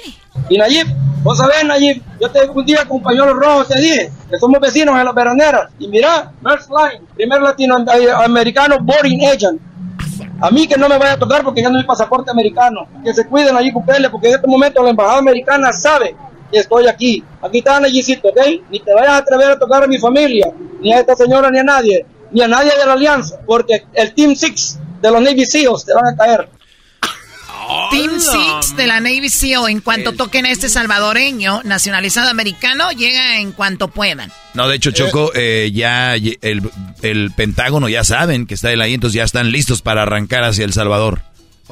Y 0.48 0.56
Nayib, 0.56 0.86
vos 1.22 1.38
sabés, 1.38 1.64
Nayib, 1.64 2.00
yo 2.20 2.30
te 2.30 2.48
un 2.48 2.64
día 2.64 2.84
con 2.86 3.02
pañuelos 3.02 3.36
rojos 3.36 3.68
te 3.68 3.80
dije 3.80 4.12
que 4.30 4.38
somos 4.38 4.60
vecinos 4.60 4.96
en 4.96 5.04
las 5.04 5.14
veraneras. 5.14 5.70
Y 5.78 5.88
mira, 5.88 6.32
Merce 6.42 6.68
Line, 6.70 7.04
primer 7.16 7.42
latinoamericano 7.42 8.78
boarding 8.80 9.24
agent. 9.26 9.60
A 10.40 10.50
mí 10.50 10.68
que 10.68 10.76
no 10.76 10.88
me 10.88 10.98
vaya 10.98 11.12
a 11.12 11.18
tocar 11.18 11.42
porque 11.42 11.62
ya 11.62 11.70
no 11.70 11.78
hay 11.78 11.84
pasaporte 11.84 12.30
americano. 12.30 12.86
Que 13.02 13.12
se 13.12 13.26
cuiden 13.26 13.56
allí, 13.56 13.72
Bukele, 13.72 14.10
porque 14.10 14.28
en 14.28 14.34
este 14.36 14.46
momento 14.46 14.82
la 14.82 14.90
embajada 14.90 15.18
americana 15.18 15.72
sabe 15.72 16.14
estoy 16.52 16.86
aquí. 16.88 17.22
Aquí 17.42 17.58
está 17.58 17.80
Nayicito, 17.80 18.28
¿ok? 18.28 18.38
Ni 18.70 18.80
te 18.80 18.92
vayas 18.92 19.12
a 19.12 19.16
atrever 19.18 19.50
a 19.52 19.58
tocar 19.58 19.84
a 19.84 19.86
mi 19.86 19.98
familia, 19.98 20.46
ni 20.80 20.92
a 20.92 21.00
esta 21.00 21.16
señora, 21.16 21.50
ni 21.50 21.58
a 21.58 21.64
nadie, 21.64 22.04
ni 22.30 22.42
a 22.42 22.48
nadie 22.48 22.72
de 22.78 22.86
la 22.86 22.92
alianza, 22.94 23.38
porque 23.46 23.84
el 23.92 24.14
Team 24.14 24.34
Six 24.34 24.78
de 25.00 25.10
los 25.10 25.20
Navy 25.20 25.44
SEALs 25.44 25.84
te 25.84 25.94
van 25.94 26.06
a 26.06 26.16
caer. 26.16 26.48
Team 27.90 28.20
Six 28.20 28.76
de 28.76 28.86
la 28.86 29.00
Navy 29.00 29.28
SEAL, 29.28 29.68
en 29.68 29.80
cuanto 29.80 30.12
toquen 30.12 30.46
a 30.46 30.50
este 30.50 30.68
salvadoreño 30.68 31.62
nacionalizado 31.64 32.28
americano, 32.28 32.90
llega 32.92 33.38
en 33.38 33.52
cuanto 33.52 33.88
puedan. 33.88 34.30
No, 34.54 34.68
de 34.68 34.76
hecho, 34.76 34.90
Choco, 34.90 35.32
eh, 35.34 35.70
ya 35.72 36.14
el, 36.14 37.32
Pentágono 37.36 37.88
ya 37.88 38.04
saben 38.04 38.46
que 38.46 38.54
está 38.54 38.72
él 38.72 38.80
ahí, 38.80 38.94
entonces 38.94 39.16
ya 39.16 39.24
están 39.24 39.50
listos 39.50 39.82
para 39.82 40.02
arrancar 40.02 40.44
hacia 40.44 40.64
El 40.64 40.72
Salvador. 40.72 41.22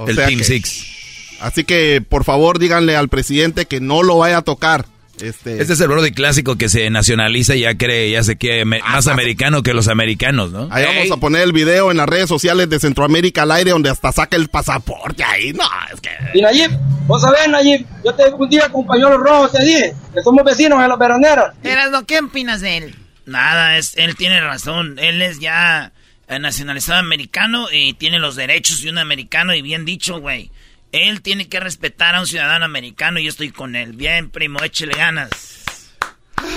el 0.06 0.16
Team 0.16 0.40
Six. 0.42 1.01
Así 1.42 1.64
que, 1.64 2.00
por 2.06 2.24
favor, 2.24 2.58
díganle 2.58 2.96
al 2.96 3.08
presidente 3.08 3.66
que 3.66 3.80
no 3.80 4.02
lo 4.02 4.18
vaya 4.18 4.38
a 4.38 4.42
tocar. 4.42 4.86
Este, 5.20 5.60
este 5.60 5.74
es 5.74 5.80
el 5.80 5.88
brody 5.88 6.12
clásico 6.12 6.56
que 6.56 6.68
se 6.68 6.88
nacionaliza 6.88 7.54
y 7.54 7.60
ya 7.60 7.76
cree, 7.76 8.10
ya 8.10 8.22
se 8.22 8.36
quiere 8.36 8.64
más 8.64 9.06
americano 9.06 9.62
que 9.62 9.74
los 9.74 9.88
americanos, 9.88 10.52
¿no? 10.52 10.68
Ahí 10.70 10.84
vamos 10.84 11.10
a 11.10 11.18
poner 11.18 11.42
el 11.42 11.52
video 11.52 11.90
en 11.90 11.98
las 11.98 12.08
redes 12.08 12.28
sociales 12.28 12.68
de 12.70 12.80
Centroamérica 12.80 13.42
al 13.42 13.52
aire 13.52 13.72
donde 13.72 13.90
hasta 13.90 14.10
saca 14.10 14.36
el 14.36 14.48
pasaporte 14.48 15.22
ahí, 15.22 15.52
no, 15.52 15.64
es 15.92 16.00
que... 16.00 16.10
Y 16.34 16.40
Nayib, 16.40 16.70
vos 17.06 17.20
sabés, 17.20 17.46
Nayib, 17.48 17.86
yo 18.04 18.14
te 18.14 18.32
un 18.32 18.48
día 18.48 18.68
con 18.70 18.86
pañuelos 18.86 19.20
rojos 19.20 19.52
te 19.52 19.62
dije 19.62 19.94
que 20.14 20.22
somos 20.22 20.44
vecinos 20.44 20.82
en 20.82 20.88
las 20.88 20.98
veraneras. 20.98 21.54
¿qué 22.06 22.18
opinas 22.18 22.60
de 22.62 22.78
él? 22.78 22.94
Nada, 23.26 23.76
es, 23.76 23.96
él 23.96 24.16
tiene 24.16 24.40
razón, 24.40 24.98
él 24.98 25.20
es 25.22 25.38
ya 25.38 25.92
nacionalizado 26.40 26.98
americano 26.98 27.66
y 27.70 27.92
tiene 27.92 28.18
los 28.18 28.34
derechos 28.34 28.82
de 28.82 28.90
un 28.90 28.98
americano 28.98 29.54
y 29.54 29.62
bien 29.62 29.84
dicho, 29.84 30.20
güey. 30.20 30.50
Él 30.92 31.22
tiene 31.22 31.48
que 31.48 31.58
respetar 31.58 32.14
a 32.14 32.20
un 32.20 32.26
ciudadano 32.26 32.66
americano 32.66 33.18
y 33.18 33.24
yo 33.24 33.30
estoy 33.30 33.50
con 33.50 33.74
él. 33.76 33.92
Bien, 33.94 34.30
primo, 34.30 34.62
échele 34.62 34.92
ganas. 34.94 35.30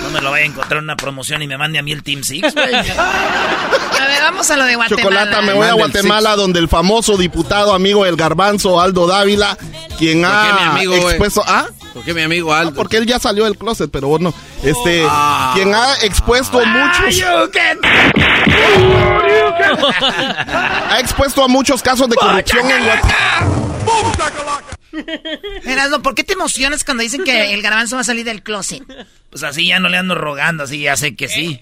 No 0.02 0.10
me 0.10 0.20
lo 0.20 0.30
vaya 0.30 0.44
a 0.44 0.48
encontrar 0.48 0.78
en 0.78 0.84
una 0.84 0.96
promoción 0.96 1.40
y 1.42 1.46
me 1.46 1.56
mande 1.56 1.78
a 1.78 1.82
mí 1.82 1.92
el 1.92 2.02
Team 2.02 2.22
Six, 2.22 2.54
güey. 2.54 2.74
A 2.76 4.08
ver, 4.08 4.22
vamos 4.22 4.50
a 4.50 4.56
lo 4.56 4.64
de 4.64 4.76
Guatemala. 4.76 5.02
Chocolata, 5.02 5.40
me 5.40 5.54
voy 5.54 5.66
a 5.66 5.72
Guatemala, 5.72 6.36
donde 6.36 6.60
el 6.60 6.68
famoso 6.68 7.16
diputado 7.16 7.72
amigo 7.72 8.04
del 8.04 8.16
garbanzo, 8.16 8.78
Aldo 8.78 9.06
Dávila, 9.06 9.56
quien 9.96 10.24
ha 10.26 10.78
expuesto... 10.82 11.42
¿Ah? 11.46 11.66
¿Por 11.94 12.04
qué 12.04 12.12
mi 12.12 12.20
amigo 12.20 12.52
Aldo? 12.52 12.74
porque 12.74 12.98
él 12.98 13.06
ya 13.06 13.18
salió 13.18 13.44
del 13.44 13.56
closet, 13.56 13.90
pero 13.90 14.08
bueno, 14.08 14.34
este, 14.62 15.02
ah. 15.08 15.52
quien 15.54 15.74
ha 15.74 15.94
expuesto 16.02 16.60
muchos, 16.66 17.22
ha 20.02 21.00
expuesto 21.00 21.42
a 21.42 21.48
muchos 21.48 21.82
casos 21.82 22.10
de 22.10 22.16
corrupción 22.16 22.70
en 22.70 22.84
Guatemala. 22.84 23.75
Erasmo, 25.64 26.02
¿por 26.02 26.14
qué 26.14 26.24
te 26.24 26.32
emocionas 26.32 26.84
cuando 26.84 27.02
dicen 27.02 27.24
que 27.24 27.54
el 27.54 27.62
garbanzo 27.62 27.96
va 27.96 28.02
a 28.02 28.04
salir 28.04 28.24
del 28.24 28.42
closet? 28.42 28.82
Pues 29.30 29.42
así 29.42 29.68
ya 29.68 29.78
no 29.78 29.88
le 29.88 29.98
ando 29.98 30.14
rogando, 30.14 30.64
así 30.64 30.80
ya 30.80 30.96
sé 30.96 31.14
que 31.14 31.28
sí. 31.28 31.60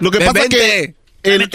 Lo 0.00 0.10
que 0.10 0.20
pasa 0.20 0.42
es 0.42 0.48
que 0.48 0.94
el, 1.22 1.50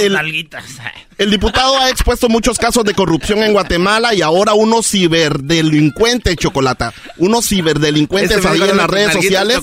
el, 1.18 1.32
diputado 1.32 1.80
ha 1.80 1.90
expuesto 1.90 2.30
muchos 2.30 2.60
casos 2.60 2.84
de 2.84 2.94
corrupción 2.94 3.42
en 3.42 3.54
Guatemala 3.54 4.14
y 4.14 4.22
ahora 4.22 4.54
unos 4.54 4.88
ciberdelincuentes, 4.88 6.36
Chocolata, 6.36 6.94
unos 7.18 7.48
ciberdelincuentes 7.48 8.38
este 8.38 8.48
ahí 8.48 8.62
en 8.62 8.78
las 8.78 8.90
redes 8.90 9.14
sociales. 9.14 9.62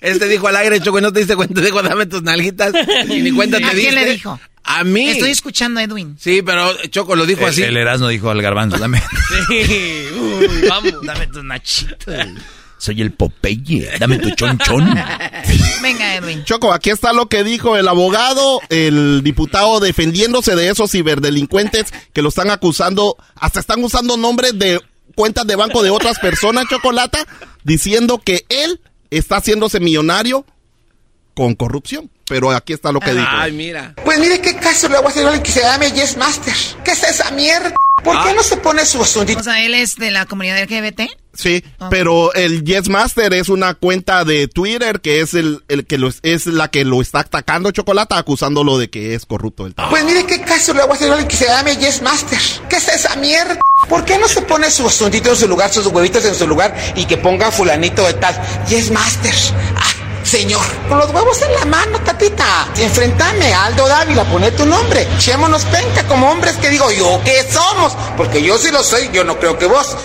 Este 0.00 0.28
dijo 0.28 0.48
al 0.48 0.56
aire, 0.56 0.80
Choco, 0.80 0.98
y 0.98 1.02
no 1.02 1.12
te 1.12 1.20
diste 1.20 1.36
cuenta, 1.36 1.60
dijo, 1.60 1.82
dame 1.82 2.06
tus 2.06 2.22
nalguitas. 2.22 2.72
Y 3.08 3.20
ni 3.20 3.32
cuenta 3.32 3.58
te 3.58 3.64
¿A 3.64 3.70
quién 3.70 3.94
le 3.94 4.04
dijo? 4.06 4.38
A 4.70 4.84
mí. 4.84 5.08
Estoy 5.08 5.30
escuchando 5.30 5.80
a 5.80 5.82
Edwin. 5.82 6.16
Sí, 6.20 6.42
pero 6.42 6.70
Choco 6.88 7.16
lo 7.16 7.24
dijo 7.24 7.46
así. 7.46 7.62
El 7.62 7.78
Erasmo 7.78 8.08
dijo 8.08 8.30
al 8.30 8.42
garbanzo, 8.42 8.76
dame. 8.76 9.02
sí, 9.48 10.06
vamos. 10.68 10.92
Dame 11.04 11.26
tus 11.28 11.42
nachitos. 11.42 12.14
Soy 12.76 13.00
el 13.00 13.12
Popeye, 13.12 13.90
dame 13.98 14.18
tu 14.18 14.30
chonchón. 14.30 14.84
Venga, 15.82 16.16
Edwin. 16.16 16.44
Choco, 16.44 16.72
aquí 16.72 16.90
está 16.90 17.14
lo 17.14 17.28
que 17.30 17.44
dijo 17.44 17.78
el 17.78 17.88
abogado, 17.88 18.60
el 18.68 19.22
diputado 19.24 19.80
defendiéndose 19.80 20.54
de 20.54 20.68
esos 20.68 20.92
ciberdelincuentes 20.92 21.92
que 22.12 22.20
lo 22.22 22.28
están 22.28 22.50
acusando, 22.50 23.16
hasta 23.36 23.60
están 23.60 23.82
usando 23.82 24.18
nombres 24.18 24.56
de 24.58 24.80
cuentas 25.16 25.46
de 25.46 25.56
banco 25.56 25.82
de 25.82 25.90
otras 25.90 26.18
personas, 26.18 26.66
Chocolata, 26.68 27.26
diciendo 27.64 28.18
que 28.18 28.44
él 28.50 28.80
está 29.10 29.38
haciéndose 29.38 29.80
millonario 29.80 30.44
con 31.34 31.54
corrupción. 31.54 32.10
Pero 32.28 32.50
aquí 32.50 32.72
está 32.72 32.92
lo 32.92 33.00
que 33.00 33.12
dijo. 33.12 33.26
Ay, 33.30 33.52
mira. 33.52 33.94
Pues 34.04 34.18
mire 34.18 34.40
qué 34.40 34.56
caso 34.56 34.88
le 34.88 34.96
voy 34.98 35.06
a 35.06 35.08
hacer 35.08 35.24
a 35.24 35.28
alguien 35.28 35.42
que 35.42 35.52
se 35.52 35.60
llame 35.60 35.90
Yes 35.92 36.16
Master. 36.16 36.54
¿Qué 36.84 36.92
es 36.92 37.02
esa 37.02 37.30
mierda? 37.30 37.72
¿Por 38.04 38.22
qué 38.22 38.30
ah. 38.30 38.34
no 38.34 38.42
se 38.42 38.56
pone 38.56 38.86
su 38.86 39.02
asunto? 39.02 39.38
O 39.38 39.42
sea, 39.42 39.64
él 39.64 39.74
es 39.74 39.96
de 39.96 40.10
la 40.10 40.26
comunidad 40.26 40.62
LGBT. 40.62 41.02
Sí, 41.34 41.62
pero 41.88 42.34
el 42.34 42.64
Yes 42.64 42.88
Master 42.88 43.32
es 43.32 43.48
una 43.48 43.74
cuenta 43.74 44.24
de 44.24 44.48
Twitter 44.48 45.00
que 45.00 45.20
es 45.20 45.34
el, 45.34 45.62
el 45.68 45.86
que 45.86 45.96
lo, 45.96 46.10
es 46.22 46.46
la 46.46 46.68
que 46.68 46.84
lo 46.84 47.00
está 47.00 47.20
atacando 47.20 47.70
Chocolata, 47.70 48.18
acusándolo 48.18 48.76
de 48.76 48.90
que 48.90 49.14
es 49.14 49.24
corrupto 49.24 49.64
el 49.64 49.74
Pues 49.74 50.04
mire 50.04 50.26
qué 50.26 50.40
caso 50.40 50.74
le 50.74 50.82
voy 50.82 50.90
a 50.90 50.94
hacer 50.94 51.10
a 51.10 51.12
alguien 51.12 51.28
que 51.28 51.36
se 51.36 51.46
llame 51.46 51.76
Yes 51.76 52.02
Master. 52.02 52.38
¿Qué 52.68 52.76
es 52.76 52.88
esa 52.88 53.14
mierda? 53.16 53.56
¿Por 53.88 54.04
qué 54.04 54.18
no 54.18 54.26
se 54.26 54.42
pone 54.42 54.68
su 54.68 54.86
asuntito 54.86 55.30
en 55.30 55.36
su 55.36 55.46
lugar, 55.46 55.72
sus 55.72 55.86
huevitos 55.86 56.24
en 56.24 56.34
su 56.34 56.46
lugar 56.46 56.76
y 56.96 57.04
que 57.04 57.16
ponga 57.16 57.52
fulanito 57.52 58.04
de 58.04 58.14
tal? 58.14 58.34
Yes 58.68 58.90
Master. 58.90 59.34
Ah, 59.76 59.97
Señor, 60.28 60.60
con 60.90 60.98
los 60.98 61.10
huevos 61.10 61.40
en 61.40 61.54
la 61.54 61.64
mano, 61.64 61.98
tatita. 62.00 62.68
Enfrentame, 62.76 63.50
Aldo 63.54 63.88
Dávila, 63.88 64.24
pone 64.24 64.50
tu 64.50 64.66
nombre. 64.66 65.08
Echémonos 65.16 65.64
penca 65.64 66.06
como 66.06 66.30
hombres 66.30 66.54
que 66.56 66.68
digo 66.68 66.84
yo 66.92 67.18
que 67.24 67.44
somos. 67.50 67.94
Porque 68.14 68.42
yo 68.42 68.58
sí 68.58 68.70
lo 68.70 68.82
soy, 68.82 69.08
yo 69.10 69.24
no 69.24 69.38
creo 69.38 69.58
que 69.58 69.64
vos. 69.64 69.96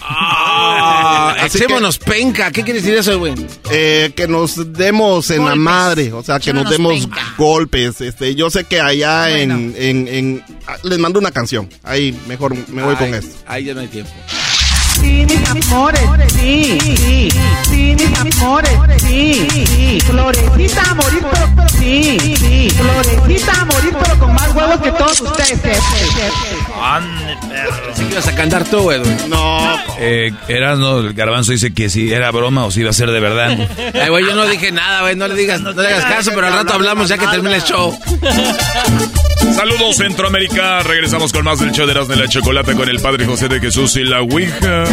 Ah, 0.00 1.36
echémonos 1.44 1.98
penca. 1.98 2.50
¿Qué 2.50 2.64
quiere 2.64 2.80
decir 2.80 2.98
eso, 2.98 3.16
güey? 3.16 3.34
Eh, 3.70 4.10
que 4.16 4.26
nos 4.26 4.72
demos 4.72 5.30
en 5.30 5.44
la 5.44 5.54
madre, 5.54 6.12
o 6.12 6.24
sea, 6.24 6.40
que 6.40 6.52
nos 6.52 6.68
demos 6.68 7.08
golpes. 7.38 8.00
Este, 8.00 8.34
yo 8.34 8.50
sé 8.50 8.64
que 8.64 8.80
allá 8.80 9.38
en, 9.38 9.72
en, 9.78 10.44
Les 10.82 10.98
mando 10.98 11.20
una 11.20 11.30
canción. 11.30 11.68
Ahí 11.84 12.18
mejor 12.26 12.56
me 12.70 12.82
voy 12.82 12.96
con 12.96 13.14
esto. 13.14 13.36
Ahí 13.46 13.66
ya 13.66 13.74
no 13.74 13.82
hay 13.82 13.86
tiempo. 13.86 14.10
Sí, 15.04 15.26
mis 15.26 15.50
amores, 15.50 16.00
sí, 16.30 16.78
sí, 16.80 17.28
sí, 17.68 17.94
mis 17.94 18.18
amores, 18.18 18.72
sí, 19.02 19.46
sí, 19.50 20.00
florecita 20.00 20.94
morir, 20.94 21.26
pero, 21.30 21.68
sí, 21.68 22.18
sí, 22.38 22.70
florecita 22.70 23.64
morir, 23.66 23.94
pero 24.02 24.18
con 24.18 24.32
más 24.32 24.54
huevos 24.54 24.80
que 24.80 24.92
todos 24.92 25.20
ustedes. 25.20 25.60
¿Sí 27.94 28.04
que 28.06 28.12
ibas 28.12 28.28
a 28.28 28.34
cantar 28.34 28.64
tú, 28.64 28.90
Edwin? 28.90 29.16
No. 29.28 29.78
Eh, 29.98 30.32
no, 30.48 31.00
el 31.00 31.12
garbanzo 31.12 31.52
dice 31.52 31.74
que 31.74 31.90
si 31.90 32.10
era 32.10 32.30
broma 32.30 32.64
o 32.64 32.70
si 32.70 32.80
iba 32.80 32.88
a 32.88 32.94
ser 32.94 33.10
de 33.10 33.20
verdad. 33.20 33.58
Eh, 33.94 34.08
güey, 34.08 34.24
yo 34.24 34.34
no 34.34 34.46
dije 34.46 34.72
nada, 34.72 35.02
güey, 35.02 35.14
no 35.14 35.28
le 35.28 35.34
digas, 35.34 35.60
no 35.60 35.70
le 35.70 35.86
hagas 35.86 36.04
caso, 36.04 36.32
pero 36.34 36.48
al 36.48 36.52
rato 36.52 36.72
hablamos 36.72 37.08
ya 37.08 37.16
que 37.16 37.26
termine 37.26 37.56
el 37.56 37.62
show. 37.62 37.96
Saludos 39.54 39.96
Centroamérica, 39.96 40.82
regresamos 40.82 41.32
con 41.32 41.44
más 41.44 41.60
del 41.60 41.70
show 41.70 41.86
de 41.86 41.94
las 41.94 42.08
de 42.08 42.16
la 42.16 42.26
chocolate 42.26 42.74
con 42.74 42.88
el 42.88 42.98
Padre 43.00 43.24
José 43.24 43.48
de 43.48 43.60
Jesús 43.60 43.96
y 43.96 44.02
la 44.02 44.20
Ouija. 44.20 44.84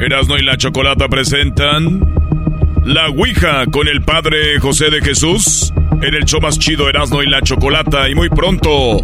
Erasno 0.00 0.36
y 0.38 0.42
la 0.42 0.56
Chocolata 0.56 1.08
presentan 1.08 2.00
La 2.84 3.08
Ouija 3.08 3.66
con 3.70 3.88
el 3.88 4.02
padre 4.02 4.58
José 4.60 4.90
de 4.90 5.00
Jesús 5.00 5.72
en 6.02 6.14
el 6.14 6.24
show 6.24 6.40
más 6.40 6.58
chido 6.58 6.88
Erasno 6.88 7.22
y 7.22 7.28
la 7.28 7.40
Chocolata 7.40 8.08
y 8.08 8.14
muy 8.14 8.28
pronto 8.28 9.02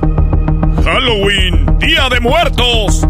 Halloween, 0.84 1.78
Día 1.78 2.08
de 2.08 2.20
Muertos. 2.20 3.06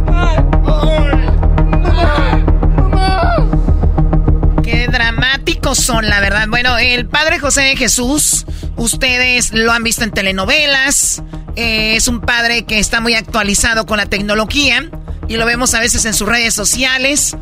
Qué 4.62 4.86
dramáticos 4.88 5.78
son, 5.78 6.08
la 6.08 6.20
verdad. 6.20 6.46
Bueno, 6.48 6.76
el 6.78 7.06
padre 7.06 7.38
José 7.38 7.62
de 7.62 7.76
Jesús, 7.76 8.46
ustedes 8.76 9.52
lo 9.52 9.72
han 9.72 9.82
visto 9.82 10.04
en 10.04 10.10
telenovelas. 10.10 11.22
eh, 11.56 11.96
es 11.96 12.08
un 12.08 12.20
padre 12.20 12.64
que 12.64 12.78
está 12.78 13.00
muy 13.00 13.14
actualizado 13.14 13.86
con 13.86 13.96
la 13.96 14.06
tecnología 14.06 14.88
y 15.28 15.36
lo 15.36 15.46
vemos 15.46 15.74
a 15.74 15.80
veces 15.80 16.04
en 16.04 16.14
sus 16.14 16.28
redes 16.28 16.54
sociales. 16.54 17.36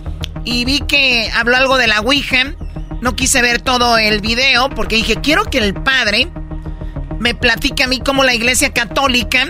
Y 0.50 0.64
vi 0.64 0.80
que 0.80 1.30
habló 1.34 1.58
algo 1.58 1.76
de 1.76 1.86
la 1.86 2.00
Ouija. 2.00 2.54
No 3.02 3.14
quise 3.14 3.42
ver 3.42 3.60
todo 3.60 3.98
el 3.98 4.22
video 4.22 4.70
porque 4.70 4.96
dije, 4.96 5.16
quiero 5.16 5.44
que 5.44 5.58
el 5.58 5.74
padre 5.74 6.26
me 7.18 7.34
platique 7.34 7.84
a 7.84 7.86
mí 7.86 8.00
cómo 8.00 8.24
la 8.24 8.34
iglesia 8.34 8.72
católica 8.72 9.44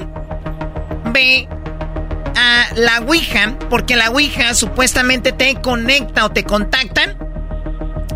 ve 1.12 1.47
a 2.35 2.66
la 2.75 2.99
Ouija, 3.07 3.57
porque 3.70 3.95
la 3.95 4.11
Ouija 4.11 4.55
supuestamente 4.55 5.31
te 5.31 5.55
conecta 5.61 6.25
o 6.25 6.33
te 6.33 6.43
contacta 6.43 7.16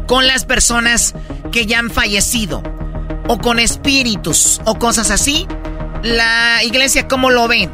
con 0.09 0.27
las 0.27 0.45
personas 0.45 1.15
que 1.53 1.67
ya 1.67 1.79
han 1.79 1.89
fallecido, 1.89 2.65
o 3.29 3.39
con 3.39 3.61
espíritus, 3.61 4.61
o 4.65 4.81
cosas 4.81 5.13
así. 5.13 5.47
La 6.03 6.65
iglesia, 6.65 7.07
¿cómo 7.07 7.31
lo 7.31 7.47
ve? 7.47 7.71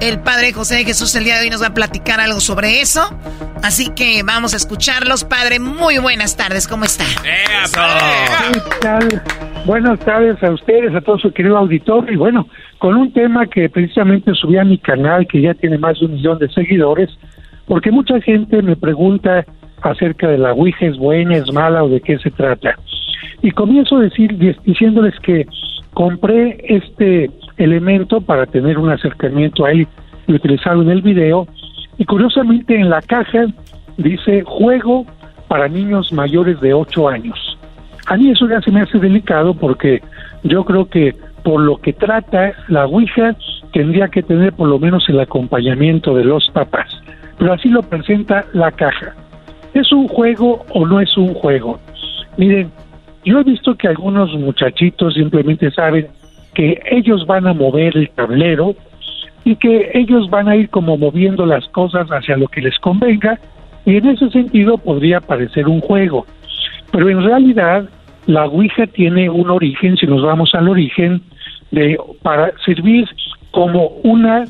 El 0.00 0.18
Padre 0.18 0.52
José 0.52 0.74
de 0.76 0.84
Jesús 0.84 1.14
el 1.14 1.22
día 1.22 1.36
de 1.36 1.42
hoy 1.42 1.50
nos 1.50 1.62
va 1.62 1.68
a 1.68 1.74
platicar 1.74 2.20
algo 2.20 2.40
sobre 2.40 2.80
eso. 2.80 3.16
Así 3.62 3.90
que 3.94 4.22
vamos 4.24 4.54
a 4.54 4.56
escucharlos. 4.56 5.24
Padre, 5.24 5.58
muy 5.58 5.98
buenas 5.98 6.36
tardes, 6.36 6.66
¿cómo 6.66 6.84
está? 6.84 7.04
¿Qué 7.22 8.60
tal? 8.80 9.22
Buenas 9.66 9.98
tardes 10.00 10.42
a 10.42 10.50
ustedes, 10.50 10.94
a 10.94 11.00
todo 11.00 11.18
su 11.18 11.32
querido 11.32 11.56
auditorio. 11.58 12.12
Y 12.12 12.16
bueno, 12.16 12.48
con 12.78 12.96
un 12.96 13.12
tema 13.12 13.46
que 13.46 13.68
precisamente 13.68 14.32
subí 14.34 14.56
a 14.56 14.64
mi 14.64 14.78
canal, 14.78 15.26
que 15.26 15.42
ya 15.42 15.54
tiene 15.54 15.78
más 15.78 15.98
de 16.00 16.06
un 16.06 16.12
millón 16.12 16.38
de 16.38 16.48
seguidores, 16.50 17.10
porque 17.66 17.90
mucha 17.90 18.20
gente 18.20 18.62
me 18.62 18.76
pregunta 18.76 19.44
acerca 19.82 20.28
de 20.28 20.38
la 20.38 20.52
Ouija, 20.52 20.86
¿es 20.86 20.96
buena, 20.96 21.36
es 21.36 21.52
mala 21.52 21.84
o 21.84 21.88
de 21.88 22.00
qué 22.00 22.18
se 22.18 22.30
trata? 22.30 22.76
Y 23.42 23.50
comienzo 23.50 23.98
a 23.98 24.00
decir, 24.00 24.36
diciéndoles 24.64 25.14
que 25.20 25.46
compré 25.94 26.58
este 26.68 27.30
elemento 27.56 28.20
para 28.20 28.46
tener 28.46 28.78
un 28.78 28.90
acercamiento 28.90 29.64
a 29.64 29.72
él 29.72 29.86
y 30.26 30.32
utilizarlo 30.32 30.82
en 30.82 30.90
el 30.90 31.02
video. 31.02 31.46
Y 31.98 32.04
curiosamente 32.04 32.74
en 32.74 32.88
la 32.88 33.02
caja 33.02 33.46
dice 33.96 34.42
juego 34.44 35.04
para 35.48 35.68
niños 35.68 36.12
mayores 36.12 36.60
de 36.60 36.72
8 36.72 37.08
años. 37.08 37.58
A 38.06 38.16
mí 38.16 38.30
eso 38.30 38.48
ya 38.48 38.60
se 38.62 38.70
me 38.70 38.80
hace 38.80 38.98
delicado 38.98 39.54
porque 39.54 40.00
yo 40.44 40.64
creo 40.64 40.88
que 40.88 41.14
por 41.42 41.60
lo 41.60 41.76
que 41.78 41.92
trata 41.92 42.52
la 42.68 42.86
Ouija 42.86 43.36
tendría 43.72 44.08
que 44.08 44.22
tener 44.22 44.52
por 44.52 44.68
lo 44.68 44.78
menos 44.78 45.08
el 45.08 45.20
acompañamiento 45.20 46.14
de 46.14 46.24
los 46.24 46.48
papás. 46.50 46.88
Pero 47.38 47.52
así 47.52 47.68
lo 47.68 47.82
presenta 47.82 48.46
la 48.52 48.70
caja. 48.70 49.14
¿Es 49.74 49.92
un 49.92 50.08
juego 50.08 50.64
o 50.72 50.86
no 50.86 51.00
es 51.00 51.16
un 51.16 51.34
juego? 51.34 51.78
Miren, 52.36 52.70
yo 53.24 53.40
he 53.40 53.44
visto 53.44 53.76
que 53.76 53.88
algunos 53.88 54.32
muchachitos 54.34 55.14
simplemente 55.14 55.70
saben 55.70 56.08
que 56.54 56.80
ellos 56.90 57.26
van 57.26 57.46
a 57.46 57.52
mover 57.52 57.96
el 57.96 58.10
tablero 58.10 58.74
y 59.48 59.56
que 59.56 59.92
ellos 59.94 60.28
van 60.28 60.46
a 60.46 60.56
ir 60.56 60.68
como 60.68 60.98
moviendo 60.98 61.46
las 61.46 61.66
cosas 61.68 62.06
hacia 62.10 62.36
lo 62.36 62.48
que 62.48 62.60
les 62.60 62.78
convenga 62.80 63.40
y 63.86 63.96
en 63.96 64.06
ese 64.06 64.28
sentido 64.28 64.76
podría 64.76 65.22
parecer 65.22 65.68
un 65.68 65.80
juego. 65.80 66.26
Pero 66.92 67.08
en 67.08 67.24
realidad 67.24 67.88
la 68.26 68.44
Ouija 68.44 68.86
tiene 68.88 69.30
un 69.30 69.48
origen, 69.48 69.96
si 69.96 70.06
nos 70.06 70.22
vamos 70.22 70.54
al 70.54 70.68
origen, 70.68 71.22
de 71.70 71.98
para 72.20 72.52
servir 72.66 73.08
como 73.50 73.86
una 74.04 74.44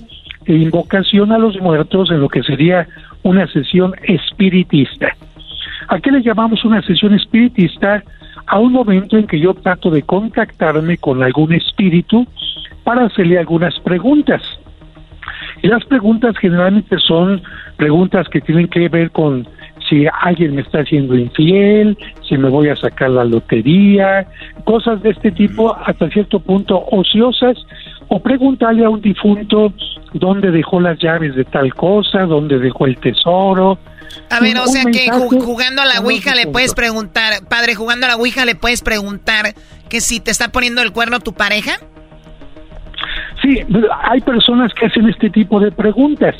invocación 0.49 1.31
a 1.31 1.39
los 1.39 1.61
muertos 1.61 2.11
en 2.11 2.21
lo 2.21 2.29
que 2.29 2.43
sería 2.43 2.89
una 3.23 3.47
sesión 3.53 3.95
espiritista. 4.03 5.17
¿A 5.87 6.01
qué 6.01 6.11
le 6.11 6.23
llamamos 6.23 6.65
una 6.65 6.83
sesión 6.83 7.15
espiritista? 7.15 8.03
A 8.49 8.59
un 8.59 8.73
momento 8.73 9.17
en 9.17 9.29
que 9.29 9.39
yo 9.39 9.55
trato 9.55 9.91
de 9.91 10.03
contactarme 10.03 10.97
con 10.99 11.23
algún 11.23 11.53
espíritu 11.53 12.27
para 12.83 13.05
hacerle 13.05 13.39
algunas 13.39 13.79
preguntas. 13.81 14.43
Y 15.63 15.69
las 15.69 15.85
preguntas 15.85 16.37
generalmente 16.39 16.97
son 16.99 17.43
preguntas 17.77 18.29
que 18.29 18.41
tienen 18.41 18.69
que 18.69 18.89
ver 18.89 19.11
con 19.11 19.47
si 19.89 20.07
alguien 20.23 20.55
me 20.55 20.63
está 20.63 20.81
haciendo 20.81 21.17
infiel, 21.17 21.97
si 22.29 22.37
me 22.37 22.49
voy 22.49 22.69
a 22.69 22.77
sacar 22.77 23.11
la 23.11 23.25
lotería, 23.25 24.27
cosas 24.65 25.03
de 25.03 25.11
este 25.11 25.31
tipo 25.33 25.75
hasta 25.75 26.09
cierto 26.11 26.41
punto 26.41 26.85
ociosas, 26.91 27.57
o 28.09 28.21
preguntarle 28.21 28.85
a 28.85 28.91
un 28.91 29.01
difunto 29.01 29.73
dónde 30.13 30.51
dejó 30.51 30.81
las 30.81 30.99
llaves 30.99 31.35
de 31.35 31.45
tal 31.45 31.75
cosa, 31.75 32.23
dónde 32.23 32.59
dejó 32.59 32.87
el 32.87 32.97
tesoro. 32.99 33.79
A 34.31 34.41
ver, 34.41 34.59
o 34.59 34.67
sea 34.67 34.85
que 34.85 35.09
jugando 35.11 35.83
a 35.83 35.87
la 35.87 36.01
Ouija 36.01 36.35
le 36.35 36.47
puedes 36.47 36.75
preguntar, 36.75 37.47
padre, 37.49 37.75
jugando 37.75 38.07
a 38.07 38.11
la 38.11 38.17
Ouija 38.17 38.45
le 38.45 38.55
puedes 38.55 38.83
preguntar 38.83 39.55
que 39.89 40.01
si 40.01 40.21
te 40.21 40.31
está 40.31 40.49
poniendo 40.49 40.83
el 40.83 40.93
cuerno 40.93 41.21
tu 41.21 41.35
pareja. 41.35 41.79
Sí, 43.57 43.63
hay 44.03 44.21
personas 44.21 44.73
que 44.75 44.87
hacen 44.87 45.09
este 45.09 45.31
tipo 45.31 45.59
de 45.61 45.71
preguntas 45.73 46.35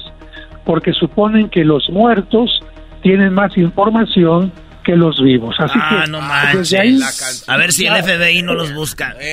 porque 0.65 0.93
suponen 0.93 1.49
que 1.49 1.65
los 1.65 1.89
muertos 1.91 2.61
tienen 3.03 3.33
más 3.33 3.57
información 3.57 4.53
que 4.85 4.95
los 4.97 5.23
vivos. 5.23 5.55
Así 5.59 5.79
Ah, 5.81 6.03
que 6.05 6.11
no 6.11 6.19
ahí- 6.19 6.29
manches. 6.53 7.45
A 7.49 7.57
ver 7.57 7.73
si 7.73 7.87
el 7.87 7.95
FBI 8.03 8.43
no 8.43 8.55
los 8.55 8.75
busca. 8.75 9.15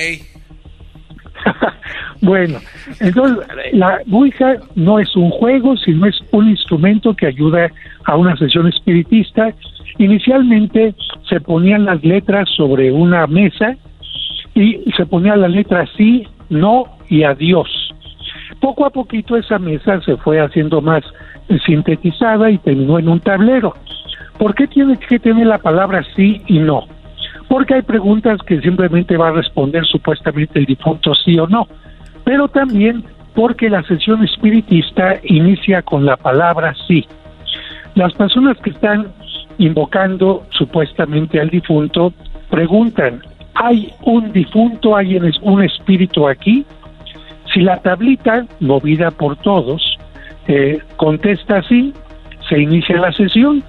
Bueno, 2.22 2.58
entonces 2.98 3.46
la 3.74 4.00
Ouija 4.10 4.54
no 4.74 4.98
es 4.98 5.14
un 5.14 5.30
juego, 5.30 5.76
sino 5.76 6.06
es 6.06 6.16
un 6.32 6.48
instrumento 6.48 7.14
que 7.14 7.26
ayuda 7.26 7.70
a 8.04 8.16
una 8.16 8.34
sesión 8.36 8.66
espiritista. 8.66 9.50
Inicialmente 9.98 10.94
se 11.28 11.40
ponían 11.40 11.84
las 11.84 12.02
letras 12.02 12.48
sobre 12.56 12.90
una 12.90 13.26
mesa 13.26 13.76
y 14.54 14.78
se 14.96 15.04
ponían 15.04 15.42
las 15.42 15.50
letras 15.50 15.90
sí, 15.96 16.26
no 16.48 16.84
y 17.08 17.22
adiós. 17.22 17.68
Poco 18.60 18.86
a 18.86 18.90
poquito 18.90 19.36
esa 19.36 19.58
mesa 19.58 20.00
se 20.02 20.16
fue 20.16 20.40
haciendo 20.40 20.80
más 20.80 21.02
eh, 21.48 21.58
sintetizada 21.64 22.50
y 22.50 22.58
terminó 22.58 22.98
en 22.98 23.08
un 23.08 23.20
tablero. 23.20 23.74
¿Por 24.38 24.54
qué 24.54 24.66
tiene 24.66 24.98
que 24.98 25.18
tener 25.18 25.46
la 25.46 25.58
palabra 25.58 26.04
sí 26.14 26.42
y 26.46 26.58
no? 26.58 26.86
Porque 27.48 27.74
hay 27.74 27.82
preguntas 27.82 28.40
que 28.42 28.60
simplemente 28.60 29.16
va 29.16 29.28
a 29.28 29.32
responder 29.32 29.84
supuestamente 29.86 30.58
el 30.58 30.66
difunto 30.66 31.14
sí 31.14 31.38
o 31.38 31.46
no, 31.46 31.68
pero 32.24 32.48
también 32.48 33.04
porque 33.34 33.70
la 33.70 33.82
sesión 33.84 34.24
espiritista 34.24 35.20
inicia 35.24 35.82
con 35.82 36.04
la 36.04 36.16
palabra 36.16 36.74
sí. 36.88 37.06
Las 37.94 38.12
personas 38.14 38.56
que 38.58 38.70
están 38.70 39.06
invocando 39.58 40.44
supuestamente 40.50 41.40
al 41.40 41.50
difunto 41.50 42.12
preguntan, 42.50 43.22
¿hay 43.54 43.92
un 44.02 44.32
difunto, 44.32 44.96
hay 44.96 45.16
un 45.42 45.62
espíritu 45.62 46.26
aquí? 46.28 46.64
Si 47.56 47.62
la 47.62 47.80
tablita, 47.80 48.44
movida 48.60 49.10
por 49.10 49.38
todos, 49.38 49.80
eh, 50.46 50.78
contesta 50.98 51.62
sí, 51.66 51.94
se 52.50 52.58
inicia 52.60 52.98
la 52.98 53.10
sesión. 53.12 53.64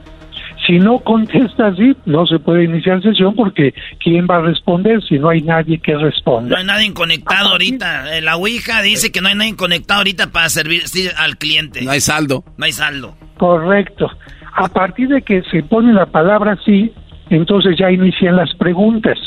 Si 0.65 0.77
no 0.77 0.99
contesta 0.99 1.67
así, 1.67 1.95
no 2.05 2.25
se 2.25 2.37
puede 2.37 2.65
iniciar 2.65 3.01
sesión 3.01 3.33
porque 3.33 3.73
¿quién 4.03 4.27
va 4.29 4.37
a 4.37 4.41
responder 4.41 5.01
si 5.07 5.17
no 5.17 5.29
hay 5.29 5.39
nadie 5.39 5.79
que 5.79 5.93
No 5.93 5.99
responda? 5.99 6.57
hay 6.57 6.65
nadie 6.65 6.93
conectado 6.93 7.51
ahorita. 7.51 8.17
Eh, 8.17 8.21
La 8.21 8.35
Ouija 8.35 8.81
dice 8.81 9.09
que 9.09 9.21
no 9.21 9.29
hay 9.29 9.35
nadie 9.35 9.55
conectado 9.55 9.99
ahorita 9.99 10.33
para 10.33 10.49
servir 10.49 10.81
sí, 10.85 11.07
al 11.17 11.37
cliente. 11.37 11.81
No 11.83 11.91
hay 11.91 12.01
saldo. 12.01 12.43
No 12.57 12.65
hay 12.65 12.73
saldo. 12.73 13.15
Correcto. 13.37 14.11
A 14.53 14.67
partir 14.67 15.07
de 15.07 15.21
que 15.21 15.43
se 15.43 15.63
pone 15.63 15.93
la 15.93 16.07
palabra 16.07 16.57
sí, 16.65 16.91
entonces 17.29 17.77
ya 17.79 17.89
inician 17.89 18.35
las 18.35 18.53
preguntas. 18.55 19.17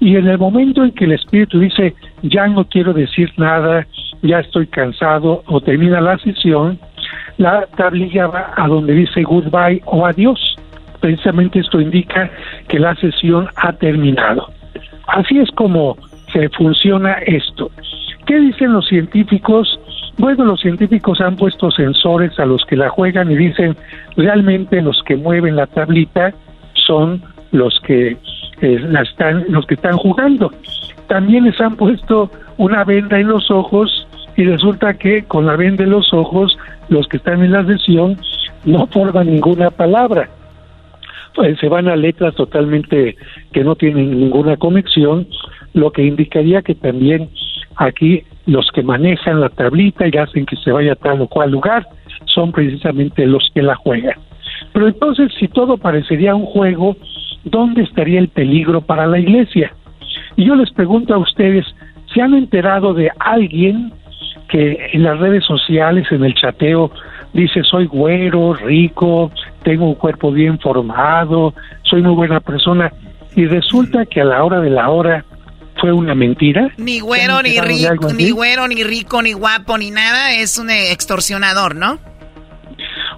Y 0.00 0.16
en 0.16 0.28
el 0.28 0.38
momento 0.38 0.84
en 0.84 0.92
que 0.92 1.04
el 1.04 1.12
espíritu 1.12 1.58
dice, 1.58 1.94
ya 2.22 2.46
no 2.46 2.64
quiero 2.64 2.92
decir 2.92 3.32
nada, 3.36 3.86
ya 4.22 4.40
estoy 4.40 4.66
cansado 4.66 5.42
o 5.46 5.60
termina 5.60 6.00
la 6.00 6.18
sesión, 6.18 6.78
la 7.36 7.66
tablilla 7.76 8.26
va 8.26 8.52
a 8.56 8.66
donde 8.68 8.92
dice 8.94 9.22
goodbye 9.22 9.82
o 9.86 10.06
adiós. 10.06 10.56
Precisamente 11.00 11.60
esto 11.60 11.80
indica 11.80 12.30
que 12.68 12.78
la 12.78 12.94
sesión 12.96 13.48
ha 13.56 13.72
terminado. 13.72 14.48
Así 15.06 15.38
es 15.38 15.50
como 15.52 15.96
se 16.32 16.48
funciona 16.50 17.12
esto. 17.26 17.70
¿Qué 18.26 18.38
dicen 18.38 18.72
los 18.72 18.86
científicos? 18.86 19.78
Bueno, 20.18 20.44
los 20.44 20.60
científicos 20.60 21.20
han 21.20 21.36
puesto 21.36 21.70
sensores 21.70 22.38
a 22.38 22.44
los 22.44 22.64
que 22.66 22.76
la 22.76 22.88
juegan 22.88 23.30
y 23.30 23.36
dicen 23.36 23.76
realmente 24.16 24.82
los 24.82 25.00
que 25.04 25.16
mueven 25.16 25.56
la 25.56 25.66
tablita 25.66 26.34
son 26.74 27.22
los 27.52 27.78
que 27.80 28.16
eh, 28.60 28.78
la 28.80 29.02
están 29.02 29.44
los 29.48 29.66
que 29.66 29.74
están 29.74 29.96
jugando. 29.96 30.52
También 31.06 31.44
les 31.44 31.60
han 31.60 31.76
puesto 31.76 32.30
una 32.56 32.84
venda 32.84 33.18
en 33.18 33.28
los 33.28 33.50
ojos 33.50 34.06
y 34.36 34.44
resulta 34.44 34.94
que 34.94 35.24
con 35.24 35.46
la 35.46 35.56
venda 35.56 35.84
en 35.84 35.90
los 35.90 36.12
ojos 36.12 36.56
los 36.88 37.06
que 37.08 37.16
están 37.16 37.42
en 37.42 37.52
la 37.52 37.64
sesión 37.64 38.18
no 38.64 38.86
forman 38.88 39.26
ninguna 39.26 39.70
palabra. 39.70 40.28
Pues 41.34 41.58
se 41.58 41.68
van 41.68 41.88
a 41.88 41.96
letras 41.96 42.34
totalmente 42.34 43.16
que 43.52 43.64
no 43.64 43.76
tienen 43.76 44.18
ninguna 44.18 44.56
conexión, 44.56 45.26
lo 45.72 45.92
que 45.92 46.02
indicaría 46.02 46.62
que 46.62 46.74
también 46.74 47.30
aquí 47.76 48.24
los 48.46 48.70
que 48.72 48.82
manejan 48.82 49.40
la 49.40 49.50
tablita 49.50 50.06
y 50.08 50.16
hacen 50.16 50.46
que 50.46 50.56
se 50.56 50.72
vaya 50.72 50.92
a 50.92 50.96
tal 50.96 51.20
o 51.20 51.28
cual 51.28 51.50
lugar 51.50 51.86
son 52.26 52.50
precisamente 52.50 53.26
los 53.26 53.50
que 53.54 53.62
la 53.62 53.76
juegan. 53.76 54.16
Pero 54.72 54.88
entonces, 54.88 55.30
si 55.38 55.48
todo 55.48 55.76
parecería 55.76 56.34
un 56.34 56.46
juego, 56.46 56.96
¿dónde 57.44 57.82
estaría 57.82 58.18
el 58.18 58.28
peligro 58.28 58.80
para 58.80 59.06
la 59.06 59.18
iglesia? 59.18 59.72
Y 60.36 60.46
yo 60.46 60.54
les 60.54 60.70
pregunto 60.70 61.14
a 61.14 61.18
ustedes, 61.18 61.66
¿se 62.14 62.22
han 62.22 62.34
enterado 62.34 62.94
de 62.94 63.10
alguien 63.18 63.92
que 64.48 64.90
en 64.92 65.02
las 65.02 65.18
redes 65.18 65.44
sociales, 65.44 66.06
en 66.10 66.24
el 66.24 66.34
chateo, 66.34 66.90
dice 67.32 67.62
soy 67.62 67.86
güero, 67.86 68.54
rico, 68.54 69.30
tengo 69.62 69.86
un 69.86 69.94
cuerpo 69.94 70.32
bien 70.32 70.58
formado, 70.58 71.54
soy 71.82 72.02
muy 72.02 72.14
buena 72.14 72.40
persona, 72.40 72.92
y 73.36 73.46
resulta 73.46 74.06
que 74.06 74.20
a 74.20 74.24
la 74.24 74.42
hora 74.42 74.60
de 74.60 74.70
la 74.70 74.90
hora 74.90 75.24
fue 75.80 75.92
una 75.92 76.14
mentira. 76.14 76.70
Ni 76.76 77.00
güero, 77.00 77.42
ni 77.42 77.60
rico, 77.60 78.12
ni 78.12 78.30
güero, 78.30 78.66
ni 78.66 78.82
rico, 78.82 79.22
ni 79.22 79.32
guapo, 79.32 79.78
ni 79.78 79.90
nada, 79.90 80.32
es 80.34 80.58
un 80.58 80.70
extorsionador, 80.70 81.76
¿no? 81.76 81.98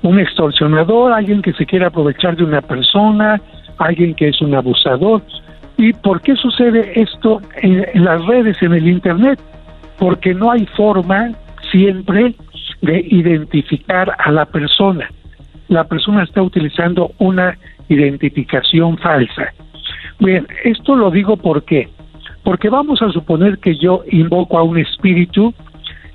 Un 0.02 0.18
extorsionador, 0.18 1.12
alguien 1.12 1.42
que 1.42 1.52
se 1.52 1.66
quiere 1.66 1.86
aprovechar 1.86 2.36
de 2.36 2.44
una 2.44 2.62
persona, 2.62 3.40
alguien 3.80 4.14
que 4.14 4.28
es 4.28 4.40
un 4.40 4.54
abusador. 4.54 5.22
¿Y 5.76 5.92
por 5.92 6.20
qué 6.20 6.36
sucede 6.36 6.92
esto 6.94 7.40
en, 7.62 8.04
las 8.04 8.24
redes, 8.26 8.60
en 8.62 8.74
el 8.74 8.86
Internet? 8.86 9.40
Porque 9.98 10.34
no 10.34 10.50
hay 10.50 10.66
forma 10.76 11.32
siempre 11.70 12.34
de 12.82 13.00
identificar 13.10 14.14
a 14.18 14.30
la 14.30 14.46
persona. 14.46 15.08
La 15.68 15.84
persona 15.84 16.24
está 16.24 16.42
utilizando 16.42 17.12
una 17.18 17.56
identificación 17.88 18.98
falsa. 18.98 19.52
Bien, 20.18 20.46
esto 20.64 20.96
lo 20.96 21.10
digo 21.10 21.36
porque 21.36 21.88
porque 22.42 22.70
vamos 22.70 23.02
a 23.02 23.10
suponer 23.10 23.58
que 23.58 23.76
yo 23.76 24.02
invoco 24.10 24.58
a 24.58 24.62
un 24.62 24.78
espíritu 24.78 25.52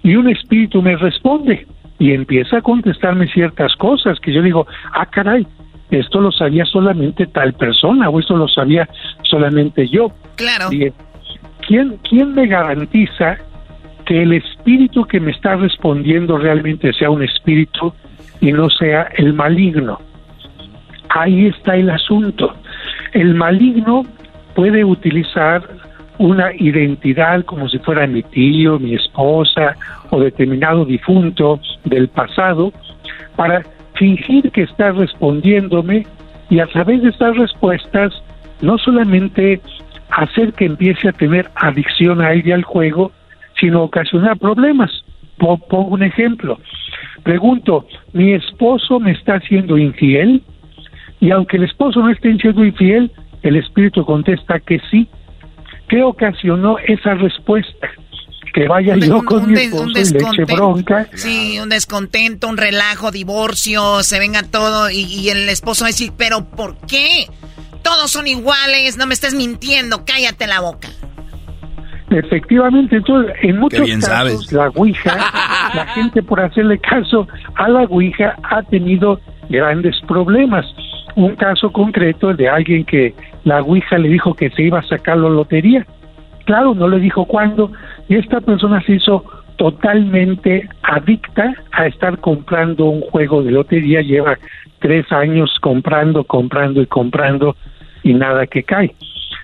y 0.04 0.16
un 0.16 0.28
espíritu 0.28 0.82
me 0.82 0.96
responde 0.96 1.68
y 2.00 2.12
empieza 2.12 2.58
a 2.58 2.62
contestarme 2.62 3.28
ciertas 3.28 3.76
cosas 3.76 4.20
que 4.20 4.34
yo 4.34 4.42
digo, 4.42 4.68
ah, 4.94 5.06
caray, 5.06 5.46
esto 5.90 6.20
lo 6.20 6.32
sabía 6.32 6.66
solamente 6.66 7.28
tal 7.28 7.53
persona 7.53 8.10
o 8.10 8.20
esto 8.20 8.36
lo 8.36 8.48
sabía 8.48 8.90
solamente 9.24 9.88
yo. 9.88 10.12
Claro. 10.36 10.70
¿quién, 11.68 11.98
¿Quién 12.07 12.34
me 12.34 12.48
garantiza 12.48 13.38
que 14.06 14.24
el 14.24 14.34
espíritu 14.34 15.06
que 15.06 15.20
me 15.20 15.32
está 15.32 15.56
respondiendo 15.56 16.38
realmente 16.38 16.94
sea 16.94 17.10
un 17.10 17.24
espíritu 17.24 17.94
y 18.41 18.52
no 18.52 18.70
sea 18.70 19.10
el 19.18 19.34
maligno? 19.34 19.99
Ahí 21.10 21.48
está 21.48 21.76
el 21.76 21.90
asunto. 21.90 22.53
El 23.14 23.36
maligno 23.36 24.03
puede 24.53 24.84
utilizar 24.84 25.64
una 26.18 26.53
identidad 26.53 27.44
como 27.45 27.68
si 27.70 27.78
fuera 27.80 28.07
mi 28.07 28.24
tío, 28.24 28.80
mi 28.80 28.95
esposa 28.95 29.76
o 30.10 30.20
determinado 30.20 30.86
difunto 30.86 31.60
del 31.84 32.07
pasado 32.07 32.72
para 33.36 33.64
fingir 33.98 34.52
que 34.52 34.64
está 34.64 34.92
respondiéndome 34.92 36.06
y 36.50 36.60
a 36.60 36.68
través 36.68 37.02
de 37.02 37.10
estas 37.10 37.36
respuestas 37.38 38.14
no 38.62 38.78
solamente 38.78 39.62
hacer 40.10 40.54
que 40.54 40.66
empiece 40.66 41.10
a 41.10 41.14
tener 41.14 41.50
adicción 41.56 42.22
a 42.22 42.34
ella 42.34 42.56
al 42.56 42.64
juego, 42.64 43.12
sino 43.60 43.84
ocasionar 43.84 44.38
problemas. 44.38 44.92
Pongo 45.38 45.88
un 45.88 46.04
ejemplo. 46.04 46.60
Pregunto, 47.24 47.88
¿mi 48.14 48.34
esposo 48.34 49.00
me 49.00 49.12
está 49.12 49.36
haciendo 49.36 49.78
infiel? 49.78 50.42
Y 51.20 51.32
aunque 51.32 51.58
el 51.58 51.64
esposo 51.64 52.02
no 52.02 52.10
esté 52.10 52.36
siendo 52.38 52.64
infiel, 52.64 53.12
el 53.42 53.56
espíritu 53.58 54.06
contesta 54.06 54.60
que 54.60 54.80
sí, 54.92 55.08
¿Qué 55.88 56.02
ocasionó 56.02 56.78
esa 56.80 57.14
respuesta? 57.14 57.90
Que 58.56 58.69
vaya 58.69 58.95
yo 58.95 59.22
con 59.26 59.52
mi 59.52 59.60
esposo 59.60 59.86
leche 59.88 60.45
bronca. 60.45 61.07
Sí, 61.14 61.60
un 61.61 61.68
descontento, 61.68 62.48
un 62.48 62.56
relajo, 62.56 63.11
divorcio, 63.11 64.02
se 64.02 64.18
venga 64.18 64.44
todo 64.44 64.90
y, 64.90 65.27
el 65.27 65.49
esposo 65.49 65.84
va 65.84 65.90
a 65.90 65.91
decir, 65.91 66.14
pero 66.18 66.45
¿por 66.45 66.77
qué? 66.88 67.27
Todos 67.84 68.10
son 68.11 68.27
iguales, 68.27 68.98
no 68.98 69.07
me 69.07 69.14
estés 69.14 69.34
mintiendo, 69.36 70.06
cállate 70.06 70.48
la 70.48 70.61
boca. 70.61 70.88
Efectivamente, 72.10 72.95
entonces, 72.95 73.36
en 73.41 73.60
muchos 73.60 73.90
casos, 73.98 74.53
la 74.53 74.69
Ouija, 74.69 75.18
la 75.73 75.88
gente 75.94 76.23
por 76.23 76.40
hacerle 76.40 76.80
caso 76.80 77.27
a 77.56 77.68
la 77.68 77.82
Ouija 77.82 78.38
ha 78.41 78.64
tenido 78.64 79.19
grandes 79.49 79.99
problemas. 80.07 80.65
Un 81.18 81.36
caso 81.36 81.73
concreto 81.73 82.34
de 82.34 82.48
alguien 82.48 82.86
que 82.86 83.14
la 83.44 83.61
Ouija 83.61 83.98
le 83.98 84.07
dijo 84.07 84.34
que 84.34 84.49
se 84.52 84.61
iba 84.61 84.80
a 84.80 84.84
sacar 84.84 85.18
la 85.18 85.27
lotería. 85.27 85.86
Claro, 86.45 86.73
no 86.73 86.88
le 86.88 86.99
dijo 86.99 87.26
cuándo, 87.26 87.72
y 88.07 88.15
esta 88.15 88.41
persona 88.41 88.82
se 88.82 88.94
hizo 88.94 89.23
totalmente 89.57 90.68
adicta 90.84 91.53
a 91.72 91.88
estar 91.88 92.19
comprando 92.19 92.86
un 92.86 93.02
juego 93.02 93.41
de 93.41 93.52
lotería, 93.52 94.02
lleva 94.02 94.38
tres 94.80 95.11
años 95.11 95.56
comprando, 95.61 96.23
comprando 96.23 96.82
y 96.82 96.86
comprando 96.86 97.56
y 98.03 98.14
nada 98.14 98.45
que 98.48 98.64
cae. 98.64 98.94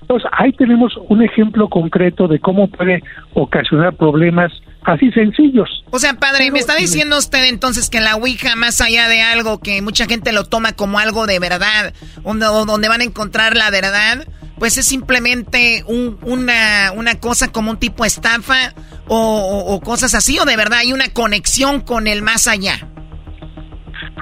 Entonces, 0.01 0.29
ahí 0.33 0.51
tenemos 0.53 0.97
un 1.07 1.23
ejemplo 1.23 1.69
concreto 1.69 2.27
de 2.27 2.39
cómo 2.39 2.67
puede 2.67 3.01
ocasionar 3.33 3.95
problemas 3.95 4.51
así 4.83 5.11
sencillos. 5.11 5.83
O 5.91 5.99
sea, 5.99 6.13
padre, 6.13 6.51
me 6.51 6.59
está 6.59 6.75
diciendo 6.75 7.17
usted 7.17 7.49
entonces 7.49 7.89
que 7.89 8.01
la 8.01 8.15
Ouija, 8.15 8.55
más 8.55 8.81
allá 8.81 9.07
de 9.07 9.21
algo 9.21 9.59
que 9.59 9.81
mucha 9.81 10.05
gente 10.05 10.31
lo 10.31 10.45
toma 10.45 10.73
como 10.73 10.99
algo 10.99 11.27
de 11.27 11.39
verdad, 11.39 11.93
donde, 12.23 12.45
donde 12.45 12.87
van 12.87 13.01
a 13.01 13.03
encontrar 13.03 13.55
la 13.55 13.69
verdad, 13.69 14.25
pues 14.57 14.77
es 14.77 14.85
simplemente 14.85 15.83
un, 15.87 16.17
una, 16.23 16.91
una 16.95 17.15
cosa 17.15 17.51
como 17.51 17.71
un 17.71 17.77
tipo 17.77 18.05
estafa 18.05 18.73
o, 19.07 19.81
cosas 19.83 20.15
así, 20.15 20.39
o 20.39 20.45
de 20.45 20.55
verdad 20.55 20.79
hay 20.79 20.93
una 20.93 21.09
conexión 21.13 21.81
con 21.81 22.07
el 22.07 22.21
más 22.21 22.47
allá. 22.47 22.75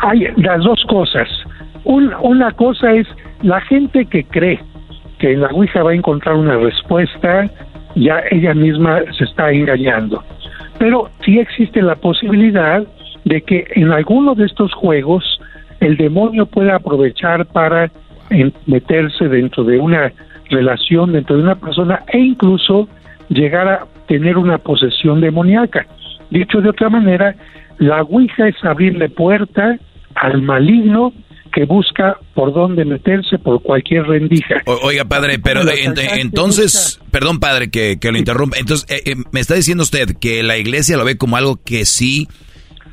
Hay 0.01 0.21
las 0.37 0.63
dos 0.63 0.81
cosas. 0.87 1.27
una 1.83 2.51
cosa 2.53 2.91
es 2.93 3.05
la 3.41 3.61
gente 3.61 4.05
que 4.05 4.23
cree 4.23 4.59
que 5.19 5.33
en 5.33 5.41
la 5.41 5.47
Ouija 5.49 5.83
va 5.83 5.91
a 5.91 5.95
encontrar 5.95 6.35
una 6.35 6.57
respuesta, 6.57 7.45
ya 7.95 8.21
ella 8.31 8.53
misma 8.53 8.99
se 9.17 9.25
está 9.25 9.51
engañando. 9.51 10.23
Pero 10.79 11.09
sí 11.23 11.39
existe 11.39 11.81
la 11.81 11.95
posibilidad 11.95 12.87
de 13.25 13.41
que 13.41 13.67
en 13.75 13.91
alguno 13.91 14.33
de 14.33 14.45
estos 14.45 14.73
juegos 14.73 15.39
el 15.79 15.97
demonio 15.97 16.45
pueda 16.45 16.75
aprovechar 16.75 17.45
para 17.45 17.91
meterse 18.65 19.27
dentro 19.27 19.63
de 19.63 19.77
una 19.77 20.11
relación, 20.49 21.11
dentro 21.11 21.37
de 21.37 21.43
una 21.43 21.55
persona 21.55 22.03
e 22.07 22.19
incluso 22.19 22.87
llegar 23.29 23.67
a 23.67 23.85
tener 24.07 24.37
una 24.37 24.57
posesión 24.57 25.21
demoníaca. 25.21 25.85
Dicho 26.29 26.61
de 26.61 26.69
otra 26.69 26.89
manera, 26.89 27.35
la 27.77 28.01
Ouija 28.03 28.47
es 28.47 28.63
abrirle 28.63 29.09
puerta 29.09 29.77
al 30.15 30.41
maligno 30.41 31.13
que 31.51 31.65
busca 31.65 32.17
por 32.33 32.53
dónde 32.53 32.85
meterse 32.85 33.37
por 33.37 33.61
cualquier 33.61 34.03
rendija. 34.03 34.61
oiga, 34.83 35.05
padre, 35.05 35.39
pero 35.39 35.61
entonces, 35.67 36.99
perdón, 37.11 37.39
padre, 37.39 37.69
que, 37.69 37.97
lo 38.01 38.17
interrumpa. 38.17 38.57
Entonces, 38.57 38.85
eh, 38.89 39.11
eh, 39.11 39.15
me 39.31 39.39
está 39.39 39.55
diciendo 39.55 39.83
usted 39.83 40.17
que 40.19 40.43
la 40.43 40.57
iglesia 40.57 40.97
lo 40.97 41.05
ve 41.05 41.17
como 41.17 41.37
algo 41.37 41.59
que 41.63 41.85
sí 41.85 42.27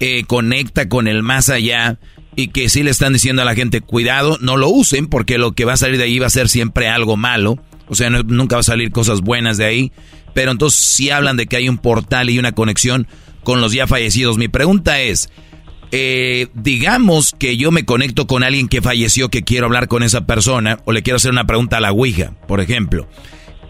eh, 0.01 0.24
conecta 0.27 0.89
con 0.89 1.09
el 1.09 1.23
más 1.23 1.49
allá 1.49 1.99
y 2.35 2.49
que 2.49 2.69
sí 2.69 2.83
le 2.83 2.91
están 2.91 3.15
diciendo 3.15 3.43
a 3.43 3.45
la 3.45 3.55
gente, 3.55 3.81
cuidado, 3.81 4.39
no 4.41 4.57
lo 4.57 4.69
usen 4.69 5.07
porque 5.07 5.39
lo 5.39 5.53
que 5.53 5.65
va 5.65 5.73
a 5.73 5.78
salir 5.78 5.97
de 5.97 6.05
ahí 6.05 6.19
va 6.19 6.27
a 6.27 6.31
ser 6.31 6.49
siempre 6.49 6.89
algo 6.89 7.16
malo. 7.16 7.59
O 7.89 7.95
sea, 7.95 8.11
nunca 8.11 8.57
va 8.57 8.61
a 8.61 8.65
salir 8.65 8.91
cosas 8.91 9.20
buenas 9.20 9.57
de 9.57 9.65
ahí. 9.65 9.93
Pero 10.35 10.51
entonces 10.51 10.78
sí 10.81 11.11
hablan 11.11 11.37
de 11.39 11.47
que 11.47 11.57
hay 11.57 11.69
un 11.69 11.78
portal 11.78 12.28
y 12.28 12.39
una 12.39 12.53
conexión 12.53 13.07
con 13.43 13.61
los 13.61 13.73
ya 13.73 13.87
fallecidos. 13.87 14.37
Mi 14.37 14.49
pregunta 14.49 15.01
es, 15.01 15.31
eh, 15.93 16.49
digamos 16.55 17.35
que 17.39 17.57
yo 17.57 17.71
me 17.71 17.85
conecto 17.85 18.27
con 18.27 18.43
alguien 18.43 18.69
que 18.69 18.83
falleció, 18.83 19.29
que 19.29 19.43
quiero 19.43 19.67
hablar 19.67 19.89
con 19.89 20.03
esa 20.03 20.27
persona, 20.27 20.79
o 20.85 20.93
le 20.93 21.03
quiero 21.03 21.17
hacer 21.17 21.31
una 21.31 21.47
pregunta 21.47 21.77
a 21.79 21.81
la 21.81 21.93
Ouija, 21.93 22.33
por 22.49 22.61
ejemplo. 22.61 23.07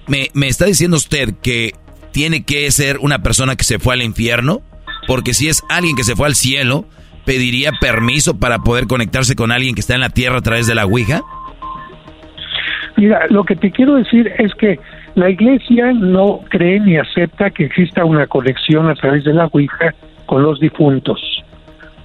Me, 0.07 0.29
me 0.35 0.49
está 0.49 0.67
diciendo 0.67 0.97
usted 0.97 1.35
que 1.43 1.73
tiene 2.13 2.45
que 2.45 2.71
ser 2.71 2.99
una 2.99 3.23
persona 3.23 3.57
que 3.57 3.65
se 3.65 3.79
fue 3.79 3.95
al 3.95 4.03
infierno, 4.03 4.63
porque 5.07 5.35
si 5.35 5.49
es 5.49 5.63
alguien 5.69 5.97
que 5.97 6.05
se 6.05 6.17
fue 6.17 6.27
al 6.27 6.35
cielo, 6.35 6.87
pediría 7.25 7.73
permiso 7.81 8.39
para 8.39 8.61
poder 8.61 8.87
conectarse 8.87 9.37
con 9.37 9.53
alguien 9.53 9.75
que 9.75 9.81
está 9.81 9.95
en 9.95 10.01
la 10.01 10.11
tierra 10.11 10.39
a 10.39 10.43
través 10.43 10.67
de 10.67 10.75
la 10.75 10.87
Ouija. 10.87 11.23
Mira, 12.97 13.27
lo 13.29 13.45
que 13.45 13.57
te 13.57 13.71
quiero 13.71 13.97
decir 13.97 14.33
es 14.39 14.55
que 14.55 14.79
la 15.17 15.29
iglesia 15.29 15.93
no 15.93 16.41
cree 16.49 16.81
ni 16.81 16.97
acepta 16.97 17.51
que 17.51 17.65
exista 17.65 18.05
una 18.05 18.27
conexión 18.27 18.89
a 18.89 18.95
través 18.95 19.25
de 19.25 19.35
la 19.35 19.47
Ouija 19.53 19.95
con 20.25 20.43
los 20.43 20.59
difuntos. 20.61 21.21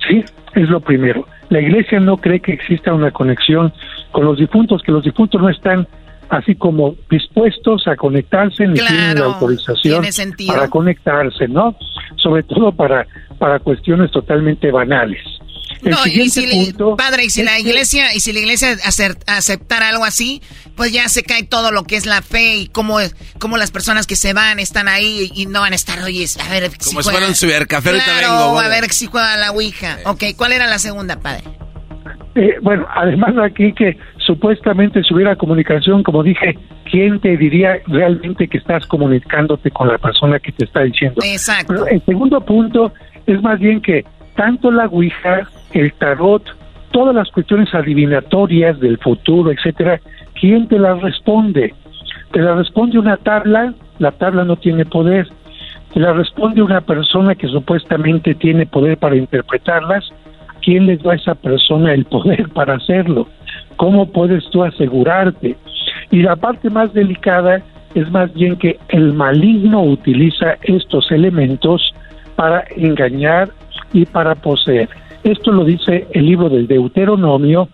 ¿Sí? 0.08 0.24
Es 0.56 0.70
lo 0.70 0.80
primero. 0.80 1.28
La 1.50 1.60
iglesia 1.60 2.00
no 2.00 2.18
cree 2.18 2.40
que 2.40 2.54
exista 2.54 2.94
una 2.94 3.12
conexión 3.12 3.74
con 4.12 4.26
los 4.26 4.38
difuntos, 4.38 4.82
que 4.84 4.92
los 4.92 5.04
difuntos 5.04 5.42
no 5.42 5.50
están 5.50 5.88
así 6.30 6.56
como 6.56 6.96
dispuestos 7.10 7.88
a 7.88 7.96
conectarse 7.98 8.66
ni 8.66 8.76
tienen 8.76 9.20
la 9.20 9.26
autorización 9.26 10.04
para 10.48 10.70
conectarse, 10.70 11.48
¿no? 11.48 11.76
Sobre 12.16 12.44
todo 12.44 12.72
para, 12.72 13.06
para 13.38 13.60
cuestiones 13.60 14.12
totalmente 14.12 14.72
banales. 14.72 15.22
No, 15.82 15.98
y 16.06 16.30
si 16.30 16.74
padre, 16.98 17.26
y 17.26 17.30
si 17.30 17.44
la 17.44 17.60
iglesia, 17.60 18.14
y 18.14 18.20
si 18.20 18.34
la 18.34 18.40
iglesia 18.40 18.78
aceptar 19.28 19.84
algo 19.84 20.06
así, 20.06 20.42
pues 20.76 20.92
ya 20.92 21.10
se 21.10 21.24
cae 21.24 21.44
todo 21.44 21.72
lo 21.72 21.84
que 21.84 21.96
es 21.96 22.06
la 22.06 22.22
fe 22.22 22.56
y 22.56 22.68
cómo, 22.68 22.98
cómo 23.40 23.58
las 23.58 23.72
personas 23.72 24.08
que 24.08 24.16
se 24.16 24.34
van 24.34 24.60
están 24.60 24.88
ahí 24.88 25.32
y 25.34 25.46
no 25.46 25.62
van 25.62 25.74
a 25.74 25.76
estar, 25.76 26.02
oye, 26.04 26.26
a 26.40 26.50
ver 26.50 26.72
Como 26.84 27.02
si, 27.02 27.10
fuera 27.10 27.28
un 27.28 27.36
cibercafé, 27.36 27.92
claro, 27.92 28.60
a 28.60 28.68
ver 28.68 28.92
si 28.92 29.08
juega 29.08 29.38
la 29.38 29.52
Ouija. 29.52 29.98
Ok, 30.06 30.24
¿cuál 30.38 30.54
era 30.54 30.68
la 30.68 30.80
segunda, 30.80 31.20
padre? 31.20 31.44
Eh, 32.36 32.56
bueno, 32.62 32.88
además 32.96 33.34
aquí 33.44 33.74
que 33.74 33.98
supuestamente 34.26 35.04
si 35.04 35.14
hubiera 35.14 35.36
comunicación, 35.36 36.04
como 36.04 36.24
dije, 36.24 36.58
¿quién 36.90 37.20
te 37.20 37.36
diría 37.36 37.80
realmente 37.88 38.48
que 38.48 38.58
estás 38.58 38.86
comunicándote 38.86 39.70
con 39.72 39.90
la 39.90 39.98
persona 39.98 40.40
que 40.40 40.52
te 40.54 40.66
está 40.66 40.82
diciendo? 40.82 41.20
Exacto. 41.26 41.86
el 41.88 42.04
segundo 42.06 42.40
punto 42.42 42.94
es 43.28 43.42
más 43.42 43.60
bien 43.60 43.82
que 43.82 44.06
tanto 44.42 44.72
la 44.72 44.88
Ouija 44.88 45.48
el 45.72 45.94
tarot, 45.94 46.42
todas 46.90 47.14
las 47.14 47.30
cuestiones 47.30 47.72
adivinatorias 47.76 48.80
del 48.80 48.98
futuro, 48.98 49.52
etcétera, 49.52 50.02
¿quién 50.34 50.68
te 50.68 50.80
las 50.80 51.00
responde? 51.00 51.76
Te 52.32 52.40
la 52.40 52.56
responde 52.56 52.98
una 52.98 53.18
tabla, 53.18 53.76
la 54.00 54.12
tabla 54.12 54.44
no 54.44 54.56
tiene 54.56 54.84
poder. 54.84 55.28
Te 55.94 56.00
la 56.00 56.14
responde 56.14 56.64
una 56.64 56.82
persona 56.82 57.36
que 57.36 57.48
supuestamente 57.50 58.34
tiene 58.34 58.66
poder 58.66 58.98
para 58.98 59.16
interpretarlas. 59.16 60.12
¿Quién 60.64 60.88
les 60.88 61.04
da 61.04 61.12
a 61.12 61.18
esa 61.18 61.36
persona 61.36 61.94
el 61.94 62.06
poder 62.06 62.50
para 62.56 62.78
hacerlo? 62.78 63.28
¿Cómo 63.76 64.12
puedes 64.12 64.44
tú 64.50 64.64
asegurarte? 64.64 65.56
Y 66.10 66.24
la 66.24 66.36
parte 66.36 66.72
más 66.72 66.92
delicada 66.94 67.62
es 67.94 68.10
más 68.10 68.34
bien 68.34 68.56
que 68.56 68.80
el 68.90 69.14
maligno 69.14 69.84
utiliza 69.84 70.58
estos 70.64 71.12
elementos 71.12 71.94
para 72.36 72.64
engañar 72.76 73.52
y 73.94 74.06
para 74.06 74.36
poseer. 74.36 74.90
Esto 75.24 75.52
lo 75.52 75.64
dice 75.64 76.08
el 76.12 76.26
libro 76.26 76.50
del 76.50 76.68
Deuteronomio 76.68 77.70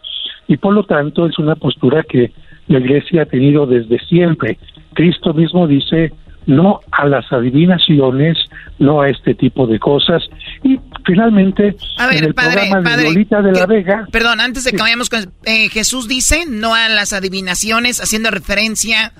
y 0.48 0.58
por 0.58 0.74
lo 0.74 0.84
tanto 0.84 1.26
es 1.28 1.38
una 1.40 1.56
postura 1.56 2.04
que 2.04 2.32
la 2.68 2.80
Iglesia 2.80 3.24
ha 3.24 3.26
tenido 3.26 3.66
desde 3.66 4.00
siempre. 4.00 4.58
Cristo 4.94 5.34
mismo 5.34 5.68
dice 5.68 6.12
no 6.48 6.80
a 6.92 7.06
las 7.06 7.32
adivinaciones, 7.32 8.38
no 8.80 9.02
a 9.02 9.10
este 9.10 9.36
tipo 9.36 9.68
de 9.68 9.80
cosas. 9.80 10.24
Y 10.64 10.80
finalmente, 11.06 11.76
en 12.00 12.24
el 12.24 12.34
programa 12.34 12.96
de 12.96 13.04
Lolita 13.04 13.42
de 13.42 13.52
la 13.52 13.66
Vega... 13.66 14.08
Perdón, 14.12 14.40
antes 14.40 14.64
de 14.64 14.72
que 14.72 14.78
vayamos 14.78 15.10
con... 15.10 15.20
Eh, 15.44 15.70
Jesús 15.70 16.08
dice 16.08 16.46
no 16.48 16.74
a 16.74 16.88
las 16.88 17.12
adivinaciones, 17.12 18.02
haciendo 18.02 18.32
referencia 18.32 19.12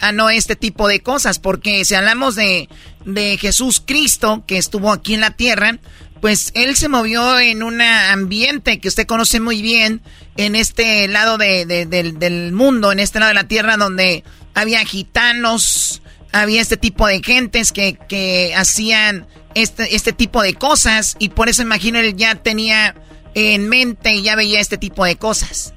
a 0.00 0.12
no 0.12 0.30
este 0.30 0.54
tipo 0.54 0.88
de 0.88 1.00
cosas, 1.00 1.38
porque 1.38 1.84
si 1.84 1.94
hablamos 1.94 2.36
de, 2.36 2.68
de 3.04 3.36
Jesús 3.36 3.82
Cristo, 3.84 4.44
que 4.46 4.56
estuvo 4.56 4.92
aquí 4.92 5.14
en 5.14 5.22
la 5.22 5.32
tierra, 5.32 5.78
pues 6.26 6.50
él 6.56 6.74
se 6.74 6.88
movió 6.88 7.38
en 7.38 7.62
un 7.62 7.80
ambiente 7.80 8.80
que 8.80 8.88
usted 8.88 9.06
conoce 9.06 9.38
muy 9.38 9.62
bien 9.62 10.00
en 10.36 10.56
este 10.56 11.06
lado 11.06 11.38
del, 11.38 12.52
mundo, 12.52 12.90
en 12.90 12.98
este 12.98 13.20
lado 13.20 13.28
de 13.28 13.36
la 13.36 13.46
tierra, 13.46 13.76
donde 13.76 14.24
había 14.52 14.80
gitanos, 14.80 16.02
había 16.32 16.60
este 16.60 16.76
tipo 16.76 17.06
de 17.06 17.22
gentes 17.22 17.70
que, 17.70 17.96
que 18.08 18.52
hacían 18.56 19.26
este, 19.54 19.94
este 19.94 20.12
tipo 20.12 20.42
de 20.42 20.54
cosas 20.54 21.16
y 21.20 21.28
por 21.28 21.48
eso 21.48 21.62
imagino 21.62 22.00
él 22.00 22.16
ya 22.16 22.34
tenía 22.34 22.96
en 23.36 23.68
mente 23.68 24.12
y 24.12 24.24
ya 24.24 24.34
veía 24.34 24.58
este 24.58 24.78
tipo 24.78 25.04
de 25.04 25.14
cosas. 25.14 25.76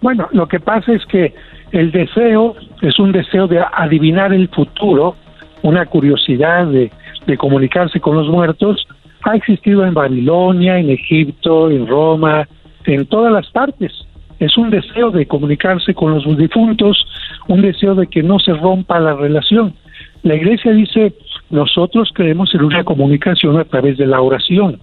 Bueno, 0.00 0.26
lo 0.32 0.48
que 0.48 0.58
pasa 0.58 0.90
es 0.90 1.04
que 1.04 1.34
el 1.72 1.92
deseo 1.92 2.54
es 2.80 2.98
un 2.98 3.12
deseo 3.12 3.46
de 3.46 3.62
adivinar 3.74 4.32
el 4.32 4.48
futuro, 4.48 5.16
una 5.60 5.84
curiosidad 5.84 6.66
de, 6.68 6.90
de 7.26 7.36
comunicarse 7.36 8.00
con 8.00 8.16
los 8.16 8.28
muertos, 8.28 8.86
ha 9.24 9.36
existido 9.36 9.84
en 9.84 9.94
Babilonia, 9.94 10.78
en 10.78 10.90
Egipto, 10.90 11.70
en 11.70 11.86
Roma, 11.86 12.48
en 12.84 13.06
todas 13.06 13.32
las 13.32 13.48
partes. 13.50 13.92
Es 14.38 14.56
un 14.56 14.70
deseo 14.70 15.10
de 15.10 15.26
comunicarse 15.26 15.94
con 15.94 16.14
los 16.14 16.36
difuntos, 16.36 17.06
un 17.48 17.62
deseo 17.62 17.94
de 17.94 18.06
que 18.08 18.22
no 18.22 18.38
se 18.38 18.52
rompa 18.52 18.98
la 18.98 19.14
relación. 19.14 19.74
La 20.22 20.34
iglesia 20.34 20.72
dice, 20.72 21.14
nosotros 21.50 22.10
creemos 22.14 22.54
en 22.54 22.64
una 22.64 22.84
comunicación 22.84 23.58
a 23.58 23.64
través 23.64 23.98
de 23.98 24.06
la 24.06 24.20
oración. 24.20 24.80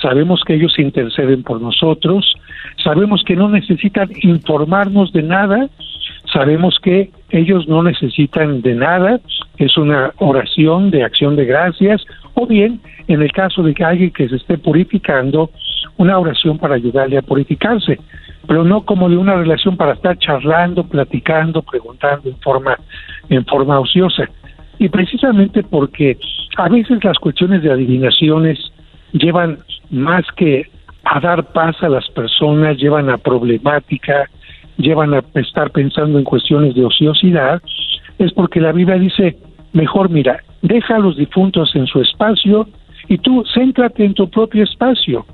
Sabemos 0.00 0.42
que 0.46 0.54
ellos 0.54 0.78
interceden 0.78 1.42
por 1.42 1.60
nosotros, 1.60 2.34
sabemos 2.82 3.22
que 3.24 3.36
no 3.36 3.48
necesitan 3.48 4.10
informarnos 4.22 5.12
de 5.12 5.22
nada, 5.22 5.68
sabemos 6.32 6.78
que 6.80 7.10
ellos 7.30 7.66
no 7.66 7.82
necesitan 7.82 8.60
de 8.62 8.74
nada, 8.74 9.20
es 9.58 9.76
una 9.76 10.12
oración 10.18 10.90
de 10.90 11.02
acción 11.02 11.36
de 11.36 11.46
gracias, 11.46 12.04
o 12.34 12.46
bien, 12.46 12.80
en 13.08 13.22
el 13.22 13.32
caso 13.32 13.62
de 13.62 13.74
que 13.74 13.84
alguien 13.84 14.10
que 14.10 14.28
se 14.28 14.36
esté 14.36 14.58
purificando, 14.58 15.50
una 15.96 16.18
oración 16.18 16.58
para 16.58 16.74
ayudarle 16.74 17.18
a 17.18 17.22
purificarse, 17.22 17.98
pero 18.46 18.64
no 18.64 18.84
como 18.84 19.08
de 19.08 19.16
una 19.16 19.34
relación 19.34 19.76
para 19.76 19.92
estar 19.94 20.18
charlando, 20.18 20.84
platicando, 20.84 21.62
preguntando 21.62 22.28
en 22.28 22.36
forma, 22.38 22.78
en 23.28 23.44
forma 23.44 23.80
ociosa. 23.80 24.28
Y 24.78 24.88
precisamente 24.88 25.62
porque 25.62 26.18
a 26.56 26.68
veces 26.68 27.02
las 27.02 27.18
cuestiones 27.18 27.62
de 27.62 27.72
adivinaciones 27.72 28.58
llevan 29.12 29.58
más 29.90 30.24
que 30.36 30.68
a 31.04 31.20
dar 31.20 31.52
paz 31.52 31.76
a 31.82 31.88
las 31.88 32.08
personas, 32.10 32.76
llevan 32.76 33.08
a 33.08 33.18
problemática, 33.18 34.28
llevan 34.76 35.14
a 35.14 35.22
estar 35.34 35.70
pensando 35.70 36.18
en 36.18 36.24
cuestiones 36.24 36.74
de 36.74 36.84
ociosidad, 36.84 37.62
es 38.18 38.32
porque 38.32 38.60
la 38.60 38.72
Biblia 38.72 38.98
dice, 38.98 39.36
mejor 39.72 40.10
mira, 40.10 40.40
deja 40.62 40.96
a 40.96 40.98
los 40.98 41.16
difuntos 41.16 41.74
en 41.74 41.86
su 41.86 42.00
espacio 42.00 42.68
y 43.08 43.18
tú 43.18 43.44
céntrate 43.54 44.04
en 44.04 44.14
tu 44.14 44.28
propio 44.30 44.64
espacio 44.64 45.26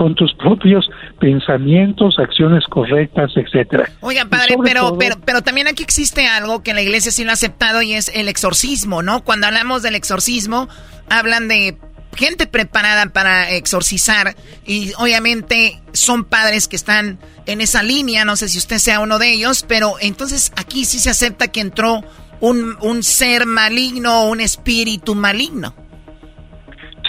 con 0.00 0.14
tus 0.14 0.32
propios 0.34 0.88
pensamientos, 1.18 2.18
acciones 2.18 2.64
correctas, 2.70 3.32
etcétera. 3.36 3.90
Oiga, 4.00 4.24
padre, 4.24 4.56
pero, 4.64 4.96
pero, 4.98 5.16
pero 5.22 5.42
también 5.42 5.68
aquí 5.68 5.82
existe 5.82 6.26
algo 6.26 6.62
que 6.62 6.72
la 6.72 6.80
iglesia 6.80 7.12
sí 7.12 7.22
lo 7.22 7.30
ha 7.30 7.34
aceptado 7.34 7.82
y 7.82 7.92
es 7.92 8.10
el 8.14 8.28
exorcismo, 8.28 9.02
¿no? 9.02 9.22
Cuando 9.22 9.46
hablamos 9.46 9.82
del 9.82 9.94
exorcismo, 9.94 10.70
hablan 11.10 11.48
de 11.48 11.76
gente 12.16 12.46
preparada 12.46 13.12
para 13.12 13.50
exorcizar 13.50 14.36
y 14.66 14.92
obviamente 14.96 15.82
son 15.92 16.24
padres 16.24 16.66
que 16.66 16.76
están 16.76 17.18
en 17.44 17.60
esa 17.60 17.82
línea, 17.82 18.24
no 18.24 18.36
sé 18.36 18.48
si 18.48 18.56
usted 18.56 18.78
sea 18.78 19.00
uno 19.00 19.18
de 19.18 19.32
ellos, 19.32 19.66
pero 19.68 19.96
entonces 20.00 20.50
aquí 20.56 20.86
sí 20.86 20.98
se 20.98 21.10
acepta 21.10 21.48
que 21.48 21.60
entró 21.60 22.00
un, 22.40 22.76
un 22.80 23.02
ser 23.02 23.44
maligno, 23.44 24.24
un 24.24 24.40
espíritu 24.40 25.14
maligno. 25.14 25.74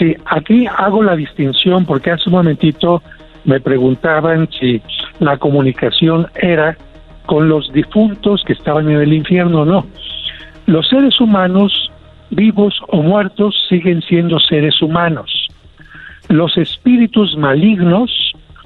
Sí, 0.02 0.16
aquí 0.24 0.66
hago 0.66 1.00
la 1.04 1.14
distinción 1.14 1.86
porque 1.86 2.10
hace 2.10 2.24
un 2.26 2.34
momentito 2.34 3.04
me 3.44 3.60
preguntaban 3.60 4.48
si 4.50 4.82
la 5.20 5.36
comunicación 5.36 6.26
era 6.34 6.76
con 7.26 7.48
los 7.48 7.72
difuntos 7.72 8.42
que 8.44 8.52
estaban 8.52 8.90
en 8.90 9.00
el 9.00 9.12
infierno 9.12 9.60
o 9.60 9.64
no. 9.64 9.86
Los 10.66 10.88
seres 10.88 11.20
humanos 11.20 11.92
vivos 12.30 12.80
o 12.88 13.00
muertos 13.00 13.54
siguen 13.68 14.02
siendo 14.02 14.40
seres 14.40 14.82
humanos. 14.82 15.30
Los 16.28 16.56
espíritus 16.56 17.36
malignos 17.36 18.10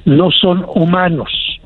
no 0.07 0.31
son 0.31 0.65
humanos. 0.75 1.61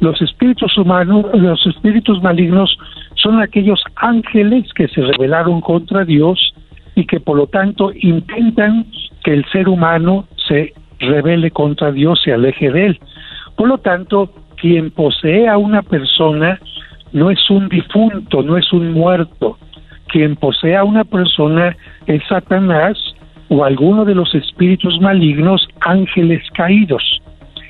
Los 0.00 0.20
espíritus 0.20 0.76
humanos, 0.76 1.24
los 1.32 1.66
espíritus 1.66 2.22
malignos 2.22 2.76
son 3.14 3.40
aquellos 3.40 3.82
ángeles 3.96 4.70
que 4.74 4.86
se 4.88 5.00
rebelaron 5.00 5.62
contra 5.62 6.04
Dios 6.04 6.52
y 6.94 7.06
que 7.06 7.20
por 7.20 7.38
lo 7.38 7.46
tanto 7.46 7.90
intentan 7.94 8.84
que 9.24 9.32
el 9.32 9.44
ser 9.46 9.68
humano 9.68 10.26
se 10.46 10.72
rebele 11.00 11.50
contra 11.50 11.90
Dios, 11.90 12.20
se 12.22 12.32
aleje 12.32 12.70
de 12.70 12.86
él. 12.86 13.00
Por 13.56 13.68
lo 13.68 13.78
tanto, 13.78 14.32
quien 14.56 14.90
posee 14.90 15.48
a 15.48 15.58
una 15.58 15.82
persona 15.82 16.60
no 17.12 17.30
es 17.30 17.50
un 17.50 17.68
difunto, 17.68 18.42
no 18.42 18.56
es 18.56 18.72
un 18.72 18.92
muerto, 18.92 19.58
quien 20.08 20.36
posee 20.36 20.76
a 20.76 20.84
una 20.84 21.04
persona 21.04 21.76
es 22.06 22.22
Satanás 22.28 22.96
o 23.48 23.64
alguno 23.64 24.04
de 24.04 24.14
los 24.14 24.34
espíritus 24.34 25.00
malignos 25.00 25.66
ángeles 25.80 26.42
caídos. 26.52 27.20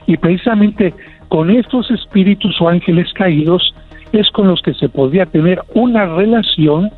Y 0.06 0.16
precisamente 0.16 0.93
con 1.28 1.51
estos 1.51 1.90
espíritus 1.90 2.60
o 2.60 2.68
ángeles 2.68 3.12
caídos 3.14 3.74
es 4.12 4.28
con 4.31 4.48
los 4.48 4.60
que 4.62 4.74
se 4.74 4.89
podría 4.89 5.26
tener 5.26 5.60
una 5.74 6.06
relación 6.06 6.90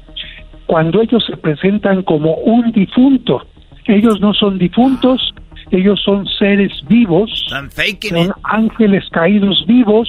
cuando 0.66 1.01
ellos 1.01 1.24
se 1.24 1.37
presentan 1.37 2.03
como 2.03 2.35
un 2.35 2.73
difunto. 2.73 3.47
Ellos 3.89 4.21
no 4.21 4.35
son 4.35 4.59
difuntos, 4.59 5.35
ellos 5.71 6.01
son 6.05 6.27
seres 6.27 6.73
vivos, 6.89 7.47
son 7.49 8.33
ángeles 8.45 9.05
caídos 9.11 9.65
vivos, 9.67 10.09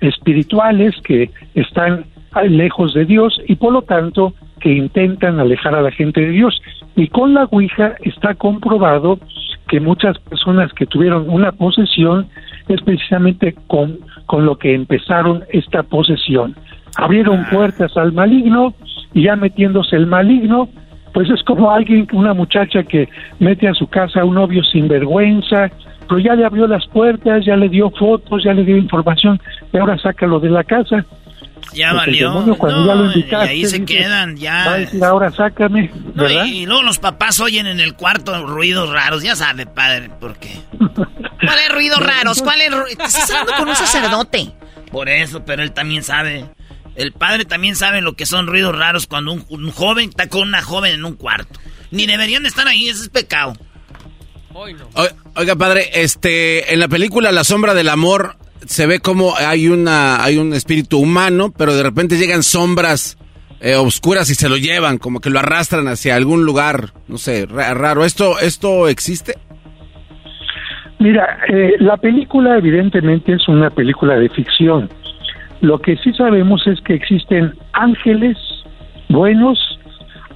espirituales 0.00 0.94
que 1.04 1.30
están 1.54 2.04
lejos 2.48 2.92
de 2.94 3.04
Dios 3.04 3.40
y 3.46 3.56
por 3.56 3.72
lo 3.72 3.82
tanto 3.82 4.34
que 4.60 4.72
intentan 4.72 5.40
alejar 5.40 5.74
a 5.74 5.82
la 5.82 5.90
gente 5.90 6.20
de 6.20 6.30
Dios. 6.30 6.60
Y 6.94 7.08
con 7.08 7.34
la 7.34 7.44
Ouija 7.50 7.94
está 8.02 8.34
comprobado 8.34 9.18
que 9.68 9.80
muchas 9.80 10.18
personas 10.18 10.72
que 10.72 10.86
tuvieron 10.86 11.28
una 11.28 11.52
posesión 11.52 12.28
es 12.68 12.80
precisamente 12.82 13.54
con, 13.66 13.98
con 14.26 14.44
lo 14.44 14.56
que 14.56 14.74
empezaron 14.74 15.44
esta 15.50 15.82
posesión. 15.82 16.56
Abrieron 16.96 17.40
ah. 17.40 17.48
puertas 17.50 17.96
al 17.96 18.12
maligno 18.12 18.74
y 19.12 19.24
ya 19.24 19.36
metiéndose 19.36 19.96
el 19.96 20.06
maligno, 20.06 20.68
pues 21.16 21.30
es 21.30 21.42
como 21.44 21.70
alguien, 21.70 22.06
una 22.12 22.34
muchacha 22.34 22.82
que 22.82 23.08
mete 23.38 23.66
a 23.66 23.72
su 23.72 23.86
casa 23.86 24.20
a 24.20 24.24
un 24.26 24.34
novio 24.34 24.62
sin 24.62 24.86
vergüenza, 24.86 25.70
pero 26.06 26.18
ya 26.18 26.34
le 26.34 26.44
abrió 26.44 26.66
las 26.66 26.86
puertas, 26.88 27.42
ya 27.42 27.56
le 27.56 27.70
dio 27.70 27.88
fotos, 27.88 28.44
ya 28.44 28.52
le 28.52 28.64
dio 28.64 28.76
información 28.76 29.40
y 29.72 29.78
ahora 29.78 29.96
sácalo 29.96 30.40
de 30.40 30.50
la 30.50 30.62
casa. 30.62 31.06
Ya 31.72 31.94
valió. 31.94 32.44
cuando 32.58 32.86
ya 32.86 32.94
lo 32.94 33.10
y 33.16 33.34
ahí 33.34 33.64
se 33.64 33.82
quedan, 33.86 34.36
ya. 34.36 34.66
Va 34.66 34.74
a 34.74 34.76
decir, 34.76 35.02
ahora 35.02 35.30
sácame, 35.30 35.90
¿verdad? 36.14 36.44
y, 36.44 36.66
luego 36.66 36.82
los 36.82 36.98
papás 36.98 37.40
oyen 37.40 37.66
en 37.66 37.80
el 37.80 37.94
cuarto 37.94 38.46
ruidos 38.46 38.90
raros, 38.90 39.22
ya 39.22 39.34
sabe, 39.34 39.64
padre, 39.64 40.10
¿por 40.20 40.36
qué? 40.36 40.50
¿Cuáles 40.76 41.68
ruidos 41.72 41.98
raros? 42.06 42.42
¿Cuáles 42.42 42.68
Estás 42.90 43.30
hablando 43.30 43.52
con 43.56 43.68
un 43.70 43.74
sacerdote. 43.74 44.52
Por 44.92 45.08
eso, 45.08 45.42
pero 45.46 45.62
él 45.62 45.72
también 45.72 46.02
sabe. 46.02 46.44
El 46.96 47.12
padre 47.12 47.44
también 47.44 47.76
sabe 47.76 48.00
lo 48.00 48.14
que 48.14 48.26
son 48.26 48.46
ruidos 48.46 48.76
raros 48.76 49.06
cuando 49.06 49.32
un, 49.32 49.70
joven 49.70 50.08
está 50.08 50.28
con 50.28 50.48
una 50.48 50.62
joven 50.62 50.94
en 50.94 51.04
un 51.04 51.14
cuarto. 51.14 51.60
Ni 51.90 52.06
deberían 52.06 52.46
estar 52.46 52.66
ahí, 52.66 52.88
ese 52.88 53.02
es 53.02 53.08
pecado. 53.08 53.54
Oiga, 55.34 55.54
padre, 55.56 55.90
este, 55.92 56.72
en 56.72 56.80
la 56.80 56.88
película 56.88 57.30
La 57.30 57.44
sombra 57.44 57.74
del 57.74 57.90
amor 57.90 58.36
se 58.64 58.86
ve 58.86 59.00
como 59.00 59.36
hay 59.36 59.68
una, 59.68 60.24
hay 60.24 60.38
un 60.38 60.54
espíritu 60.54 60.98
humano, 60.98 61.52
pero 61.56 61.74
de 61.74 61.82
repente 61.82 62.16
llegan 62.16 62.42
sombras 62.42 63.18
eh, 63.60 63.74
oscuras 63.74 64.30
y 64.30 64.34
se 64.34 64.48
lo 64.48 64.56
llevan, 64.56 64.98
como 64.98 65.20
que 65.20 65.30
lo 65.30 65.38
arrastran 65.38 65.88
hacia 65.88 66.14
algún 66.14 66.44
lugar, 66.44 66.90
no 67.08 67.18
sé, 67.18 67.46
raro. 67.46 68.04
¿Esto, 68.04 68.38
esto 68.38 68.88
existe? 68.88 69.34
Mira, 70.98 71.38
eh, 71.48 71.74
la 71.78 71.96
película 71.96 72.56
evidentemente 72.56 73.34
es 73.34 73.48
una 73.48 73.70
película 73.70 74.16
de 74.16 74.28
ficción. 74.30 74.88
Lo 75.66 75.80
que 75.80 75.96
sí 75.96 76.12
sabemos 76.12 76.64
es 76.68 76.80
que 76.82 76.94
existen 76.94 77.52
ángeles 77.72 78.38
buenos, 79.08 79.58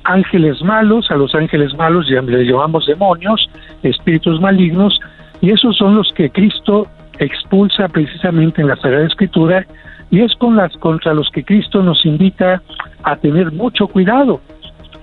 ángeles 0.02 0.61
malos, 0.61 1.09
a 1.09 1.15
los 1.15 1.36
ángeles 1.36 1.73
malos 1.77 2.11
les 2.11 2.48
llamamos 2.48 2.85
demonios, 2.85 3.48
espíritus 3.85 4.40
malignos, 4.40 4.98
y 5.40 5.52
esos 5.52 5.77
son 5.77 5.94
los 5.94 6.12
que 6.16 6.31
Cristo 6.31 6.89
expulsa 7.20 7.86
precisamente 7.86 8.61
en 8.61 8.66
la 8.66 8.77
Sagrada 8.78 9.07
Escritura, 9.07 9.65
y 10.11 10.19
es 10.20 10.35
con 10.35 10.57
las 10.57 10.77
contra 10.78 11.15
los 11.15 11.31
que 11.31 11.44
Cristo 11.44 11.81
nos 11.81 12.05
invita 12.05 12.61
a 13.05 13.15
tener 13.15 13.52
mucho 13.52 13.86
cuidado. 13.86 14.40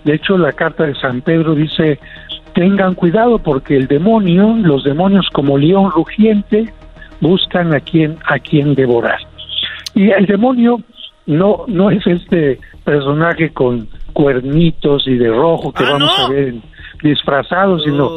De 0.04 0.16
hecho, 0.16 0.38
la 0.38 0.52
carta 0.52 0.84
de 0.84 0.96
San 0.96 1.22
Pedro 1.22 1.56
dice, 1.56 2.00
tengan 2.54 2.96
cuidado 2.96 3.40
porque 3.40 3.78
el 3.78 3.88
demonio, 3.88 4.58
los 4.62 4.84
demonios 4.84 5.30
como 5.32 5.58
león 5.58 5.90
rugiente, 5.90 6.74
buscan 7.22 7.74
a 7.74 7.80
quien, 7.80 8.18
a 8.26 8.40
quien 8.40 8.76
devorar. 8.76 9.20
Y 9.98 10.12
el 10.12 10.28
demonio 10.28 10.80
no, 11.26 11.66
no 11.68 11.90
es 11.90 12.06
este 12.06 12.60
personaje 12.84 13.50
con 13.50 13.88
cuernitos 14.14 15.08
y 15.08 15.16
de 15.16 15.30
rojo 15.30 15.74
que 15.74 15.84
ah, 15.84 15.94
vamos 15.94 16.20
a 16.20 16.30
ver 16.30 16.54
disfrazados, 17.02 17.84
sino 17.84 18.10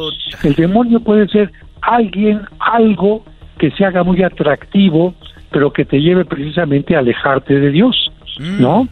el 0.45 0.55
demonio 0.55 1.01
puede 1.01 1.27
ser 1.29 1.51
alguien, 1.81 2.43
algo 2.59 3.25
que 3.59 3.71
se 3.71 3.85
haga 3.87 4.05
muy 4.05 4.23
atractivo, 4.23 5.15
pero 5.51 5.73
que 5.73 5.87
te 5.87 6.03
lleve 6.03 6.27
precisamente 6.27 6.95
a 6.95 6.99
alejarte 6.99 7.59
de 7.59 7.71
Dios, 7.71 8.13
mm. 8.39 8.61
¿no? 8.61 8.87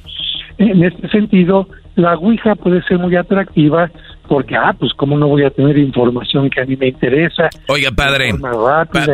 En 0.56 0.82
este 0.82 1.08
sentido, 1.10 1.68
la 1.98 2.14
Ouija 2.14 2.54
puede 2.54 2.82
ser 2.84 2.98
muy 2.98 3.14
atractiva 3.16 3.90
porque, 4.28 4.54
ah, 4.56 4.74
pues 4.78 4.92
cómo 4.94 5.16
no 5.16 5.26
voy 5.26 5.44
a 5.44 5.50
tener 5.50 5.78
información 5.78 6.50
que 6.50 6.60
a 6.60 6.66
mí 6.66 6.76
me 6.76 6.88
interesa. 6.88 7.48
Oiga, 7.66 7.90
padre, 7.92 8.34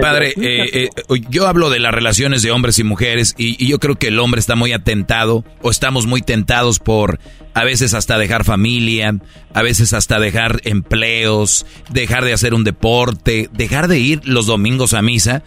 padre, 0.01 0.35
eh, 0.37 0.69
eh, 0.73 0.89
yo 1.31 1.47
hablo 1.47 1.71
de 1.71 1.79
las 1.79 1.95
relaciones 1.95 2.43
de 2.43 2.51
hombres 2.51 2.79
y 2.81 2.85
mujeres 2.85 3.35
y, 3.39 3.65
yo 3.67 3.79
creo 3.79 3.95
que 3.95 4.09
el 4.09 4.19
hombre 4.19 4.41
está 4.41 4.57
muy 4.57 4.73
atentado 4.73 5.45
o 5.63 5.71
estamos 5.71 6.07
muy 6.07 6.21
tentados 6.21 6.81
por 6.81 7.21
a 7.55 7.65
veces 7.65 7.95
hasta 7.95 8.19
dejar 8.19 8.45
familia, 8.45 9.15
a 9.55 9.63
veces 9.63 9.95
hasta 9.95 10.19
dejar 10.19 10.61
empleos, 10.65 11.65
dejar 11.91 12.25
de 12.25 12.33
hacer 12.33 12.53
un 12.53 12.65
deporte, 12.65 13.49
dejar 13.53 13.87
de 13.87 14.01
ir 14.01 14.21
los 14.25 14.47
domingos 14.47 14.95
a 14.95 15.03
misa, 15.03 15.45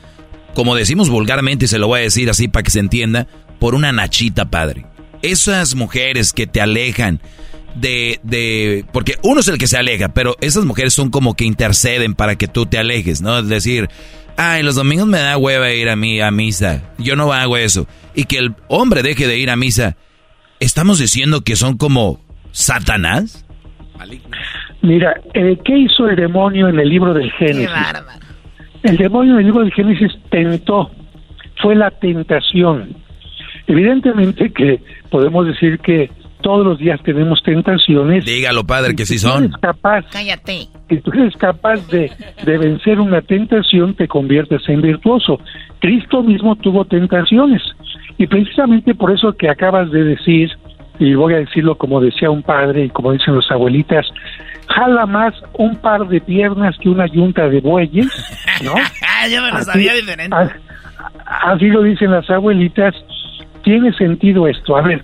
como 0.55 0.76
decimos 0.76 1.09
vulgarmente 1.09 1.65
y 1.65 1.68
se 1.68 1.77
lo 1.77 1.88
voy 1.88 1.99
a 1.99 2.03
decir 2.03 2.30
así 2.30 2.47
para 2.47 2.64
que 2.64 2.72
se 2.72 2.80
entienda, 2.80 3.27
por 3.59 3.76
una 3.76 3.91
nachita, 3.91 4.49
padre. 4.49 4.85
Esas 5.28 5.76
mujeres 5.76 6.32
que 6.32 6.48
te 6.48 6.62
alejan, 6.62 7.20
de, 7.76 8.20
de, 8.24 8.86
porque 8.94 9.16
uno 9.24 9.41
es 9.41 9.48
el 9.49 9.58
que 9.58 9.68
se 9.68 9.78
aleja, 9.78 10.10
pero 10.14 10.36
esas 10.41 10.64
mujeres 10.64 10.94
son 10.94 11.10
como 11.10 11.36
que 11.36 11.44
interceden 11.44 12.14
para 12.14 12.36
que 12.38 12.48
tú 12.48 12.66
te 12.66 12.78
alejes, 12.78 13.22
¿no? 13.22 13.40
Es 13.40 13.49
decir, 13.49 13.90
ay, 14.38 14.64
los 14.64 14.76
domingos 14.76 15.08
me 15.08 15.20
da 15.20 15.38
hueva 15.38 15.72
ir 15.74 15.90
a, 15.90 15.95
mí, 15.95 16.22
a 16.22 16.32
misa, 16.32 16.94
yo 16.98 17.16
no 17.18 17.34
hago 17.34 17.58
eso. 17.58 17.88
Y 18.16 18.24
que 18.24 18.38
el 18.38 18.56
hombre 18.70 19.04
deje 19.04 19.28
de 19.28 19.38
ir 19.38 19.49
a 19.49 19.58
misa, 19.58 19.98
¿estamos 20.60 20.99
diciendo 20.99 21.41
que 21.41 21.56
son 21.56 21.78
como 21.78 22.22
Satanás? 22.52 23.45
Mira, 24.82 25.20
eh, 25.34 25.58
¿qué 25.66 25.78
hizo 25.78 26.08
el 26.08 26.16
demonio 26.16 26.70
en 26.70 26.80
el 26.80 26.88
libro 26.88 27.14
del 27.14 27.32
Génesis? 27.34 27.70
El 28.84 28.95
demonio 28.95 29.34
en 29.34 29.40
el 29.40 29.45
libro 29.45 29.62
del 29.62 29.74
Génesis 29.74 30.12
tentó, 30.30 30.90
fue 31.62 31.76
la 31.76 31.91
tentación. 31.91 32.95
Evidentemente 33.68 34.52
que 34.52 34.81
podemos 35.10 35.45
decir 35.45 35.80
que 35.80 36.10
todos 36.41 36.65
los 36.65 36.80
días 36.80 37.02
tenemos 37.03 37.41
tentaciones. 37.44 38.26
Dígalo, 38.26 38.64
padre, 38.65 38.95
que 38.95 39.06
sí 39.06 39.18
son. 39.18 39.52
capaz, 39.61 40.06
Cállate. 40.11 40.68
Si 40.89 40.98
tú 41.02 41.11
eres 41.11 41.35
capaz 41.35 41.85
de, 41.88 42.11
de 42.45 42.57
vencer 42.57 42.99
una 42.99 43.22
tentación, 43.22 43.95
te 43.95 44.07
conviertes 44.07 44.61
en 44.68 44.81
virtuoso. 44.81 45.39
Cristo 45.80 46.23
mismo 46.23 46.56
tuvo 46.56 46.85
tentaciones. 46.85 47.61
Y 48.18 48.27
precisamente 48.27 48.95
por 48.95 49.11
eso 49.11 49.34
que 49.34 49.49
acabas 49.49 49.91
de 49.91 50.03
decir, 50.03 50.49
y 50.99 51.14
voy 51.14 51.34
a 51.34 51.38
decirlo 51.38 51.77
como 51.77 52.02
decía 52.02 52.30
un 52.30 52.44
padre 52.44 52.85
y 52.85 52.89
como 52.89 53.11
dicen 53.11 53.35
los 53.35 53.49
abuelitas, 53.52 54.06
jala 54.68 55.06
más 55.06 55.34
un 55.53 55.76
par 55.77 56.07
de 56.07 56.19
piernas 56.22 56.76
que 56.81 56.89
una 56.89 57.07
yunta 57.07 57.48
de 57.49 57.61
bueyes, 57.61 58.07
¿no? 58.64 58.73
Yo 59.31 59.41
me 59.41 59.52
lo 59.52 59.61
sabía 59.61 59.94
diferente. 59.94 60.35
así 61.26 61.65
lo 61.65 61.84
dicen 61.84 62.11
las 62.11 62.30
abuelitas. 62.30 62.95
Tiene 63.68 63.91
sentido 63.98 64.48
esto. 64.48 64.77
A 64.77 64.81
ver, 64.81 65.03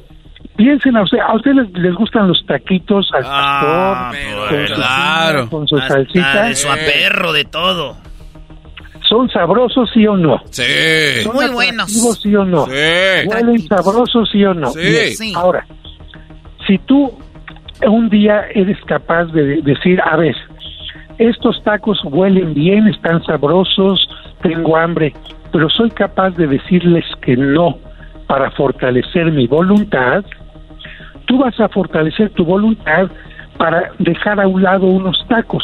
piensen 0.55 0.95
a 0.95 1.03
usted, 1.03 1.17
a 1.19 1.35
ustedes 1.35 1.69
les, 1.73 1.93
gustan 1.95 2.29
los 2.29 2.45
taquitos 2.45 3.09
al 3.11 3.23
ah, 3.25 4.09
pastor, 4.13 4.65
claro. 4.75 5.49
con 5.49 5.67
su 5.67 5.77
salsita. 5.79 6.45
De 6.45 6.55
su 6.55 6.69
aperro, 6.69 7.33
de 7.33 7.43
todo. 7.43 7.97
¿Son 9.09 9.29
sabrosos, 9.29 9.89
sí 9.93 10.07
o 10.07 10.15
no? 10.15 10.41
Sí. 10.49 10.63
¿Son 11.23 11.35
Muy 11.35 11.49
buenos. 11.49 11.91
sí 11.91 12.33
o 12.37 12.45
no? 12.45 12.65
Sí. 12.67 13.27
¿Huelen 13.27 13.67
sabrosos, 13.67 14.29
sí 14.31 14.45
o 14.45 14.53
no? 14.53 14.69
Sí. 14.71 15.33
Ahora, 15.35 15.67
si 16.65 16.77
tú 16.77 17.11
un 17.85 18.07
día 18.09 18.45
eres 18.55 18.77
capaz 18.85 19.25
de 19.25 19.61
decir, 19.61 19.99
a 20.09 20.15
ver, 20.15 20.37
estos 21.17 21.61
tacos 21.65 21.99
huelen 22.05 22.53
bien, 22.53 22.87
están 22.87 23.21
sabrosos, 23.25 24.07
tengo 24.41 24.77
hambre, 24.77 25.13
pero 25.51 25.69
soy 25.69 25.91
capaz 25.91 26.29
de 26.37 26.47
decirles 26.47 27.03
que 27.21 27.35
no 27.35 27.77
para 28.33 28.49
fortalecer 28.49 29.31
mi 29.31 29.45
voluntad, 29.45 30.25
tú 31.25 31.37
vas 31.37 31.59
a 31.59 31.69
fortalecer 31.69 32.31
tu 32.31 32.43
voluntad 32.43 33.07
para 33.59 33.91
dejar 33.99 34.41
a 34.41 34.47
un 34.47 34.63
lado 34.63 34.87
unos 34.87 35.23
tacos. 35.27 35.63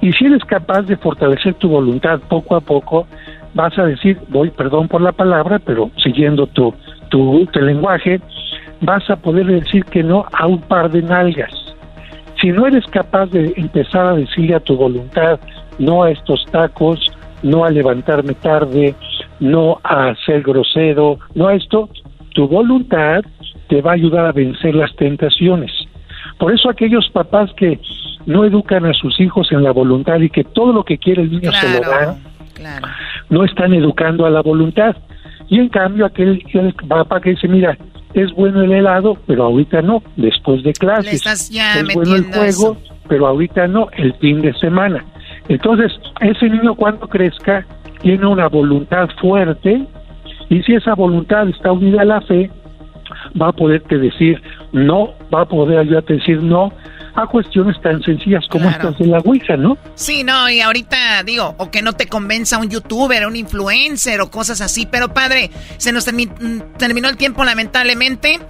Y 0.00 0.12
si 0.12 0.26
eres 0.26 0.44
capaz 0.44 0.82
de 0.82 0.96
fortalecer 0.96 1.54
tu 1.54 1.68
voluntad 1.68 2.20
poco 2.28 2.54
a 2.54 2.60
poco, 2.60 3.08
vas 3.54 3.76
a 3.76 3.86
decir, 3.86 4.16
voy, 4.28 4.50
perdón 4.50 4.86
por 4.86 5.00
la 5.00 5.10
palabra, 5.10 5.58
pero 5.58 5.90
siguiendo 5.96 6.46
tu, 6.46 6.72
tu, 7.08 7.48
lenguaje, 7.54 8.20
vas 8.82 9.10
a 9.10 9.16
poder 9.16 9.46
decir 9.46 9.84
que 9.86 10.04
no 10.04 10.26
a 10.32 10.46
un 10.46 10.60
par 10.60 10.92
de 10.92 11.02
nalgas. 11.02 11.74
Si 12.40 12.52
no 12.52 12.68
eres 12.68 12.86
capaz 12.86 13.26
de 13.32 13.52
empezar 13.56 14.06
a 14.06 14.14
decirle 14.14 14.54
a 14.54 14.60
tu 14.60 14.76
voluntad 14.76 15.40
no 15.80 16.04
a 16.04 16.12
estos 16.12 16.46
tacos, 16.52 17.04
no 17.42 17.64
a 17.64 17.70
levantarme 17.70 18.34
tarde, 18.34 18.94
no 19.40 19.80
a 19.82 20.14
ser 20.26 20.42
grosero, 20.42 21.18
no 21.34 21.48
a 21.48 21.54
esto, 21.54 21.88
tu 22.34 22.46
voluntad 22.46 23.22
te 23.68 23.80
va 23.82 23.92
a 23.92 23.94
ayudar 23.94 24.26
a 24.26 24.32
vencer 24.32 24.74
las 24.74 24.94
tentaciones. 24.96 25.70
Por 26.38 26.52
eso 26.54 26.70
aquellos 26.70 27.08
papás 27.10 27.50
que 27.56 27.78
no 28.26 28.44
educan 28.44 28.84
a 28.86 28.92
sus 28.92 29.18
hijos 29.20 29.50
en 29.52 29.62
la 29.62 29.72
voluntad 29.72 30.20
y 30.20 30.30
que 30.30 30.44
todo 30.44 30.72
lo 30.72 30.84
que 30.84 30.98
quiere 30.98 31.22
el 31.22 31.30
niño 31.30 31.52
se 31.52 31.68
lo 31.68 31.88
dan, 31.88 32.16
no 33.28 33.44
están 33.44 33.74
educando 33.74 34.26
a 34.26 34.30
la 34.30 34.42
voluntad. 34.42 34.96
Y 35.48 35.58
en 35.58 35.68
cambio 35.68 36.06
aquel, 36.06 36.42
aquel 36.46 36.74
papá 36.88 37.20
que 37.20 37.30
dice, 37.30 37.48
mira, 37.48 37.76
es 38.14 38.32
bueno 38.32 38.62
el 38.62 38.72
helado, 38.72 39.16
pero 39.26 39.44
ahorita 39.44 39.82
no, 39.82 40.02
después 40.16 40.62
de 40.62 40.72
clases. 40.72 41.24
es 41.26 41.94
bueno 41.94 42.16
el 42.16 42.24
juego, 42.24 42.76
pero 43.08 43.26
ahorita 43.26 43.66
no, 43.68 43.88
el 43.96 44.14
fin 44.14 44.40
de 44.40 44.52
semana. 44.54 45.04
Entonces, 45.48 45.92
ese 46.20 46.48
niño 46.48 46.74
cuando 46.74 47.08
crezca 47.08 47.66
tiene 48.02 48.26
una 48.26 48.48
voluntad 48.48 49.08
fuerte 49.20 49.86
y 50.48 50.62
si 50.62 50.74
esa 50.74 50.94
voluntad 50.94 51.48
está 51.48 51.72
unida 51.72 52.02
a 52.02 52.04
la 52.04 52.20
fe, 52.22 52.50
va 53.40 53.48
a 53.48 53.52
poderte 53.52 53.98
decir 53.98 54.40
no, 54.72 55.10
va 55.32 55.42
a 55.42 55.48
poder 55.48 55.78
ayudarte 55.78 56.14
a 56.14 56.16
decir 56.16 56.42
no 56.42 56.72
a 57.14 57.26
cuestiones 57.26 57.80
tan 57.82 58.02
sencillas 58.02 58.44
como 58.48 58.70
estas 58.70 58.98
de 58.98 59.06
la 59.06 59.18
Ouija, 59.18 59.56
¿no? 59.56 59.76
Sí, 59.94 60.24
no, 60.24 60.48
y 60.48 60.60
ahorita 60.60 61.22
digo, 61.24 61.54
o 61.58 61.70
que 61.70 61.82
no 61.82 61.92
te 61.92 62.06
convenza 62.06 62.58
un 62.58 62.70
youtuber, 62.70 63.26
un 63.26 63.36
influencer 63.36 64.20
o 64.20 64.30
cosas 64.30 64.60
así, 64.60 64.86
pero 64.86 65.12
padre, 65.12 65.50
se 65.76 65.92
nos 65.92 66.06
mm, 66.06 66.76
terminó 66.78 67.08
el 67.08 67.16
tiempo 67.16 67.44
lamentablemente. 67.44 68.40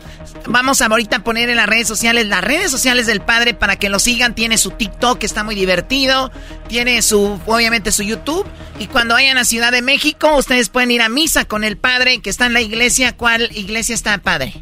Vamos 0.46 0.82
a 0.82 0.86
ahorita 0.86 1.22
poner 1.22 1.48
en 1.48 1.56
las 1.56 1.68
redes 1.68 1.88
sociales, 1.88 2.26
las 2.26 2.42
redes 2.42 2.70
sociales 2.70 3.06
del 3.06 3.20
padre 3.20 3.54
para 3.54 3.76
que 3.76 3.88
lo 3.88 3.98
sigan. 3.98 4.34
Tiene 4.34 4.58
su 4.58 4.70
TikTok, 4.70 5.18
que 5.18 5.26
está 5.26 5.44
muy 5.44 5.54
divertido. 5.54 6.30
Tiene 6.68 7.02
su, 7.02 7.38
obviamente, 7.46 7.92
su 7.92 8.02
YouTube. 8.02 8.46
Y 8.78 8.86
cuando 8.86 9.14
vayan 9.14 9.38
a 9.38 9.44
Ciudad 9.44 9.72
de 9.72 9.82
México, 9.82 10.36
ustedes 10.36 10.68
pueden 10.68 10.90
ir 10.90 11.02
a 11.02 11.08
misa 11.08 11.44
con 11.44 11.64
el 11.64 11.76
padre 11.76 12.20
que 12.20 12.30
está 12.30 12.46
en 12.46 12.54
la 12.54 12.60
iglesia. 12.60 13.16
¿Cuál 13.16 13.48
iglesia 13.52 13.94
está, 13.94 14.18
padre? 14.18 14.54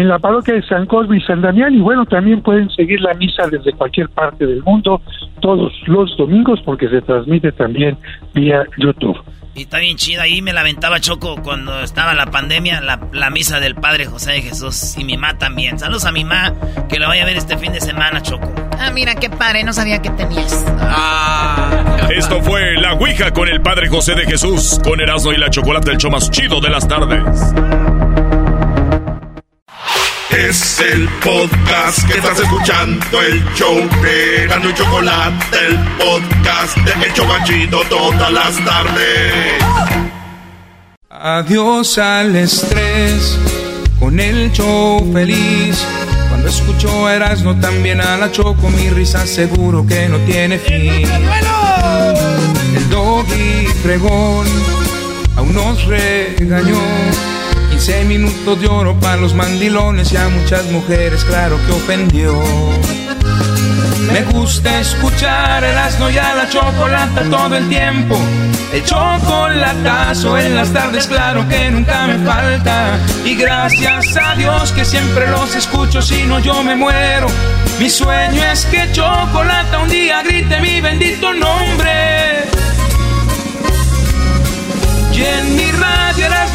En 0.00 0.08
la 0.08 0.18
parroquia 0.18 0.54
de 0.54 0.62
San 0.62 0.86
Cosme 0.86 1.18
y 1.18 1.20
San 1.22 1.42
Damián 1.42 1.74
y 1.74 1.80
bueno, 1.80 2.06
también 2.06 2.42
pueden 2.42 2.70
seguir 2.70 3.00
la 3.00 3.14
misa 3.14 3.46
desde 3.48 3.72
cualquier 3.72 4.08
parte 4.08 4.46
del 4.46 4.62
mundo 4.62 5.00
todos 5.40 5.72
los 5.86 6.16
domingos 6.16 6.60
porque 6.64 6.88
se 6.88 7.02
transmite 7.02 7.52
también 7.52 7.96
vía 8.34 8.64
YouTube. 8.78 9.18
Y 9.54 9.62
está 9.62 9.78
bien 9.80 9.98
chida, 9.98 10.22
ahí 10.22 10.40
me 10.40 10.54
lamentaba 10.54 10.98
Choco 10.98 11.36
cuando 11.42 11.82
estaba 11.82 12.14
la 12.14 12.26
pandemia, 12.26 12.80
la, 12.80 13.30
misa 13.30 13.60
del 13.60 13.74
Padre 13.74 14.06
José 14.06 14.32
de 14.32 14.42
Jesús 14.42 14.96
y 14.96 15.04
mi 15.04 15.18
mamá 15.18 15.36
también. 15.36 15.78
Saludos 15.78 16.06
a 16.06 16.12
mi 16.12 16.24
mamá, 16.24 16.54
que 16.88 16.98
la 16.98 17.06
voy 17.06 17.18
a 17.18 17.26
ver 17.26 17.36
este 17.36 17.58
fin 17.58 17.70
de 17.70 17.80
semana, 17.80 18.22
Choco. 18.22 18.50
Ah, 18.78 18.90
mira 18.94 19.14
qué 19.14 19.28
padre, 19.28 19.62
no 19.62 19.74
sabía 19.74 20.00
que 20.00 20.08
tenías. 20.10 20.64
Ah. 20.80 22.08
Esto 22.16 22.40
fue 22.42 22.76
La 22.80 22.94
Ouija 22.94 23.32
con 23.32 23.48
el 23.48 23.60
Padre 23.60 23.88
José 23.88 24.14
de 24.14 24.24
Jesús, 24.24 24.80
con 24.82 25.00
Erasmo 25.00 25.32
y 25.32 25.36
la 25.36 25.50
chocolate, 25.50 25.90
el 25.90 25.98
show 25.98 26.10
más 26.10 26.30
chido 26.30 26.60
de 26.60 26.70
las 26.70 26.88
tardes. 26.88 27.52
Es 30.32 30.80
el 30.80 31.08
podcast 31.22 32.08
que 32.08 32.14
estás 32.16 32.40
escuchando, 32.40 33.20
el 33.20 33.44
show 33.54 33.76
de 33.76 34.46
Gano 34.48 34.70
y 34.70 34.74
Chocolate, 34.74 35.58
el 35.68 35.78
podcast 35.98 36.76
de 36.78 37.06
El 37.06 37.12
Chocachito 37.12 37.82
todas 37.90 38.32
las 38.32 38.64
tardes. 38.64 39.62
Adiós 41.10 41.98
al 41.98 42.34
estrés, 42.34 43.38
con 44.00 44.18
el 44.18 44.50
show 44.52 45.06
feliz. 45.12 45.86
Cuando 46.30 46.48
escucho 46.48 47.06
a 47.06 47.14
Erasmo 47.14 47.60
también 47.60 48.00
a 48.00 48.16
la 48.16 48.32
Choco, 48.32 48.70
mi 48.70 48.88
risa 48.88 49.26
seguro 49.26 49.86
que 49.86 50.08
no 50.08 50.16
tiene 50.20 50.58
fin. 50.58 51.06
El 52.74 52.88
doggy 52.88 53.66
fregón 53.82 54.46
aún 55.36 55.54
nos 55.54 55.84
regañó 55.84 56.80
15 57.84 58.04
minutos 58.04 58.60
de 58.60 58.68
oro 58.68 58.94
para 59.00 59.16
los 59.16 59.34
mandilones 59.34 60.12
y 60.12 60.16
a 60.16 60.28
muchas 60.28 60.64
mujeres, 60.70 61.24
claro 61.24 61.58
que 61.66 61.72
ofendió. 61.72 62.40
Me 64.12 64.22
gusta 64.30 64.78
escuchar 64.78 65.64
el 65.64 65.76
asno 65.76 66.08
y 66.08 66.16
a 66.16 66.32
la 66.32 66.48
chocolata 66.48 67.24
todo 67.28 67.56
el 67.56 67.68
tiempo. 67.68 68.16
El 68.72 68.84
chocolatazo 68.84 70.38
en 70.38 70.54
las 70.54 70.72
tardes, 70.72 71.08
claro 71.08 71.44
que 71.48 71.72
nunca 71.72 72.06
me 72.06 72.24
falta. 72.24 73.00
Y 73.24 73.34
gracias 73.34 74.16
a 74.16 74.36
Dios 74.36 74.70
que 74.70 74.84
siempre 74.84 75.28
los 75.28 75.52
escucho, 75.56 76.00
si 76.00 76.22
no 76.22 76.38
yo 76.38 76.62
me 76.62 76.76
muero. 76.76 77.26
Mi 77.80 77.90
sueño 77.90 78.44
es 78.44 78.64
que 78.66 78.92
chocolata 78.92 79.80
un 79.80 79.88
día 79.88 80.22
grite 80.22 80.60
mi 80.60 80.80
bendito 80.80 81.32
nombre. 81.34 82.44
Y 85.12 85.24
en 85.24 85.56
mi 85.56 85.70
radio 85.72 86.11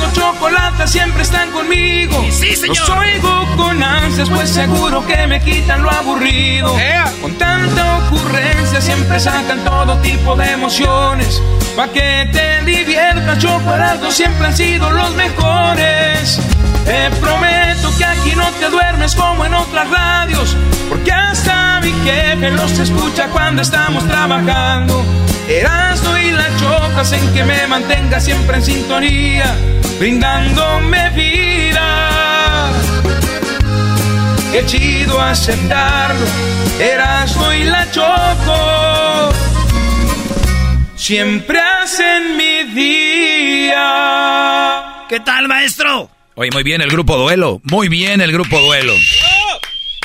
Erasmo 0.07 0.13
Chocolata 0.13 0.87
siempre 0.87 1.23
están 1.23 1.51
conmigo. 1.51 2.25
Sí, 2.31 2.55
señor. 2.55 2.77
Los 2.77 2.89
oigo 2.89 3.55
con 3.55 3.81
ansias, 3.81 4.29
pues 4.29 4.49
seguro 4.49 5.05
que 5.05 5.27
me 5.27 5.41
quitan 5.41 5.83
lo 5.83 5.89
aburrido. 5.91 6.75
Con 7.21 7.33
tanta 7.35 7.97
ocurrencia 7.99 8.81
siempre 8.81 9.19
sacan 9.19 9.63
todo 9.63 9.97
tipo 9.99 10.35
de 10.35 10.51
emociones. 10.51 11.41
Pa' 11.75 11.87
que 11.89 12.29
te 12.31 12.63
diviertas, 12.65 13.37
Chocolate 13.39 14.11
siempre 14.11 14.47
han 14.47 14.55
sido 14.55 14.91
los 14.91 15.13
mejores. 15.15 16.39
Te 16.85 17.11
prometo 17.19 17.95
que 17.97 18.05
aquí 18.05 18.33
no 18.35 18.49
te 18.51 18.69
duermes 18.69 19.15
como 19.15 19.45
en 19.45 19.53
otras 19.53 19.89
radios, 19.89 20.55
porque 20.89 21.11
hasta 21.11 21.81
mi 21.81 21.91
jefe 22.03 22.51
los 22.51 22.71
escucha 22.79 23.27
cuando 23.29 23.61
estamos 23.61 24.07
trabajando. 24.07 25.03
Erasmo 25.49 26.17
y 26.17 26.31
la 26.31 26.47
chocas 26.57 27.11
en 27.11 27.33
que 27.33 27.43
me 27.43 27.67
mantenga 27.67 28.19
siempre 28.19 28.57
en 28.57 28.63
sintonía, 28.63 29.55
brindándome 29.99 31.09
vida. 31.11 32.71
Qué 34.51 34.65
chido 34.65 35.21
aceptarlo, 35.21 36.25
Erasmo 36.79 37.53
y 37.53 37.63
la 37.65 37.91
choco, 37.91 39.31
siempre 40.95 41.59
hacen 41.59 42.37
mi 42.37 42.63
día. 42.73 43.83
¿Qué 45.09 45.19
tal, 45.19 45.47
maestro? 45.47 46.09
Oye, 46.35 46.49
muy 46.51 46.63
bien 46.63 46.81
el 46.81 46.89
grupo 46.89 47.17
Duelo, 47.17 47.61
muy 47.63 47.87
bien 47.89 48.21
el 48.21 48.31
grupo 48.31 48.59
Duelo. 48.59 48.93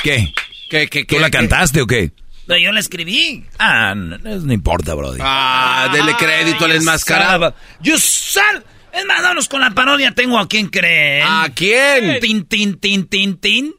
¿Qué? 0.01 0.33
¿Qué, 0.69 0.87
qué, 0.89 1.05
qué 1.05 1.15
¿Tú 1.15 1.21
la 1.21 1.29
cantaste 1.29 1.81
o 1.81 1.87
qué? 1.87 2.11
No, 2.47 2.57
yo 2.57 2.71
la 2.71 2.79
escribí. 2.79 3.45
Ah, 3.57 3.93
no, 3.95 4.53
importa, 4.53 4.95
Brody. 4.95 5.19
Ah, 5.21 5.89
dele 5.93 6.13
crédito 6.17 6.65
al 6.65 6.73
enmascarado. 6.73 7.55
You 7.81 7.97
sal. 7.97 8.63
Es 8.93 9.05
más, 9.05 9.21
vámonos 9.21 9.49
con 9.49 9.61
la 9.61 9.71
parodia. 9.71 10.11
Tengo 10.11 10.37
a 10.39 10.47
quien 10.47 10.67
creen. 10.69 11.25
¿A 11.27 11.49
quién? 11.53 12.19
Tin, 12.19 12.45
tin, 12.45 12.79
tin, 12.79 13.07
tin, 13.07 13.37
tin. 13.37 13.73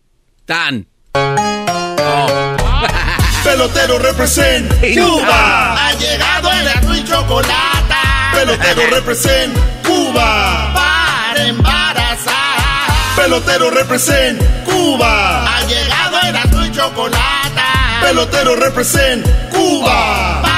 Tan. 0.44 0.86
Pelotero 3.44 3.98
represent 3.98 4.72
Cuba. 4.94 5.86
Ha 5.88 5.92
llegado 5.94 6.50
el 6.52 6.68
azul 6.68 6.96
y 6.96 7.04
chocolate. 7.04 7.94
Pelotero 8.34 8.86
represent 8.90 9.56
Cuba. 9.86 10.72
Para 10.74 11.46
embarazar. 11.46 12.34
Pelotero 13.16 13.70
represent 13.70 14.42
Cuba. 14.64 15.44
Ha 15.56 15.62
llegado 15.66 16.18
el 16.28 16.36
azul 16.36 16.66
y 16.66 16.72
chocolate. 16.72 17.62
Pelotero 18.00 18.56
represent 18.56 19.24
Cuba. 19.50 20.40
Para 20.42 20.53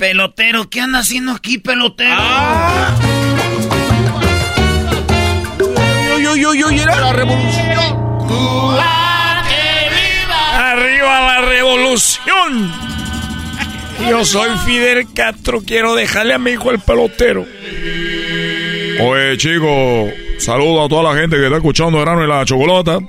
Pelotero, 0.00 0.70
¿qué 0.70 0.80
anda 0.80 1.00
haciendo 1.00 1.32
aquí, 1.32 1.58
pelotero? 1.58 2.16
Ah. 2.16 2.98
Yo, 6.22 6.36
yo, 6.36 6.54
yo, 6.54 6.70
yo, 6.70 6.86
la 6.86 7.12
revolución. 7.12 8.18
Cuba, 8.26 9.44
que 9.46 9.90
viva. 9.90 10.70
Arriba 10.70 11.20
la 11.20 11.40
revolución. 11.42 12.72
Yo 14.08 14.24
soy 14.24 14.48
Fidel 14.64 15.06
Castro, 15.12 15.60
quiero 15.60 15.94
dejarle 15.94 16.32
a 16.32 16.38
mi 16.38 16.52
hijo 16.52 16.70
el 16.70 16.78
pelotero. 16.78 17.44
Oye, 19.02 19.36
chico, 19.36 20.08
saludo 20.38 20.86
a 20.86 20.88
toda 20.88 21.12
la 21.12 21.20
gente 21.20 21.36
que 21.36 21.44
está 21.44 21.56
escuchando 21.56 21.98
Verano 21.98 22.24
y 22.24 22.26
la 22.26 22.46
Chocolata. 22.46 23.00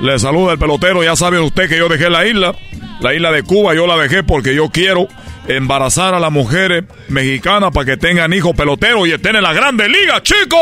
Le 0.00 0.18
saluda 0.18 0.54
el 0.54 0.58
pelotero. 0.58 1.04
Ya 1.04 1.14
sabe 1.14 1.40
usted 1.40 1.68
que 1.68 1.76
yo 1.76 1.90
dejé 1.90 2.08
la 2.08 2.24
isla. 2.24 2.54
La 3.00 3.12
isla 3.12 3.32
de 3.32 3.42
Cuba 3.42 3.74
yo 3.74 3.86
la 3.86 3.98
dejé 3.98 4.22
porque 4.22 4.54
yo 4.54 4.70
quiero 4.70 5.08
embarazar 5.48 6.14
a 6.14 6.20
las 6.20 6.30
mujeres 6.30 6.84
mexicanas 7.08 7.72
para 7.72 7.86
que 7.86 7.96
tengan 7.96 8.32
hijos 8.32 8.54
peloteros 8.54 9.08
y 9.08 9.12
estén 9.12 9.36
en 9.36 9.42
la 9.42 9.52
grande 9.52 9.88
liga, 9.88 10.22
chico. 10.22 10.58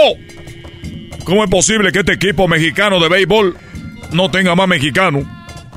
¿Cómo 1.24 1.42
es 1.42 1.50
posible 1.50 1.90
que 1.90 1.98
este 1.98 2.12
equipo 2.12 2.46
mexicano 2.46 3.00
de 3.00 3.08
béisbol 3.08 3.56
no 4.12 4.30
tenga 4.30 4.54
más 4.54 4.68
mexicanos? 4.68 5.24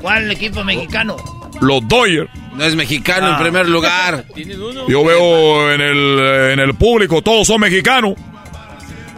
¿Cuál 0.00 0.30
equipo 0.30 0.62
mexicano? 0.64 1.16
Los 1.60 1.86
Dodgers. 1.88 2.30
No 2.54 2.64
es 2.64 2.74
mexicano 2.74 3.28
en 3.28 3.34
ah. 3.34 3.38
primer 3.38 3.68
lugar. 3.68 4.24
Yo 4.88 5.04
veo 5.04 5.72
en 5.72 5.80
el, 5.80 6.52
en 6.52 6.60
el 6.60 6.74
público, 6.74 7.20
todos 7.20 7.46
son 7.46 7.60
mexicanos. 7.60 8.14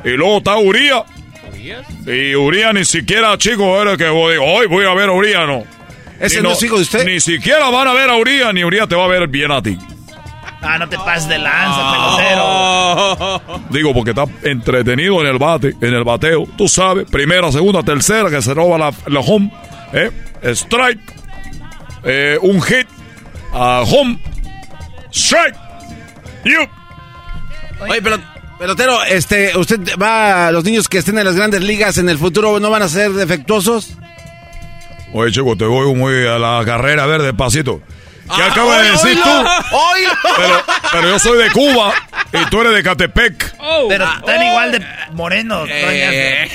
Y 0.05 0.11
luego 0.11 0.39
está 0.39 0.57
Uría. 0.57 1.05
Y 2.07 2.35
Uría 2.35 2.73
ni 2.73 2.85
siquiera, 2.85 3.37
chico, 3.39 3.81
era 3.81 3.97
que 3.97 4.09
voy, 4.09 4.37
hoy 4.41 4.67
voy 4.67 4.87
a 4.87 4.95
ver 4.95 5.11
a 5.11 5.13
Uría, 5.13 5.47
no. 5.47 5.65
¿Ese 6.23 6.41
no, 6.41 6.53
es 6.53 6.63
hijo 6.63 6.77
de 6.77 6.83
usted? 6.83 7.05
Ni 7.05 7.21
siquiera 7.21 7.69
van 7.69 7.89
a 7.89 7.93
ver 7.93 8.09
a 8.09 8.17
Uría, 8.17 8.53
ni 8.53 8.63
Uría 8.63 8.87
te 8.87 8.95
va 8.95 9.05
a 9.05 9.09
ver 9.09 9.27
bien 9.27 9.51
a 9.51 9.61
ti. 9.61 9.77
Ah, 10.63 10.79
no 10.79 10.89
te 10.89 10.97
pases 10.97 11.29
de 11.29 11.39
lanza, 11.39 11.93
pelotero. 11.93 13.61
Digo, 13.71 13.93
porque 13.93 14.11
está 14.11 14.27
entretenido 14.45 15.21
en 15.21 15.27
el 15.27 15.39
bate, 15.39 15.75
en 15.81 15.93
el 15.93 16.05
bateo. 16.05 16.47
Tú 16.57 16.69
sabes, 16.69 17.11
primera, 17.11 17.51
segunda, 17.51 17.83
tercera, 17.83 18.31
que 18.31 18.41
se 18.41 18.55
roba 18.55 18.79
la, 18.79 18.93
la 19.09 19.21
home. 19.21 19.53
¿eh? 19.93 20.13
Strike. 20.45 21.01
Eh, 22.05 22.39
un 22.41 22.63
hit. 22.63 22.87
a 23.53 23.83
home. 23.83 24.21
Strike. 25.11 25.57
You. 26.45 26.61
Oye, 27.81 28.01
pero, 28.01 28.19
pelotero, 28.61 29.03
este, 29.03 29.57
¿usted 29.59 29.81
va, 30.01 30.53
los 30.53 30.63
niños 30.63 30.89
que 30.89 30.99
estén 30.99 31.19
en 31.19 31.25
las 31.25 31.35
grandes 31.35 31.63
ligas 31.63 31.99
en 31.99 32.09
el 32.09 32.19
futuro 32.19 32.61
no 32.61 32.71
van 32.71 32.83
a 32.83 32.89
ser 32.89 33.11
defectuosos? 33.11 33.97
Oye, 35.15 35.31
chico, 35.33 35.57
te 35.57 35.65
voy 35.65 35.95
muy 35.95 36.27
a 36.27 36.39
la 36.39 36.63
carrera, 36.65 37.05
a 37.05 37.07
ver, 37.07 37.23
despacito. 37.23 37.81
¿Qué 38.35 38.41
Ah, 38.43 38.47
acabas 38.51 38.83
de 38.83 38.91
decir 38.93 39.19
tú? 39.23 39.29
oilo. 39.31 40.11
Pero, 40.37 40.63
pero 40.93 41.09
yo 41.11 41.19
soy 41.19 41.43
de 41.43 41.51
Cuba 41.51 41.93
y 42.33 42.47
tú 42.49 42.61
eres 42.63 42.73
de 42.75 42.83
Catepec. 42.83 43.55
Pero 43.89 44.05
están 44.05 44.43
igual 44.43 44.73
de 44.73 44.87
morenos. 45.13 45.69
Eh. 45.71 46.49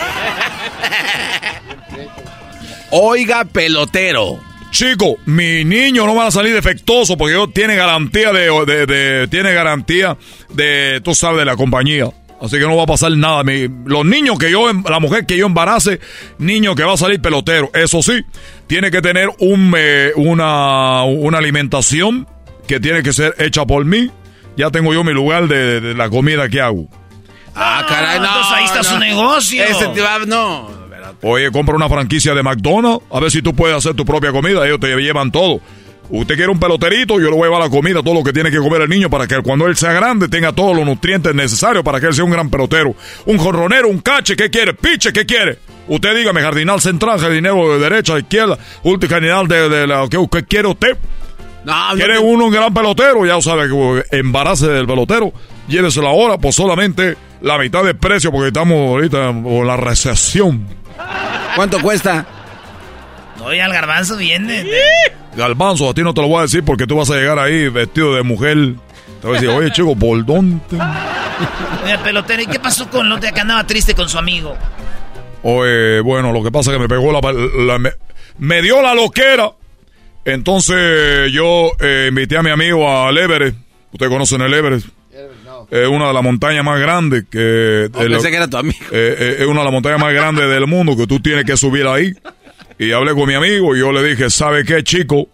Oiga, 2.89 3.45
pelotero. 3.45 4.39
Chico, 4.71 5.17
mi 5.25 5.63
niño 5.65 6.05
no 6.05 6.15
va 6.15 6.27
a 6.27 6.31
salir 6.31 6.53
defectuoso 6.53 7.17
porque 7.17 7.33
yo 7.33 7.47
tiene 7.49 7.75
garantía 7.75 8.31
de, 8.31 8.49
de- 8.65 8.85
de- 8.85 9.27
tiene 9.27 9.53
garantía 9.53 10.17
de, 10.49 11.01
tú 11.03 11.13
sabes, 11.15 11.39
de 11.39 11.45
la 11.45 11.55
compañía. 11.55 12.07
Así 12.41 12.57
que 12.57 12.63
no 12.67 12.75
va 12.75 12.83
a 12.83 12.87
pasar 12.87 13.11
nada. 13.13 13.43
Mi- 13.43 13.67
los 13.85 14.05
niños 14.05 14.37
que 14.37 14.51
yo, 14.51 14.69
em- 14.69 14.83
la 14.89 14.99
mujer 14.99 15.25
que 15.25 15.37
yo 15.37 15.47
embarace, 15.47 15.99
niño 16.37 16.75
que 16.75 16.83
va 16.83 16.93
a 16.93 16.97
salir 16.97 17.19
pelotero. 17.21 17.71
Eso 17.73 18.01
sí, 18.03 18.23
tiene 18.67 18.91
que 18.91 19.01
tener 19.01 19.29
un, 19.39 19.73
eh, 19.77 20.11
una, 20.15 21.03
una 21.03 21.37
alimentación 21.39 22.27
que 22.67 22.79
tiene 22.79 23.01
que 23.03 23.13
ser 23.13 23.33
hecha 23.39 23.65
por 23.65 23.85
mí. 23.85 24.11
Ya 24.55 24.69
tengo 24.71 24.93
yo 24.93 25.03
mi 25.03 25.13
lugar 25.13 25.47
de, 25.47 25.81
de 25.81 25.93
la 25.95 26.09
comida 26.09 26.49
que 26.49 26.61
hago. 26.61 26.87
Ah, 27.55 27.85
caray, 27.89 28.19
no. 28.19 28.25
entonces 28.25 28.53
ahí 28.53 28.65
está 28.65 28.77
no. 28.77 28.83
su 28.83 28.99
negocio. 28.99 29.63
Ese 29.63 29.87
te 29.87 30.01
va, 30.01 30.19
no. 30.27 30.69
Oye, 31.23 31.49
compra 31.51 31.75
una 31.75 31.89
franquicia 31.89 32.35
de 32.35 32.43
McDonald's, 32.43 33.03
a 33.11 33.19
ver 33.19 33.31
si 33.31 33.41
tú 33.41 33.55
puedes 33.55 33.75
hacer 33.75 33.95
tu 33.95 34.05
propia 34.05 34.31
comida, 34.31 34.65
ellos 34.65 34.79
te 34.79 34.95
llevan 34.95 35.31
todo. 35.31 35.61
Usted 36.09 36.35
quiere 36.35 36.49
un 36.49 36.59
peloterito, 36.59 37.19
yo 37.19 37.29
le 37.29 37.35
voy 37.35 37.41
a 37.41 37.45
llevar 37.45 37.61
la 37.61 37.69
comida, 37.69 38.01
todo 38.01 38.13
lo 38.13 38.23
que 38.23 38.31
tiene 38.31 38.49
que 38.49 38.57
comer 38.59 38.81
el 38.81 38.89
niño 38.89 39.09
para 39.09 39.27
que 39.27 39.41
cuando 39.41 39.67
él 39.67 39.75
sea 39.75 39.91
grande 39.91 40.29
tenga 40.29 40.53
todos 40.53 40.75
los 40.75 40.85
nutrientes 40.85 41.35
necesarios 41.35 41.83
para 41.83 41.99
que 41.99 42.07
él 42.07 42.13
sea 42.13 42.23
un 42.23 42.31
gran 42.31 42.49
pelotero. 42.49 42.95
Un 43.25 43.37
jorronero, 43.37 43.89
un 43.89 43.99
cache, 43.99 44.35
¿qué 44.35 44.49
quiere? 44.49 44.73
Piche, 44.73 45.11
¿qué 45.11 45.25
quiere? 45.25 45.59
Usted 45.89 46.15
dígame, 46.15 46.41
jardinal 46.41 46.79
central, 46.79 47.19
jardinero 47.19 47.73
de 47.73 47.79
derecha, 47.79 48.13
de 48.13 48.21
izquierda, 48.21 48.57
último 48.83 49.09
jardinal 49.09 49.47
de, 49.47 49.69
de 49.69 49.87
la... 49.87 50.07
¿qué, 50.09 50.17
qué 50.31 50.43
quiere 50.45 50.69
usted? 50.69 50.97
No, 51.65 51.73
¿Quiere 51.95 52.17
uno 52.17 52.45
un 52.45 52.53
gran 52.53 52.73
pelotero? 52.73 53.25
Ya 53.25 53.41
sabe 53.41 53.67
que 53.67 54.17
embarace 54.17 54.67
del 54.67 54.87
pelotero, 54.87 55.33
lléveselo 55.67 56.07
ahora 56.07 56.37
por 56.37 56.53
solamente 56.53 57.17
la 57.41 57.57
mitad 57.57 57.83
de 57.83 57.93
precio 57.93 58.31
porque 58.31 58.47
estamos 58.47 58.77
ahorita 58.77 59.33
con 59.43 59.67
la 59.67 59.75
recesión. 59.75 60.65
¿Cuánto 61.55 61.81
cuesta? 61.81 62.25
Oye, 63.43 63.61
al 63.61 63.71
garbanzo 63.71 64.17
viene. 64.17 64.65
Galbanzo, 65.35 65.89
a 65.89 65.93
ti 65.93 66.01
no 66.01 66.13
te 66.13 66.21
lo 66.21 66.27
voy 66.27 66.39
a 66.39 66.41
decir 66.43 66.63
porque 66.63 66.85
tú 66.87 66.97
vas 66.97 67.09
a 67.11 67.15
llegar 67.15 67.37
ahí 67.39 67.69
vestido 67.69 68.15
de 68.15 68.23
mujer. 68.23 68.57
Te 69.21 69.27
voy 69.27 69.37
a 69.37 69.39
decir, 69.39 69.49
oye 69.55 69.71
chico, 69.71 69.95
¿por 69.95 70.25
dónde? 70.25 70.61
Oye, 71.83 71.97
pelotero, 71.99 72.41
¿y 72.41 72.47
qué 72.47 72.59
pasó 72.59 72.89
con 72.89 73.05
el 73.05 73.11
otro 73.11 73.31
que 73.33 73.39
andaba 73.39 73.65
triste 73.65 73.93
con 73.95 74.09
su 74.09 74.17
amigo? 74.17 74.55
Oye, 75.43 75.99
bueno, 76.01 76.31
lo 76.33 76.43
que 76.43 76.51
pasa 76.51 76.71
es 76.71 76.77
que 76.77 76.81
me 76.81 76.87
pegó 76.89 77.11
la... 77.11 77.21
la- 77.65 77.79
me, 77.79 77.91
me 78.39 78.61
dio 78.61 78.81
la 78.81 78.93
loquera. 78.95 79.51
Entonces 80.25 81.31
yo 81.31 81.71
eh, 81.79 82.07
invité 82.09 82.37
a 82.37 82.43
mi 82.43 82.49
amigo 82.49 82.89
al 83.07 83.17
Everest. 83.17 83.55
Ustedes 83.93 84.11
conocen 84.11 84.41
el 84.41 84.53
Everest. 84.53 84.87
Es 85.71 85.87
una 85.87 86.07
de 86.07 86.13
las 86.13 86.23
montañas 86.23 86.63
más 86.63 86.79
grandes 86.79 87.25
que... 87.29 87.89
Oh, 87.93 87.97
pensé 87.99 88.29
que 88.29 88.35
era 88.37 88.47
tu 88.49 88.57
amigo. 88.57 88.77
Eh, 88.91 89.15
eh, 89.19 89.35
es 89.39 89.45
una 89.47 89.59
de 89.59 89.63
las 89.65 89.73
montañas 89.73 89.99
más 89.99 90.13
grandes 90.13 90.49
del 90.49 90.65
mundo 90.67 90.95
que 90.95 91.07
tú 91.07 91.19
tienes 91.19 91.43
que 91.45 91.57
subir 91.57 91.85
ahí. 91.87 92.13
Y 92.79 92.91
hablé 92.91 93.13
con 93.13 93.27
mi 93.27 93.33
amigo 93.33 93.75
y 93.75 93.79
yo 93.79 93.91
le 93.91 94.03
dije, 94.03 94.29
¿sabe 94.29 94.63
qué, 94.63 94.83
chico? 94.83 95.27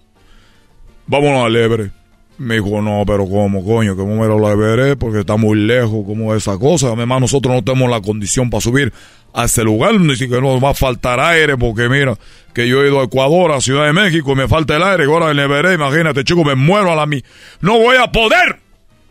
Vámonos 1.08 1.46
al 1.46 1.56
Everest. 1.56 1.94
Me 2.38 2.56
dijo, 2.56 2.82
no, 2.82 3.04
pero 3.06 3.28
¿cómo, 3.28 3.64
coño? 3.64 3.96
¿Cómo 3.96 4.22
me 4.22 4.28
lo 4.28 4.58
veré? 4.58 4.96
Porque 4.96 5.20
está 5.20 5.36
muy 5.38 5.58
lejos, 5.58 6.04
¿cómo 6.06 6.34
es 6.34 6.44
esa 6.44 6.58
cosa? 6.58 6.94
Además, 6.94 7.22
nosotros 7.22 7.54
no 7.54 7.64
tenemos 7.64 7.90
la 7.90 8.02
condición 8.02 8.50
para 8.50 8.62
subir 8.62 8.92
a 9.34 9.46
ese 9.46 9.64
lugar, 9.64 10.00
ni 10.00 10.16
siquiera 10.16 10.42
nos 10.42 10.64
va 10.64 10.72
a 10.72 10.74
faltar 10.74 11.20
aire, 11.20 11.58
porque 11.58 11.90
mira, 11.90 12.18
que 12.54 12.68
yo 12.68 12.84
he 12.84 12.88
ido 12.88 13.02
a 13.02 13.04
Ecuador, 13.04 13.52
a 13.52 13.62
Ciudad 13.62 13.86
de 13.86 13.94
México, 13.94 14.32
y 14.32 14.36
me 14.36 14.48
falta 14.48 14.76
el 14.76 14.84
aire, 14.84 15.06
ahora 15.06 15.32
en 15.32 15.40
el 15.40 15.46
Everest, 15.46 15.76
imagínate, 15.76 16.24
chico, 16.24 16.44
me 16.44 16.56
muero 16.56 16.92
a 16.92 16.96
la 16.96 17.06
mi... 17.06 17.24
¡No 17.62 17.78
voy 17.78 17.98
a 17.98 18.12
poder! 18.12 18.64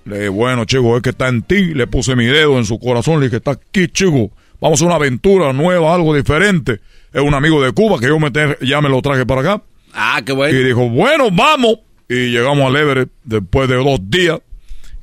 Le 0.04 0.16
dije, 0.16 0.28
bueno, 0.28 0.64
chico, 0.64 0.96
es 0.96 1.02
que 1.02 1.10
está 1.10 1.28
en 1.28 1.42
ti. 1.42 1.74
Le 1.74 1.86
puse 1.86 2.16
mi 2.16 2.26
dedo 2.26 2.58
en 2.58 2.64
su 2.64 2.78
corazón. 2.78 3.20
Le 3.20 3.26
dije, 3.26 3.36
está 3.36 3.52
aquí, 3.52 3.88
chico. 3.88 4.30
Vamos 4.60 4.82
a 4.82 4.86
una 4.86 4.96
aventura 4.96 5.52
nueva, 5.52 5.94
algo 5.94 6.14
diferente. 6.14 6.80
Es 7.12 7.20
un 7.22 7.34
amigo 7.34 7.62
de 7.62 7.72
Cuba 7.72 7.98
que 7.98 8.06
yo 8.06 8.18
me 8.18 8.30
te- 8.30 8.56
ya 8.62 8.80
me 8.80 8.88
lo 8.88 9.02
traje 9.02 9.26
para 9.26 9.40
acá. 9.40 9.62
Ah, 9.94 10.22
qué 10.24 10.32
bueno. 10.32 10.58
Y 10.58 10.64
dijo, 10.64 10.88
bueno, 10.88 11.28
vamos. 11.30 11.78
Y 12.08 12.30
llegamos 12.30 12.66
al 12.66 12.76
Everest 12.76 13.10
después 13.24 13.68
de 13.68 13.76
dos 13.76 13.98
días. 14.08 14.40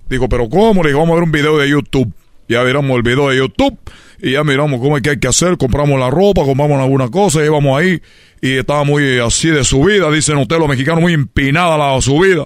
Dijo, 0.09 0.27
pero 0.27 0.49
¿cómo? 0.49 0.81
Le 0.83 0.89
dije, 0.89 0.99
vamos 0.99 1.11
a 1.11 1.15
ver 1.15 1.23
un 1.23 1.31
video 1.31 1.57
de 1.57 1.69
YouTube. 1.69 2.11
Ya 2.47 2.63
miramos 2.63 2.95
el 2.97 3.03
video 3.03 3.29
de 3.29 3.37
YouTube 3.37 3.77
y 4.21 4.31
ya 4.31 4.43
miramos 4.43 4.79
cómo 4.81 4.97
es 4.97 5.03
que 5.03 5.11
hay 5.11 5.19
que 5.19 5.27
hacer. 5.27 5.55
Compramos 5.57 5.99
la 5.99 6.09
ropa, 6.09 6.43
compramos 6.43 6.79
alguna 6.81 7.09
cosa, 7.09 7.45
íbamos 7.45 7.79
ahí 7.79 8.01
y 8.41 8.53
estaba 8.57 8.83
muy 8.83 9.19
así 9.19 9.49
de 9.49 9.63
subida. 9.63 10.09
Dicen 10.09 10.37
ustedes 10.37 10.59
los 10.59 10.67
mexicanos, 10.67 11.01
muy 11.01 11.13
empinada 11.13 11.77
la 11.77 12.01
subida. 12.01 12.43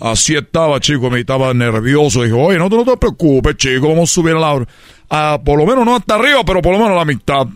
Así 0.00 0.36
estaba, 0.36 0.78
chico, 0.78 1.10
me 1.10 1.18
estaba 1.18 1.52
nervioso. 1.52 2.22
Dijo, 2.22 2.38
oye, 2.38 2.58
no, 2.58 2.70
te- 2.70 2.76
no 2.76 2.84
te 2.84 2.96
preocupes, 2.96 3.56
chico, 3.56 3.88
vamos 3.88 4.08
a 4.08 4.12
subir 4.14 4.36
a 4.36 4.38
la... 4.38 4.66
a- 5.10 5.40
por 5.44 5.58
lo 5.58 5.66
menos 5.66 5.84
no 5.84 5.96
hasta 5.96 6.14
arriba, 6.14 6.44
pero 6.46 6.62
por 6.62 6.72
lo 6.72 6.78
menos 6.78 6.92
a 6.92 6.98
la 6.98 7.04
mitad. 7.04 7.48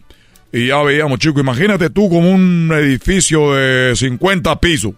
Y 0.54 0.68
ya 0.68 0.80
veíamos, 0.84 1.18
chico, 1.18 1.40
imagínate 1.40 1.90
tú 1.90 2.08
como 2.08 2.30
un 2.30 2.70
edificio 2.72 3.54
de 3.54 3.96
50 3.96 4.60
pisos. 4.60 4.92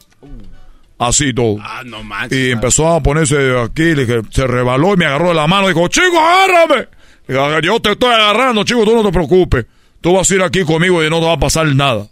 Así 0.98 1.32
todo. 1.32 1.56
Ah, 1.62 1.80
no 1.82 2.02
manches. 2.02 2.38
Y 2.38 2.50
empezó 2.50 2.88
a 2.88 3.02
ponerse 3.02 3.58
aquí, 3.58 3.94
le 3.94 4.04
dije, 4.04 4.20
se 4.30 4.46
rebaló 4.46 4.92
y 4.92 4.98
me 4.98 5.06
agarró 5.06 5.28
de 5.28 5.34
la 5.34 5.46
mano. 5.46 5.68
Dijo, 5.68 5.88
chico, 5.88 6.20
agárrame. 6.20 6.88
Dije, 7.26 7.40
yo 7.62 7.80
te 7.80 7.92
estoy 7.92 8.12
agarrando, 8.12 8.64
chico, 8.64 8.84
tú 8.84 8.94
no 8.94 9.02
te 9.02 9.10
preocupes. 9.10 9.64
Tú 10.02 10.12
vas 10.12 10.30
a 10.30 10.34
ir 10.34 10.42
aquí 10.42 10.62
conmigo 10.62 11.02
y 11.02 11.08
no 11.08 11.20
te 11.20 11.24
va 11.26 11.32
a 11.32 11.38
pasar 11.38 11.66
nada. 11.74 12.06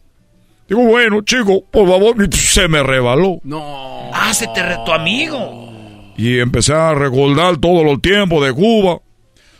Digo, 0.66 0.82
bueno, 0.82 1.20
chico, 1.20 1.66
por 1.70 1.86
favor. 1.86 2.16
Y 2.26 2.34
se 2.34 2.66
me 2.66 2.82
rebaló. 2.82 3.40
No. 3.44 4.10
Ah, 4.10 4.32
se 4.32 4.46
te 4.54 4.62
amigo. 4.90 5.70
Y 6.16 6.38
empecé 6.38 6.72
a 6.72 6.94
recordar 6.94 7.58
todos 7.58 7.84
los 7.84 8.00
tiempos 8.00 8.42
de 8.46 8.54
Cuba. 8.54 9.00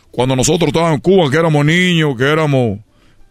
Cuando 0.09 0.35
nosotros 0.35 0.69
estábamos 0.69 0.95
en 0.95 1.01
Cuba, 1.01 1.29
que 1.29 1.37
éramos 1.37 1.63
niños, 1.63 2.15
que 2.17 2.23
éramos 2.23 2.79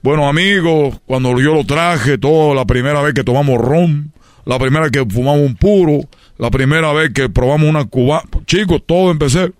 buenos 0.05 0.27
amigos. 0.27 1.01
Cuando 1.07 1.31
yo 1.41 1.55
lo 1.55 1.65
traje, 1.65 2.19
todo, 2.19 2.55
la 2.55 2.67
primera 2.67 3.01
vez 3.01 3.15
que 3.15 3.25
tomamos 3.25 3.59
ron. 3.59 4.13
La 4.45 4.59
primera 4.59 4.91
que 4.91 5.05
fumamos 5.05 5.41
un 5.41 5.57
puro. 5.57 6.07
La 6.37 6.51
primera 6.51 6.93
vez 6.93 7.13
que 7.15 7.31
probamos 7.31 7.69
una 7.69 7.87
cuba. 7.87 8.23
Chicos, 8.45 8.83
todo 8.87 9.11
empecé. 9.11 9.53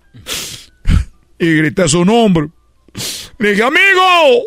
y 1.39 1.57
grité 1.57 1.89
su 1.89 2.05
nombre. 2.05 2.49
Dije, 3.39 3.63
amigo. 3.63 4.45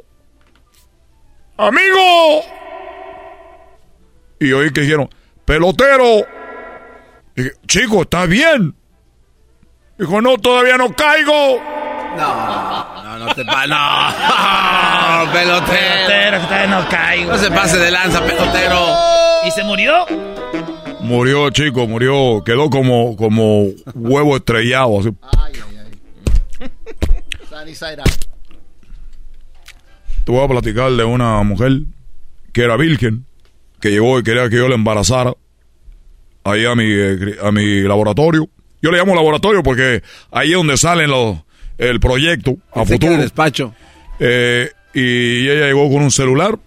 Amigo. 1.56 2.42
Y 4.38 4.52
oí 4.52 4.72
que 4.72 4.82
dijeron, 4.82 5.10
pelotero. 5.44 6.24
Dije, 7.34 7.52
chico, 7.66 8.02
¿está 8.02 8.24
bien? 8.26 8.72
Dijo, 9.98 10.20
no, 10.20 10.38
todavía 10.38 10.76
no 10.76 10.94
caigo. 10.94 11.60
No, 12.16 12.97
no, 13.28 13.34
no 13.34 13.34
te 13.34 13.44
pa... 13.44 13.66
No, 15.26 15.32
pelotero. 15.32 16.06
Pelotero, 16.06 16.68
no 16.68 16.88
caigo. 16.88 17.32
No 17.32 17.38
se 17.38 17.50
pase 17.50 17.78
de 17.78 17.90
lanza, 17.90 18.24
pelotero. 18.24 18.86
¿Y 19.46 19.50
se 19.50 19.64
murió? 19.64 20.06
Murió, 21.00 21.50
chico, 21.50 21.86
murió. 21.86 22.42
Quedó 22.44 22.70
como, 22.70 23.16
como 23.16 23.66
huevo 23.94 24.36
estrellado. 24.36 25.00
Así. 25.00 25.10
Sunny 27.48 27.74
side 27.74 28.00
up. 28.00 28.10
Te 30.24 30.32
voy 30.32 30.44
a 30.44 30.48
platicar 30.48 30.92
de 30.92 31.04
una 31.04 31.42
mujer 31.42 31.72
que 32.52 32.62
era 32.62 32.76
virgen, 32.76 33.24
que 33.80 33.90
llegó 33.90 34.18
y 34.18 34.22
quería 34.22 34.50
que 34.50 34.56
yo 34.56 34.68
la 34.68 34.74
embarazara 34.74 35.32
ahí 36.44 36.66
a 36.66 36.74
mi, 36.74 36.84
eh, 36.84 37.38
a 37.42 37.50
mi 37.50 37.82
laboratorio. 37.82 38.48
Yo 38.82 38.90
le 38.90 38.98
llamo 38.98 39.14
laboratorio 39.14 39.62
porque 39.62 40.02
ahí 40.30 40.50
es 40.50 40.56
donde 40.56 40.76
salen 40.76 41.10
los, 41.10 41.38
el 41.78 42.00
proyecto 42.00 42.56
a 42.72 42.80
Pensé 42.80 42.94
futuro. 42.94 43.16
despacho. 43.16 43.74
Eh, 44.20 44.70
y 44.94 45.48
ella 45.48 45.66
llegó 45.66 45.88
con 45.90 46.02
un 46.02 46.10
celular, 46.10 46.58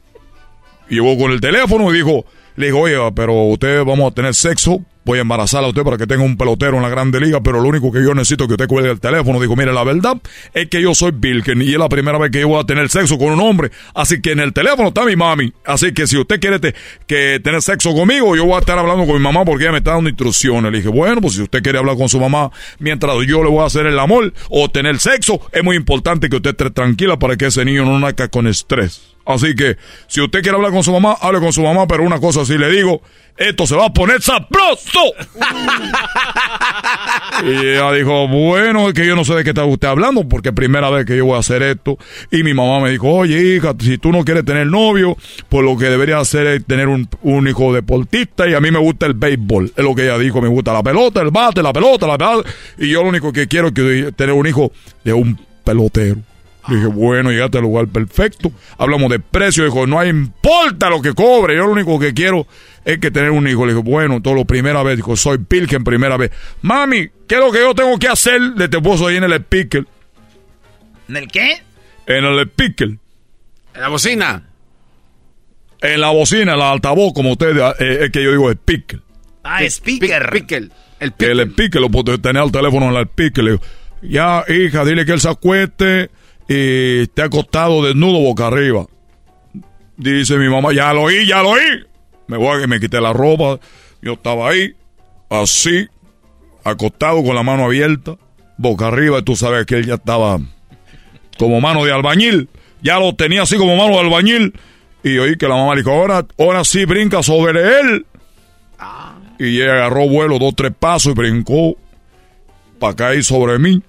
llegó 0.89 1.17
con 1.17 1.31
el 1.31 1.41
teléfono 1.41 1.91
y 1.93 1.97
dijo, 1.97 2.25
le 2.55 2.67
dijo, 2.67 2.79
oye, 2.79 2.95
pero 3.15 3.33
usted 3.43 3.83
vamos 3.83 4.11
a 4.11 4.15
tener 4.15 4.33
sexo 4.33 4.83
voy 5.05 5.19
a 5.19 5.21
embarazar 5.21 5.63
a 5.63 5.67
usted 5.67 5.83
para 5.83 5.97
que 5.97 6.07
tenga 6.07 6.23
un 6.23 6.37
pelotero 6.37 6.77
en 6.77 6.83
la 6.83 6.89
Grande 6.89 7.19
Liga, 7.19 7.41
pero 7.41 7.61
lo 7.61 7.69
único 7.69 7.91
que 7.91 8.03
yo 8.03 8.13
necesito 8.13 8.43
es 8.43 8.47
que 8.47 8.53
usted 8.53 8.67
cuelgue 8.67 8.91
el 8.91 8.99
teléfono. 8.99 9.39
Dijo, 9.39 9.55
mire, 9.55 9.73
la 9.73 9.83
verdad 9.83 10.17
es 10.53 10.67
que 10.67 10.81
yo 10.81 10.93
soy 10.93 11.11
Bilken 11.13 11.61
y 11.61 11.73
es 11.73 11.79
la 11.79 11.89
primera 11.89 12.17
vez 12.17 12.31
que 12.31 12.41
yo 12.41 12.49
voy 12.49 12.59
a 12.59 12.63
tener 12.63 12.89
sexo 12.89 13.17
con 13.17 13.31
un 13.31 13.39
hombre, 13.41 13.71
así 13.93 14.21
que 14.21 14.31
en 14.31 14.39
el 14.39 14.53
teléfono 14.53 14.89
está 14.89 15.05
mi 15.05 15.15
mami. 15.15 15.53
Así 15.65 15.93
que 15.93 16.07
si 16.07 16.17
usted 16.17 16.39
quiere 16.39 16.59
que 17.07 17.39
tener 17.43 17.61
sexo 17.61 17.93
conmigo, 17.93 18.35
yo 18.35 18.45
voy 18.45 18.55
a 18.55 18.59
estar 18.59 18.77
hablando 18.77 19.05
con 19.05 19.15
mi 19.15 19.21
mamá 19.21 19.45
porque 19.45 19.63
ella 19.63 19.71
me 19.71 19.79
está 19.79 19.91
dando 19.91 20.09
instrucciones. 20.09 20.71
Le 20.71 20.77
dije, 20.79 20.89
bueno, 20.89 21.21
pues 21.21 21.35
si 21.35 21.41
usted 21.41 21.61
quiere 21.61 21.79
hablar 21.79 21.97
con 21.97 22.09
su 22.09 22.19
mamá 22.19 22.51
mientras 22.79 23.15
yo 23.27 23.43
le 23.43 23.49
voy 23.49 23.63
a 23.63 23.65
hacer 23.65 23.85
el 23.85 23.99
amor 23.99 24.33
o 24.49 24.69
tener 24.69 24.99
sexo, 24.99 25.41
es 25.51 25.63
muy 25.63 25.75
importante 25.75 26.29
que 26.29 26.37
usted 26.37 26.51
esté 26.51 26.69
tranquila 26.71 27.17
para 27.17 27.35
que 27.35 27.47
ese 27.47 27.65
niño 27.65 27.85
no 27.85 27.99
nazca 27.99 28.27
con 28.27 28.47
estrés. 28.47 29.10
Así 29.25 29.55
que, 29.55 29.77
si 30.07 30.21
usted 30.21 30.41
quiere 30.41 30.55
hablar 30.55 30.71
con 30.71 30.83
su 30.83 30.91
mamá, 30.91 31.17
hable 31.21 31.39
con 31.39 31.53
su 31.53 31.61
mamá, 31.61 31.87
pero 31.87 32.03
una 32.03 32.19
cosa 32.19 32.45
sí 32.45 32.57
le 32.57 32.69
digo, 32.69 33.01
esto 33.37 33.65
se 33.65 33.75
va 33.75 33.85
a 33.85 33.93
poner 33.93 34.21
sabroso. 34.21 34.99
y 37.43 37.67
ella 37.67 37.91
dijo, 37.93 38.27
bueno, 38.27 38.87
es 38.87 38.93
que 38.93 39.05
yo 39.05 39.15
no 39.15 39.23
sé 39.23 39.35
de 39.35 39.43
qué 39.43 39.51
está 39.51 39.65
usted 39.65 39.87
hablando, 39.87 40.27
porque 40.27 40.49
es 40.49 40.55
primera 40.55 40.89
vez 40.89 41.05
que 41.05 41.17
yo 41.17 41.25
voy 41.25 41.35
a 41.35 41.39
hacer 41.39 41.63
esto. 41.63 41.97
Y 42.31 42.43
mi 42.43 42.53
mamá 42.53 42.79
me 42.79 42.91
dijo, 42.91 43.09
oye, 43.09 43.55
hija, 43.55 43.73
si 43.79 43.97
tú 43.97 44.11
no 44.11 44.23
quieres 44.23 44.45
tener 44.45 44.67
novio, 44.67 45.17
pues 45.49 45.63
lo 45.63 45.77
que 45.77 45.85
debería 45.85 46.19
hacer 46.19 46.47
es 46.47 46.65
tener 46.65 46.87
un, 46.87 47.07
un 47.21 47.47
hijo 47.47 47.73
deportista, 47.73 48.47
y 48.47 48.53
a 48.53 48.59
mí 48.59 48.71
me 48.71 48.79
gusta 48.79 49.05
el 49.05 49.13
béisbol. 49.13 49.73
Es 49.75 49.83
lo 49.83 49.95
que 49.95 50.03
ella 50.03 50.17
dijo, 50.17 50.41
me 50.41 50.47
gusta 50.47 50.73
la 50.73 50.83
pelota, 50.83 51.21
el 51.21 51.31
bate, 51.31 51.63
la 51.63 51.73
pelota, 51.73 52.07
la 52.07 52.17
pelota. 52.17 52.49
Y 52.77 52.89
yo 52.89 53.03
lo 53.03 53.09
único 53.09 53.31
que 53.31 53.47
quiero 53.47 53.69
es 53.69 54.15
tener 54.15 54.33
un 54.33 54.47
hijo 54.47 54.71
de 55.03 55.13
un 55.13 55.39
pelotero. 55.63 56.17
Le 56.67 56.75
dije, 56.75 56.87
bueno, 56.87 57.31
llegaste 57.31 57.57
al 57.57 57.63
lugar 57.63 57.87
perfecto. 57.87 58.51
Hablamos 58.77 59.09
de 59.09 59.19
precio. 59.19 59.65
Dijo, 59.65 59.87
no 59.87 60.03
importa 60.05 60.89
lo 60.89 61.01
que 61.01 61.13
cobre. 61.13 61.55
Yo 61.55 61.65
lo 61.65 61.71
único 61.71 61.99
que 61.99 62.13
quiero 62.13 62.45
es 62.85 62.99
que 62.99 63.09
tener 63.09 63.31
un 63.31 63.47
hijo. 63.47 63.65
Le 63.65 63.73
dije, 63.73 63.83
bueno, 63.83 64.21
todo 64.21 64.35
lo 64.35 64.45
primera 64.45 64.83
vez. 64.83 64.97
Dijo, 64.97 65.15
soy 65.15 65.39
Pilken 65.39 65.83
primera 65.83 66.17
vez. 66.17 66.31
Mami, 66.61 67.09
¿qué 67.27 67.35
es 67.35 67.41
lo 67.41 67.51
que 67.51 67.59
yo 67.59 67.73
tengo 67.73 67.97
que 67.97 68.07
hacer? 68.07 68.39
Le 68.41 68.67
te 68.67 68.79
puso 68.79 69.07
ahí 69.07 69.17
en 69.17 69.23
el 69.23 69.33
speaker. 69.33 69.85
¿En 71.09 71.17
el 71.17 71.27
qué? 71.27 71.63
En 72.05 72.25
el 72.25 72.39
speaker. 72.47 72.89
En 73.73 73.81
la 73.81 73.87
bocina. 73.87 74.43
En 75.81 75.99
la 75.99 76.09
bocina, 76.11 76.53
en 76.53 76.59
la 76.59 76.71
altavoz, 76.71 77.11
como 77.13 77.31
usted, 77.31 77.57
eh, 77.79 78.03
es 78.03 78.11
que 78.11 78.23
yo 78.23 78.31
digo 78.31 78.51
speaker. 78.51 79.01
Ah, 79.43 79.63
speaker. 79.63 80.27
Speaker. 80.27 80.69
El 80.99 81.09
speaker. 81.09 81.31
El 81.31 81.39
speaker, 81.51 81.81
lo 81.81 81.89
puedo 81.89 82.19
tener 82.19 82.41
al 82.41 82.51
teléfono 82.51 82.89
en 82.91 82.95
el 82.97 83.07
speaker. 83.07 83.43
Le 83.43 83.51
digo, 83.51 83.63
ya, 84.03 84.45
hija, 84.47 84.85
dile 84.85 85.05
que 85.05 85.13
él 85.13 85.19
se 85.19 85.29
acueste 85.29 86.11
y 86.47 87.01
esté 87.03 87.23
acostado 87.23 87.83
desnudo 87.83 88.19
boca 88.19 88.47
arriba. 88.47 88.85
Dice 89.97 90.37
mi 90.37 90.49
mamá, 90.49 90.73
ya 90.73 90.93
lo 90.93 91.03
oí, 91.03 91.27
ya 91.27 91.41
lo 91.41 91.49
oí. 91.49 91.85
Me 92.27 92.37
voy 92.37 92.63
a 92.63 92.67
me 92.67 92.79
quité 92.79 92.99
la 92.99 93.13
ropa. 93.13 93.59
Yo 94.01 94.13
estaba 94.13 94.49
ahí, 94.49 94.73
así, 95.29 95.87
acostado 96.63 97.23
con 97.23 97.35
la 97.35 97.43
mano 97.43 97.65
abierta, 97.65 98.17
boca 98.57 98.87
arriba, 98.87 99.19
y 99.19 99.23
tú 99.23 99.35
sabes 99.35 99.65
que 99.65 99.75
él 99.75 99.85
ya 99.85 99.95
estaba 99.95 100.39
como 101.37 101.61
mano 101.61 101.85
de 101.85 101.93
albañil. 101.93 102.49
Ya 102.81 102.99
lo 102.99 103.13
tenía 103.15 103.43
así 103.43 103.57
como 103.57 103.75
mano 103.75 103.93
de 103.93 103.99
albañil. 103.99 104.53
Y 105.03 105.17
oí 105.17 105.37
que 105.37 105.47
la 105.47 105.55
mamá 105.55 105.75
le 105.75 105.81
dijo, 105.81 105.91
ahora, 105.91 106.25
ahora 106.37 106.63
sí 106.63 106.85
brinca 106.85 107.21
sobre 107.21 107.79
él. 107.79 108.05
Y 109.39 109.61
ella 109.61 109.73
agarró 109.73 110.07
vuelo 110.07 110.37
dos, 110.37 110.55
tres 110.55 110.71
pasos 110.77 111.13
y 111.13 111.15
brincó 111.15 111.75
para 112.79 112.95
caer 112.95 113.23
sobre 113.23 113.57
mí 113.59 113.81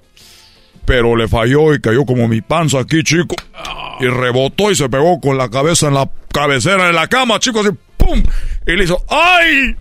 pero 0.84 1.16
le 1.16 1.28
falló 1.28 1.74
y 1.74 1.80
cayó 1.80 2.04
como 2.04 2.28
mi 2.28 2.40
panza 2.40 2.80
aquí, 2.80 3.02
chico. 3.02 3.34
Y 4.00 4.06
rebotó 4.06 4.70
y 4.70 4.74
se 4.74 4.88
pegó 4.88 5.20
con 5.20 5.38
la 5.38 5.48
cabeza 5.48 5.88
en 5.88 5.94
la 5.94 6.08
cabecera 6.32 6.86
de 6.86 6.92
la 6.92 7.06
cama, 7.08 7.38
chico, 7.38 7.60
así, 7.60 7.70
¡pum! 7.96 8.22
Y 8.66 8.72
le 8.72 8.84
hizo, 8.84 9.04
¡ay! 9.08 9.76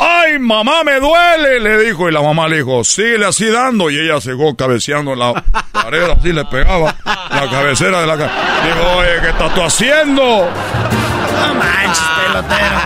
¡Ay, 0.00 0.38
mamá, 0.38 0.84
me 0.84 1.00
duele! 1.00 1.58
Le 1.60 1.84
dijo, 1.84 2.08
y 2.08 2.12
la 2.12 2.22
mamá 2.22 2.46
le 2.46 2.58
dijo, 2.58 2.84
sigue 2.84 3.24
así 3.24 3.46
dando. 3.46 3.90
Y 3.90 3.98
ella 3.98 4.20
se 4.20 4.32
cabeceando 4.56 5.12
en 5.12 5.18
la 5.18 5.44
pared, 5.72 6.10
así 6.10 6.32
le 6.32 6.44
pegaba 6.44 6.94
la 7.04 7.50
cabecera 7.50 8.00
de 8.02 8.06
la 8.06 8.16
cama. 8.16 8.32
Dijo, 8.64 8.96
oye, 8.98 9.20
¿qué 9.22 9.28
estás 9.30 9.54
tú 9.54 9.62
haciendo? 9.62 10.22
No 10.22 11.54
manches, 11.54 12.04
pelotero. 12.26 12.78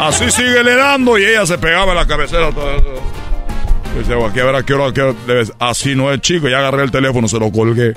Así 0.00 0.30
sigue 0.30 0.64
le 0.64 0.76
dando 0.76 1.18
y 1.18 1.24
ella 1.26 1.44
se 1.44 1.58
pegaba 1.58 1.92
en 1.92 1.98
la 1.98 2.06
cabecera. 2.06 2.50
Todo 2.52 3.19
Dice, 3.98 4.14
aquí 4.14 4.40
a 4.40 4.44
ver 4.44 4.54
a 4.54 4.62
qué 4.62 4.74
hora, 4.74 4.92
qué 4.92 5.14
Así 5.58 5.94
no 5.94 6.12
es, 6.12 6.20
chico. 6.20 6.48
Ya 6.48 6.58
agarré 6.58 6.84
el 6.84 6.90
teléfono, 6.90 7.28
se 7.28 7.38
lo 7.38 7.50
colgué. 7.50 7.94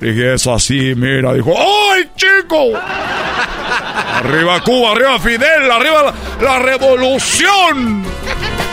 Dije, 0.00 0.34
eso 0.34 0.54
así, 0.54 0.94
mira. 0.96 1.32
Dijo, 1.34 1.54
¡ay, 1.56 2.08
chico! 2.16 2.70
arriba 4.14 4.60
Cuba, 4.60 4.92
arriba 4.92 5.18
Fidel, 5.18 5.70
arriba 5.70 6.14
la, 6.40 6.58
revolución. 6.58 8.04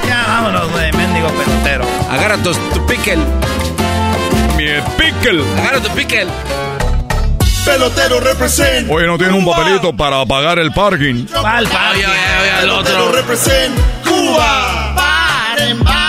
Ya, 0.07 0.25
vámonos, 0.27 0.71
güey, 0.71 0.91
mendigo 0.93 1.27
pelotero. 1.29 1.85
Agarra 2.09 2.37
tu, 2.37 2.51
tu 2.53 2.85
pickle. 2.87 3.17
Mi 4.57 4.65
pickle. 4.97 5.43
Agarra 5.59 5.81
tu 5.81 5.89
pickle. 5.91 6.27
Pelotero 7.65 8.19
represent. 8.19 8.89
Oye, 8.89 9.05
no 9.05 9.17
tiene 9.17 9.33
un 9.33 9.45
papelito 9.45 9.95
para 9.95 10.25
pagar 10.25 10.59
el 10.59 10.71
parking. 10.71 11.25
¿Cuál 11.25 11.67
parking? 11.67 12.03
el 12.61 12.69
otro. 12.69 12.83
Pelotero 12.83 13.11
represent 13.11 13.77
Cuba. 14.03 14.95
Para 14.95 16.08